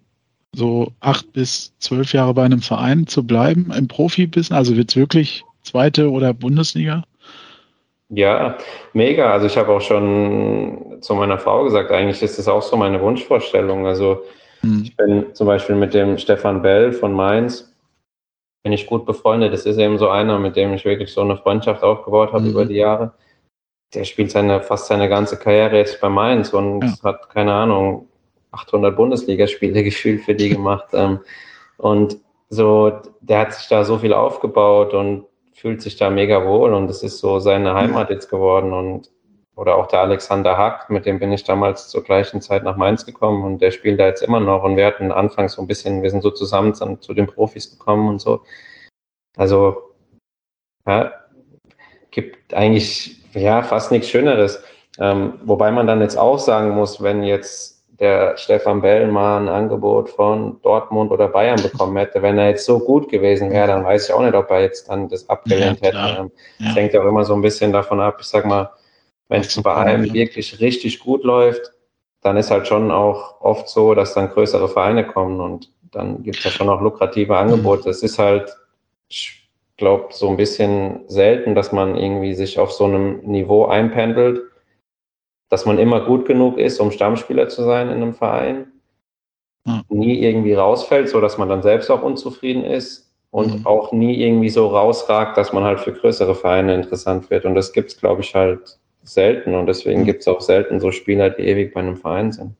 so 0.55 0.93
acht 1.01 1.32
bis 1.32 1.72
zwölf 1.78 2.12
Jahre 2.12 2.34
bei 2.34 2.45
einem 2.45 2.62
Verein 2.62 3.07
zu 3.09 3.26
bleiben 3.26 3.72
im 3.76 3.89
Profibissen? 3.89 4.55
Also 4.55 4.76
wird 4.76 4.91
es 4.91 4.97
wirklich 4.97 5.45
zweite 5.64 6.11
oder 6.11 6.32
Bundesliga? 6.32 7.03
Ja, 8.11 8.57
mega. 8.95 9.33
Also 9.33 9.47
ich 9.47 9.57
habe 9.57 9.73
auch 9.73 9.81
schon 9.81 10.99
zu 11.01 11.15
meiner 11.15 11.39
Frau 11.39 11.65
gesagt, 11.65 11.91
eigentlich 11.91 12.23
ist 12.23 12.39
das 12.39 12.49
auch 12.49 12.63
so 12.63 12.77
meine 12.77 13.01
Wunschvorstellung. 13.01 13.87
Also 13.87 14.23
hm. 14.61 14.83
ich 14.83 14.97
bin 14.97 15.35
zum 15.35 15.47
Beispiel 15.47 15.77
mit 15.77 15.93
dem 15.95 16.17
Stefan 16.17 16.63
Bell 16.63 16.93
von 16.93 17.13
Mainz, 17.13 17.75
bin 18.63 18.73
ich 18.73 18.87
gut 18.87 19.05
befreundet. 19.05 19.53
Das 19.53 19.67
ist 19.67 19.79
eben 19.79 19.99
so 19.99 20.09
einer, 20.09 20.39
mit 20.39 20.57
dem 20.57 20.73
ich 20.73 20.85
wirklich 20.85 21.13
so 21.13 21.21
eine 21.21 21.37
Freundschaft 21.37 21.83
aufgebaut 21.83 22.33
habe 22.33 22.45
mhm. 22.45 22.51
über 22.51 22.65
die 22.65 22.77
Jahre. 22.77 23.13
Der 23.95 24.05
spielt 24.05 24.31
seine, 24.31 24.61
fast 24.61 24.87
seine 24.87 25.09
ganze 25.09 25.39
Karriere 25.39 25.77
jetzt 25.77 26.01
bei 26.01 26.09
Mainz 26.09 26.53
und 26.53 26.83
ja. 26.83 26.93
hat, 27.05 27.31
keine 27.31 27.53
Ahnung, 27.53 28.09
800 28.53 28.97
Bundesligaspiele 28.97 29.83
gefühlt 29.85 30.23
für 30.23 30.35
die 30.35 30.51
gemacht. 30.51 30.89
Ähm, 30.93 31.21
und 31.77 32.19
so, 32.51 32.93
der 33.21 33.41
hat 33.41 33.55
sich 33.55 33.69
da 33.69 33.85
so 33.85 33.99
viel 33.99 34.13
aufgebaut 34.13 34.95
und 34.95 35.27
fühlt 35.61 35.83
sich 35.83 35.97
da 35.97 36.11
mega 36.11 36.47
wohl 36.47 36.73
und 36.73 36.89
es 36.89 37.03
ist 37.03 37.19
so 37.19 37.41
seine 37.41 37.75
Heimat 37.75 38.11
jetzt 38.11 38.29
geworden 38.29 38.73
und 38.73 39.11
oder 39.57 39.75
auch 39.75 39.89
der 39.89 40.01
Alexander 40.01 40.57
Hack, 40.57 40.89
mit 40.89 41.05
dem 41.05 41.19
bin 41.19 41.33
ich 41.33 41.43
damals 41.43 41.89
zur 41.89 42.05
gleichen 42.05 42.41
Zeit 42.41 42.63
nach 42.63 42.77
Mainz 42.77 43.05
gekommen 43.05 43.43
und 43.43 43.61
der 43.61 43.73
spielt 43.73 43.99
da 43.99 44.07
jetzt 44.07 44.23
immer 44.23 44.39
noch 44.39 44.63
und 44.63 44.77
wir 44.77 44.87
hatten 44.87 45.11
anfangs 45.11 45.55
so 45.55 45.63
ein 45.63 45.67
bisschen, 45.67 46.01
wir 46.03 46.11
sind 46.11 46.23
so 46.23 46.31
zusammen 46.31 46.75
zu 46.75 47.13
den 47.13 47.27
Profis 47.27 47.69
gekommen 47.69 48.09
und 48.09 48.21
so. 48.21 48.45
Also, 49.37 49.95
ja, 50.87 51.13
gibt 52.13 52.55
eigentlich, 52.55 53.17
ja, 53.35 53.63
fast 53.65 53.91
nichts 53.91 54.09
Schöneres. 54.09 54.63
Ähm, 55.01 55.41
wobei 55.45 55.73
man 55.73 55.89
dann 55.89 56.01
jetzt 56.01 56.17
auch 56.17 56.39
sagen 56.39 56.71
muss, 56.71 57.03
wenn 57.03 57.25
jetzt 57.25 57.78
der 58.01 58.37
Stefan 58.37 58.81
Bell 58.81 59.09
mal 59.09 59.41
ein 59.41 59.49
Angebot 59.49 60.11
von 60.11 60.61
Dortmund 60.63 61.11
oder 61.11 61.29
Bayern 61.29 61.61
bekommen 61.61 61.97
hätte, 61.97 62.23
wenn 62.23 62.39
er 62.39 62.51
jetzt 62.51 62.65
so 62.65 62.79
gut 62.79 63.09
gewesen 63.09 63.51
wäre, 63.51 63.67
dann 63.67 63.85
weiß 63.85 64.09
ich 64.09 64.15
auch 64.15 64.23
nicht, 64.23 64.35
ob 64.35 64.51
er 64.51 64.62
jetzt 64.62 64.89
dann 64.89 65.09
das 65.09 65.29
abgelehnt 65.29 65.81
ja, 65.81 65.89
hätte. 65.89 66.31
Das 66.59 66.69
ja. 66.69 66.75
hängt 66.75 66.93
ja 66.93 67.03
auch 67.03 67.09
immer 67.09 67.25
so 67.25 67.35
ein 67.35 67.43
bisschen 67.43 67.73
davon 67.73 68.01
ab. 68.01 68.19
Ich 68.20 68.27
sag 68.27 68.47
mal, 68.47 68.70
wenn 69.29 69.41
es 69.41 69.61
bei 69.61 69.75
einem 69.75 70.05
ja. 70.05 70.15
wirklich 70.15 70.61
richtig 70.61 71.01
gut 71.01 71.25
läuft, 71.25 71.73
dann 72.23 72.37
ist 72.37 72.51
halt 72.51 72.69
schon 72.69 72.91
auch 72.91 73.41
oft 73.41 73.69
so, 73.69 73.95
dass 73.95 74.15
dann 74.15 74.31
größere 74.31 74.69
Vereine 74.69 75.05
kommen 75.07 75.41
und 75.41 75.70
dann 75.91 76.23
gibt 76.23 76.39
es 76.39 76.45
ja 76.45 76.51
schon 76.51 76.69
auch 76.69 76.81
lukrative 76.81 77.37
Angebote. 77.37 77.91
Es 77.91 78.03
ist 78.03 78.19
halt, 78.19 78.55
ich 79.09 79.49
glaube, 79.77 80.09
so 80.11 80.29
ein 80.29 80.37
bisschen 80.37 81.01
selten, 81.09 81.55
dass 81.55 81.73
man 81.73 81.97
irgendwie 81.97 82.35
sich 82.35 82.59
auf 82.59 82.73
so 82.73 82.85
einem 82.85 83.20
Niveau 83.23 83.66
einpendelt 83.66 84.43
dass 85.49 85.66
man 85.66 85.79
immer 85.79 86.01
gut 86.01 86.27
genug 86.27 86.59
ist, 86.59 86.81
um 86.81 86.91
Stammspieler 86.91 87.49
zu 87.49 87.62
sein 87.65 87.89
in 87.89 87.97
einem 88.03 88.15
Verein, 88.15 88.66
ja. 89.66 89.83
nie 89.89 90.19
irgendwie 90.20 90.55
rausfällt, 90.55 91.09
so 91.09 91.20
dass 91.20 91.39
man 91.39 91.49
dann 91.49 91.62
selbst 91.62 91.91
auch 91.91 92.03
unzufrieden 92.03 92.65
ist 92.65 93.11
und 93.31 93.61
mhm. 93.61 93.66
auch 93.66 93.93
nie 93.93 94.23
irgendwie 94.23 94.49
so 94.49 94.69
rausragt, 94.69 95.37
dass 95.37 95.53
man 95.53 95.65
halt 95.65 95.81
für 95.81 95.93
größere 95.93 96.35
Vereine 96.35 96.75
interessant 96.75 97.31
wird. 97.31 97.45
Und 97.45 97.55
das 97.55 97.73
gibt 97.73 97.91
es, 97.91 97.99
glaube 97.99 98.23
ich, 98.23 98.35
halt 98.35 98.79
selten. 99.03 99.55
Und 99.55 99.66
deswegen 99.66 100.03
mhm. 100.03 100.07
gibt 100.07 100.20
es 100.20 100.29
auch 100.29 100.41
selten 100.41 100.81
so 100.81 100.91
Spieler, 100.91 101.31
die 101.31 101.43
ewig 101.43 101.75
bei 101.75 101.81
einem 101.81 101.97
Verein 101.97 102.33
sind. 102.33 102.53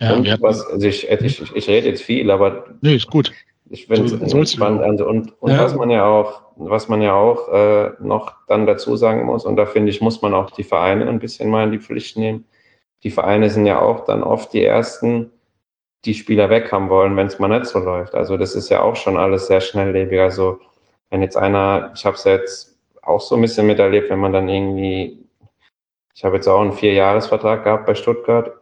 Ja, 0.00 0.14
und 0.14 0.42
was, 0.42 0.64
also 0.64 0.86
ich, 0.86 1.08
ich, 1.08 1.56
ich, 1.56 1.68
rede 1.68 1.88
jetzt 1.88 2.02
viel, 2.02 2.30
aber 2.30 2.66
nee, 2.82 2.94
ist 2.94 3.08
gut. 3.08 3.32
Ich 3.70 3.86
finde 3.86 4.24
es 4.24 4.52
spannend. 4.52 4.82
Also, 4.82 5.06
und, 5.06 5.40
und 5.40 5.50
ja. 5.50 5.62
was 5.62 5.74
man 5.74 5.90
ja 5.90 6.06
auch, 6.06 6.42
was 6.56 6.88
man 6.88 7.02
ja 7.02 7.14
auch 7.14 7.48
äh, 7.52 7.90
noch 8.00 8.34
dann 8.46 8.66
dazu 8.66 8.96
sagen 8.96 9.24
muss, 9.24 9.44
und 9.44 9.56
da 9.56 9.66
finde 9.66 9.90
ich, 9.90 10.00
muss 10.00 10.22
man 10.22 10.34
auch 10.34 10.50
die 10.50 10.64
Vereine 10.64 11.08
ein 11.08 11.18
bisschen 11.18 11.50
mal 11.50 11.64
in 11.64 11.72
die 11.72 11.78
Pflicht 11.78 12.16
nehmen. 12.16 12.46
Die 13.02 13.10
Vereine 13.10 13.50
sind 13.50 13.66
ja 13.66 13.80
auch 13.80 14.04
dann 14.04 14.22
oft 14.22 14.52
die 14.52 14.64
ersten, 14.64 15.30
die 16.04 16.14
Spieler 16.14 16.50
weg 16.50 16.72
haben 16.72 16.88
wollen, 16.88 17.16
wenn 17.16 17.26
es 17.26 17.38
mal 17.38 17.48
nicht 17.48 17.66
so 17.66 17.78
läuft. 17.78 18.14
Also 18.14 18.36
das 18.36 18.54
ist 18.54 18.70
ja 18.70 18.82
auch 18.82 18.96
schon 18.96 19.16
alles 19.16 19.46
sehr 19.46 19.60
schnelllebig. 19.60 20.18
Also 20.20 20.58
wenn 21.10 21.22
jetzt 21.22 21.36
einer, 21.36 21.92
ich 21.94 22.04
habe 22.06 22.16
es 22.16 22.24
jetzt 22.24 22.78
auch 23.02 23.20
so 23.20 23.34
ein 23.34 23.42
bisschen 23.42 23.66
miterlebt, 23.66 24.10
wenn 24.10 24.18
man 24.18 24.32
dann 24.32 24.48
irgendwie, 24.48 25.24
ich 26.14 26.24
habe 26.24 26.36
jetzt 26.36 26.48
auch 26.48 26.60
einen 26.60 26.72
Vierjahresvertrag 26.72 27.64
gehabt 27.64 27.86
bei 27.86 27.94
Stuttgart 27.94 28.52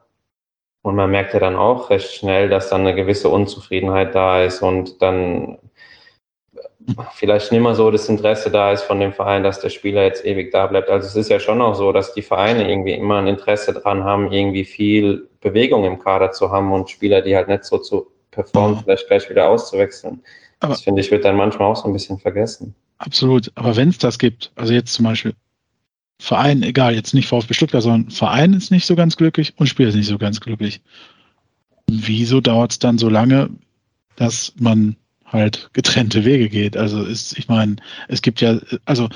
Und 0.86 0.94
man 0.94 1.10
merkt 1.10 1.34
ja 1.34 1.40
dann 1.40 1.56
auch 1.56 1.90
recht 1.90 2.12
schnell, 2.12 2.48
dass 2.48 2.68
dann 2.70 2.82
eine 2.82 2.94
gewisse 2.94 3.28
Unzufriedenheit 3.28 4.14
da 4.14 4.44
ist 4.44 4.62
und 4.62 5.02
dann 5.02 5.58
vielleicht 7.14 7.50
nicht 7.50 7.60
mehr 7.60 7.74
so 7.74 7.90
das 7.90 8.08
Interesse 8.08 8.52
da 8.52 8.70
ist 8.70 8.84
von 8.84 9.00
dem 9.00 9.12
Verein, 9.12 9.42
dass 9.42 9.58
der 9.58 9.70
Spieler 9.70 10.04
jetzt 10.04 10.24
ewig 10.24 10.52
da 10.52 10.68
bleibt. 10.68 10.88
Also 10.88 11.08
es 11.08 11.16
ist 11.16 11.28
ja 11.28 11.40
schon 11.40 11.60
auch 11.60 11.74
so, 11.74 11.90
dass 11.90 12.14
die 12.14 12.22
Vereine 12.22 12.70
irgendwie 12.70 12.92
immer 12.92 13.18
ein 13.18 13.26
Interesse 13.26 13.72
dran 13.72 14.04
haben, 14.04 14.30
irgendwie 14.30 14.64
viel 14.64 15.28
Bewegung 15.40 15.82
im 15.84 15.98
Kader 15.98 16.30
zu 16.30 16.52
haben 16.52 16.70
und 16.70 16.88
Spieler, 16.88 17.20
die 17.20 17.34
halt 17.34 17.48
nicht 17.48 17.64
so 17.64 17.78
zu 17.78 18.06
performen, 18.30 18.78
vielleicht 18.84 19.08
gleich 19.08 19.28
wieder 19.28 19.48
auszuwechseln. 19.48 20.22
Aber 20.60 20.74
das 20.74 20.82
finde 20.82 21.00
ich, 21.00 21.10
wird 21.10 21.24
dann 21.24 21.34
manchmal 21.34 21.66
auch 21.72 21.76
so 21.76 21.88
ein 21.88 21.94
bisschen 21.94 22.20
vergessen. 22.20 22.76
Absolut. 22.98 23.50
Aber 23.56 23.74
wenn 23.74 23.88
es 23.88 23.98
das 23.98 24.20
gibt, 24.20 24.52
also 24.54 24.72
jetzt 24.72 24.92
zum 24.92 25.04
Beispiel 25.06 25.34
Verein, 26.18 26.62
egal, 26.62 26.94
jetzt 26.94 27.14
nicht 27.14 27.28
VfB 27.28 27.54
Stuttgart, 27.54 27.82
sondern 27.82 28.10
Verein 28.10 28.54
ist 28.54 28.70
nicht 28.70 28.86
so 28.86 28.96
ganz 28.96 29.16
glücklich 29.16 29.54
und 29.56 29.66
Spieler 29.66 29.90
ist 29.90 29.96
nicht 29.96 30.06
so 30.06 30.18
ganz 30.18 30.40
glücklich. 30.40 30.80
Wieso 31.88 32.40
dauert 32.40 32.72
es 32.72 32.78
dann 32.78 32.98
so 32.98 33.08
lange, 33.08 33.50
dass 34.16 34.52
man 34.58 34.96
halt 35.24 35.70
getrennte 35.72 36.24
Wege 36.24 36.48
geht? 36.48 36.76
Also 36.76 37.02
ist, 37.04 37.38
ich 37.38 37.48
meine, 37.48 37.76
es 38.08 38.22
gibt 38.22 38.40
ja, 38.40 38.58
also 38.86 39.08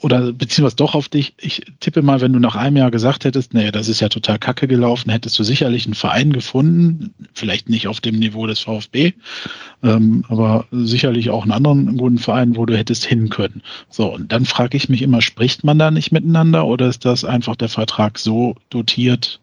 oder 0.00 0.32
es 0.38 0.76
doch 0.76 0.94
auf 0.94 1.08
dich. 1.08 1.34
Ich 1.40 1.62
tippe 1.80 2.02
mal, 2.02 2.20
wenn 2.20 2.32
du 2.32 2.38
nach 2.38 2.56
einem 2.56 2.76
Jahr 2.76 2.90
gesagt 2.90 3.24
hättest, 3.24 3.54
nee, 3.54 3.70
das 3.70 3.88
ist 3.88 4.00
ja 4.00 4.08
total 4.08 4.38
kacke 4.38 4.68
gelaufen, 4.68 5.10
hättest 5.10 5.38
du 5.38 5.44
sicherlich 5.44 5.86
einen 5.86 5.94
Verein 5.94 6.32
gefunden, 6.32 7.14
vielleicht 7.34 7.68
nicht 7.68 7.88
auf 7.88 8.00
dem 8.00 8.18
Niveau 8.18 8.46
des 8.46 8.60
VfB, 8.60 9.14
ähm, 9.82 10.24
aber 10.28 10.66
sicherlich 10.70 11.30
auch 11.30 11.42
einen 11.42 11.52
anderen 11.52 11.96
guten 11.96 12.18
Verein, 12.18 12.56
wo 12.56 12.66
du 12.66 12.76
hättest 12.76 13.04
hin 13.04 13.30
können. 13.30 13.62
So, 13.88 14.12
und 14.12 14.32
dann 14.32 14.44
frage 14.44 14.76
ich 14.76 14.88
mich 14.88 15.02
immer, 15.02 15.22
spricht 15.22 15.64
man 15.64 15.78
da 15.78 15.90
nicht 15.90 16.12
miteinander 16.12 16.66
oder 16.66 16.88
ist 16.88 17.04
das 17.04 17.24
einfach 17.24 17.56
der 17.56 17.68
Vertrag 17.68 18.18
so 18.18 18.54
dotiert, 18.70 19.40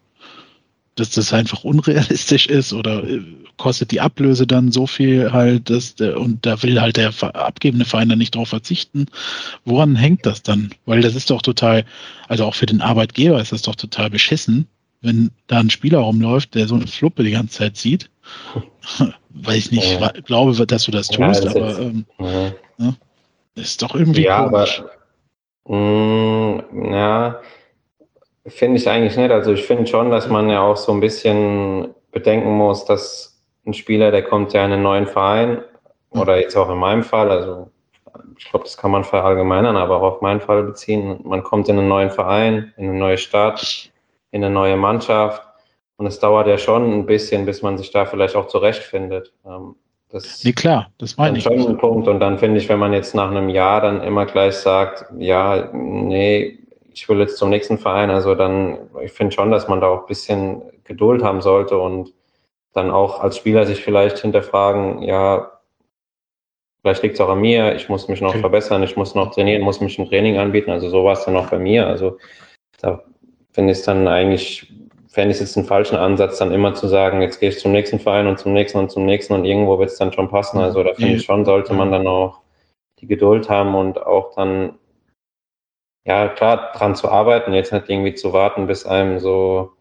dass 0.95 1.11
das 1.11 1.33
einfach 1.33 1.63
unrealistisch 1.63 2.47
ist 2.47 2.73
oder 2.73 3.03
äh, 3.03 3.21
kostet 3.57 3.91
die 3.91 4.01
Ablöse 4.01 4.47
dann 4.47 4.71
so 4.71 4.87
viel 4.87 5.31
halt, 5.31 5.69
dass 5.69 5.95
der, 5.95 6.19
und 6.19 6.45
da 6.45 6.61
will 6.63 6.81
halt 6.81 6.97
der 6.97 7.11
abgebende 7.21 7.85
Verein 7.85 8.09
dann 8.09 8.17
nicht 8.17 8.35
drauf 8.35 8.49
verzichten. 8.49 9.05
Woran 9.65 9.95
hängt 9.95 10.25
das 10.25 10.43
dann? 10.43 10.71
Weil 10.85 11.01
das 11.01 11.15
ist 11.15 11.29
doch 11.29 11.41
total, 11.41 11.85
also 12.27 12.45
auch 12.45 12.55
für 12.55 12.65
den 12.65 12.81
Arbeitgeber 12.81 13.39
ist 13.39 13.51
das 13.51 13.61
doch 13.61 13.75
total 13.75 14.09
beschissen, 14.09 14.67
wenn 15.01 15.31
da 15.47 15.59
ein 15.59 15.69
Spieler 15.69 15.99
rumläuft, 15.99 16.55
der 16.55 16.67
so 16.67 16.75
eine 16.75 16.87
Fluppe 16.87 17.23
die 17.23 17.31
ganze 17.31 17.59
Zeit 17.59 17.77
sieht. 17.77 18.09
Weil 19.35 19.57
ich 19.57 19.71
nicht 19.71 19.99
ja. 19.99 20.11
glaube, 20.25 20.53
dass 20.65 20.83
du 20.83 20.91
das 20.91 21.07
tust, 21.07 21.19
ja, 21.19 21.31
das 21.31 21.55
aber 21.55 21.69
ist, 21.69 21.79
ähm, 21.79 22.05
ja. 22.19 22.53
Ne? 22.77 22.95
ist 23.55 23.81
doch 23.81 23.95
irgendwie 23.95 24.23
ja, 24.23 24.47
komisch. 24.47 24.83
Aber, 25.65 25.75
mh, 25.75 26.63
ja, 26.95 27.41
Finde 28.45 28.77
ich 28.77 28.89
eigentlich 28.89 29.15
nicht. 29.15 29.31
Also 29.31 29.53
ich 29.53 29.65
finde 29.65 29.87
schon, 29.87 30.11
dass 30.11 30.27
man 30.27 30.49
ja 30.49 30.61
auch 30.61 30.75
so 30.75 30.91
ein 30.91 30.99
bisschen 30.99 31.93
bedenken 32.11 32.51
muss, 32.51 32.85
dass 32.85 33.41
ein 33.65 33.73
Spieler, 33.73 34.11
der 34.11 34.23
kommt 34.23 34.53
ja 34.53 34.65
in 34.65 34.73
einen 34.73 34.83
neuen 34.83 35.07
Verein 35.07 35.61
oder 36.09 36.39
jetzt 36.39 36.55
auch 36.55 36.69
in 36.69 36.77
meinem 36.77 37.03
Fall, 37.03 37.31
also 37.31 37.71
ich 38.37 38.49
glaube, 38.49 38.65
das 38.65 38.77
kann 38.77 38.91
man 38.91 39.03
verallgemeinern, 39.03 39.77
aber 39.77 39.97
auch 39.97 40.15
auf 40.15 40.21
meinen 40.21 40.41
Fall 40.41 40.63
beziehen. 40.63 41.19
Man 41.23 41.43
kommt 41.43 41.69
in 41.69 41.79
einen 41.79 41.87
neuen 41.87 42.11
Verein, 42.11 42.73
in 42.77 42.89
eine 42.89 42.99
neue 42.99 43.17
Stadt, 43.17 43.91
in 44.31 44.43
eine 44.43 44.53
neue 44.53 44.75
Mannschaft 44.75 45.41
und 45.97 46.05
es 46.05 46.19
dauert 46.19 46.47
ja 46.47 46.57
schon 46.57 46.91
ein 46.91 47.05
bisschen, 47.05 47.45
bis 47.45 47.61
man 47.61 47.77
sich 47.77 47.91
da 47.91 48.05
vielleicht 48.05 48.35
auch 48.35 48.47
zurechtfindet. 48.47 49.33
Ähm, 49.45 49.75
das 50.09 50.43
nee, 50.43 50.51
klar, 50.51 50.91
das 50.99 51.17
meine 51.17 51.37
ich. 51.37 51.43
schon 51.43 51.67
ein 51.67 51.77
Punkt. 51.77 52.07
Und 52.07 52.19
dann 52.19 52.37
finde 52.37 52.59
ich, 52.59 52.69
wenn 52.69 52.77
man 52.77 52.93
jetzt 52.93 53.15
nach 53.15 53.31
einem 53.31 53.49
Jahr 53.49 53.81
dann 53.81 54.01
immer 54.01 54.25
gleich 54.25 54.55
sagt, 54.55 55.05
ja, 55.17 55.69
nee, 55.73 56.59
ich 56.93 57.09
will 57.09 57.19
jetzt 57.19 57.37
zum 57.37 57.49
nächsten 57.49 57.77
Verein. 57.77 58.11
Also 58.11 58.35
dann, 58.35 58.89
ich 59.01 59.11
finde 59.11 59.33
schon, 59.33 59.51
dass 59.51 59.67
man 59.67 59.81
da 59.81 59.87
auch 59.87 60.01
ein 60.01 60.07
bisschen 60.07 60.61
Geduld 60.83 61.23
haben 61.23 61.41
sollte 61.41 61.77
und 61.77 62.13
dann 62.73 62.91
auch 62.91 63.19
als 63.19 63.37
Spieler 63.37 63.65
sich 63.65 63.81
vielleicht 63.81 64.19
hinterfragen, 64.19 65.01
ja, 65.01 65.59
vielleicht 66.81 67.03
liegt 67.03 67.15
es 67.15 67.21
auch 67.21 67.29
an 67.29 67.41
mir, 67.41 67.75
ich 67.75 67.89
muss 67.89 68.07
mich 68.07 68.21
noch 68.21 68.31
okay. 68.31 68.39
verbessern, 68.39 68.83
ich 68.83 68.95
muss 68.95 69.15
noch 69.15 69.33
trainieren, 69.33 69.61
muss 69.61 69.81
mich 69.81 69.97
im 69.97 70.07
Training 70.07 70.37
anbieten. 70.37 70.71
Also 70.71 70.89
so 70.89 71.03
war 71.03 71.13
es 71.13 71.25
dann 71.25 71.37
auch 71.37 71.49
bei 71.49 71.59
mir. 71.59 71.87
Also 71.87 72.17
da 72.79 73.03
finde 73.51 73.73
ich 73.73 73.79
es 73.79 73.85
dann 73.85 74.07
eigentlich, 74.07 74.71
fände 75.07 75.31
ich 75.31 75.35
es 75.35 75.41
jetzt 75.41 75.57
einen 75.57 75.67
falschen 75.67 75.95
Ansatz, 75.95 76.39
dann 76.39 76.51
immer 76.51 76.73
zu 76.73 76.87
sagen, 76.87 77.21
jetzt 77.21 77.39
gehe 77.39 77.49
ich 77.49 77.59
zum 77.59 77.71
nächsten 77.71 77.99
Verein 77.99 78.27
und 78.27 78.39
zum 78.39 78.53
nächsten 78.53 78.79
und 78.79 78.91
zum 78.91 79.05
nächsten 79.05 79.33
und 79.33 79.45
irgendwo 79.45 79.79
wird 79.79 79.89
es 79.89 79.97
dann 79.97 80.13
schon 80.13 80.29
passen. 80.29 80.59
Also 80.59 80.83
da 80.83 80.93
finde 80.93 81.13
ich 81.13 81.23
schon, 81.23 81.45
sollte 81.45 81.73
man 81.73 81.91
dann 81.91 82.07
auch 82.07 82.41
die 82.99 83.07
Geduld 83.07 83.49
haben 83.49 83.75
und 83.75 84.01
auch 84.05 84.35
dann 84.35 84.73
ja, 86.05 86.27
klar, 86.29 86.71
dran 86.75 86.95
zu 86.95 87.09
arbeiten, 87.09 87.53
jetzt 87.53 87.71
nicht 87.71 87.89
irgendwie 87.89 88.13
zu 88.13 88.33
warten, 88.33 88.67
bis 88.67 88.85
einem 88.85 89.19
so 89.19 89.71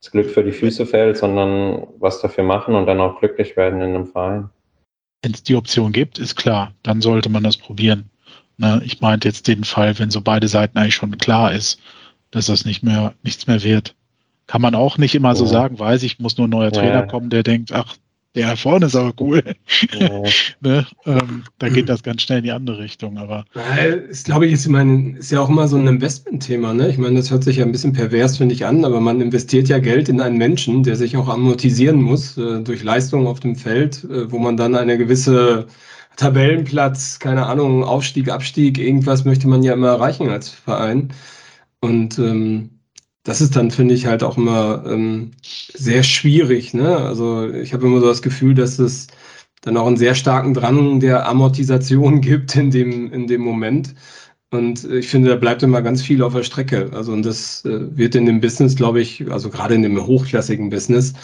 das 0.00 0.10
Glück 0.10 0.30
für 0.30 0.44
die 0.44 0.52
Füße 0.52 0.84
fällt, 0.84 1.16
sondern 1.16 1.86
was 1.98 2.20
dafür 2.20 2.44
machen 2.44 2.74
und 2.74 2.86
dann 2.86 3.00
auch 3.00 3.20
glücklich 3.20 3.56
werden 3.56 3.80
in 3.80 3.94
einem 3.94 4.06
Verein. 4.06 4.50
Wenn 5.22 5.32
es 5.32 5.44
die 5.44 5.54
Option 5.54 5.92
gibt, 5.92 6.18
ist 6.18 6.34
klar, 6.34 6.72
dann 6.82 7.00
sollte 7.00 7.28
man 7.28 7.44
das 7.44 7.56
probieren. 7.56 8.10
Ne, 8.58 8.82
ich 8.84 9.00
meinte 9.00 9.28
jetzt 9.28 9.46
den 9.46 9.64
Fall, 9.64 9.98
wenn 9.98 10.10
so 10.10 10.20
beide 10.20 10.48
Seiten 10.48 10.76
eigentlich 10.76 10.96
schon 10.96 11.16
klar 11.16 11.52
ist, 11.52 11.80
dass 12.32 12.46
das 12.46 12.64
nicht 12.64 12.82
mehr, 12.82 13.14
nichts 13.22 13.46
mehr 13.46 13.62
wird. 13.62 13.94
Kann 14.46 14.60
man 14.60 14.74
auch 14.74 14.98
nicht 14.98 15.14
immer 15.14 15.30
ja. 15.30 15.34
so 15.36 15.46
sagen, 15.46 15.78
weiß 15.78 16.02
ich, 16.02 16.18
muss 16.18 16.36
nur 16.36 16.48
ein 16.48 16.50
neuer 16.50 16.72
Trainer 16.72 17.00
ja. 17.00 17.06
kommen, 17.06 17.30
der 17.30 17.44
denkt, 17.44 17.72
ach, 17.72 17.96
der 18.34 18.56
vorne 18.56 18.86
ist 18.86 18.96
aber 18.96 19.12
cool. 19.20 19.42
Ja. 19.98 20.22
ne? 20.60 20.86
ähm, 21.04 21.44
da 21.58 21.68
geht 21.68 21.88
das 21.88 22.02
ganz 22.02 22.22
schnell 22.22 22.38
in 22.38 22.44
die 22.44 22.52
andere 22.52 22.78
Richtung. 22.78 23.18
Aber 23.18 23.44
ist, 24.08 24.24
glaube 24.24 24.46
ich, 24.46 24.52
ist, 24.52 24.64
ich 24.64 24.70
meine, 24.70 25.18
ist 25.18 25.30
ja 25.30 25.40
auch 25.40 25.50
immer 25.50 25.68
so 25.68 25.76
ein 25.76 25.86
Investmentthema. 25.86 26.72
Ne? 26.72 26.88
Ich 26.88 26.98
meine, 26.98 27.16
das 27.16 27.30
hört 27.30 27.44
sich 27.44 27.58
ja 27.58 27.64
ein 27.64 27.72
bisschen 27.72 27.92
pervers, 27.92 28.38
finde 28.38 28.54
ich, 28.54 28.64
an, 28.64 28.84
aber 28.84 29.00
man 29.00 29.20
investiert 29.20 29.68
ja 29.68 29.78
Geld 29.78 30.08
in 30.08 30.20
einen 30.20 30.38
Menschen, 30.38 30.82
der 30.82 30.96
sich 30.96 31.16
auch 31.16 31.28
amortisieren 31.28 32.00
muss 32.00 32.38
äh, 32.38 32.60
durch 32.62 32.82
Leistungen 32.82 33.26
auf 33.26 33.40
dem 33.40 33.54
Feld, 33.54 34.04
äh, 34.04 34.30
wo 34.30 34.38
man 34.38 34.56
dann 34.56 34.74
eine 34.74 34.96
gewisse 34.96 35.66
Tabellenplatz, 36.16 37.18
keine 37.18 37.46
Ahnung, 37.46 37.84
Aufstieg, 37.84 38.30
Abstieg, 38.30 38.78
irgendwas 38.78 39.24
möchte 39.24 39.48
man 39.48 39.62
ja 39.62 39.74
immer 39.74 39.88
erreichen 39.88 40.28
als 40.28 40.48
Verein. 40.48 41.12
Und 41.80 42.18
ähm, 42.18 42.70
das 43.24 43.40
ist 43.40 43.56
dann, 43.56 43.70
finde 43.70 43.94
ich, 43.94 44.06
halt 44.06 44.22
auch 44.22 44.36
immer 44.36 44.84
ähm, 44.86 45.32
sehr 45.74 46.02
schwierig. 46.02 46.74
Ne? 46.74 46.96
Also 46.96 47.48
ich 47.48 47.72
habe 47.72 47.86
immer 47.86 48.00
so 48.00 48.06
das 48.06 48.22
Gefühl, 48.22 48.54
dass 48.54 48.78
es 48.78 49.06
dann 49.62 49.76
auch 49.76 49.86
einen 49.86 49.96
sehr 49.96 50.14
starken 50.14 50.54
Drang 50.54 51.00
der 51.00 51.28
Amortisation 51.28 52.20
gibt 52.20 52.54
in 52.56 52.70
dem, 52.70 53.12
in 53.12 53.26
dem 53.26 53.42
Moment. 53.42 53.94
Und 54.50 54.84
ich 54.84 55.08
finde, 55.08 55.30
da 55.30 55.36
bleibt 55.36 55.62
immer 55.62 55.80
ganz 55.80 56.02
viel 56.02 56.22
auf 56.22 56.34
der 56.34 56.42
Strecke. 56.42 56.90
Also, 56.92 57.12
und 57.12 57.24
das 57.24 57.64
äh, 57.64 57.96
wird 57.96 58.14
in 58.14 58.26
dem 58.26 58.40
Business, 58.40 58.76
glaube 58.76 59.00
ich, 59.00 59.30
also 59.32 59.48
gerade 59.48 59.74
in 59.74 59.82
dem 59.82 60.04
hochklassigen 60.04 60.68
Business, 60.68 61.14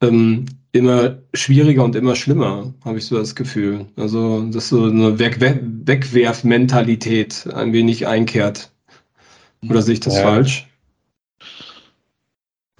ähm, 0.00 0.44
immer 0.70 1.18
schwieriger 1.34 1.82
und 1.82 1.96
immer 1.96 2.14
schlimmer, 2.14 2.72
habe 2.84 2.98
ich 2.98 3.06
so 3.06 3.18
das 3.18 3.34
Gefühl. 3.34 3.86
Also, 3.96 4.44
dass 4.44 4.68
so 4.68 4.84
eine 4.84 5.18
Weg 5.18 5.40
Wegwerfmentalität 5.40 7.48
ein 7.52 7.72
wenig 7.72 8.06
einkehrt. 8.06 8.70
Oder 9.68 9.82
sehe 9.82 9.94
ich 9.94 10.00
das 10.00 10.14
ja. 10.14 10.22
falsch? 10.22 10.67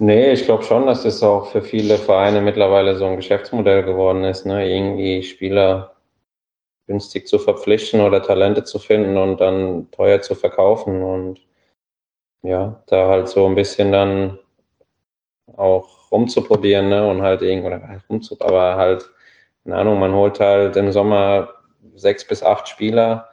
Nee, 0.01 0.31
ich 0.31 0.45
glaube 0.45 0.63
schon, 0.63 0.85
dass 0.87 1.03
das 1.03 1.21
auch 1.23 1.51
für 1.51 1.61
viele 1.61 1.97
Vereine 1.97 2.41
mittlerweile 2.41 2.95
so 2.95 3.05
ein 3.05 3.17
Geschäftsmodell 3.17 3.83
geworden 3.83 4.23
ist, 4.23 4.45
ne? 4.45 4.65
irgendwie 4.69 5.23
Spieler 5.23 5.95
günstig 6.87 7.27
zu 7.27 7.39
verpflichten 7.39 8.01
oder 8.01 8.21
Talente 8.21 8.63
zu 8.63 8.79
finden 8.79 9.17
und 9.17 9.41
dann 9.41 9.91
teuer 9.91 10.21
zu 10.21 10.35
verkaufen 10.35 11.03
und 11.03 11.41
ja, 12.43 12.81
da 12.87 13.09
halt 13.09 13.29
so 13.29 13.45
ein 13.47 13.55
bisschen 13.55 13.91
dann 13.91 14.39
auch 15.57 16.11
rumzuprobieren 16.11 16.89
ne? 16.89 17.07
und 17.09 17.21
halt 17.21 17.41
irgendwie, 17.41 17.67
oder 17.67 17.87
halt 17.87 18.03
rumzuprobieren, 18.09 18.57
aber 18.57 18.77
halt, 18.77 19.09
keine 19.65 19.77
Ahnung, 19.77 19.99
man 19.99 20.13
holt 20.13 20.39
halt 20.39 20.77
im 20.77 20.93
Sommer 20.93 21.49
sechs 21.95 22.25
bis 22.25 22.41
acht 22.43 22.69
Spieler 22.69 23.29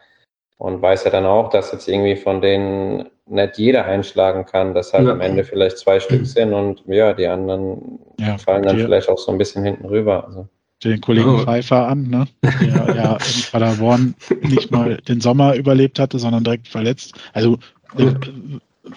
und 0.58 0.82
weiß 0.82 1.04
ja 1.04 1.10
dann 1.12 1.26
auch, 1.26 1.50
dass 1.50 1.72
jetzt 1.72 1.88
irgendwie 1.88 2.16
von 2.16 2.40
denen 2.40 3.08
nicht 3.28 3.58
jeder 3.58 3.84
einschlagen 3.84 4.46
kann, 4.46 4.74
dass 4.74 4.92
halt 4.92 5.06
ja. 5.06 5.12
am 5.12 5.20
Ende 5.20 5.44
vielleicht 5.44 5.78
zwei 5.78 6.00
Stück 6.00 6.26
sind 6.26 6.52
und 6.52 6.82
ja, 6.86 7.12
die 7.12 7.26
anderen 7.26 7.98
ja, 8.18 8.38
fallen 8.38 8.62
dann 8.62 8.78
vielleicht 8.78 9.08
auch 9.08 9.18
so 9.18 9.32
ein 9.32 9.38
bisschen 9.38 9.64
hinten 9.64 9.86
rüber. 9.86 10.26
Also. 10.26 10.48
Den 10.84 11.00
Kollegen 11.00 11.30
oh. 11.30 11.38
Pfeiffer 11.38 11.88
an, 11.88 12.08
ne? 12.08 12.26
der 12.42 12.94
ja 12.96 13.12
in 13.14 13.42
Paderborn 13.50 14.14
nicht 14.42 14.70
mal 14.70 14.98
den 15.08 15.20
Sommer 15.20 15.54
überlebt 15.54 15.98
hatte, 15.98 16.18
sondern 16.18 16.44
direkt 16.44 16.68
verletzt. 16.68 17.14
Also 17.32 17.58
äh, 17.96 18.12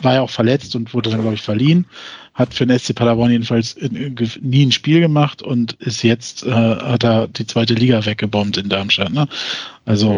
war 0.02 0.16
ja 0.16 0.22
auch 0.22 0.30
verletzt 0.30 0.76
und 0.76 0.94
wurde 0.94 1.10
dann, 1.10 1.22
glaube 1.22 1.36
ich, 1.36 1.42
verliehen. 1.42 1.86
Hat 2.34 2.54
für 2.54 2.66
den 2.66 2.78
SC 2.78 2.96
Paderborn 2.96 3.32
jedenfalls 3.32 3.76
nie 3.80 4.66
ein 4.66 4.72
Spiel 4.72 5.00
gemacht 5.00 5.42
und 5.42 5.74
ist 5.74 6.04
jetzt, 6.04 6.46
äh, 6.46 6.52
hat 6.52 7.04
er 7.04 7.28
die 7.28 7.48
zweite 7.48 7.74
Liga 7.74 8.06
weggebombt 8.06 8.58
in 8.58 8.70
Darmstadt. 8.70 9.12
Ne? 9.12 9.28
Also 9.86 10.14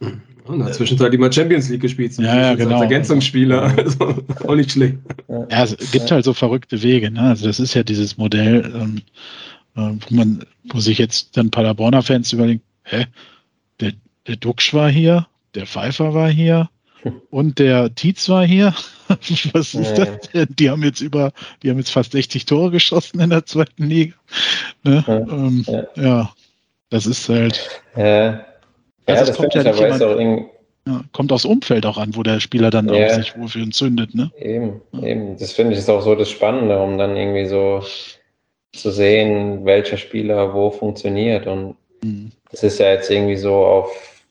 ja. 0.00 0.08
Und 0.52 0.64
hat 0.64 0.74
zwischenzeitlich 0.74 1.20
mal 1.20 1.32
Champions 1.32 1.68
League 1.68 1.80
gespielt. 1.80 2.16
Ja, 2.18 2.40
ja, 2.40 2.54
genau. 2.54 2.74
Als 2.74 2.82
Ergänzungsspieler. 2.82 3.74
Also, 3.76 4.24
auch 4.46 4.54
nicht 4.54 4.72
schlecht. 4.72 4.96
Ja, 5.28 5.64
es 5.64 5.90
gibt 5.92 6.10
halt 6.10 6.24
so 6.24 6.34
verrückte 6.34 6.82
Wege. 6.82 7.10
Ne? 7.10 7.20
Also 7.20 7.46
das 7.46 7.60
ist 7.60 7.74
ja 7.74 7.82
dieses 7.82 8.18
Modell, 8.18 8.72
ähm, 8.74 9.02
äh, 9.76 9.94
wo 10.08 10.14
man, 10.14 10.44
wo 10.64 10.80
sich 10.80 10.98
jetzt 10.98 11.36
dann 11.36 11.50
Paderborner 11.50 12.02
Fans 12.02 12.32
überlegen, 12.32 12.62
hä, 12.84 13.06
der, 13.80 13.92
der 14.26 14.36
Duxch 14.36 14.74
war 14.74 14.90
hier, 14.90 15.26
der 15.54 15.66
Pfeiffer 15.66 16.14
war 16.14 16.30
hier, 16.30 16.68
Und 17.30 17.58
der 17.58 17.94
Tietz 17.94 18.28
war 18.28 18.46
hier. 18.46 18.74
Was 19.52 19.74
ist 19.74 19.94
das? 19.94 20.08
Die 20.32 20.70
haben 20.70 20.82
jetzt 20.82 21.00
über, 21.00 21.32
die 21.62 21.70
haben 21.70 21.78
jetzt 21.78 21.90
fast 21.90 22.12
60 22.12 22.44
Tore 22.44 22.70
geschossen 22.70 23.20
in 23.20 23.30
der 23.30 23.46
zweiten 23.46 23.84
Liga. 23.84 24.14
Ne? 24.84 25.04
Ja. 25.06 25.16
Ähm, 25.16 25.64
Ja. 25.66 25.84
ja. 25.96 26.32
das 26.90 27.06
ist 27.06 27.28
halt, 27.28 27.82
Ja, 27.96 28.06
ja 28.06 28.46
Also 29.18 29.26
das 29.26 29.36
kommt 29.36 29.54
ja 29.54 29.60
ich 29.62 29.66
nicht 29.66 29.78
jemand- 29.80 30.00
irgendwie, 30.02 30.46
ja, 30.86 31.02
kommt 31.12 31.32
aufs 31.32 31.44
Umfeld 31.44 31.84
auch 31.86 31.98
an, 31.98 32.14
wo 32.16 32.22
der 32.22 32.40
Spieler 32.40 32.70
dann 32.70 32.88
Ja. 32.92 33.06
auch 33.06 33.10
sich 33.10 33.36
wofür 33.38 33.62
entzündet. 33.62 34.14
Ne? 34.14 34.30
Eben, 34.38 34.80
eben. 35.02 35.36
Das 35.38 35.52
finde 35.52 35.72
ich 35.72 35.78
ist 35.78 35.90
auch 35.90 36.00
so 36.02 36.14
das 36.14 36.30
Spannende, 36.30 36.78
um 36.80 36.96
dann 36.98 37.16
irgendwie 37.16 37.46
so 37.46 37.82
zu 38.72 38.90
sehen, 38.90 39.64
welcher 39.64 39.96
Spieler 39.96 40.54
wo 40.54 40.70
funktioniert. 40.70 41.46
Und 41.46 41.76
Mhm. 42.02 42.32
das 42.50 42.62
ist 42.62 42.78
ja 42.78 42.90
jetzt 42.92 43.10
irgendwie 43.10 43.36
so 43.36 43.54
auf 43.54 44.22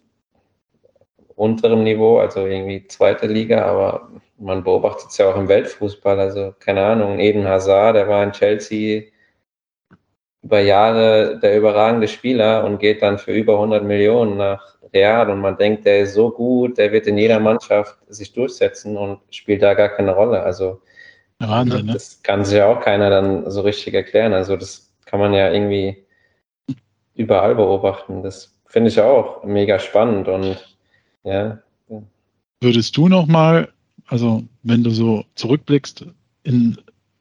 unterem 1.35 1.83
Niveau, 1.83 2.17
also 2.19 2.45
irgendwie 2.45 2.85
zweite 2.87 3.27
Liga, 3.27 3.65
aber 3.65 4.09
man 4.37 4.63
beobachtet 4.63 5.09
es 5.11 5.17
ja 5.17 5.31
auch 5.31 5.37
im 5.37 5.47
Weltfußball. 5.47 6.19
Also 6.19 6.53
keine 6.59 6.83
Ahnung, 6.85 7.19
Eden 7.19 7.47
Hazard, 7.47 7.95
der 7.95 8.07
war 8.07 8.23
in 8.23 8.31
Chelsea 8.31 9.03
über 10.41 10.59
Jahre 10.61 11.39
der 11.39 11.57
überragende 11.57 12.07
Spieler 12.07 12.63
und 12.63 12.79
geht 12.79 13.01
dann 13.01 13.17
für 13.17 13.33
über 13.33 13.53
100 13.53 13.83
Millionen 13.83 14.37
nach 14.37 14.77
Real 14.93 15.29
und 15.29 15.41
man 15.41 15.57
denkt, 15.57 15.85
der 15.85 16.01
ist 16.01 16.13
so 16.13 16.31
gut, 16.31 16.77
der 16.77 16.91
wird 16.91 17.07
in 17.07 17.17
jeder 17.17 17.39
Mannschaft 17.39 17.97
sich 18.07 18.33
durchsetzen 18.33 18.97
und 18.97 19.19
spielt 19.29 19.61
da 19.61 19.73
gar 19.73 19.89
keine 19.89 20.11
Rolle. 20.11 20.41
Also 20.41 20.81
Wahnsinn, 21.39 21.85
ne? 21.85 21.93
das 21.93 22.23
kann 22.23 22.43
sich 22.45 22.57
ja 22.57 22.67
auch 22.67 22.79
keiner 22.79 23.09
dann 23.09 23.49
so 23.51 23.61
richtig 23.61 23.93
erklären. 23.93 24.33
Also 24.33 24.55
das 24.55 24.91
kann 25.05 25.19
man 25.19 25.33
ja 25.33 25.51
irgendwie 25.51 26.03
überall 27.15 27.55
beobachten. 27.55 28.23
Das 28.23 28.55
finde 28.65 28.89
ich 28.89 28.99
auch 28.99 29.43
mega 29.43 29.77
spannend 29.77 30.27
und 30.27 30.77
ja, 31.23 31.59
Würdest 32.61 32.97
du 32.97 33.07
noch 33.07 33.25
mal, 33.27 33.69
also 34.07 34.43
wenn 34.63 34.83
du 34.83 34.89
so 34.89 35.23
zurückblickst, 35.35 36.05
in, 36.43 36.77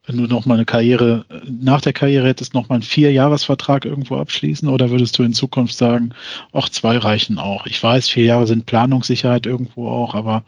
wenn 0.08 0.16
du 0.16 0.24
noch 0.24 0.46
mal 0.46 0.54
eine 0.54 0.64
Karriere, 0.64 1.26
nach 1.46 1.82
der 1.82 1.92
Karriere 1.92 2.26
hättest, 2.26 2.54
noch 2.54 2.68
mal 2.68 2.76
einen 2.76 2.82
Vierjahresvertrag 2.82 3.84
irgendwo 3.84 4.16
abschließen 4.16 4.66
oder 4.68 4.90
würdest 4.90 5.18
du 5.18 5.22
in 5.22 5.34
Zukunft 5.34 5.74
sagen, 5.74 6.14
auch 6.52 6.70
zwei 6.70 6.96
reichen 6.96 7.38
auch? 7.38 7.66
Ich 7.66 7.82
weiß, 7.82 8.08
vier 8.08 8.24
Jahre 8.24 8.46
sind 8.46 8.64
Planungssicherheit 8.64 9.44
irgendwo 9.44 9.88
auch, 9.88 10.14
aber 10.14 10.44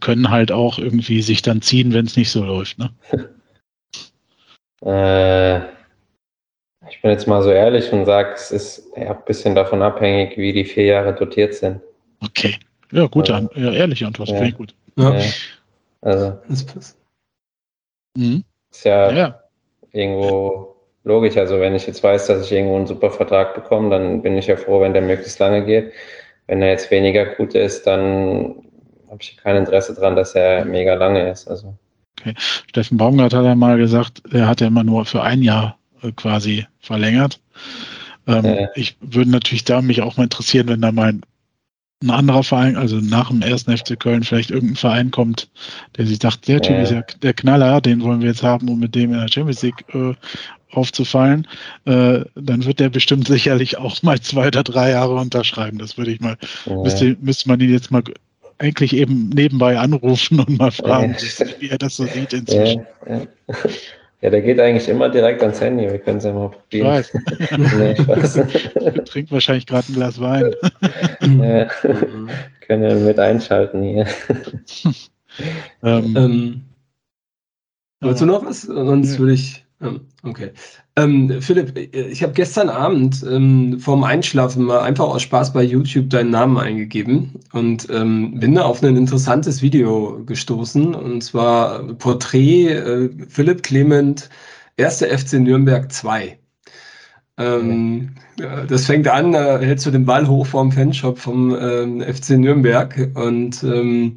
können 0.00 0.30
halt 0.30 0.50
auch 0.50 0.78
irgendwie 0.78 1.22
sich 1.22 1.40
dann 1.40 1.62
ziehen, 1.62 1.92
wenn 1.92 2.06
es 2.06 2.16
nicht 2.16 2.30
so 2.30 2.44
läuft, 2.44 2.78
ne? 2.78 2.90
äh, 4.84 5.58
ich 6.90 7.00
bin 7.00 7.12
jetzt 7.12 7.28
mal 7.28 7.42
so 7.42 7.50
ehrlich 7.50 7.92
und 7.92 8.06
sage, 8.06 8.32
es 8.34 8.50
ist 8.50 8.90
ja, 8.96 9.12
ein 9.12 9.24
bisschen 9.24 9.54
davon 9.54 9.82
abhängig, 9.82 10.36
wie 10.36 10.52
die 10.52 10.64
vier 10.64 10.86
Jahre 10.86 11.14
dotiert 11.14 11.54
sind. 11.54 11.80
Okay. 12.20 12.56
Ja, 12.90 13.06
gute, 13.06 13.32
Ja. 13.32 13.38
An 13.38 13.48
ja, 13.54 13.72
ehrliche 13.72 14.06
Antwort, 14.06 14.30
Ja. 14.30 14.34
finde 14.34 14.50
ich 14.50 14.56
gut. 14.56 14.74
Ja, 14.96 15.14
Ja. 15.14 15.24
Also 16.02 16.38
das 16.48 16.64
passt. 16.64 16.96
Mhm. 18.16 18.42
Ist 18.70 18.84
ja, 18.84 19.10
Ja, 19.10 19.40
irgendwo 19.92 20.76
logisch. 21.04 21.36
Also 21.36 21.60
wenn 21.60 21.74
ich 21.74 21.86
jetzt 21.86 22.02
weiß, 22.02 22.26
dass 22.26 22.44
ich 22.44 22.52
irgendwo 22.52 22.76
einen 22.76 22.86
super 22.86 23.10
Vertrag 23.10 23.54
bekomme, 23.54 23.90
dann 23.90 24.22
bin 24.22 24.36
ich 24.36 24.46
ja 24.46 24.56
froh, 24.56 24.80
wenn 24.80 24.92
der 24.92 25.02
möglichst 25.02 25.38
lange 25.38 25.64
geht. 25.64 25.92
Wenn 26.46 26.62
er 26.62 26.70
jetzt 26.70 26.90
weniger 26.90 27.24
gut 27.26 27.54
ist, 27.54 27.86
dann 27.86 28.56
habe 29.08 29.18
ich 29.20 29.36
kein 29.36 29.56
Interesse 29.56 29.94
dran, 29.94 30.16
dass 30.16 30.34
er 30.34 30.64
mega 30.64 30.94
lange 30.94 31.30
ist. 31.30 31.48
Also 31.48 31.74
Steffen 32.68 32.98
Baumgart 32.98 33.32
hat 33.32 33.44
ja 33.44 33.54
mal 33.54 33.78
gesagt, 33.78 34.22
er 34.32 34.46
hat 34.46 34.60
ja 34.60 34.66
immer 34.66 34.84
nur 34.84 35.04
für 35.04 35.22
ein 35.22 35.42
Jahr 35.42 35.78
äh, 36.02 36.12
quasi 36.12 36.66
verlängert. 36.80 37.40
Ähm, 38.26 38.44
Ja. 38.44 38.68
Ich 38.74 38.96
würde 39.00 39.30
natürlich 39.30 39.64
da 39.64 39.80
mich 39.80 40.02
auch 40.02 40.16
mal 40.16 40.24
interessieren, 40.24 40.68
wenn 40.68 40.82
da 40.82 40.92
mal 40.92 41.14
ein, 42.02 42.10
anderer 42.10 42.42
Verein, 42.42 42.76
also 42.76 42.96
nach 42.96 43.28
dem 43.28 43.42
ersten 43.42 43.76
FC 43.76 43.98
Köln 43.98 44.22
vielleicht 44.22 44.50
irgendein 44.50 44.76
Verein 44.76 45.10
kommt, 45.10 45.50
der 45.96 46.06
sich 46.06 46.18
sagt, 46.20 46.48
der 46.48 46.60
Typ 46.60 46.78
ist 46.78 46.92
ja 46.92 47.02
der 47.22 47.34
Knaller, 47.34 47.80
den 47.80 48.00
wollen 48.02 48.20
wir 48.20 48.28
jetzt 48.28 48.42
haben, 48.42 48.68
um 48.68 48.78
mit 48.78 48.94
dem 48.94 49.12
in 49.12 49.20
der 49.20 49.28
Champions 49.28 49.62
League 49.62 49.84
äh, 49.94 50.14
aufzufallen, 50.72 51.46
äh, 51.84 52.20
dann 52.34 52.64
wird 52.64 52.80
der 52.80 52.88
bestimmt 52.88 53.26
sicherlich 53.28 53.76
auch 53.76 54.02
mal 54.02 54.20
zwei 54.20 54.48
oder 54.48 54.62
drei 54.62 54.90
Jahre 54.90 55.14
unterschreiben. 55.16 55.78
Das 55.78 55.98
würde 55.98 56.12
ich 56.12 56.20
mal, 56.20 56.36
ja. 56.64 56.76
müsste, 56.76 57.16
müsste 57.20 57.48
man 57.48 57.60
ihn 57.60 57.70
jetzt 57.70 57.90
mal 57.90 58.02
eigentlich 58.58 58.94
eben 58.94 59.30
nebenbei 59.30 59.78
anrufen 59.78 60.40
und 60.40 60.58
mal 60.58 60.70
fragen, 60.70 61.16
Ja. 61.18 61.46
wie 61.58 61.68
er 61.68 61.78
das 61.78 61.96
so 61.96 62.06
sieht 62.06 62.32
inzwischen. 62.32 62.86
Ja, 63.08 63.22
ja. 64.20 64.30
der 64.30 64.42
geht 64.42 64.58
eigentlich 64.60 64.88
immer 64.88 65.08
direkt 65.08 65.42
ans 65.42 65.60
Handy. 65.60 65.84
Wir 65.90 65.98
können 65.98 66.18
es 66.18 66.24
ja 66.24 66.32
mal 66.32 66.50
Ich 66.50 66.58
probieren. 66.58 66.86
weiß. 66.88 67.12
Nee, 67.78 67.96
Spaß. 67.96 68.40
Trinkt 69.06 69.32
wahrscheinlich 69.32 69.66
gerade 69.66 69.90
ein 69.90 69.94
Glas 69.94 70.20
Wein. 70.20 70.54
ja, 71.20 71.68
Mhm. 71.86 72.28
können 72.66 72.82
wir 72.82 72.94
mit 72.96 73.18
einschalten 73.18 73.82
hier. 73.82 74.06
Ähm, 75.82 76.16
Ähm, 76.16 76.62
wolltest 78.00 78.22
du 78.22 78.26
noch 78.26 78.44
was? 78.44 78.62
Sonst 78.62 79.12
Nö. 79.12 79.18
würde 79.20 79.32
ich. 79.34 79.64
Ähm, 79.80 80.00
Okay. 80.22 80.50
Ähm, 80.96 81.40
Philipp, 81.40 81.78
ich 81.78 82.22
habe 82.22 82.34
gestern 82.34 82.68
Abend 82.68 83.24
ähm, 83.26 83.78
vorm 83.80 84.04
Einschlafen 84.04 84.64
mal 84.64 84.80
einfach 84.80 85.06
aus 85.06 85.22
Spaß 85.22 85.54
bei 85.54 85.62
YouTube 85.62 86.10
deinen 86.10 86.30
Namen 86.30 86.58
eingegeben 86.58 87.40
und 87.52 87.88
ähm, 87.90 88.38
bin 88.38 88.54
da 88.54 88.64
auf 88.64 88.82
ein 88.82 88.96
interessantes 88.96 89.62
Video 89.62 90.22
gestoßen 90.26 90.94
und 90.94 91.22
zwar 91.22 91.84
Porträt 91.94 92.68
äh, 92.68 93.10
Philipp 93.28 93.62
Clement, 93.62 94.28
1. 94.78 95.02
FC 95.02 95.34
Nürnberg 95.34 95.90
2. 95.90 96.38
Ähm, 97.38 98.14
das 98.68 98.86
fängt 98.86 99.08
an, 99.08 99.32
da 99.32 99.58
hältst 99.58 99.86
du 99.86 99.90
den 99.90 100.04
Ball 100.04 100.28
hoch 100.28 100.46
vorm 100.46 100.70
Fanshop 100.70 101.18
vom 101.18 101.56
ähm, 101.58 102.02
FC 102.02 102.30
Nürnberg 102.30 103.10
und 103.14 103.62
ähm, 103.62 104.16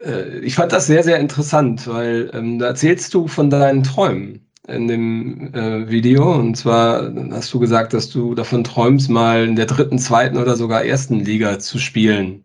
äh, 0.00 0.38
ich 0.40 0.54
fand 0.54 0.72
das 0.72 0.86
sehr, 0.86 1.02
sehr 1.02 1.18
interessant, 1.18 1.88
weil 1.88 2.30
ähm, 2.34 2.60
da 2.60 2.66
erzählst 2.68 3.12
du 3.14 3.26
von 3.26 3.50
deinen 3.50 3.82
Träumen 3.82 4.47
in 4.68 4.88
dem 4.88 5.54
äh, 5.54 5.88
Video. 5.88 6.32
Und 6.34 6.56
zwar 6.56 7.12
hast 7.30 7.52
du 7.52 7.58
gesagt, 7.58 7.92
dass 7.94 8.10
du 8.10 8.34
davon 8.34 8.64
träumst, 8.64 9.10
mal 9.10 9.46
in 9.46 9.56
der 9.56 9.66
dritten, 9.66 9.98
zweiten 9.98 10.36
oder 10.36 10.56
sogar 10.56 10.84
ersten 10.84 11.20
Liga 11.20 11.58
zu 11.58 11.78
spielen. 11.78 12.44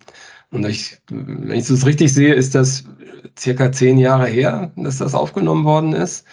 Und 0.52 0.66
ich, 0.66 0.98
wenn 1.10 1.58
ich 1.58 1.68
das 1.68 1.86
richtig 1.86 2.14
sehe, 2.14 2.34
ist 2.34 2.56
das 2.56 2.84
circa 3.38 3.72
zehn 3.72 3.98
Jahre 3.98 4.28
her, 4.28 4.72
dass 4.76 5.00
das 5.00 5.16
aufgenommen 5.16 5.66
worden 5.66 5.94
ist. 5.94 6.26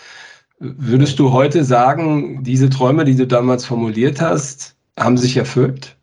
Würdest 0.58 1.18
du 1.18 1.32
heute 1.32 1.64
sagen, 1.64 2.44
diese 2.44 2.68
Träume, 2.68 3.04
die 3.04 3.16
du 3.16 3.26
damals 3.26 3.64
formuliert 3.64 4.20
hast, 4.20 4.76
haben 4.98 5.16
sich 5.16 5.36
erfüllt? 5.38 5.96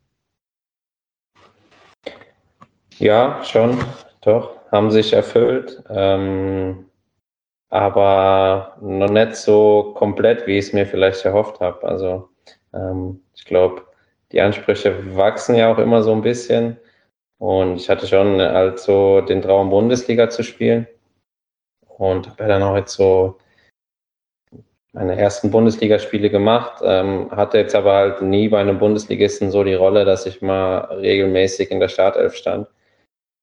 Ja, 2.97 3.43
schon, 3.43 3.77
doch, 4.21 4.49
haben 4.71 4.89
sich 4.89 5.13
erfüllt. 5.13 5.83
Ähm, 5.89 6.86
aber 7.69 8.77
noch 8.81 9.09
nicht 9.09 9.35
so 9.35 9.93
komplett, 9.95 10.47
wie 10.47 10.57
ich 10.57 10.67
es 10.67 10.73
mir 10.73 10.85
vielleicht 10.85 11.25
erhofft 11.25 11.59
habe. 11.59 11.87
Also 11.87 12.29
ähm, 12.73 13.21
ich 13.35 13.45
glaube, 13.45 13.83
die 14.31 14.41
Ansprüche 14.41 15.15
wachsen 15.15 15.55
ja 15.55 15.71
auch 15.71 15.77
immer 15.77 16.03
so 16.03 16.11
ein 16.13 16.21
bisschen. 16.21 16.77
Und 17.39 17.75
ich 17.77 17.89
hatte 17.89 18.07
schon 18.07 18.41
halt 18.41 18.79
so 18.79 19.21
den 19.21 19.41
Traum, 19.41 19.69
Bundesliga 19.69 20.29
zu 20.29 20.43
spielen. 20.43 20.87
Und 21.87 22.29
habe 22.29 22.43
ja 22.43 22.49
dann 22.49 22.63
auch 22.63 22.75
jetzt 22.75 22.93
so 22.93 23.37
meine 24.93 25.15
ersten 25.17 25.51
Bundesligaspiele 25.51 26.29
gemacht, 26.29 26.81
ähm, 26.83 27.29
hatte 27.31 27.59
jetzt 27.59 27.75
aber 27.75 27.93
halt 27.93 28.21
nie 28.21 28.49
bei 28.49 28.59
einem 28.59 28.79
Bundesligisten 28.79 29.51
so 29.51 29.63
die 29.63 29.75
Rolle, 29.75 30.05
dass 30.05 30.25
ich 30.25 30.41
mal 30.41 30.79
regelmäßig 30.85 31.69
in 31.69 31.79
der 31.79 31.87
Startelf 31.89 32.35
stand. 32.35 32.67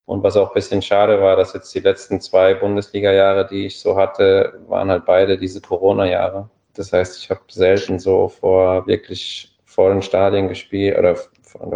Und 0.06 0.22
was 0.22 0.36
auch 0.36 0.48
ein 0.48 0.54
bisschen 0.54 0.82
schade 0.82 1.20
war, 1.20 1.36
dass 1.36 1.54
jetzt 1.54 1.74
die 1.74 1.80
letzten 1.80 2.20
zwei 2.20 2.54
Bundesliga-Jahre, 2.54 3.46
die 3.46 3.66
ich 3.66 3.80
so 3.80 3.96
hatte, 3.96 4.60
waren 4.68 4.90
halt 4.90 5.06
beide 5.06 5.38
diese 5.38 5.60
Corona-Jahre. 5.60 6.50
Das 6.74 6.92
heißt, 6.92 7.18
ich 7.18 7.30
habe 7.30 7.40
selten 7.48 7.98
so 7.98 8.28
vor 8.28 8.86
wirklich 8.86 9.56
vollen 9.64 10.02
Stadien 10.02 10.48
gespielt 10.48 10.98
oder, 10.98 11.16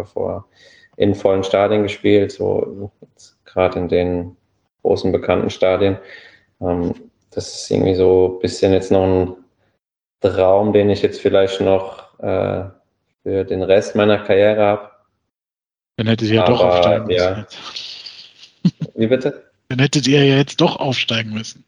vor 0.05 0.45
in 0.97 1.15
vollen 1.15 1.43
Stadien 1.43 1.83
gespielt, 1.83 2.31
so 2.31 2.91
gerade 3.45 3.79
in 3.79 3.87
den 3.87 4.37
großen 4.83 5.11
bekannten 5.11 5.49
Stadien. 5.49 5.97
Ähm, 6.61 6.93
das 7.31 7.53
ist 7.53 7.71
irgendwie 7.71 7.95
so 7.95 8.35
ein 8.35 8.39
bisschen 8.41 8.73
jetzt 8.73 8.91
noch 8.91 9.05
ein 9.05 9.35
Traum, 10.19 10.73
den 10.73 10.89
ich 10.89 11.01
jetzt 11.01 11.21
vielleicht 11.21 11.61
noch 11.61 12.19
äh, 12.19 12.65
für 13.23 13.45
den 13.45 13.63
Rest 13.63 13.95
meiner 13.95 14.19
Karriere 14.19 14.61
habe. 14.61 14.91
Dann 15.97 16.07
hättet 16.07 16.29
ihr 16.29 16.35
ja 16.35 16.45
doch 16.45 16.61
Aber, 16.61 16.73
aufsteigen 16.73 17.07
müssen. 17.07 17.17
ja. 17.19 17.45
Wie 18.99 19.07
bitte? 19.07 19.45
Dann 19.69 19.79
hättet 19.79 20.07
ihr 20.07 20.25
ja 20.25 20.35
jetzt 20.35 20.59
doch 20.59 20.75
aufsteigen 20.75 21.33
müssen. 21.33 21.63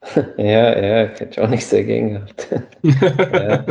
Ja, 0.36 0.78
ja, 0.80 1.12
ich 1.12 1.18
hätte 1.18 1.42
auch 1.42 1.48
nichts 1.48 1.70
dagegen 1.70 2.12
gehabt. 2.14 2.48
ja. 3.32 3.64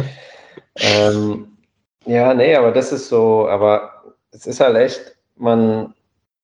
Ähm, 0.75 1.57
ja, 2.05 2.33
nee, 2.33 2.53
aber 2.53 2.73
das 2.73 2.91
ist 2.91 3.07
so, 3.07 3.47
aber 3.47 4.03
es 4.31 4.45
ist 4.45 4.59
halt 4.59 4.75
echt, 4.75 5.15
man, 5.37 5.93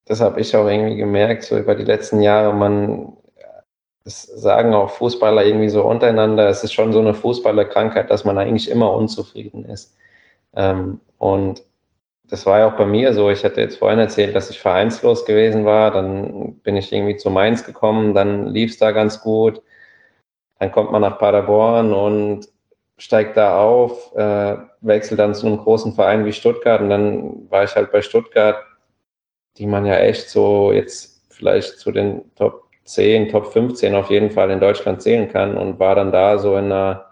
das 0.05 0.21
habe 0.21 0.39
ich 0.39 0.55
auch 0.55 0.67
irgendwie 0.67 0.95
gemerkt, 0.95 1.43
so 1.43 1.57
über 1.57 1.75
die 1.75 1.83
letzten 1.83 2.21
Jahre, 2.21 2.53
man, 2.53 3.11
das 4.05 4.23
sagen 4.23 4.73
auch 4.73 4.91
Fußballer 4.91 5.45
irgendwie 5.45 5.69
so 5.69 5.83
untereinander, 5.83 6.47
es 6.47 6.63
ist 6.63 6.71
schon 6.71 6.93
so 6.93 6.99
eine 6.99 7.13
Fußballerkrankheit, 7.13 8.09
dass 8.09 8.23
man 8.23 8.37
eigentlich 8.37 8.69
immer 8.69 8.93
unzufrieden 8.93 9.65
ist. 9.65 9.93
Ähm, 10.55 11.01
und 11.17 11.61
das 12.33 12.47
war 12.47 12.57
ja 12.57 12.67
auch 12.67 12.77
bei 12.77 12.87
mir 12.87 13.13
so. 13.13 13.29
Ich 13.29 13.45
hatte 13.45 13.61
jetzt 13.61 13.77
vorhin 13.77 13.99
erzählt, 13.99 14.35
dass 14.35 14.49
ich 14.49 14.59
vereinslos 14.59 15.23
gewesen 15.23 15.65
war. 15.65 15.91
Dann 15.91 16.55
bin 16.63 16.75
ich 16.75 16.91
irgendwie 16.91 17.15
zu 17.15 17.29
Mainz 17.29 17.63
gekommen. 17.63 18.15
Dann 18.15 18.47
lief 18.47 18.71
es 18.71 18.79
da 18.79 18.91
ganz 18.91 19.21
gut. 19.21 19.61
Dann 20.57 20.71
kommt 20.71 20.91
man 20.91 21.03
nach 21.03 21.19
Paderborn 21.19 21.93
und 21.93 22.47
steigt 22.97 23.37
da 23.37 23.59
auf, 23.59 24.15
äh, 24.15 24.57
wechselt 24.81 25.19
dann 25.19 25.35
zu 25.35 25.45
einem 25.45 25.59
großen 25.59 25.93
Verein 25.93 26.25
wie 26.25 26.33
Stuttgart. 26.33 26.81
Und 26.81 26.89
dann 26.89 27.51
war 27.51 27.65
ich 27.65 27.75
halt 27.75 27.91
bei 27.91 28.01
Stuttgart, 28.01 28.57
die 29.57 29.67
man 29.67 29.85
ja 29.85 29.97
echt 29.97 30.27
so 30.27 30.71
jetzt 30.71 31.31
vielleicht 31.31 31.77
zu 31.77 31.91
den 31.91 32.33
Top 32.33 32.63
10, 32.85 33.29
Top 33.29 33.45
15 33.53 33.93
auf 33.93 34.09
jeden 34.09 34.31
Fall 34.31 34.49
in 34.49 34.59
Deutschland 34.59 35.03
zählen 35.03 35.29
kann 35.29 35.55
und 35.55 35.77
war 35.77 35.93
dann 35.93 36.11
da 36.11 36.39
so 36.39 36.57
in 36.57 36.65
einer 36.65 37.05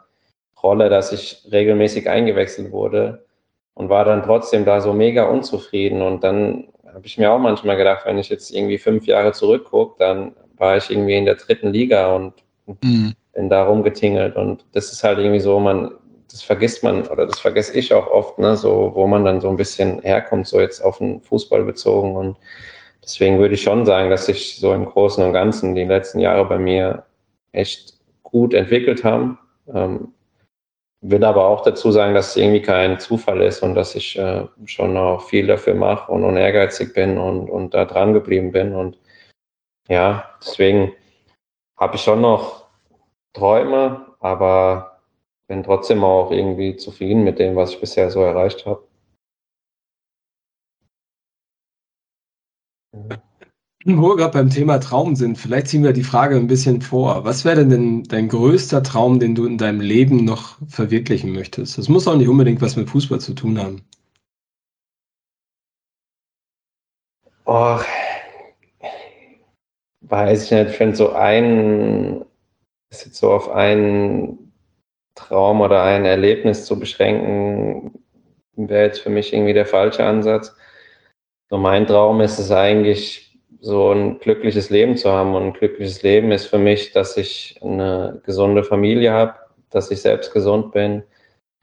Rolle, 0.64 0.90
dass 0.90 1.12
ich 1.12 1.48
regelmäßig 1.52 2.10
eingewechselt 2.10 2.72
wurde 2.72 3.24
und 3.74 3.90
war 3.90 4.06
dann 4.06 4.24
trotzdem 4.24 4.66
da 4.66 4.82
so 4.82 4.94
mega 4.94 5.26
unzufrieden. 5.26 6.02
Und 6.02 6.24
dann 6.24 6.66
habe 6.94 7.06
ich 7.06 7.18
mir 7.18 7.32
auch 7.32 7.40
manchmal 7.40 7.78
gedacht, 7.78 8.06
wenn 8.06 8.18
ich 8.18 8.30
jetzt 8.30 8.52
irgendwie 8.52 8.78
fünf 8.78 9.06
Jahre 9.06 9.32
zurückgucke, 9.32 9.96
dann 10.00 10.34
war 10.58 10.78
ich 10.78 10.90
irgendwie 10.90 11.16
in 11.16 11.26
der 11.26 11.36
dritten 11.36 11.70
Liga 11.70 12.16
und 12.16 12.34
mhm. 12.84 13.14
bin 13.34 13.50
da 13.50 13.64
rumgetingelt. 13.64 14.36
Und 14.36 14.66
das 14.74 14.92
ist 14.92 15.04
halt 15.04 15.20
irgendwie 15.20 15.40
so, 15.40 15.60
man, 15.60 15.92
das 16.30 16.44
vergisst 16.44 16.84
man 16.84 17.08
oder 17.08 17.26
das 17.26 17.40
vergesse 17.40 17.78
ich 17.78 17.94
auch 17.94 18.08
oft, 18.08 18.38
ne, 18.40 18.56
so, 18.56 18.92
wo 18.94 19.08
man 19.08 19.26
dann 19.26 19.42
so 19.42 19.50
ein 19.50 19.58
bisschen 19.58 20.02
herkommt, 20.02 20.48
so 20.48 20.60
jetzt 20.60 20.82
auf 20.82 21.00
den 21.00 21.22
Fußball 21.22 21.64
bezogen. 21.64 22.16
Und 22.16 22.38
deswegen 23.04 23.40
würde 23.40 23.56
ich 23.56 23.64
schon 23.64 23.86
sagen, 23.86 24.10
dass 24.10 24.26
sich 24.26 24.58
so 24.60 24.74
im 24.74 24.86
Großen 24.86 25.24
und 25.24 25.34
Ganzen 25.34 25.76
die 25.76 25.86
letzten 25.86 26.20
Jahre 26.20 26.46
bei 26.46 26.60
mir 26.60 27.06
echt 27.52 27.96
gut 28.24 28.54
entwickelt 28.54 29.04
haben. 29.04 29.38
Ähm, 29.74 30.14
will 31.02 31.24
aber 31.24 31.46
auch 31.46 31.62
dazu 31.64 31.92
sagen, 31.92 32.14
dass 32.14 32.30
es 32.30 32.38
irgendwie 32.38 32.62
kein 32.62 33.00
Zufall 33.00 33.42
ist 33.42 33.64
und 33.64 33.76
dass 33.76 33.96
ich 33.96 34.18
äh, 34.18 34.48
schon 34.66 34.96
auch 34.98 35.24
viel 35.24 35.48
dafür 35.48 35.74
mache 35.74 36.12
und, 36.12 36.24
und 36.24 36.38
ehrgeizig 36.38 36.94
bin 36.94 37.18
und, 37.18 37.50
und 37.50 37.74
da 37.74 37.86
dran 37.86 38.14
geblieben 38.14 38.52
bin. 38.52 38.76
Und 38.76 39.00
ja, 39.90 40.30
deswegen 40.40 40.94
habe 41.78 41.96
ich 41.96 42.04
schon 42.04 42.22
noch 42.22 42.68
Träume, 43.34 44.06
aber 44.20 45.00
bin 45.48 45.64
trotzdem 45.64 46.04
auch 46.04 46.32
irgendwie 46.32 46.78
zufrieden 46.78 47.24
mit 47.24 47.40
dem, 47.40 47.56
was 47.56 47.72
ich 47.72 47.80
bisher 47.80 48.12
so 48.12 48.22
erreicht 48.22 48.66
habe. 48.66 48.84
Wo 53.86 54.10
wir 54.10 54.16
gerade 54.18 54.34
beim 54.34 54.50
Thema 54.50 54.80
Traum 54.80 55.16
sind, 55.16 55.38
vielleicht 55.38 55.68
ziehen 55.68 55.84
wir 55.84 55.94
die 55.94 56.04
Frage 56.04 56.36
ein 56.36 56.48
bisschen 56.48 56.82
vor. 56.82 57.26
Was 57.26 57.46
wäre 57.46 57.66
denn 57.66 58.04
dein 58.04 58.28
größter 58.28 58.84
Traum, 58.84 59.20
den 59.20 59.34
du 59.34 59.46
in 59.46 59.58
deinem 59.58 59.82
Leben 59.82 60.24
noch 60.24 60.58
verwirklichen 60.68 61.32
möchtest? 61.32 61.78
Das 61.80 61.90
muss 61.90 62.08
auch 62.08 62.16
nicht 62.16 62.28
unbedingt 62.28 62.62
was 62.62 62.76
mit 62.76 62.90
Fußball 62.90 63.20
zu 63.20 63.34
tun 63.34 63.60
haben. 63.60 63.82
Oh, 67.46 67.80
weiß 70.02 70.46
ich 70.46 70.52
nicht, 70.52 70.70
ich 70.70 70.78
finde 70.78 70.96
so 70.96 71.14
ein, 71.14 72.24
ist 72.92 73.06
jetzt 73.06 73.18
so 73.18 73.32
auf 73.32 73.50
einen 73.50 74.54
Traum 75.16 75.62
oder 75.62 75.84
ein 75.84 76.06
Erlebnis 76.06 76.66
zu 76.66 76.78
beschränken, 76.78 77.92
wäre 78.56 78.86
jetzt 78.86 79.00
für 79.00 79.10
mich 79.10 79.34
irgendwie 79.34 79.54
der 79.54 79.66
falsche 79.66 80.06
Ansatz. 80.06 80.56
So 81.50 81.58
mein 81.58 81.88
Traum 81.88 82.22
ist 82.22 82.38
es 82.38 82.52
eigentlich, 82.52 83.31
so 83.62 83.92
ein 83.92 84.20
glückliches 84.20 84.70
Leben 84.70 84.98
zu 84.98 85.12
haben. 85.12 85.36
Und 85.36 85.44
ein 85.44 85.54
glückliches 85.54 86.02
Leben 86.02 86.32
ist 86.32 86.48
für 86.48 86.58
mich, 86.58 86.92
dass 86.92 87.16
ich 87.16 87.60
eine 87.62 88.22
gesunde 88.26 88.64
Familie 88.64 89.14
habe, 89.14 89.36
dass 89.70 89.92
ich 89.92 90.02
selbst 90.02 90.34
gesund 90.34 90.72
bin, 90.74 91.04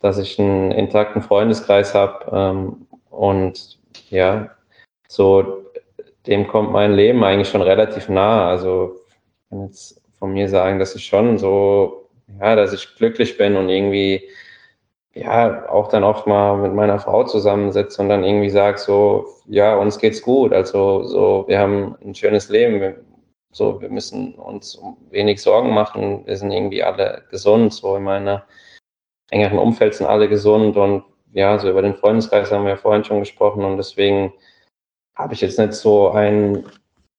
dass 0.00 0.18
ich 0.18 0.38
einen 0.38 0.70
intakten 0.70 1.20
Freundeskreis 1.22 1.94
habe. 1.94 2.24
Ähm, 2.32 2.86
und 3.10 3.78
ja, 4.10 4.50
so 5.08 5.64
dem 6.26 6.46
kommt 6.46 6.72
mein 6.72 6.94
Leben 6.94 7.24
eigentlich 7.24 7.48
schon 7.48 7.62
relativ 7.62 8.08
nah. 8.08 8.48
Also 8.48 9.00
ich 9.08 9.50
kann 9.50 9.66
jetzt 9.66 10.00
von 10.18 10.32
mir 10.32 10.48
sagen, 10.48 10.78
dass 10.78 10.94
ich 10.94 11.04
schon 11.04 11.38
so, 11.38 12.08
ja, 12.40 12.54
dass 12.54 12.72
ich 12.72 12.94
glücklich 12.96 13.36
bin 13.36 13.56
und 13.56 13.68
irgendwie 13.68 14.28
ja, 15.18 15.68
auch 15.68 15.88
dann 15.88 16.04
oft 16.04 16.26
mal 16.26 16.56
mit 16.56 16.74
meiner 16.74 16.98
Frau 16.98 17.24
zusammensitze 17.24 18.00
und 18.02 18.08
dann 18.08 18.24
irgendwie 18.24 18.50
sage 18.50 18.78
so, 18.78 19.26
ja, 19.46 19.76
uns 19.76 19.98
geht's 19.98 20.22
gut. 20.22 20.52
Also 20.52 21.04
so, 21.04 21.44
wir 21.48 21.58
haben 21.58 21.96
ein 22.04 22.14
schönes 22.14 22.48
Leben. 22.48 22.80
Wir, 22.80 22.96
so, 23.52 23.80
wir 23.80 23.88
müssen 23.88 24.34
uns 24.34 24.80
wenig 25.10 25.42
Sorgen 25.42 25.70
machen. 25.74 26.24
Wir 26.26 26.36
sind 26.36 26.52
irgendwie 26.52 26.82
alle 26.82 27.24
gesund. 27.30 27.72
So 27.74 27.96
in 27.96 28.04
meiner 28.04 28.44
engeren 29.30 29.58
Umfeld 29.58 29.94
sind 29.94 30.06
alle 30.06 30.28
gesund 30.28 30.76
und 30.76 31.04
ja, 31.32 31.58
so 31.58 31.68
über 31.68 31.82
den 31.82 31.96
Freundeskreis 31.96 32.50
haben 32.50 32.64
wir 32.64 32.70
ja 32.70 32.76
vorhin 32.76 33.04
schon 33.04 33.20
gesprochen 33.20 33.64
und 33.64 33.76
deswegen 33.76 34.32
habe 35.14 35.34
ich 35.34 35.40
jetzt 35.40 35.58
nicht 35.58 35.74
so 35.74 36.10
einen 36.10 36.64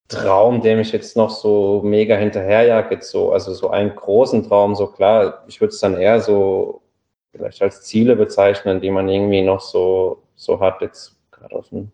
Traum, 0.08 0.62
dem 0.62 0.80
ich 0.80 0.92
jetzt 0.92 1.16
noch 1.16 1.30
so 1.30 1.82
mega 1.84 2.16
hinterherjage, 2.16 2.96
jetzt 2.96 3.12
so, 3.12 3.32
also 3.32 3.54
so 3.54 3.70
einen 3.70 3.96
großen 3.96 4.48
Traum, 4.48 4.74
so 4.74 4.88
klar, 4.88 5.44
ich 5.48 5.62
würde 5.62 5.74
es 5.74 5.80
dann 5.80 5.96
eher 5.96 6.20
so 6.20 6.82
vielleicht 7.32 7.62
als 7.62 7.84
Ziele 7.84 8.16
bezeichnen, 8.16 8.82
die 8.82 8.92
man 8.92 9.10
irgendwie 9.10 9.42
noch 9.42 9.62
so, 9.62 10.24
so 10.36 10.60
hat, 10.60 10.82
jetzt 10.82 11.16
gerade 11.32 11.56
auf 11.56 11.70
den 11.70 11.92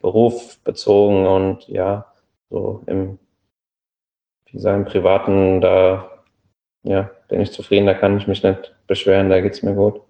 Beruf 0.00 0.58
bezogen 0.60 1.26
und 1.26 1.66
ja, 1.68 2.06
so 2.50 2.82
im, 2.86 3.18
wie 4.50 4.58
sagen, 4.58 4.84
privaten, 4.84 5.60
da 5.60 6.10
ja, 6.82 7.10
bin 7.28 7.40
ich 7.40 7.52
zufrieden, 7.52 7.86
da 7.86 7.94
kann 7.94 8.16
ich 8.16 8.26
mich 8.26 8.42
nicht 8.42 8.74
beschweren, 8.86 9.28
da 9.28 9.40
geht 9.40 9.54
es 9.54 9.62
mir 9.62 9.74
gut. 9.74 10.00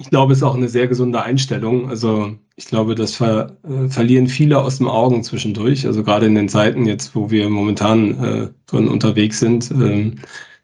Ich 0.00 0.10
glaube, 0.10 0.32
es 0.32 0.38
ist 0.38 0.44
auch 0.44 0.54
eine 0.54 0.68
sehr 0.68 0.86
gesunde 0.86 1.22
Einstellung. 1.22 1.88
Also 1.88 2.36
ich 2.56 2.66
glaube, 2.66 2.94
das 2.94 3.14
ver 3.14 3.56
äh, 3.64 3.88
verlieren 3.88 4.28
viele 4.28 4.58
aus 4.58 4.78
dem 4.78 4.88
Augen 4.88 5.24
zwischendurch. 5.24 5.86
Also 5.86 6.04
gerade 6.04 6.26
in 6.26 6.34
den 6.34 6.48
Zeiten 6.48 6.86
jetzt, 6.86 7.14
wo 7.16 7.30
wir 7.30 7.48
momentan 7.48 8.24
äh, 8.24 8.48
drin 8.66 8.88
unterwegs 8.88 9.40
sind, 9.40 9.70
äh, 9.70 10.12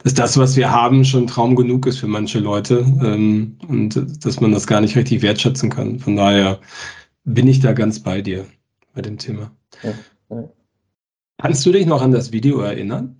dass 0.05 0.15
das, 0.15 0.39
was 0.39 0.57
wir 0.57 0.71
haben, 0.71 1.05
schon 1.05 1.27
Traum 1.27 1.57
genug 1.57 1.87
ist 1.87 1.99
für 1.99 2.07
manche 2.07 2.39
Leute 2.39 2.81
ähm, 3.03 3.57
und 3.69 4.25
dass 4.25 4.39
man 4.39 4.53
das 4.53 4.67
gar 4.67 4.83
nicht 4.83 4.97
richtig 4.97 5.23
wertschätzen 5.23 5.71
kann. 5.71 5.99
Von 5.99 6.17
daher 6.17 6.61
bin 7.25 7.49
ich 7.49 7.61
da 7.61 7.73
ganz 7.73 8.01
bei 8.01 8.21
dir 8.21 8.45
bei 8.95 9.01
dem 9.01 9.17
Thema. 9.17 9.51
Ja, 9.83 9.93
ja. 10.31 10.49
Kannst 11.39 11.65
du 11.65 11.73
dich 11.73 11.87
noch 11.87 12.03
an 12.03 12.13
das 12.13 12.33
Video 12.33 12.61
erinnern? 12.61 13.17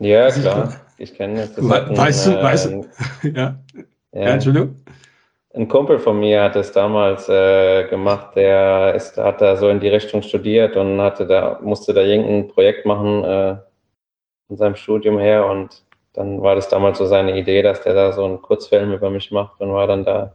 Ja, 0.00 0.28
klar. 0.30 0.74
Ich 0.98 1.14
kenne 1.14 1.46
das. 1.46 1.56
We 1.56 1.96
weißt 1.96 2.26
du, 2.26 2.30
äh, 2.32 2.42
weißt 2.42 2.66
du? 2.66 2.86
ja. 3.28 3.56
ja. 4.12 4.20
Entschuldigung. 4.20 4.74
Ein 5.54 5.68
Kumpel 5.68 6.00
von 6.00 6.18
mir 6.18 6.42
hat 6.42 6.56
es 6.56 6.72
damals 6.72 7.28
äh, 7.28 7.86
gemacht, 7.88 8.34
der 8.34 8.94
ist, 8.94 9.18
hat 9.18 9.40
da 9.40 9.56
so 9.56 9.68
in 9.68 9.80
die 9.80 9.88
Richtung 9.88 10.22
studiert 10.22 10.76
und 10.76 11.00
hatte 11.00 11.26
da, 11.26 11.60
musste 11.62 11.92
da 11.92 12.00
irgendein 12.00 12.48
Projekt 12.48 12.86
machen, 12.86 13.22
äh, 13.22 13.56
in 14.52 14.58
seinem 14.58 14.76
Studium 14.76 15.18
her 15.18 15.46
und 15.46 15.82
dann 16.12 16.42
war 16.42 16.54
das 16.54 16.68
damals 16.68 16.98
so 16.98 17.06
seine 17.06 17.38
Idee, 17.38 17.62
dass 17.62 17.82
der 17.82 17.94
da 17.94 18.12
so 18.12 18.24
einen 18.26 18.42
Kurzfilm 18.42 18.92
über 18.92 19.08
mich 19.08 19.30
macht 19.30 19.58
und 19.62 19.72
war 19.72 19.86
dann 19.86 20.04
da 20.04 20.34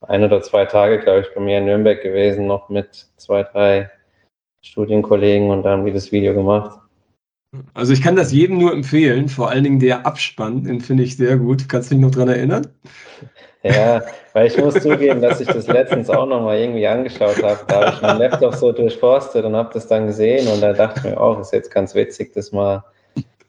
ein 0.00 0.24
oder 0.24 0.42
zwei 0.42 0.64
Tage, 0.64 0.98
glaube 0.98 1.20
ich, 1.20 1.32
bei 1.34 1.40
mir 1.40 1.58
in 1.58 1.66
Nürnberg 1.66 2.02
gewesen, 2.02 2.48
noch 2.48 2.68
mit 2.68 3.06
zwei, 3.16 3.44
drei 3.44 3.90
Studienkollegen 4.62 5.50
und 5.50 5.62
da 5.62 5.70
haben 5.70 5.86
die 5.86 5.92
das 5.92 6.10
Video 6.10 6.34
gemacht. 6.34 6.80
Also 7.74 7.92
ich 7.92 8.02
kann 8.02 8.16
das 8.16 8.32
jedem 8.32 8.58
nur 8.58 8.72
empfehlen, 8.72 9.28
vor 9.28 9.50
allen 9.50 9.62
Dingen 9.62 9.78
der 9.78 10.04
Abspann, 10.04 10.64
den 10.64 10.80
finde 10.80 11.04
ich 11.04 11.16
sehr 11.16 11.36
gut. 11.36 11.68
Kannst 11.68 11.90
du 11.90 11.94
dich 11.94 12.02
noch 12.02 12.10
daran 12.10 12.30
erinnern? 12.30 12.66
Ja, 13.62 14.02
weil 14.32 14.48
ich 14.48 14.58
muss 14.58 14.74
zugeben, 14.74 15.22
dass 15.22 15.40
ich 15.40 15.46
das 15.46 15.68
letztens 15.68 16.10
auch 16.10 16.26
nochmal 16.26 16.58
irgendwie 16.58 16.88
angeschaut 16.88 17.40
habe. 17.40 17.60
Da 17.68 17.74
habe 17.74 17.94
ich 17.94 18.02
meinen 18.02 18.18
Laptop 18.18 18.56
so 18.56 18.72
durchforstet 18.72 19.44
und 19.44 19.54
habe 19.54 19.70
das 19.72 19.86
dann 19.86 20.08
gesehen 20.08 20.48
und 20.48 20.60
da 20.60 20.72
dachte 20.72 20.98
ich 20.98 21.04
mir 21.04 21.20
auch, 21.20 21.38
ist 21.38 21.52
jetzt 21.52 21.70
ganz 21.70 21.94
witzig, 21.94 22.32
das 22.32 22.50
mal 22.50 22.82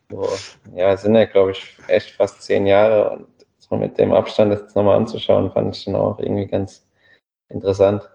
so, 0.10 0.27
ja, 0.76 0.95
sind 0.98 1.15
ja, 1.15 1.26
glaube 1.26 1.52
ich, 1.52 1.77
echt 1.88 2.11
fast 2.11 2.41
zehn 2.41 2.68
Jahre 2.68 3.11
und 3.11 3.27
so 3.57 3.76
mit 3.76 3.98
dem 3.98 4.14
Abstand 4.14 4.52
das 4.52 4.76
nochmal 4.76 4.98
anzuschauen, 4.98 5.52
fand 5.52 5.76
ich 5.76 5.84
schon 5.84 5.95
auch 5.95 6.19
irgendwie 6.19 6.48
ganz 6.48 6.86
interessant. 7.49 8.10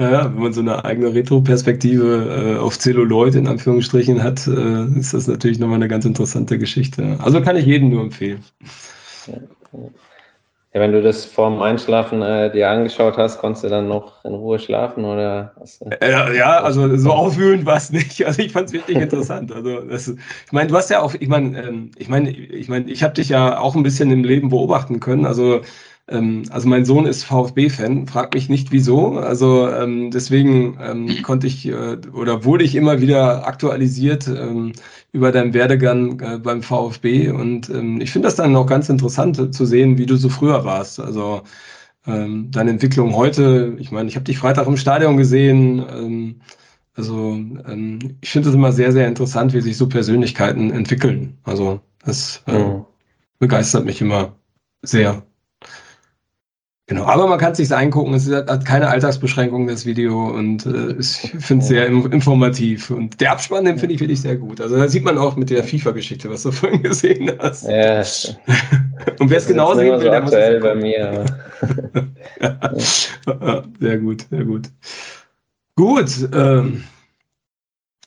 Ja, 0.00 0.24
wenn 0.24 0.42
man 0.42 0.52
so 0.52 0.62
eine 0.62 0.84
eigene 0.84 1.14
Retro-Perspektive 1.14 2.56
äh, 2.56 2.58
auf 2.58 2.78
Zelluloid 2.78 3.34
in 3.34 3.46
Anführungsstrichen 3.46 4.22
hat, 4.22 4.46
äh, 4.46 4.84
ist 4.98 5.14
das 5.14 5.28
natürlich 5.28 5.58
nochmal 5.58 5.76
eine 5.76 5.88
ganz 5.88 6.04
interessante 6.04 6.58
Geschichte. 6.58 7.18
Also 7.20 7.40
kann 7.40 7.56
ich 7.56 7.66
jedem 7.66 7.90
nur 7.90 8.02
empfehlen. 8.02 8.42
Ja, 9.26 9.34
ja. 9.72 9.88
Ja, 10.74 10.80
wenn 10.80 10.92
du 10.92 11.02
das 11.02 11.26
vorm 11.26 11.60
Einschlafen 11.60 12.22
äh, 12.22 12.50
dir 12.50 12.70
angeschaut 12.70 13.18
hast, 13.18 13.38
konntest 13.38 13.64
du 13.64 13.68
dann 13.68 13.88
noch 13.88 14.24
in 14.24 14.32
Ruhe 14.32 14.58
schlafen 14.58 15.04
oder? 15.04 15.54
Äh, 16.00 16.34
ja, 16.34 16.62
also 16.62 16.96
so 16.96 17.12
aufwühlend 17.12 17.66
war 17.66 17.76
es 17.76 17.90
nicht. 17.90 18.24
Also 18.24 18.40
ich 18.40 18.52
fand 18.52 18.68
es 18.68 18.72
wirklich 18.72 18.98
interessant. 18.98 19.52
Also 19.52 19.82
das, 19.82 20.08
ich 20.08 20.52
meine, 20.52 20.68
du 20.70 20.76
hast 20.76 20.88
ja 20.88 21.02
auch, 21.02 21.14
ich 21.14 21.28
meine, 21.28 21.62
ähm, 21.62 21.90
ich 21.98 22.08
meine, 22.08 22.30
ich 22.30 22.68
meine, 22.68 22.90
ich 22.90 23.02
habe 23.02 23.12
dich 23.12 23.28
ja 23.28 23.58
auch 23.58 23.74
ein 23.76 23.82
bisschen 23.82 24.10
im 24.10 24.24
Leben 24.24 24.48
beobachten 24.48 24.98
können. 24.98 25.26
Also 25.26 25.60
ähm, 26.08 26.44
also 26.50 26.68
mein 26.68 26.84
Sohn 26.84 27.06
ist 27.06 27.24
VfB-Fan, 27.24 28.06
frag 28.06 28.34
mich 28.34 28.48
nicht 28.48 28.72
wieso. 28.72 29.18
Also 29.18 29.68
ähm, 29.68 30.10
deswegen 30.10 30.78
ähm, 30.80 31.08
konnte 31.22 31.46
ich 31.46 31.66
äh, 31.66 31.98
oder 32.12 32.44
wurde 32.44 32.64
ich 32.64 32.74
immer 32.74 33.00
wieder 33.00 33.46
aktualisiert 33.46 34.28
ähm, 34.28 34.72
über 35.12 35.32
deinen 35.32 35.54
Werdegang 35.54 36.20
äh, 36.20 36.38
beim 36.38 36.62
VfB. 36.62 37.30
Und 37.30 37.70
ähm, 37.70 38.00
ich 38.00 38.10
finde 38.10 38.26
das 38.26 38.36
dann 38.36 38.56
auch 38.56 38.66
ganz 38.66 38.88
interessant 38.88 39.54
zu 39.54 39.66
sehen, 39.66 39.98
wie 39.98 40.06
du 40.06 40.16
so 40.16 40.28
früher 40.28 40.64
warst. 40.64 41.00
Also 41.00 41.42
ähm, 42.06 42.50
deine 42.50 42.70
Entwicklung 42.70 43.14
heute. 43.14 43.76
Ich 43.78 43.92
meine, 43.92 44.08
ich 44.08 44.16
habe 44.16 44.24
dich 44.24 44.38
Freitag 44.38 44.66
im 44.66 44.76
Stadion 44.76 45.16
gesehen. 45.16 45.84
Ähm, 45.88 46.40
also 46.94 47.34
ähm, 47.34 48.18
ich 48.20 48.30
finde 48.30 48.48
es 48.50 48.54
immer 48.54 48.72
sehr, 48.72 48.92
sehr 48.92 49.08
interessant, 49.08 49.54
wie 49.54 49.60
sich 49.60 49.76
so 49.76 49.88
Persönlichkeiten 49.88 50.70
entwickeln. 50.70 51.38
Also 51.44 51.80
das 52.04 52.42
äh, 52.46 52.58
mhm. 52.58 52.84
begeistert 53.38 53.84
mich 53.84 54.00
immer 54.00 54.36
sehr. 54.82 55.22
Genau, 56.92 57.06
aber 57.06 57.26
man 57.26 57.38
kann 57.38 57.52
es 57.52 57.56
sich 57.56 57.74
angucken. 57.74 58.12
Es 58.12 58.30
hat 58.30 58.66
keine 58.66 58.88
Alltagsbeschränkungen, 58.88 59.66
das 59.66 59.86
Video, 59.86 60.28
und 60.28 60.66
äh, 60.66 60.92
ich 60.98 61.32
finde 61.38 61.62
es 61.62 61.68
sehr 61.68 61.86
informativ. 61.86 62.90
Und 62.90 63.18
der 63.18 63.32
Abspann, 63.32 63.64
den 63.64 63.78
finde 63.78 63.94
ich 63.94 64.00
wirklich 64.02 64.20
sehr 64.20 64.36
gut. 64.36 64.60
Also 64.60 64.76
da 64.76 64.86
sieht 64.86 65.02
man 65.02 65.16
auch 65.16 65.34
mit 65.34 65.48
der 65.48 65.64
FIFA-Geschichte, 65.64 66.28
was 66.28 66.42
du 66.42 66.52
vorhin 66.52 66.82
gesehen 66.82 67.32
hast. 67.38 67.66
Ja. 67.66 68.00
und 69.20 69.30
wer 69.30 69.38
es 69.38 69.46
genau 69.46 69.74
sehen 69.74 69.90
will, 69.90 70.00
so 70.00 70.04
der 70.04 70.12
aktuell 70.12 70.60
bei 70.60 70.74
mir. 70.74 71.24
ja. 72.42 72.74
Sehr 73.80 73.98
gut, 73.98 74.26
sehr 74.28 74.44
gut. 74.44 74.68
Gut, 75.76 76.28
ähm, 76.34 76.84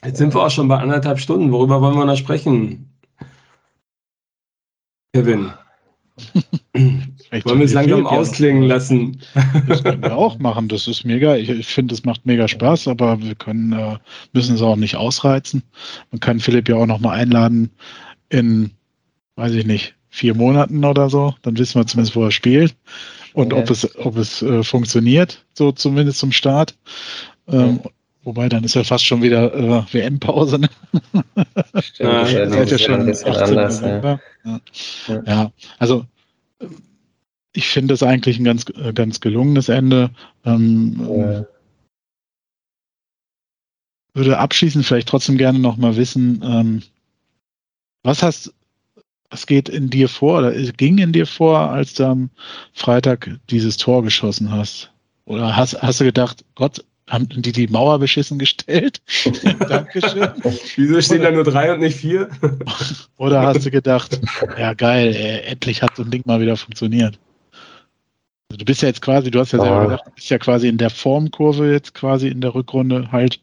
jetzt 0.03 0.20
sind 0.20 0.32
wir 0.36 0.44
auch 0.44 0.52
schon 0.52 0.68
bei 0.68 0.78
anderthalb 0.78 1.18
Stunden. 1.18 1.52
Worüber 1.52 1.82
wollen 1.82 1.98
wir 1.98 2.06
noch 2.06 2.18
sprechen? 2.18 2.94
Kevin. 5.12 5.53
Wollen 7.43 7.60
wir 7.60 7.65
es 7.65 7.73
langsam 7.73 8.06
ausklingen 8.06 8.64
lassen? 8.64 9.19
Das 9.68 9.84
können 9.84 10.02
wir 10.02 10.15
auch 10.15 10.39
machen. 10.39 10.68
Das 10.68 10.88
ist 10.88 11.06
mega. 11.06 11.35
Ich, 11.35 11.49
ich 11.49 11.68
finde, 11.68 11.93
es 11.93 12.06
macht 12.06 12.26
mega 12.26 12.47
Spaß, 12.47 12.88
aber 12.88 13.22
wir 13.22 13.35
können, 13.35 13.73
äh, 13.73 13.97
müssen 14.34 14.56
es 14.56 14.61
auch 14.61 14.76
nicht 14.76 14.95
ausreizen. 14.95 15.64
Man 16.11 16.19
kann 16.19 16.39
Philipp 16.39 16.69
ja 16.69 16.76
auch 16.76 16.85
noch 16.85 16.99
mal 16.99 17.14
einladen 17.14 17.72
in, 18.30 18.72
weiß 19.35 19.53
ich 19.53 19.65
nicht, 19.65 19.95
vier 20.10 20.35
Monaten 20.35 20.84
oder 20.85 21.10
so. 21.10 21.35
Dann 21.41 21.57
wissen 21.57 21.80
wir 21.80 21.88
zumindest, 21.88 22.15
wo 22.15 22.23
er 22.23 22.31
spielt 22.31 22.76
und 23.34 23.53
okay. 23.53 23.61
ob 23.61 23.69
es, 23.69 23.97
ob 23.97 24.18
es 24.18 24.41
äh, 24.41 24.64
funktioniert, 24.64 25.45
so 25.53 25.72
zumindest 25.72 26.19
zum 26.19 26.31
Start. 26.31 26.76
Ähm, 27.47 27.80
okay. 27.80 27.89
Wobei, 28.23 28.49
dann 28.49 28.64
ist 28.64 28.73
ja 28.73 28.84
fast 28.84 29.06
schon 29.06 29.22
wieder 29.22 29.53
äh, 29.53 29.84
WM-Pause. 29.93 30.57
Ne? 30.57 30.69
Stimmt, 31.80 32.10
ja, 32.10 32.27
ja, 32.27 32.64
ja 32.64 32.77
schon 32.77 33.02
ein 33.02 33.06
bisschen 33.06 33.35
anders. 33.35 33.81
Ja. 33.81 34.19
Ja. 34.43 35.22
ja. 35.27 35.52
also 35.77 36.06
ich 37.56 37.68
finde 37.68 37.94
es 37.94 38.03
eigentlich 38.03 38.38
ein 38.38 38.44
ganz, 38.44 38.65
äh, 38.76 38.94
ganz 38.94 39.19
gelungenes 39.19 39.69
Ende. 39.69 40.11
Ähm, 40.44 40.95
ja. 40.99 41.45
Würde 44.14 44.38
abschließend 44.38 44.86
vielleicht 44.86 45.07
trotzdem 45.07 45.38
gerne 45.38 45.60
noch 45.60 45.77
mal 45.77 45.95
wissen, 45.95 46.41
ähm, 46.44 46.84
was 48.03 48.23
hast, 48.23 48.53
was 49.30 49.48
geht 49.48 49.68
in 49.68 49.90
dir 49.90 50.07
vor 50.07 50.40
oder 50.40 50.52
ging 50.53 50.98
in 50.99 51.11
dir 51.11 51.26
vor, 51.26 51.72
als 51.72 51.95
du 51.95 52.06
am 52.06 52.30
Freitag 52.73 53.30
dieses 53.49 53.77
Tor 53.77 54.03
geschossen 54.03 54.52
hast? 54.52 54.91
Oder 55.26 55.56
hast, 55.56 55.82
hast 55.82 55.99
du 55.99 56.06
gedacht, 56.06 56.45
Gott, 56.53 56.86
haben 57.10 57.27
die 57.30 57.52
die 57.52 57.68
Mauer 57.68 57.99
beschissen 57.99 58.40
gestellt? 58.40 59.02
Dankeschön. 59.68 60.30
Wieso 60.76 61.02
stehen 61.02 61.19
oder, 61.19 61.30
da 61.30 61.36
nur 61.36 61.44
drei 61.44 61.73
und 61.73 61.80
nicht 61.80 61.98
vier? 61.98 62.30
oder 63.18 63.41
hast 63.41 63.65
du 63.65 63.72
gedacht, 63.72 64.19
ja 64.57 64.73
geil, 64.73 65.15
ey, 65.15 65.41
endlich 65.52 65.82
hat 65.82 65.95
so 65.95 66.03
ein 66.03 66.11
Ding 66.11 66.23
mal 66.26 66.40
wieder 66.40 66.57
funktioniert? 66.57 67.19
Also 68.49 68.59
du 68.59 68.65
bist 68.65 68.81
ja 68.81 68.89
jetzt 68.89 69.01
quasi, 69.01 69.31
du 69.31 69.39
hast 69.39 69.53
ja 69.53 69.59
selber 69.59 69.81
oh. 69.81 69.84
gesagt, 69.85 70.07
du 70.07 70.11
bist 70.11 70.30
ja 70.30 70.38
quasi 70.38 70.67
in 70.67 70.77
der 70.77 70.89
Formkurve 70.89 71.72
jetzt 71.72 71.93
quasi 71.93 72.27
in 72.27 72.41
der 72.41 72.53
Rückrunde 72.53 73.11
halt, 73.11 73.41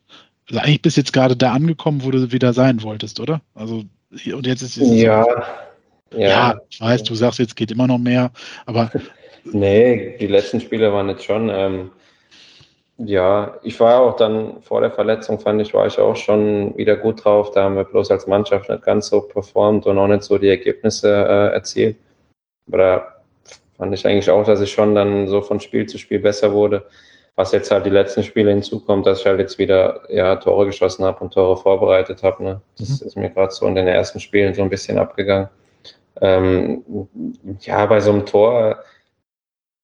also 0.48 0.60
eigentlich 0.60 0.82
bist 0.82 0.96
du 0.96 1.00
jetzt 1.00 1.12
gerade 1.12 1.36
da 1.36 1.52
angekommen, 1.52 2.04
wo 2.04 2.10
du 2.10 2.30
wieder 2.32 2.52
sein 2.52 2.82
wolltest, 2.82 3.20
oder? 3.20 3.40
Also 3.54 3.84
und 4.32 4.46
jetzt 4.46 4.62
ist 4.62 4.76
es 4.76 5.00
ja, 5.00 5.24
so, 5.24 6.18
ja, 6.18 6.28
ja, 6.28 6.60
ich 6.68 6.80
weiß, 6.80 7.02
du 7.04 7.14
sagst, 7.14 7.38
jetzt 7.38 7.56
geht 7.56 7.70
immer 7.70 7.86
noch 7.86 7.98
mehr, 7.98 8.30
aber 8.66 8.90
nee, 9.44 10.16
die 10.18 10.26
letzten 10.26 10.60
Spiele 10.60 10.92
waren 10.92 11.08
jetzt 11.08 11.24
schon 11.24 11.48
ähm, 11.50 11.90
ja, 12.98 13.58
ich 13.62 13.80
war 13.80 14.00
auch 14.00 14.16
dann 14.16 14.62
vor 14.62 14.80
der 14.80 14.90
Verletzung, 14.90 15.40
fand 15.40 15.60
ich, 15.60 15.74
war 15.74 15.86
ich 15.86 15.98
auch 15.98 16.16
schon 16.16 16.76
wieder 16.76 16.96
gut 16.96 17.24
drauf. 17.24 17.50
Da 17.50 17.64
haben 17.64 17.76
wir 17.76 17.84
bloß 17.84 18.10
als 18.10 18.26
Mannschaft 18.26 18.68
nicht 18.68 18.82
ganz 18.82 19.08
so 19.08 19.22
performt 19.22 19.86
und 19.86 19.98
auch 19.98 20.06
nicht 20.06 20.22
so 20.22 20.38
die 20.38 20.48
Ergebnisse 20.48 21.08
äh, 21.08 21.54
erzielt. 21.54 21.96
Aber 22.68 22.78
da 22.78 23.21
fand 23.82 23.94
ich 23.94 24.06
eigentlich 24.06 24.30
auch, 24.30 24.44
dass 24.44 24.60
ich 24.60 24.70
schon 24.70 24.94
dann 24.94 25.26
so 25.26 25.42
von 25.42 25.59
Spiel 25.59 25.86
zu 25.86 25.98
Spiel 25.98 26.20
besser 26.20 26.52
wurde. 26.52 26.86
Was 27.34 27.50
jetzt 27.50 27.72
halt 27.72 27.84
die 27.84 27.90
letzten 27.90 28.22
Spiele 28.22 28.52
hinzukommt, 28.52 29.06
dass 29.06 29.18
ich 29.18 29.26
halt 29.26 29.40
jetzt 29.40 29.59
wieder 29.59 30.02
ja, 30.09 30.36
Tore 30.36 30.66
geschossen 30.66 31.04
habe 31.04 31.18
und 31.24 31.34
Tore 31.34 31.56
vorbereitet 31.56 32.22
habe. 32.22 32.44
Ne? 32.44 32.60
Das 32.78 33.00
mhm. 33.00 33.06
ist 33.09 33.16
mir 33.16 33.30
gerade 33.30 33.52
so 33.52 33.66
in 33.66 33.74
den 33.74 33.88
ersten 33.88 34.20
Spielen 34.20 34.54
so 34.54 34.62
ein 34.62 34.70
bisschen 34.70 34.98
abgegangen. 34.98 35.48
Ähm, 36.20 36.84
ja, 37.59 37.84
bei 37.86 37.98
so 37.98 38.12
einem 38.12 38.24
Tor, 38.24 38.84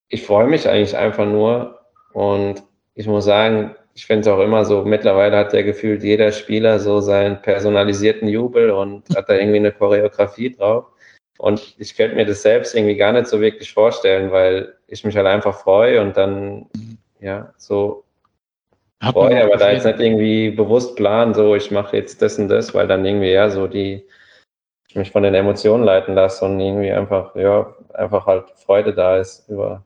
ich 0.07 0.25
freue 0.25 0.47
mich 0.47 0.69
eigentlich 0.69 0.95
einfach 0.95 1.25
nur 1.25 1.81
und 2.13 2.63
ich 2.95 3.05
muss 3.05 3.25
sagen, 3.25 3.75
ich 3.95 4.05
finde 4.05 4.21
es 4.21 4.27
auch 4.33 4.39
immer 4.39 4.63
so, 4.63 4.85
mittlerweile 4.85 5.35
hat 5.35 5.51
ja 5.51 5.61
gefühlt 5.61 6.03
jeder 6.03 6.31
Spieler 6.31 6.79
so 6.79 7.01
seinen 7.01 7.41
personalisierten 7.41 8.29
Jubel 8.29 8.71
und 8.71 9.03
hat 9.13 9.27
da 9.27 9.33
irgendwie 9.33 9.57
eine 9.57 9.73
Choreografie 9.73 10.55
drauf. 10.55 10.85
Und 11.39 11.75
ich 11.77 11.95
könnte 11.95 12.17
mir 12.17 12.25
das 12.25 12.41
selbst 12.41 12.75
irgendwie 12.75 12.97
gar 12.97 13.13
nicht 13.13 13.27
so 13.27 13.39
wirklich 13.39 13.71
vorstellen, 13.73 14.29
weil 14.29 14.75
ich 14.87 15.05
mich 15.05 15.15
halt 15.15 15.25
einfach 15.25 15.57
freue 15.57 16.01
und 16.01 16.17
dann, 16.17 16.65
ja, 17.21 17.53
so 17.57 18.03
freue, 19.01 19.45
aber 19.45 19.55
da 19.55 19.71
jetzt 19.71 19.85
nicht 19.85 20.01
irgendwie 20.01 20.49
bewusst 20.49 20.97
planen, 20.97 21.33
so 21.33 21.55
ich 21.55 21.71
mache 21.71 21.95
jetzt 21.95 22.21
das 22.21 22.37
und 22.37 22.49
das, 22.49 22.73
weil 22.73 22.87
dann 22.87 23.05
irgendwie 23.05 23.31
ja 23.31 23.49
so 23.49 23.67
die, 23.67 24.05
ich 24.89 24.95
mich 24.95 25.11
von 25.11 25.23
den 25.23 25.33
Emotionen 25.33 25.85
leiten 25.85 26.13
lasse 26.13 26.43
und 26.43 26.59
irgendwie 26.59 26.91
einfach, 26.91 27.33
ja, 27.37 27.73
einfach 27.93 28.25
halt 28.25 28.49
Freude 28.57 28.93
da 28.93 29.17
ist 29.17 29.47
über 29.47 29.85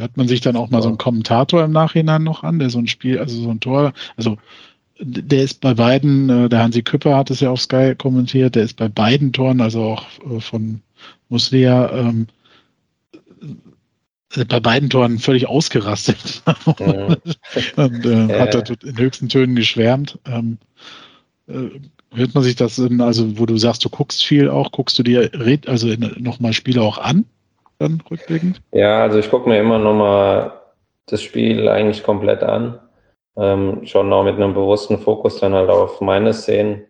Hört 0.00 0.16
man 0.16 0.28
sich 0.28 0.40
dann 0.40 0.56
auch 0.56 0.70
mal 0.70 0.80
so 0.80 0.88
einen 0.88 0.98
Kommentator 0.98 1.62
im 1.62 1.72
Nachhinein 1.72 2.24
noch 2.24 2.42
an, 2.42 2.58
der 2.58 2.70
so 2.70 2.78
ein 2.78 2.86
Spiel, 2.86 3.18
also 3.18 3.38
so 3.40 3.50
ein 3.50 3.60
Tor, 3.60 3.92
also 4.16 4.38
der 4.98 5.42
ist 5.42 5.60
bei 5.60 5.74
beiden, 5.74 6.30
äh, 6.30 6.48
der 6.48 6.60
Hansi 6.60 6.82
Küpper 6.82 7.16
hat 7.16 7.30
es 7.30 7.40
ja 7.40 7.50
auf 7.50 7.60
Sky 7.60 7.94
kommentiert, 7.96 8.54
der 8.54 8.62
ist 8.62 8.76
bei 8.76 8.88
beiden 8.88 9.32
Toren, 9.32 9.60
also 9.60 9.82
auch 9.82 10.06
äh, 10.30 10.40
von 10.40 10.80
Muslia, 11.28 11.90
ähm, 11.92 12.26
äh, 14.36 14.44
bei 14.44 14.60
beiden 14.60 14.90
Toren 14.90 15.18
völlig 15.18 15.48
ausgerastet 15.48 16.42
ja. 16.78 17.16
und 17.76 18.06
äh, 18.06 18.26
ja. 18.26 18.38
hat 18.40 18.54
da 18.54 18.62
in 18.84 18.98
höchsten 18.98 19.28
Tönen 19.28 19.56
geschwärmt. 19.56 20.18
Ähm, 20.26 20.58
äh, 21.48 21.70
hört 22.14 22.34
man 22.34 22.44
sich 22.44 22.56
das 22.56 22.78
in, 22.78 23.00
also 23.00 23.38
wo 23.38 23.46
du 23.46 23.56
sagst, 23.56 23.84
du 23.84 23.88
guckst 23.88 24.24
viel 24.24 24.48
auch, 24.48 24.70
guckst 24.70 24.98
du 24.98 25.02
dir 25.02 25.30
also 25.66 25.88
nochmal 26.18 26.52
Spiele 26.52 26.82
auch 26.82 26.98
an? 26.98 27.24
dann 27.78 28.02
rückblickend? 28.10 28.60
Ja, 28.72 29.02
also 29.02 29.18
ich 29.18 29.30
gucke 29.30 29.48
mir 29.48 29.58
immer 29.58 29.78
nochmal 29.78 30.52
das 31.06 31.22
Spiel 31.22 31.68
eigentlich 31.68 32.02
komplett 32.02 32.42
an. 32.42 32.78
Ähm, 33.36 33.84
schon 33.84 34.12
auch 34.12 34.24
mit 34.24 34.36
einem 34.36 34.54
bewussten 34.54 34.98
Fokus 34.98 35.40
dann 35.40 35.54
halt 35.54 35.68
auf 35.68 36.00
meine 36.00 36.32
Szenen. 36.32 36.86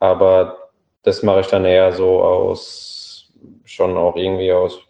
Aber 0.00 0.56
das 1.02 1.22
mache 1.22 1.40
ich 1.40 1.46
dann 1.46 1.64
eher 1.64 1.92
so 1.92 2.20
aus, 2.22 3.30
schon 3.64 3.96
auch 3.96 4.16
irgendwie 4.16 4.52
aus, 4.52 4.80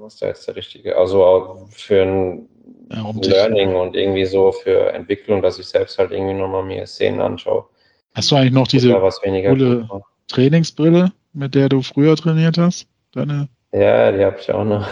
was 0.00 0.14
ist 0.14 0.22
da 0.22 0.26
jetzt 0.26 0.48
der 0.48 0.56
richtige, 0.56 0.96
also 0.96 1.68
für 1.70 2.02
ein 2.02 2.48
ja, 2.90 3.02
um 3.02 3.20
Learning 3.20 3.76
und 3.76 3.94
irgendwie 3.94 4.24
so 4.24 4.50
für 4.50 4.92
Entwicklung, 4.92 5.42
dass 5.42 5.58
ich 5.58 5.66
selbst 5.66 5.98
halt 5.98 6.10
irgendwie 6.10 6.34
nochmal 6.34 6.64
mir 6.64 6.86
Szenen 6.86 7.20
anschaue. 7.20 7.66
Hast 8.14 8.30
du 8.30 8.36
eigentlich 8.36 8.52
noch 8.52 8.66
diese 8.66 8.92
coole 8.92 9.88
Trainingsbrille, 10.26 11.12
mit 11.34 11.54
der 11.54 11.68
du 11.68 11.82
früher 11.82 12.16
trainiert 12.16 12.58
hast? 12.58 12.88
Deine 13.12 13.48
ja, 13.72 14.12
die 14.12 14.24
habe 14.24 14.36
ich 14.40 14.50
auch 14.50 14.64
noch. 14.64 14.88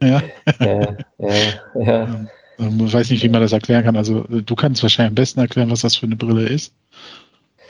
Ja. 0.00 0.22
ja, 0.60 0.96
ja, 1.18 1.30
ja. 1.74 2.26
Ich 2.62 2.94
weiß 2.94 3.10
nicht, 3.10 3.22
wie 3.22 3.28
man 3.28 3.40
das 3.40 3.52
erklären 3.52 3.84
kann. 3.84 3.96
Also 3.96 4.24
du 4.28 4.54
kannst 4.54 4.82
wahrscheinlich 4.82 5.10
am 5.10 5.14
besten 5.14 5.40
erklären, 5.40 5.70
was 5.70 5.80
das 5.80 5.96
für 5.96 6.06
eine 6.06 6.16
Brille 6.16 6.48
ist. 6.48 6.74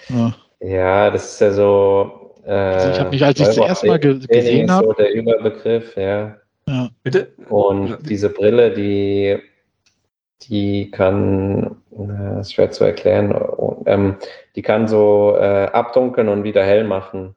Ja, 0.08 0.34
ja 0.60 1.10
das 1.10 1.34
ist 1.34 1.40
ja 1.40 1.52
so. 1.52 2.34
Äh, 2.44 2.50
also 2.50 2.90
ich 2.90 3.00
habe 3.00 3.10
mich, 3.10 3.24
als 3.24 3.40
ich 3.40 3.46
es 3.46 3.54
zuerst 3.54 3.84
mal 3.84 3.98
ge 3.98 4.18
gesehen 4.18 4.70
habe. 4.70 4.86
so 4.86 4.92
der 4.92 5.12
Überbegriff, 5.12 5.96
ja. 5.96 6.36
Ja. 6.66 6.90
Bitte? 7.02 7.32
Und 7.48 7.98
diese 8.08 8.28
Brille, 8.28 8.72
die, 8.72 9.38
die 10.42 10.90
kann, 10.90 11.76
das 11.90 12.48
ist 12.48 12.52
schwer 12.54 12.70
zu 12.70 12.84
erklären, 12.84 13.34
ähm, 13.86 14.16
die 14.54 14.62
kann 14.62 14.88
so 14.88 15.36
äh, 15.38 15.68
abdunkeln 15.72 16.28
und 16.28 16.44
wieder 16.44 16.64
hell 16.64 16.84
machen. 16.84 17.34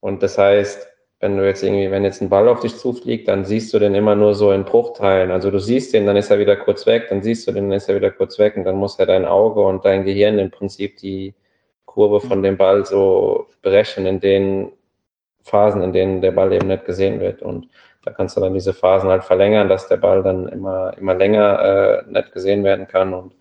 Und 0.00 0.22
das 0.22 0.38
heißt, 0.38 0.91
wenn 1.22 1.36
du 1.36 1.46
jetzt 1.46 1.62
irgendwie, 1.62 1.88
wenn 1.92 2.02
jetzt 2.02 2.20
ein 2.20 2.28
Ball 2.28 2.48
auf 2.48 2.60
dich 2.60 2.76
zufliegt, 2.76 3.28
dann 3.28 3.44
siehst 3.44 3.72
du 3.72 3.78
den 3.78 3.94
immer 3.94 4.16
nur 4.16 4.34
so 4.34 4.50
in 4.50 4.64
Bruchteilen. 4.64 5.30
Also 5.30 5.52
du 5.52 5.60
siehst 5.60 5.94
den, 5.94 6.04
dann 6.04 6.16
ist 6.16 6.30
er 6.30 6.40
wieder 6.40 6.56
kurz 6.56 6.84
weg, 6.84 7.06
dann 7.10 7.22
siehst 7.22 7.46
du 7.46 7.52
den, 7.52 7.70
dann 7.70 7.76
ist 7.76 7.88
er 7.88 7.94
wieder 7.94 8.10
kurz 8.10 8.40
weg 8.40 8.56
und 8.56 8.64
dann 8.64 8.74
muss 8.74 8.98
ja 8.98 9.06
dein 9.06 9.24
Auge 9.24 9.60
und 9.60 9.84
dein 9.84 10.04
Gehirn 10.04 10.40
im 10.40 10.50
Prinzip 10.50 10.96
die 10.96 11.32
Kurve 11.84 12.20
von 12.20 12.42
dem 12.42 12.56
Ball 12.56 12.84
so 12.84 13.46
berechnen 13.62 14.06
in 14.06 14.18
den 14.18 14.72
Phasen, 15.44 15.82
in 15.82 15.92
denen 15.92 16.20
der 16.22 16.32
Ball 16.32 16.52
eben 16.52 16.66
nicht 16.66 16.86
gesehen 16.86 17.20
wird. 17.20 17.40
Und 17.40 17.68
da 18.04 18.10
kannst 18.10 18.36
du 18.36 18.40
dann 18.40 18.54
diese 18.54 18.74
Phasen 18.74 19.08
halt 19.08 19.22
verlängern, 19.22 19.68
dass 19.68 19.86
der 19.86 19.98
Ball 19.98 20.24
dann 20.24 20.48
immer, 20.48 20.92
immer 20.98 21.14
länger 21.14 22.02
äh, 22.08 22.10
nicht 22.10 22.32
gesehen 22.32 22.64
werden 22.64 22.88
kann 22.88 23.14
und 23.14 23.32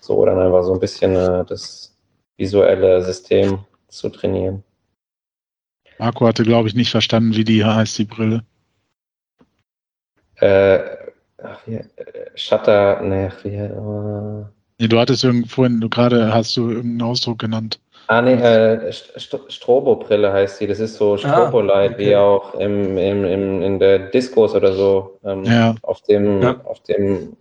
so 0.00 0.24
dann 0.24 0.38
einfach 0.38 0.62
so 0.62 0.72
ein 0.72 0.80
bisschen 0.80 1.14
äh, 1.14 1.44
das 1.44 1.94
visuelle 2.38 3.02
System 3.02 3.58
zu 3.88 4.08
trainieren. 4.08 4.64
Marco 5.98 6.26
hatte, 6.26 6.42
glaube 6.42 6.68
ich, 6.68 6.74
nicht 6.74 6.90
verstanden, 6.90 7.34
wie 7.34 7.44
die 7.44 7.64
heißt, 7.64 7.98
die 7.98 8.04
Brille. 8.04 8.44
Äh, 10.36 10.78
ach, 11.42 11.60
wie, 11.66 11.76
äh, 11.76 11.84
Shutter, 12.34 13.00
ne, 13.02 13.32
wie, 13.42 13.54
äh, 13.54 14.44
Nee, 14.78 14.88
du 14.88 14.98
hattest 14.98 15.26
vorhin, 15.48 15.80
du 15.80 15.88
gerade 15.88 16.34
hast 16.34 16.56
du 16.56 16.68
irgendeinen 16.68 17.10
Ausdruck 17.10 17.38
genannt. 17.38 17.80
Ah, 18.08 18.20
nee, 18.20 18.34
äh, 18.34 18.92
St 18.92 19.40
Strobo-Brille 19.48 20.32
heißt 20.32 20.60
die. 20.60 20.66
Das 20.66 20.80
ist 20.80 20.96
so 20.96 21.16
Strobo-Light, 21.16 21.92
ah, 21.92 21.94
okay. 21.94 22.06
wie 22.06 22.16
auch 22.16 22.54
im, 22.54 22.96
im, 22.98 23.24
im, 23.24 23.62
in 23.62 23.78
der 23.78 24.10
Discos 24.10 24.54
oder 24.54 24.74
so. 24.74 25.18
Ähm, 25.24 25.44
ja. 25.44 25.74
Auf 25.82 26.02
dem, 26.02 26.42
ja. 26.42 26.60
auf 26.64 26.82
dem 26.82 27.36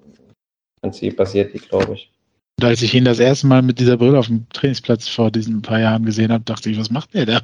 Prinzip 0.81 1.17
basiert 1.17 1.53
die, 1.53 1.59
glaube 1.59 1.93
ich. 1.93 2.11
Und 2.57 2.65
als 2.65 2.81
ich 2.81 2.93
ihn 2.93 3.05
das 3.05 3.19
erste 3.19 3.47
Mal 3.47 3.61
mit 3.61 3.79
dieser 3.79 3.97
Brille 3.97 4.17
auf 4.17 4.27
dem 4.27 4.47
Trainingsplatz 4.49 5.07
vor 5.09 5.29
diesen 5.29 5.61
paar 5.61 5.79
Jahren 5.79 6.05
gesehen 6.05 6.31
habe, 6.31 6.45
dachte 6.45 6.69
ich, 6.69 6.79
was 6.79 6.89
macht 6.89 7.13
der 7.13 7.25
da? 7.25 7.41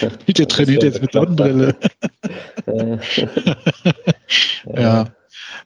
der 0.26 0.48
trainiert 0.48 0.82
jetzt 0.82 1.02
mit 1.02 1.12
Sonnenbrille. 1.12 1.74
ja. 4.76 5.06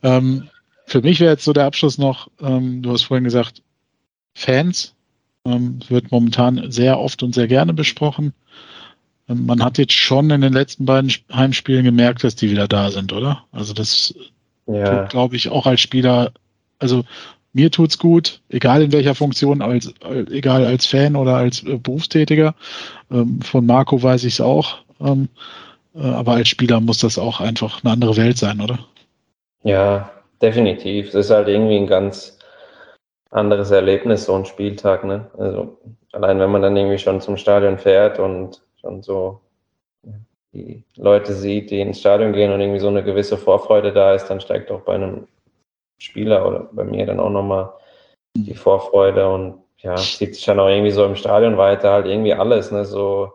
Ähm, 0.03 0.49
für 0.87 1.03
mich 1.03 1.21
wäre 1.21 1.33
jetzt 1.33 1.45
so 1.45 1.53
der 1.53 1.67
Abschluss 1.67 1.99
noch, 1.99 2.31
ähm, 2.41 2.83
du 2.83 2.93
hast 2.93 3.03
vorhin 3.03 3.25
gesagt, 3.25 3.63
Fans. 4.35 4.95
Ähm, 5.47 5.81
wird 5.89 6.11
momentan 6.11 6.71
sehr 6.71 6.99
oft 6.99 7.23
und 7.23 7.35
sehr 7.35 7.49
gerne 7.49 7.73
besprochen. 7.73 8.35
Ähm, 9.29 9.47
man 9.47 9.65
hat 9.65 9.79
jetzt 9.79 9.95
schon 9.95 10.31
in 10.31 10.43
den 10.43 10.53
letzten 10.53 10.85
beiden 10.85 11.11
Heimspielen 11.33 11.85
gemerkt, 11.85 12.25
dass 12.25 12.37
die 12.37 12.51
wieder 12.51 12.69
da 12.69 12.91
sind, 12.91 13.13
oder? 13.13 13.45
Also 13.51 13.73
das 13.73 14.15
ja. 14.67 15.05
glaube 15.07 15.37
ich, 15.37 15.49
auch 15.49 15.67
als 15.67 15.81
Spieler, 15.81 16.33
also 16.79 17.05
mir 17.53 17.71
tut's 17.71 17.99
gut, 17.99 18.41
egal 18.49 18.83
in 18.83 18.93
welcher 18.93 19.15
Funktion, 19.15 19.63
als, 19.63 19.93
egal 20.31 20.65
als 20.65 20.87
Fan 20.87 21.17
oder 21.17 21.37
als 21.37 21.63
äh, 21.65 21.77
Berufstätiger. 21.77 22.55
Ähm, 23.11 23.41
von 23.43 23.67
Marco 23.67 24.03
weiß 24.03 24.25
ich 24.25 24.35
es 24.35 24.41
auch. 24.41 24.79
Ähm, 25.01 25.29
äh, 25.95 26.01
aber 26.01 26.33
als 26.33 26.49
Spieler 26.49 26.81
muss 26.81 26.99
das 26.99 27.19
auch 27.19 27.41
einfach 27.41 27.83
eine 27.83 27.93
andere 27.93 28.17
Welt 28.17 28.39
sein, 28.39 28.61
oder? 28.61 28.79
Ja, 29.63 30.11
definitiv. 30.41 31.09
Es 31.09 31.15
ist 31.15 31.31
halt 31.31 31.49
irgendwie 31.49 31.77
ein 31.77 31.87
ganz 31.87 32.39
anderes 33.31 33.71
Erlebnis, 33.71 34.25
so 34.25 34.35
ein 34.35 34.47
Spieltag. 34.47 35.05
Ne? 35.05 35.31
Also 35.39 35.79
allein 36.13 36.39
wenn 36.39 36.51
man 36.51 36.63
dann 36.63 36.77
irgendwie 36.77 36.99
schon 36.99 37.21
zum 37.21 37.37
Stadion 37.37 37.79
fährt 37.79 38.19
und 38.19 38.63
schon 38.81 39.03
so 39.03 39.41
die 40.53 40.83
Leute 40.97 41.33
sieht, 41.33 41.71
die 41.71 41.81
ins 41.81 42.01
Stadion 42.01 42.33
gehen 42.33 42.53
und 42.53 42.61
irgendwie 42.61 42.81
so 42.81 42.89
eine 42.89 43.05
gewisse 43.05 43.37
Vorfreude 43.37 43.93
da 43.93 44.15
ist, 44.15 44.27
dann 44.27 44.41
steigt 44.41 44.71
auch 44.71 44.81
bei 44.81 44.95
einem 44.95 45.29
Spieler 46.01 46.47
oder 46.47 46.69
bei 46.73 46.85
mir 46.85 47.07
dann 47.07 47.21
auch 47.21 47.31
nochmal 47.31 47.73
die 48.37 48.55
Vorfreude 48.55 49.29
und 49.29 49.63
ja, 49.79 49.97
zieht 49.97 50.35
sich 50.35 50.45
dann 50.45 50.61
auch 50.61 50.69
irgendwie 50.69 50.91
so 50.91 51.05
im 51.05 51.17
Stadion 51.17 51.57
weiter, 51.57 51.93
halt 51.93 52.07
irgendwie 52.07 52.35
alles, 52.35 52.71
ne, 52.71 52.85
so, 52.85 53.33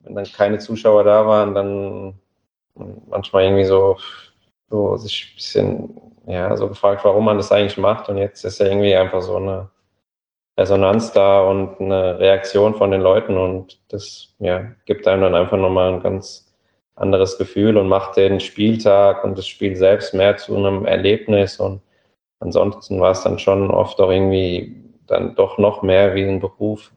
wenn 0.00 0.14
dann 0.14 0.24
keine 0.24 0.58
Zuschauer 0.58 1.04
da 1.04 1.26
waren, 1.26 1.54
dann 1.54 2.20
manchmal 3.08 3.44
irgendwie 3.44 3.64
so, 3.64 3.96
so 4.68 4.96
sich 4.96 5.30
ein 5.32 5.36
bisschen, 5.36 6.00
ja, 6.26 6.56
so 6.56 6.68
gefragt, 6.68 7.04
warum 7.04 7.24
man 7.24 7.36
das 7.36 7.52
eigentlich 7.52 7.78
macht 7.78 8.08
und 8.08 8.18
jetzt 8.18 8.44
ist 8.44 8.58
ja 8.58 8.66
irgendwie 8.66 8.94
einfach 8.94 9.22
so 9.22 9.36
eine 9.36 9.70
Resonanz 10.58 11.12
da 11.12 11.42
und 11.42 11.80
eine 11.80 12.18
Reaktion 12.18 12.74
von 12.74 12.90
den 12.90 13.00
Leuten 13.00 13.36
und 13.38 13.80
das, 13.88 14.34
ja, 14.38 14.72
gibt 14.84 15.06
einem 15.08 15.22
dann 15.22 15.34
einfach 15.34 15.56
nochmal 15.56 15.94
ein 15.94 16.02
ganz 16.02 16.51
anderes 17.02 17.36
Gefühl 17.36 17.76
und 17.76 17.88
macht 17.88 18.16
den 18.16 18.40
Spieltag 18.40 19.24
und 19.24 19.36
das 19.36 19.46
Spiel 19.46 19.76
selbst 19.76 20.14
mehr 20.14 20.36
zu 20.36 20.56
einem 20.56 20.86
Erlebnis. 20.86 21.58
Und 21.58 21.80
ansonsten 22.40 23.00
war 23.00 23.10
es 23.10 23.22
dann 23.22 23.38
schon 23.38 23.70
oft 23.70 24.00
auch 24.00 24.10
irgendwie 24.10 24.76
dann 25.06 25.34
doch 25.34 25.58
noch 25.58 25.82
mehr 25.82 26.14
wie 26.14 26.22
ein 26.22 26.40
Beruf. 26.40 26.92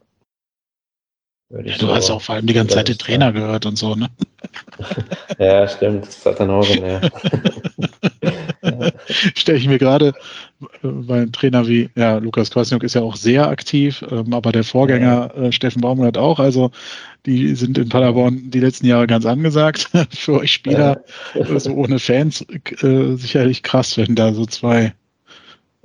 Ja, 1.50 1.62
du 1.62 1.88
so 1.88 1.94
hast 1.94 2.10
auch 2.10 2.22
vor 2.22 2.36
allem 2.36 2.48
die 2.48 2.54
ganze 2.54 2.76
Zeit 2.76 2.88
den 2.88 2.98
Trainer 2.98 3.32
gehört 3.32 3.66
und 3.66 3.78
so, 3.78 3.96
ne? 3.96 4.10
ja, 5.40 5.68
stimmt. 5.68 6.08
Das 6.08 6.26
hat 6.26 6.40
dann 6.40 6.50
auch 6.50 6.68
mehr. 6.80 7.02
Stelle 9.36 9.58
ich 9.58 9.68
mir 9.68 9.78
gerade 9.78 10.14
äh, 10.62 10.88
beim 10.88 11.32
Trainer 11.32 11.68
wie, 11.68 11.90
ja, 11.96 12.18
Lukas 12.18 12.52
Kwasniok 12.52 12.84
ist 12.84 12.96
ja 12.96 13.02
auch 13.02 13.16
sehr 13.16 13.48
aktiv, 13.48 14.04
ähm, 14.10 14.34
aber 14.34 14.52
der 14.52 14.64
Vorgänger 14.64 15.36
äh, 15.36 15.52
Steffen 15.52 15.82
Baumgart 15.82 16.18
auch. 16.18 16.40
Also 16.40 16.72
die 17.26 17.56
sind 17.56 17.78
in 17.78 17.90
Paderborn 17.90 18.52
die 18.52 18.60
letzten 18.60 18.86
Jahre 18.86 19.08
ganz 19.08 19.26
angesagt. 19.26 19.90
Für 20.12 20.40
euch 20.40 20.54
Spieler, 20.54 21.04
ja. 21.34 21.60
so 21.60 21.72
ohne 21.74 22.00
Fans, 22.00 22.46
äh, 22.82 23.16
sicherlich 23.16 23.64
krass, 23.64 23.98
wenn 23.98 24.16
da 24.16 24.34
so 24.34 24.46
zwei, 24.46 24.94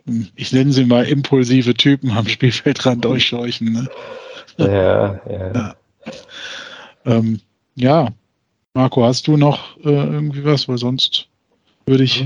hm, 0.06 0.28
ich 0.35 0.52
nenne 0.52 0.72
sie 0.72 0.85
mal 0.85 1.05
impulsive 1.05 1.74
Typen 1.74 2.10
am 2.10 2.27
Spielfeldrand 2.27 3.05
durchscheuchen. 3.05 3.72
Ne? 3.72 3.89
Ja, 4.59 5.20
ja. 5.28 5.52
Ja. 5.52 5.74
Ähm, 7.06 7.40
ja. 7.77 8.09
Marco, 8.74 9.05
hast 9.05 9.27
du 9.27 9.36
noch 9.36 9.77
äh, 9.78 9.89
irgendwie 9.90 10.44
was? 10.44 10.68
Weil 10.68 10.78
sonst 10.78 11.28
würde 11.86 12.05
ich. 12.05 12.24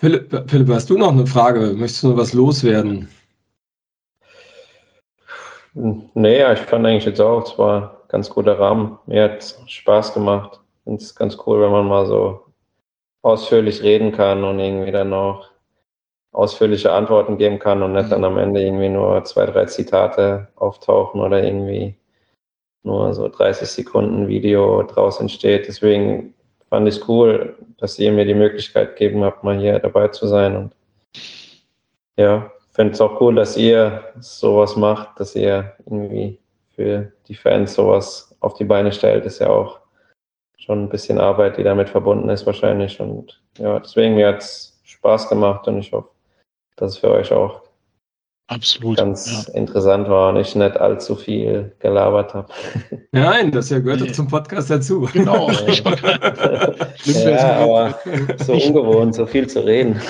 Philipp, 0.00 0.48
Philipp, 0.48 0.68
hast 0.70 0.88
du 0.88 0.96
noch 0.96 1.12
eine 1.12 1.26
Frage? 1.26 1.74
Möchtest 1.76 2.02
du 2.02 2.08
noch 2.08 2.16
was 2.16 2.32
loswerden? 2.32 3.06
Nee, 5.74 6.52
ich 6.54 6.58
fand 6.60 6.86
eigentlich 6.86 7.04
jetzt 7.04 7.20
auch, 7.20 7.44
es 7.44 7.58
war 7.58 7.82
ein 7.82 8.08
ganz 8.08 8.30
guter 8.30 8.58
Rahmen. 8.58 8.98
Mir 9.04 9.24
hat 9.24 9.58
Spaß 9.66 10.14
gemacht. 10.14 10.58
Ich 10.78 10.84
finde 10.84 11.02
es 11.02 11.14
ganz 11.14 11.36
cool, 11.44 11.60
wenn 11.60 11.70
man 11.70 11.86
mal 11.86 12.06
so 12.06 12.46
ausführlich 13.20 13.82
reden 13.82 14.10
kann 14.12 14.42
und 14.42 14.58
irgendwie 14.58 14.90
dann 14.90 15.12
auch 15.12 15.50
ausführliche 16.32 16.92
Antworten 16.92 17.36
geben 17.36 17.58
kann 17.58 17.82
und 17.82 17.92
nicht 17.92 18.10
dann 18.10 18.24
am 18.24 18.38
Ende 18.38 18.62
irgendwie 18.62 18.88
nur 18.88 19.22
zwei, 19.24 19.44
drei 19.44 19.66
Zitate 19.66 20.48
auftauchen 20.56 21.20
oder 21.20 21.44
irgendwie 21.44 21.94
nur 22.84 23.12
so 23.12 23.28
30 23.28 23.68
Sekunden 23.68 24.28
Video 24.28 24.82
draus 24.82 25.20
entsteht. 25.20 25.68
Deswegen 25.68 26.32
fand 26.70 26.88
ich 26.88 26.96
es 26.96 27.06
cool, 27.06 27.54
dass 27.80 27.98
ihr 27.98 28.12
mir 28.12 28.24
die 28.24 28.34
Möglichkeit 28.34 28.96
gegeben 28.96 29.24
habt, 29.24 29.42
mal 29.42 29.58
hier 29.58 29.78
dabei 29.78 30.08
zu 30.08 30.26
sein. 30.26 30.56
Und 30.56 30.74
ja, 32.16 32.52
finde 32.72 32.92
es 32.92 33.00
auch 33.00 33.20
cool, 33.20 33.34
dass 33.34 33.56
ihr 33.56 34.04
sowas 34.20 34.76
macht, 34.76 35.18
dass 35.18 35.34
ihr 35.34 35.72
irgendwie 35.86 36.38
für 36.74 37.12
die 37.26 37.34
Fans 37.34 37.74
sowas 37.74 38.36
auf 38.40 38.54
die 38.54 38.64
Beine 38.64 38.92
stellt. 38.92 39.24
Ist 39.24 39.40
ja 39.40 39.48
auch 39.48 39.80
schon 40.56 40.84
ein 40.84 40.88
bisschen 40.88 41.18
Arbeit, 41.18 41.56
die 41.56 41.62
damit 41.62 41.88
verbunden 41.88 42.28
ist 42.28 42.46
wahrscheinlich. 42.46 43.00
Und 43.00 43.42
ja, 43.58 43.78
deswegen 43.80 44.22
hat 44.24 44.42
es 44.42 44.80
Spaß 44.84 45.28
gemacht 45.28 45.66
und 45.66 45.78
ich 45.78 45.92
hoffe, 45.92 46.10
dass 46.76 46.92
es 46.92 46.98
für 46.98 47.10
euch 47.10 47.32
auch 47.32 47.62
Absolut. 48.50 48.96
Ganz 48.96 49.46
ja. 49.46 49.54
interessant 49.54 50.08
war 50.08 50.30
und 50.30 50.36
ich 50.36 50.56
nicht 50.56 50.76
allzu 50.76 51.14
viel 51.14 51.70
gelabert 51.78 52.34
habe. 52.34 52.52
Nein, 53.12 53.52
das 53.52 53.70
ja 53.70 53.78
gehört 53.78 54.00
nee. 54.00 54.10
zum 54.10 54.26
Podcast 54.26 54.68
dazu. 54.68 55.08
Genau. 55.12 55.48
ja, 57.04 57.58
aber 57.58 57.96
so 58.44 58.54
ungewohnt, 58.54 59.14
so 59.14 59.24
viel 59.24 59.46
zu 59.46 59.60
reden. 59.60 60.00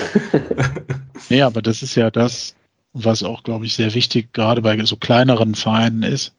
nee, 1.29 1.43
aber 1.43 1.61
das 1.61 1.83
ist 1.83 1.93
ja 1.93 2.09
das, 2.09 2.55
was 2.93 3.21
auch, 3.21 3.43
glaube 3.43 3.67
ich, 3.67 3.75
sehr 3.75 3.93
wichtig 3.93 4.33
gerade 4.33 4.63
bei 4.63 4.83
so 4.85 4.95
kleineren 4.95 5.53
Vereinen 5.53 6.01
ist. 6.01 6.33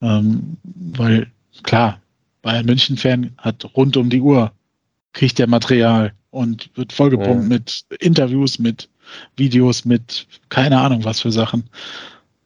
Ähm, 0.00 0.56
weil, 0.64 1.26
klar, 1.64 2.00
Bayern 2.40 2.64
München-Fan 2.64 3.32
hat 3.36 3.62
rund 3.76 3.98
um 3.98 4.08
die 4.08 4.22
Uhr, 4.22 4.52
kriegt 5.12 5.38
der 5.38 5.48
Material 5.48 6.14
und 6.30 6.70
wird 6.76 6.94
vollgepumpt 6.94 7.42
ja. 7.42 7.48
mit 7.48 7.84
Interviews, 8.00 8.58
mit 8.58 8.88
Videos 9.36 9.84
mit 9.84 10.26
keine 10.48 10.80
Ahnung 10.80 11.04
was 11.04 11.20
für 11.20 11.32
Sachen. 11.32 11.64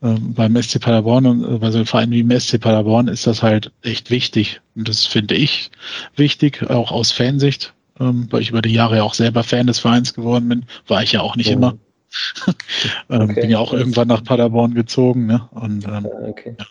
Ähm, 0.03 0.33
beim 0.33 0.61
SC 0.61 0.81
Paderborn 0.81 1.27
und 1.27 1.45
äh, 1.45 1.59
bei 1.59 1.71
so 1.71 1.79
einem 1.79 1.87
Verein 1.87 2.11
wie 2.11 2.21
im 2.21 2.41
SC 2.41 2.59
Paderborn 2.59 3.09
ist 3.09 3.27
das 3.27 3.43
halt 3.43 3.71
echt 3.83 4.11
wichtig. 4.11 4.61
Und 4.75 4.89
das 4.89 5.05
finde 5.05 5.35
ich 5.35 5.71
wichtig, 6.17 6.63
auch 6.71 6.91
aus 6.91 7.13
Fansicht, 7.13 7.75
ähm, 7.99 8.27
weil 8.31 8.41
ich 8.41 8.51
über 8.51 8.63
die 8.63 8.73
Jahre 8.73 8.97
ja 8.97 9.03
auch 9.03 9.13
selber 9.13 9.45
Fan 9.45 9.67
des 9.67 9.79
Vereins 9.79 10.15
geworden 10.15 10.49
bin. 10.49 10.65
War 10.87 11.03
ich 11.03 11.13
ja 11.13 11.21
auch 11.21 11.37
nicht 11.37 11.51
oh. 11.51 11.53
immer. 11.53 11.79
ähm, 13.11 13.23
okay. 13.23 13.43
Bin 13.43 13.51
ja 13.51 13.59
auch 13.59 13.75
irgendwann 13.75 14.09
nach 14.09 14.25
Paderborn 14.25 14.75
gezogen. 14.75 15.27
Ne? 15.27 15.47
Und 15.51 15.87
ähm, 15.87 16.07
okay. 16.27 16.57
ja. 16.59 16.67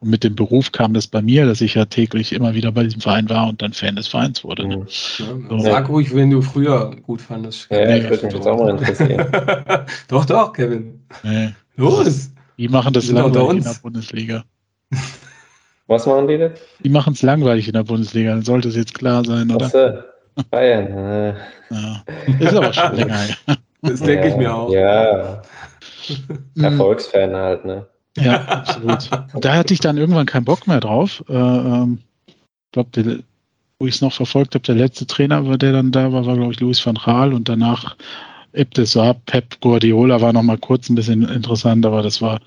Und 0.00 0.10
mit 0.10 0.24
dem 0.24 0.34
Beruf 0.34 0.72
kam 0.72 0.94
das 0.94 1.06
bei 1.06 1.22
mir, 1.22 1.46
dass 1.46 1.60
ich 1.60 1.74
ja 1.74 1.84
täglich 1.84 2.32
immer 2.32 2.54
wieder 2.54 2.72
bei 2.72 2.84
diesem 2.84 3.00
Verein 3.00 3.28
war 3.28 3.48
und 3.48 3.62
dann 3.62 3.72
Fan 3.72 3.96
des 3.96 4.08
Vereins 4.08 4.44
wurde. 4.44 4.66
Ne? 4.66 4.86
Ja, 5.18 5.26
so. 5.48 5.58
Sag 5.58 5.88
ruhig, 5.88 6.14
wenn 6.14 6.30
du 6.30 6.42
früher 6.42 6.94
gut 7.02 7.20
fandest. 7.20 7.68
Ja, 7.70 7.80
ja 7.80 7.96
ich 7.96 8.10
würde 8.10 8.26
mich 8.26 8.34
jetzt 8.34 8.46
auch 8.46 8.58
mal 8.58 8.70
interessieren. 8.70 9.26
doch, 10.08 10.24
doch, 10.24 10.52
Kevin. 10.52 11.00
Nee. 11.22 11.50
Los! 11.76 12.30
Die 12.56 12.68
machen 12.68 12.92
das 12.92 13.10
langweilig 13.10 13.58
in 13.58 13.64
der 13.64 13.76
Bundesliga. 13.82 14.44
Was 15.86 16.06
machen 16.06 16.28
die 16.28 16.38
denn? 16.38 16.52
Die 16.82 16.88
machen 16.88 17.12
es 17.12 17.22
langweilig 17.22 17.66
in 17.66 17.74
der 17.74 17.82
Bundesliga, 17.82 18.30
dann 18.30 18.42
sollte 18.42 18.68
es 18.68 18.76
jetzt 18.76 18.94
klar 18.94 19.24
sein, 19.24 19.50
oder? 19.50 19.66
Achso. 19.66 19.98
Bayern. 20.50 21.36
ja. 21.70 22.04
Ist 22.40 22.54
aber 22.54 22.72
schon 22.72 22.96
länger. 22.96 23.20
Das 23.82 24.00
denke 24.00 24.28
ich 24.28 24.36
mir 24.36 24.54
auch. 24.54 24.72
Ja. 24.72 25.42
Erfolgsfan 26.56 27.34
halt, 27.34 27.64
ne? 27.64 27.86
Ja, 28.16 28.44
absolut. 28.44 29.10
da 29.40 29.56
hatte 29.56 29.74
ich 29.74 29.80
dann 29.80 29.96
irgendwann 29.96 30.26
keinen 30.26 30.44
Bock 30.44 30.66
mehr 30.66 30.80
drauf. 30.80 31.24
Äh, 31.28 31.34
ähm, 31.34 31.98
glaube, 32.74 33.24
wo 33.78 33.86
ich 33.86 33.94
es 33.96 34.00
noch 34.00 34.12
verfolgt 34.12 34.54
habe, 34.54 34.64
der 34.64 34.74
letzte 34.74 35.06
Trainer, 35.06 35.56
der 35.56 35.72
dann 35.72 35.92
da 35.92 36.12
war, 36.12 36.26
war, 36.26 36.36
glaube 36.36 36.52
ich, 36.52 36.60
Luis 36.60 36.84
van 36.84 36.96
Gaal 36.96 37.32
und 37.32 37.48
danach 37.48 37.96
ebbt 38.52 38.78
es 38.78 38.92
so 38.92 39.02
ab. 39.02 39.20
Pep 39.26 39.60
Guardiola 39.60 40.20
war 40.20 40.32
noch 40.32 40.42
mal 40.42 40.58
kurz 40.58 40.88
ein 40.88 40.94
bisschen 40.94 41.28
interessant, 41.28 41.84
aber 41.86 42.02
das 42.02 42.22
war 42.22 42.40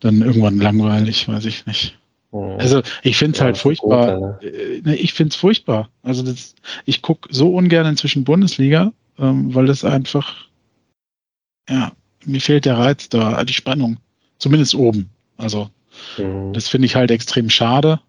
dann 0.00 0.22
irgendwann 0.22 0.58
langweilig, 0.58 1.28
weiß 1.28 1.44
ich 1.44 1.66
nicht. 1.66 1.98
Mhm. 2.32 2.56
Also 2.58 2.82
ich 3.02 3.16
finde 3.16 3.32
es 3.32 3.38
ja, 3.38 3.46
halt 3.46 3.58
furchtbar. 3.58 4.38
Gut? 4.40 4.42
Äh, 4.42 4.94
ich 4.94 5.12
finde 5.12 5.30
es 5.30 5.36
furchtbar. 5.36 5.88
Also 6.02 6.22
das, 6.22 6.54
ich 6.84 7.02
gucke 7.02 7.28
so 7.32 7.54
ungern 7.54 7.86
inzwischen 7.86 8.24
Bundesliga, 8.24 8.92
ähm, 9.18 9.54
weil 9.54 9.68
es 9.68 9.84
einfach, 9.84 10.48
ja, 11.68 11.92
mir 12.24 12.40
fehlt 12.40 12.64
der 12.64 12.78
Reiz 12.78 13.08
da, 13.08 13.42
die 13.44 13.52
Spannung. 13.52 13.98
Zumindest 14.38 14.74
oben. 14.74 15.10
Also, 15.36 15.70
mhm. 16.16 16.52
das 16.52 16.68
finde 16.68 16.86
ich 16.86 16.96
halt 16.96 17.10
extrem 17.10 17.50
schade. 17.50 18.00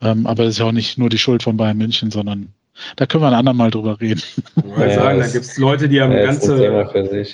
Ähm, 0.00 0.26
aber 0.26 0.44
das 0.44 0.54
ist 0.54 0.58
ja 0.58 0.66
auch 0.66 0.72
nicht 0.72 0.98
nur 0.98 1.08
die 1.08 1.18
Schuld 1.18 1.42
von 1.42 1.56
Bayern 1.56 1.78
München, 1.78 2.10
sondern 2.10 2.52
da 2.96 3.06
können 3.06 3.24
wir 3.24 3.28
ein 3.28 3.34
andermal 3.34 3.70
drüber 3.70 4.00
reden. 4.00 4.22
Ich 4.56 4.64
wollte 4.64 4.90
ja, 4.90 4.94
sagen, 4.94 5.18
da 5.18 5.26
gibt 5.26 5.44
es 5.44 5.58
Leute, 5.58 5.88
die 5.88 6.00
haben 6.00 6.12
ja, 6.12 6.26
ganze 6.26 7.26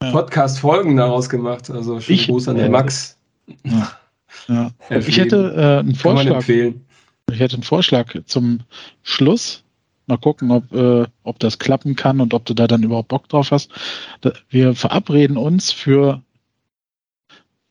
Podcast-Folgen 0.00 0.96
daraus 0.96 1.28
gemacht. 1.28 1.70
Also 1.70 2.00
schönen 2.00 2.18
ich, 2.18 2.26
Gruß 2.26 2.48
an 2.48 2.56
den 2.56 2.72
Max. 2.72 3.16
Ja. 3.64 3.92
Ja. 4.48 4.70
Ich 4.90 5.18
hätte 5.18 5.54
äh, 5.56 5.78
einen 5.80 5.94
Vorschlag. 5.94 6.46
Ich 6.48 7.40
hätte 7.40 7.54
einen 7.54 7.62
Vorschlag 7.62 8.14
zum 8.26 8.60
Schluss. 9.02 9.62
Mal 10.06 10.18
gucken, 10.18 10.50
ob, 10.50 10.72
äh, 10.74 11.06
ob 11.22 11.38
das 11.38 11.58
klappen 11.58 11.94
kann 11.96 12.20
und 12.20 12.34
ob 12.34 12.44
du 12.44 12.54
da 12.54 12.66
dann 12.66 12.82
überhaupt 12.82 13.08
Bock 13.08 13.28
drauf 13.28 13.52
hast. 13.52 13.70
Wir 14.50 14.74
verabreden 14.74 15.36
uns 15.36 15.70
für 15.70 16.20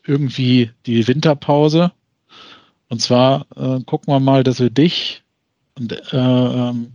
irgendwie 0.06 0.72
die 0.86 1.08
Winterpause. 1.08 1.92
Und 2.90 3.02
zwar 3.02 3.46
äh, 3.56 3.82
gucken 3.86 4.14
wir 4.14 4.20
mal, 4.20 4.44
dass 4.44 4.60
wir 4.60 4.70
dich 4.70 5.24
und 5.78 5.94
äh, 6.14 6.18
ähm, 6.18 6.94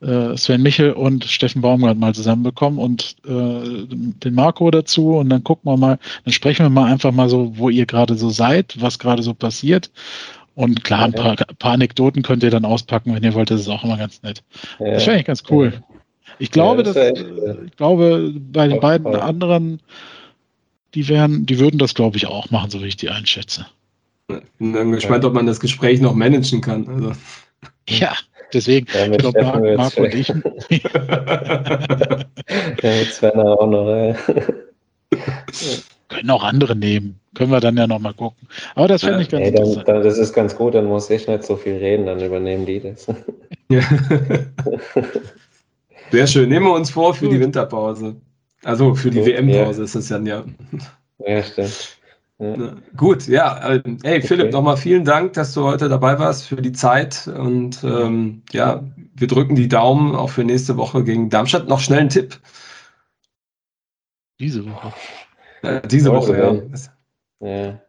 äh, 0.00 0.36
Sven 0.36 0.62
Michel 0.62 0.92
und 0.92 1.24
Steffen 1.24 1.62
Baumgart 1.62 1.98
mal 1.98 2.14
zusammenbekommen 2.14 2.78
und 2.78 3.16
äh, 3.26 3.86
den 3.88 4.34
Marco 4.34 4.70
dazu 4.70 5.16
und 5.16 5.30
dann 5.30 5.42
gucken 5.42 5.70
wir 5.70 5.76
mal, 5.76 5.98
dann 6.24 6.32
sprechen 6.32 6.64
wir 6.64 6.70
mal 6.70 6.90
einfach 6.90 7.12
mal 7.12 7.28
so, 7.28 7.56
wo 7.56 7.68
ihr 7.68 7.86
gerade 7.86 8.14
so 8.14 8.30
seid, 8.30 8.80
was 8.80 8.98
gerade 8.98 9.22
so 9.22 9.34
passiert. 9.34 9.90
Und 10.54 10.84
klar, 10.84 11.06
ein 11.06 11.12
paar, 11.12 11.34
paar, 11.58 11.72
Anekdoten 11.72 12.22
könnt 12.22 12.44
ihr 12.44 12.50
dann 12.50 12.64
auspacken, 12.64 13.12
wenn 13.14 13.24
ihr 13.24 13.34
wollt, 13.34 13.50
das 13.50 13.62
ist 13.62 13.68
auch 13.68 13.82
immer 13.82 13.96
ganz 13.96 14.22
nett. 14.22 14.44
Ja. 14.78 14.92
Das 14.92 15.04
wäre 15.04 15.16
eigentlich 15.16 15.26
ganz 15.26 15.42
cool. 15.50 15.72
Ich 16.38 16.50
glaube, 16.52 16.82
ja, 16.82 16.92
das 16.92 16.94
dass, 16.94 17.58
ich 17.64 17.76
glaube, 17.76 18.32
bei 18.52 18.68
den 18.68 18.80
beiden 18.80 19.16
anderen, 19.16 19.80
die 20.94 21.08
wären, 21.08 21.46
die 21.46 21.58
würden 21.58 21.78
das, 21.78 21.94
glaube 21.94 22.16
ich, 22.16 22.26
auch 22.26 22.50
machen, 22.50 22.70
so 22.70 22.82
wie 22.82 22.86
ich 22.86 22.96
die 22.96 23.10
einschätze. 23.10 23.66
Ich 24.28 24.36
bin 24.58 24.72
dann 24.72 24.92
gespannt, 24.92 25.24
ob 25.24 25.34
man 25.34 25.46
das 25.46 25.60
Gespräch 25.60 26.00
noch 26.00 26.14
managen 26.14 26.60
kann. 26.60 26.88
Also. 26.88 27.12
Ja, 27.88 28.14
Deswegen, 28.54 28.86
ja, 28.94 29.06
ich 29.06 29.18
glaube, 29.18 29.42
Marc, 29.42 29.76
Marc 29.76 29.96
und 29.96 30.14
ich. 30.14 30.28
ja, 30.28 30.36
mit 32.82 33.12
Sven 33.12 33.40
auch 33.40 33.66
noch. 33.66 33.88
Ja. 33.88 34.14
Können 36.08 36.30
auch 36.30 36.44
andere 36.44 36.76
nehmen. 36.76 37.18
Können 37.34 37.50
wir 37.50 37.58
dann 37.58 37.76
ja 37.76 37.88
noch 37.88 37.98
mal 37.98 38.14
gucken. 38.14 38.46
Aber 38.76 38.86
das 38.86 39.02
fände 39.02 39.22
ich 39.22 39.28
ganz 39.28 39.44
hey, 39.44 39.52
dann, 39.52 39.82
dann, 39.84 40.04
Das 40.04 40.18
ist 40.18 40.32
ganz 40.32 40.54
gut, 40.54 40.74
dann 40.74 40.84
muss 40.84 41.10
ich 41.10 41.26
nicht 41.26 41.42
so 41.42 41.56
viel 41.56 41.74
reden, 41.74 42.06
dann 42.06 42.20
übernehmen 42.20 42.64
die 42.64 42.80
das. 42.80 43.08
Sehr 46.12 46.26
schön. 46.28 46.48
Nehmen 46.48 46.66
wir 46.66 46.74
uns 46.74 46.90
vor 46.90 47.14
für 47.14 47.28
die 47.28 47.40
Winterpause. 47.40 48.14
Also 48.64 48.94
für 48.94 49.10
die 49.10 49.24
WM-Pause 49.24 49.84
ist 49.84 49.94
es 49.94 50.08
dann 50.08 50.26
ja. 50.26 50.44
Ja, 51.18 51.42
stimmt. 51.42 51.98
Ja. 52.38 52.74
Gut, 52.96 53.28
ja. 53.28 53.74
Äh, 53.74 53.82
hey, 54.02 54.20
Philipp, 54.20 54.46
okay. 54.46 54.52
nochmal 54.52 54.76
vielen 54.76 55.04
Dank, 55.04 55.34
dass 55.34 55.54
du 55.54 55.64
heute 55.64 55.88
dabei 55.88 56.18
warst 56.18 56.48
für 56.48 56.60
die 56.60 56.72
Zeit. 56.72 57.28
Und 57.28 57.84
ähm, 57.84 58.42
ja, 58.50 58.82
wir 59.14 59.28
drücken 59.28 59.54
die 59.54 59.68
Daumen 59.68 60.14
auch 60.16 60.30
für 60.30 60.44
nächste 60.44 60.76
Woche 60.76 61.04
gegen 61.04 61.30
Darmstadt. 61.30 61.68
Noch 61.68 61.80
schnell 61.80 62.00
ein 62.00 62.08
Tipp. 62.08 62.40
Diese 64.40 64.68
Woche. 64.68 64.92
Ja, 65.62 65.80
diese 65.80 66.12
Woche, 66.12 66.36
ja. 67.40 67.48
ja. 67.48 67.80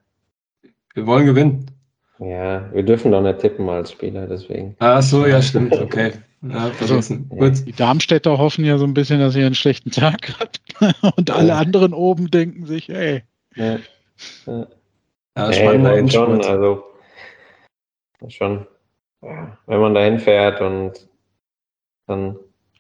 Wir 0.94 1.08
wollen 1.08 1.26
gewinnen. 1.26 1.72
Ja, 2.20 2.72
wir 2.72 2.84
dürfen 2.84 3.12
doch 3.12 3.22
nicht 3.22 3.40
tippen 3.40 3.68
als 3.68 3.92
Spieler, 3.92 4.28
deswegen. 4.28 4.76
Ach 4.80 5.02
so, 5.02 5.26
ja, 5.26 5.42
stimmt. 5.42 5.74
Okay. 5.74 6.14
Ja, 6.50 6.72
also, 6.80 7.16
Gut. 7.30 7.66
Die 7.66 7.72
Darmstädter 7.72 8.38
hoffen 8.38 8.66
ja 8.66 8.78
so 8.78 8.86
ein 8.86 8.94
bisschen, 8.94 9.20
dass 9.20 9.36
ihr 9.36 9.46
einen 9.46 9.56
schlechten 9.56 9.92
Tag 9.92 10.36
habt. 10.40 10.62
Und 11.18 11.32
alle 11.32 11.56
anderen 11.56 11.94
oben 11.94 12.30
denken 12.30 12.66
sich, 12.66 12.90
ey. 12.90 13.24
Ja. 13.56 13.80
Ja, 14.46 14.68
ja 15.38 15.54
spannend. 15.54 16.14
schon, 16.14 16.44
also 16.44 16.84
schon, 18.30 18.66
ja, 19.22 19.58
wenn 19.66 19.80
man 19.80 19.94
da 19.94 20.02
hinfährt 20.02 20.62
und 20.62 21.08
dann 22.08 22.38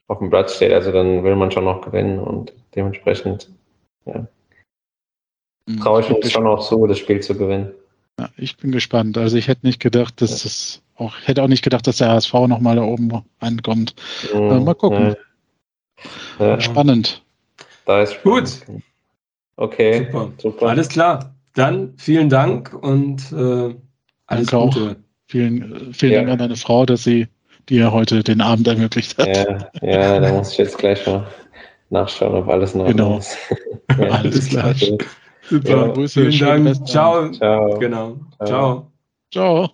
auf 0.08 0.20
dem 0.20 0.30
Platz 0.30 0.56
steht, 0.56 0.72
also 0.72 0.92
dann 0.92 1.24
will 1.24 1.36
man 1.36 1.52
schon 1.52 1.66
noch 1.66 1.82
gewinnen 1.82 2.20
und 2.20 2.54
dementsprechend, 2.76 3.50
ja, 4.06 4.28
hm, 5.68 5.80
traue 5.80 6.02
ich 6.02 6.10
uns 6.12 6.32
schon 6.32 6.48
auch 6.48 6.68
zu, 6.68 6.86
das 6.88 7.00
Spiel 7.00 7.22
zu 7.22 7.38
gewinnen. 7.38 7.74
Ja, 8.20 8.30
ich 8.38 8.58
bin 8.58 8.72
gespannt. 8.72 9.18
Also 9.18 9.38
ich 9.38 9.48
hätte 9.48 9.66
nicht 9.66 9.80
gedacht, 9.80 10.22
dass 10.22 10.32
ja. 10.32 10.44
das 10.44 10.82
auch, 10.96 11.14
hätte 11.26 11.44
auch 11.44 11.48
nicht 11.48 11.64
gedacht, 11.64 11.86
dass 11.88 11.98
der 11.98 12.10
HSV 12.10 12.34
nochmal 12.48 12.78
da 12.78 12.84
oben 12.84 13.24
ankommt. 13.40 13.96
Mhm, 14.34 14.64
mal 14.64 14.76
gucken. 14.76 15.16
Ja. 16.40 16.60
Spannend. 16.62 17.24
Da 17.86 18.02
ist 18.02 18.14
spannend. 18.14 18.66
Gut. 18.66 18.82
Okay, 19.58 20.06
super. 20.06 20.32
super. 20.38 20.68
Alles 20.68 20.90
klar. 20.90 21.36
Dann 21.54 21.94
vielen 21.98 22.30
Dank 22.30 22.74
und 22.74 23.32
äh, 23.32 23.76
alles 24.28 24.48
Danke 24.48 24.78
Gute. 24.78 24.92
Auch. 24.92 24.96
Vielen, 25.28 25.94
vielen 25.94 26.12
ja. 26.12 26.20
Dank 26.20 26.32
an 26.32 26.38
deine 26.40 26.56
Frau, 26.56 26.86
dass 26.86 27.04
sie 27.04 27.28
dir 27.70 27.92
heute 27.92 28.24
den 28.24 28.42
Abend 28.42 28.68
ermöglicht 28.68 29.18
hat. 29.18 29.28
Ja, 29.28 29.70
ja 29.82 30.20
da 30.20 30.34
muss 30.34 30.52
ich 30.52 30.58
jetzt 30.58 30.78
gleich 30.78 31.06
mal 31.08 31.28
nachschauen, 31.90 32.36
ob 32.36 32.48
alles 32.48 32.76
noch 32.76 32.86
genau. 32.88 33.18
ist. 33.18 33.38
ja, 33.98 34.10
alles 34.10 34.50
klar. 34.50 34.76
Super, 35.50 35.70
ja, 35.70 35.88
Grüße. 35.88 36.32
Vielen 36.32 36.66
Dank. 36.66 36.88
Ciao. 36.88 37.32
Ciao. 37.32 37.80
Genau. 37.80 38.18
Ciao. 38.44 38.92
Ciao. 39.32 39.70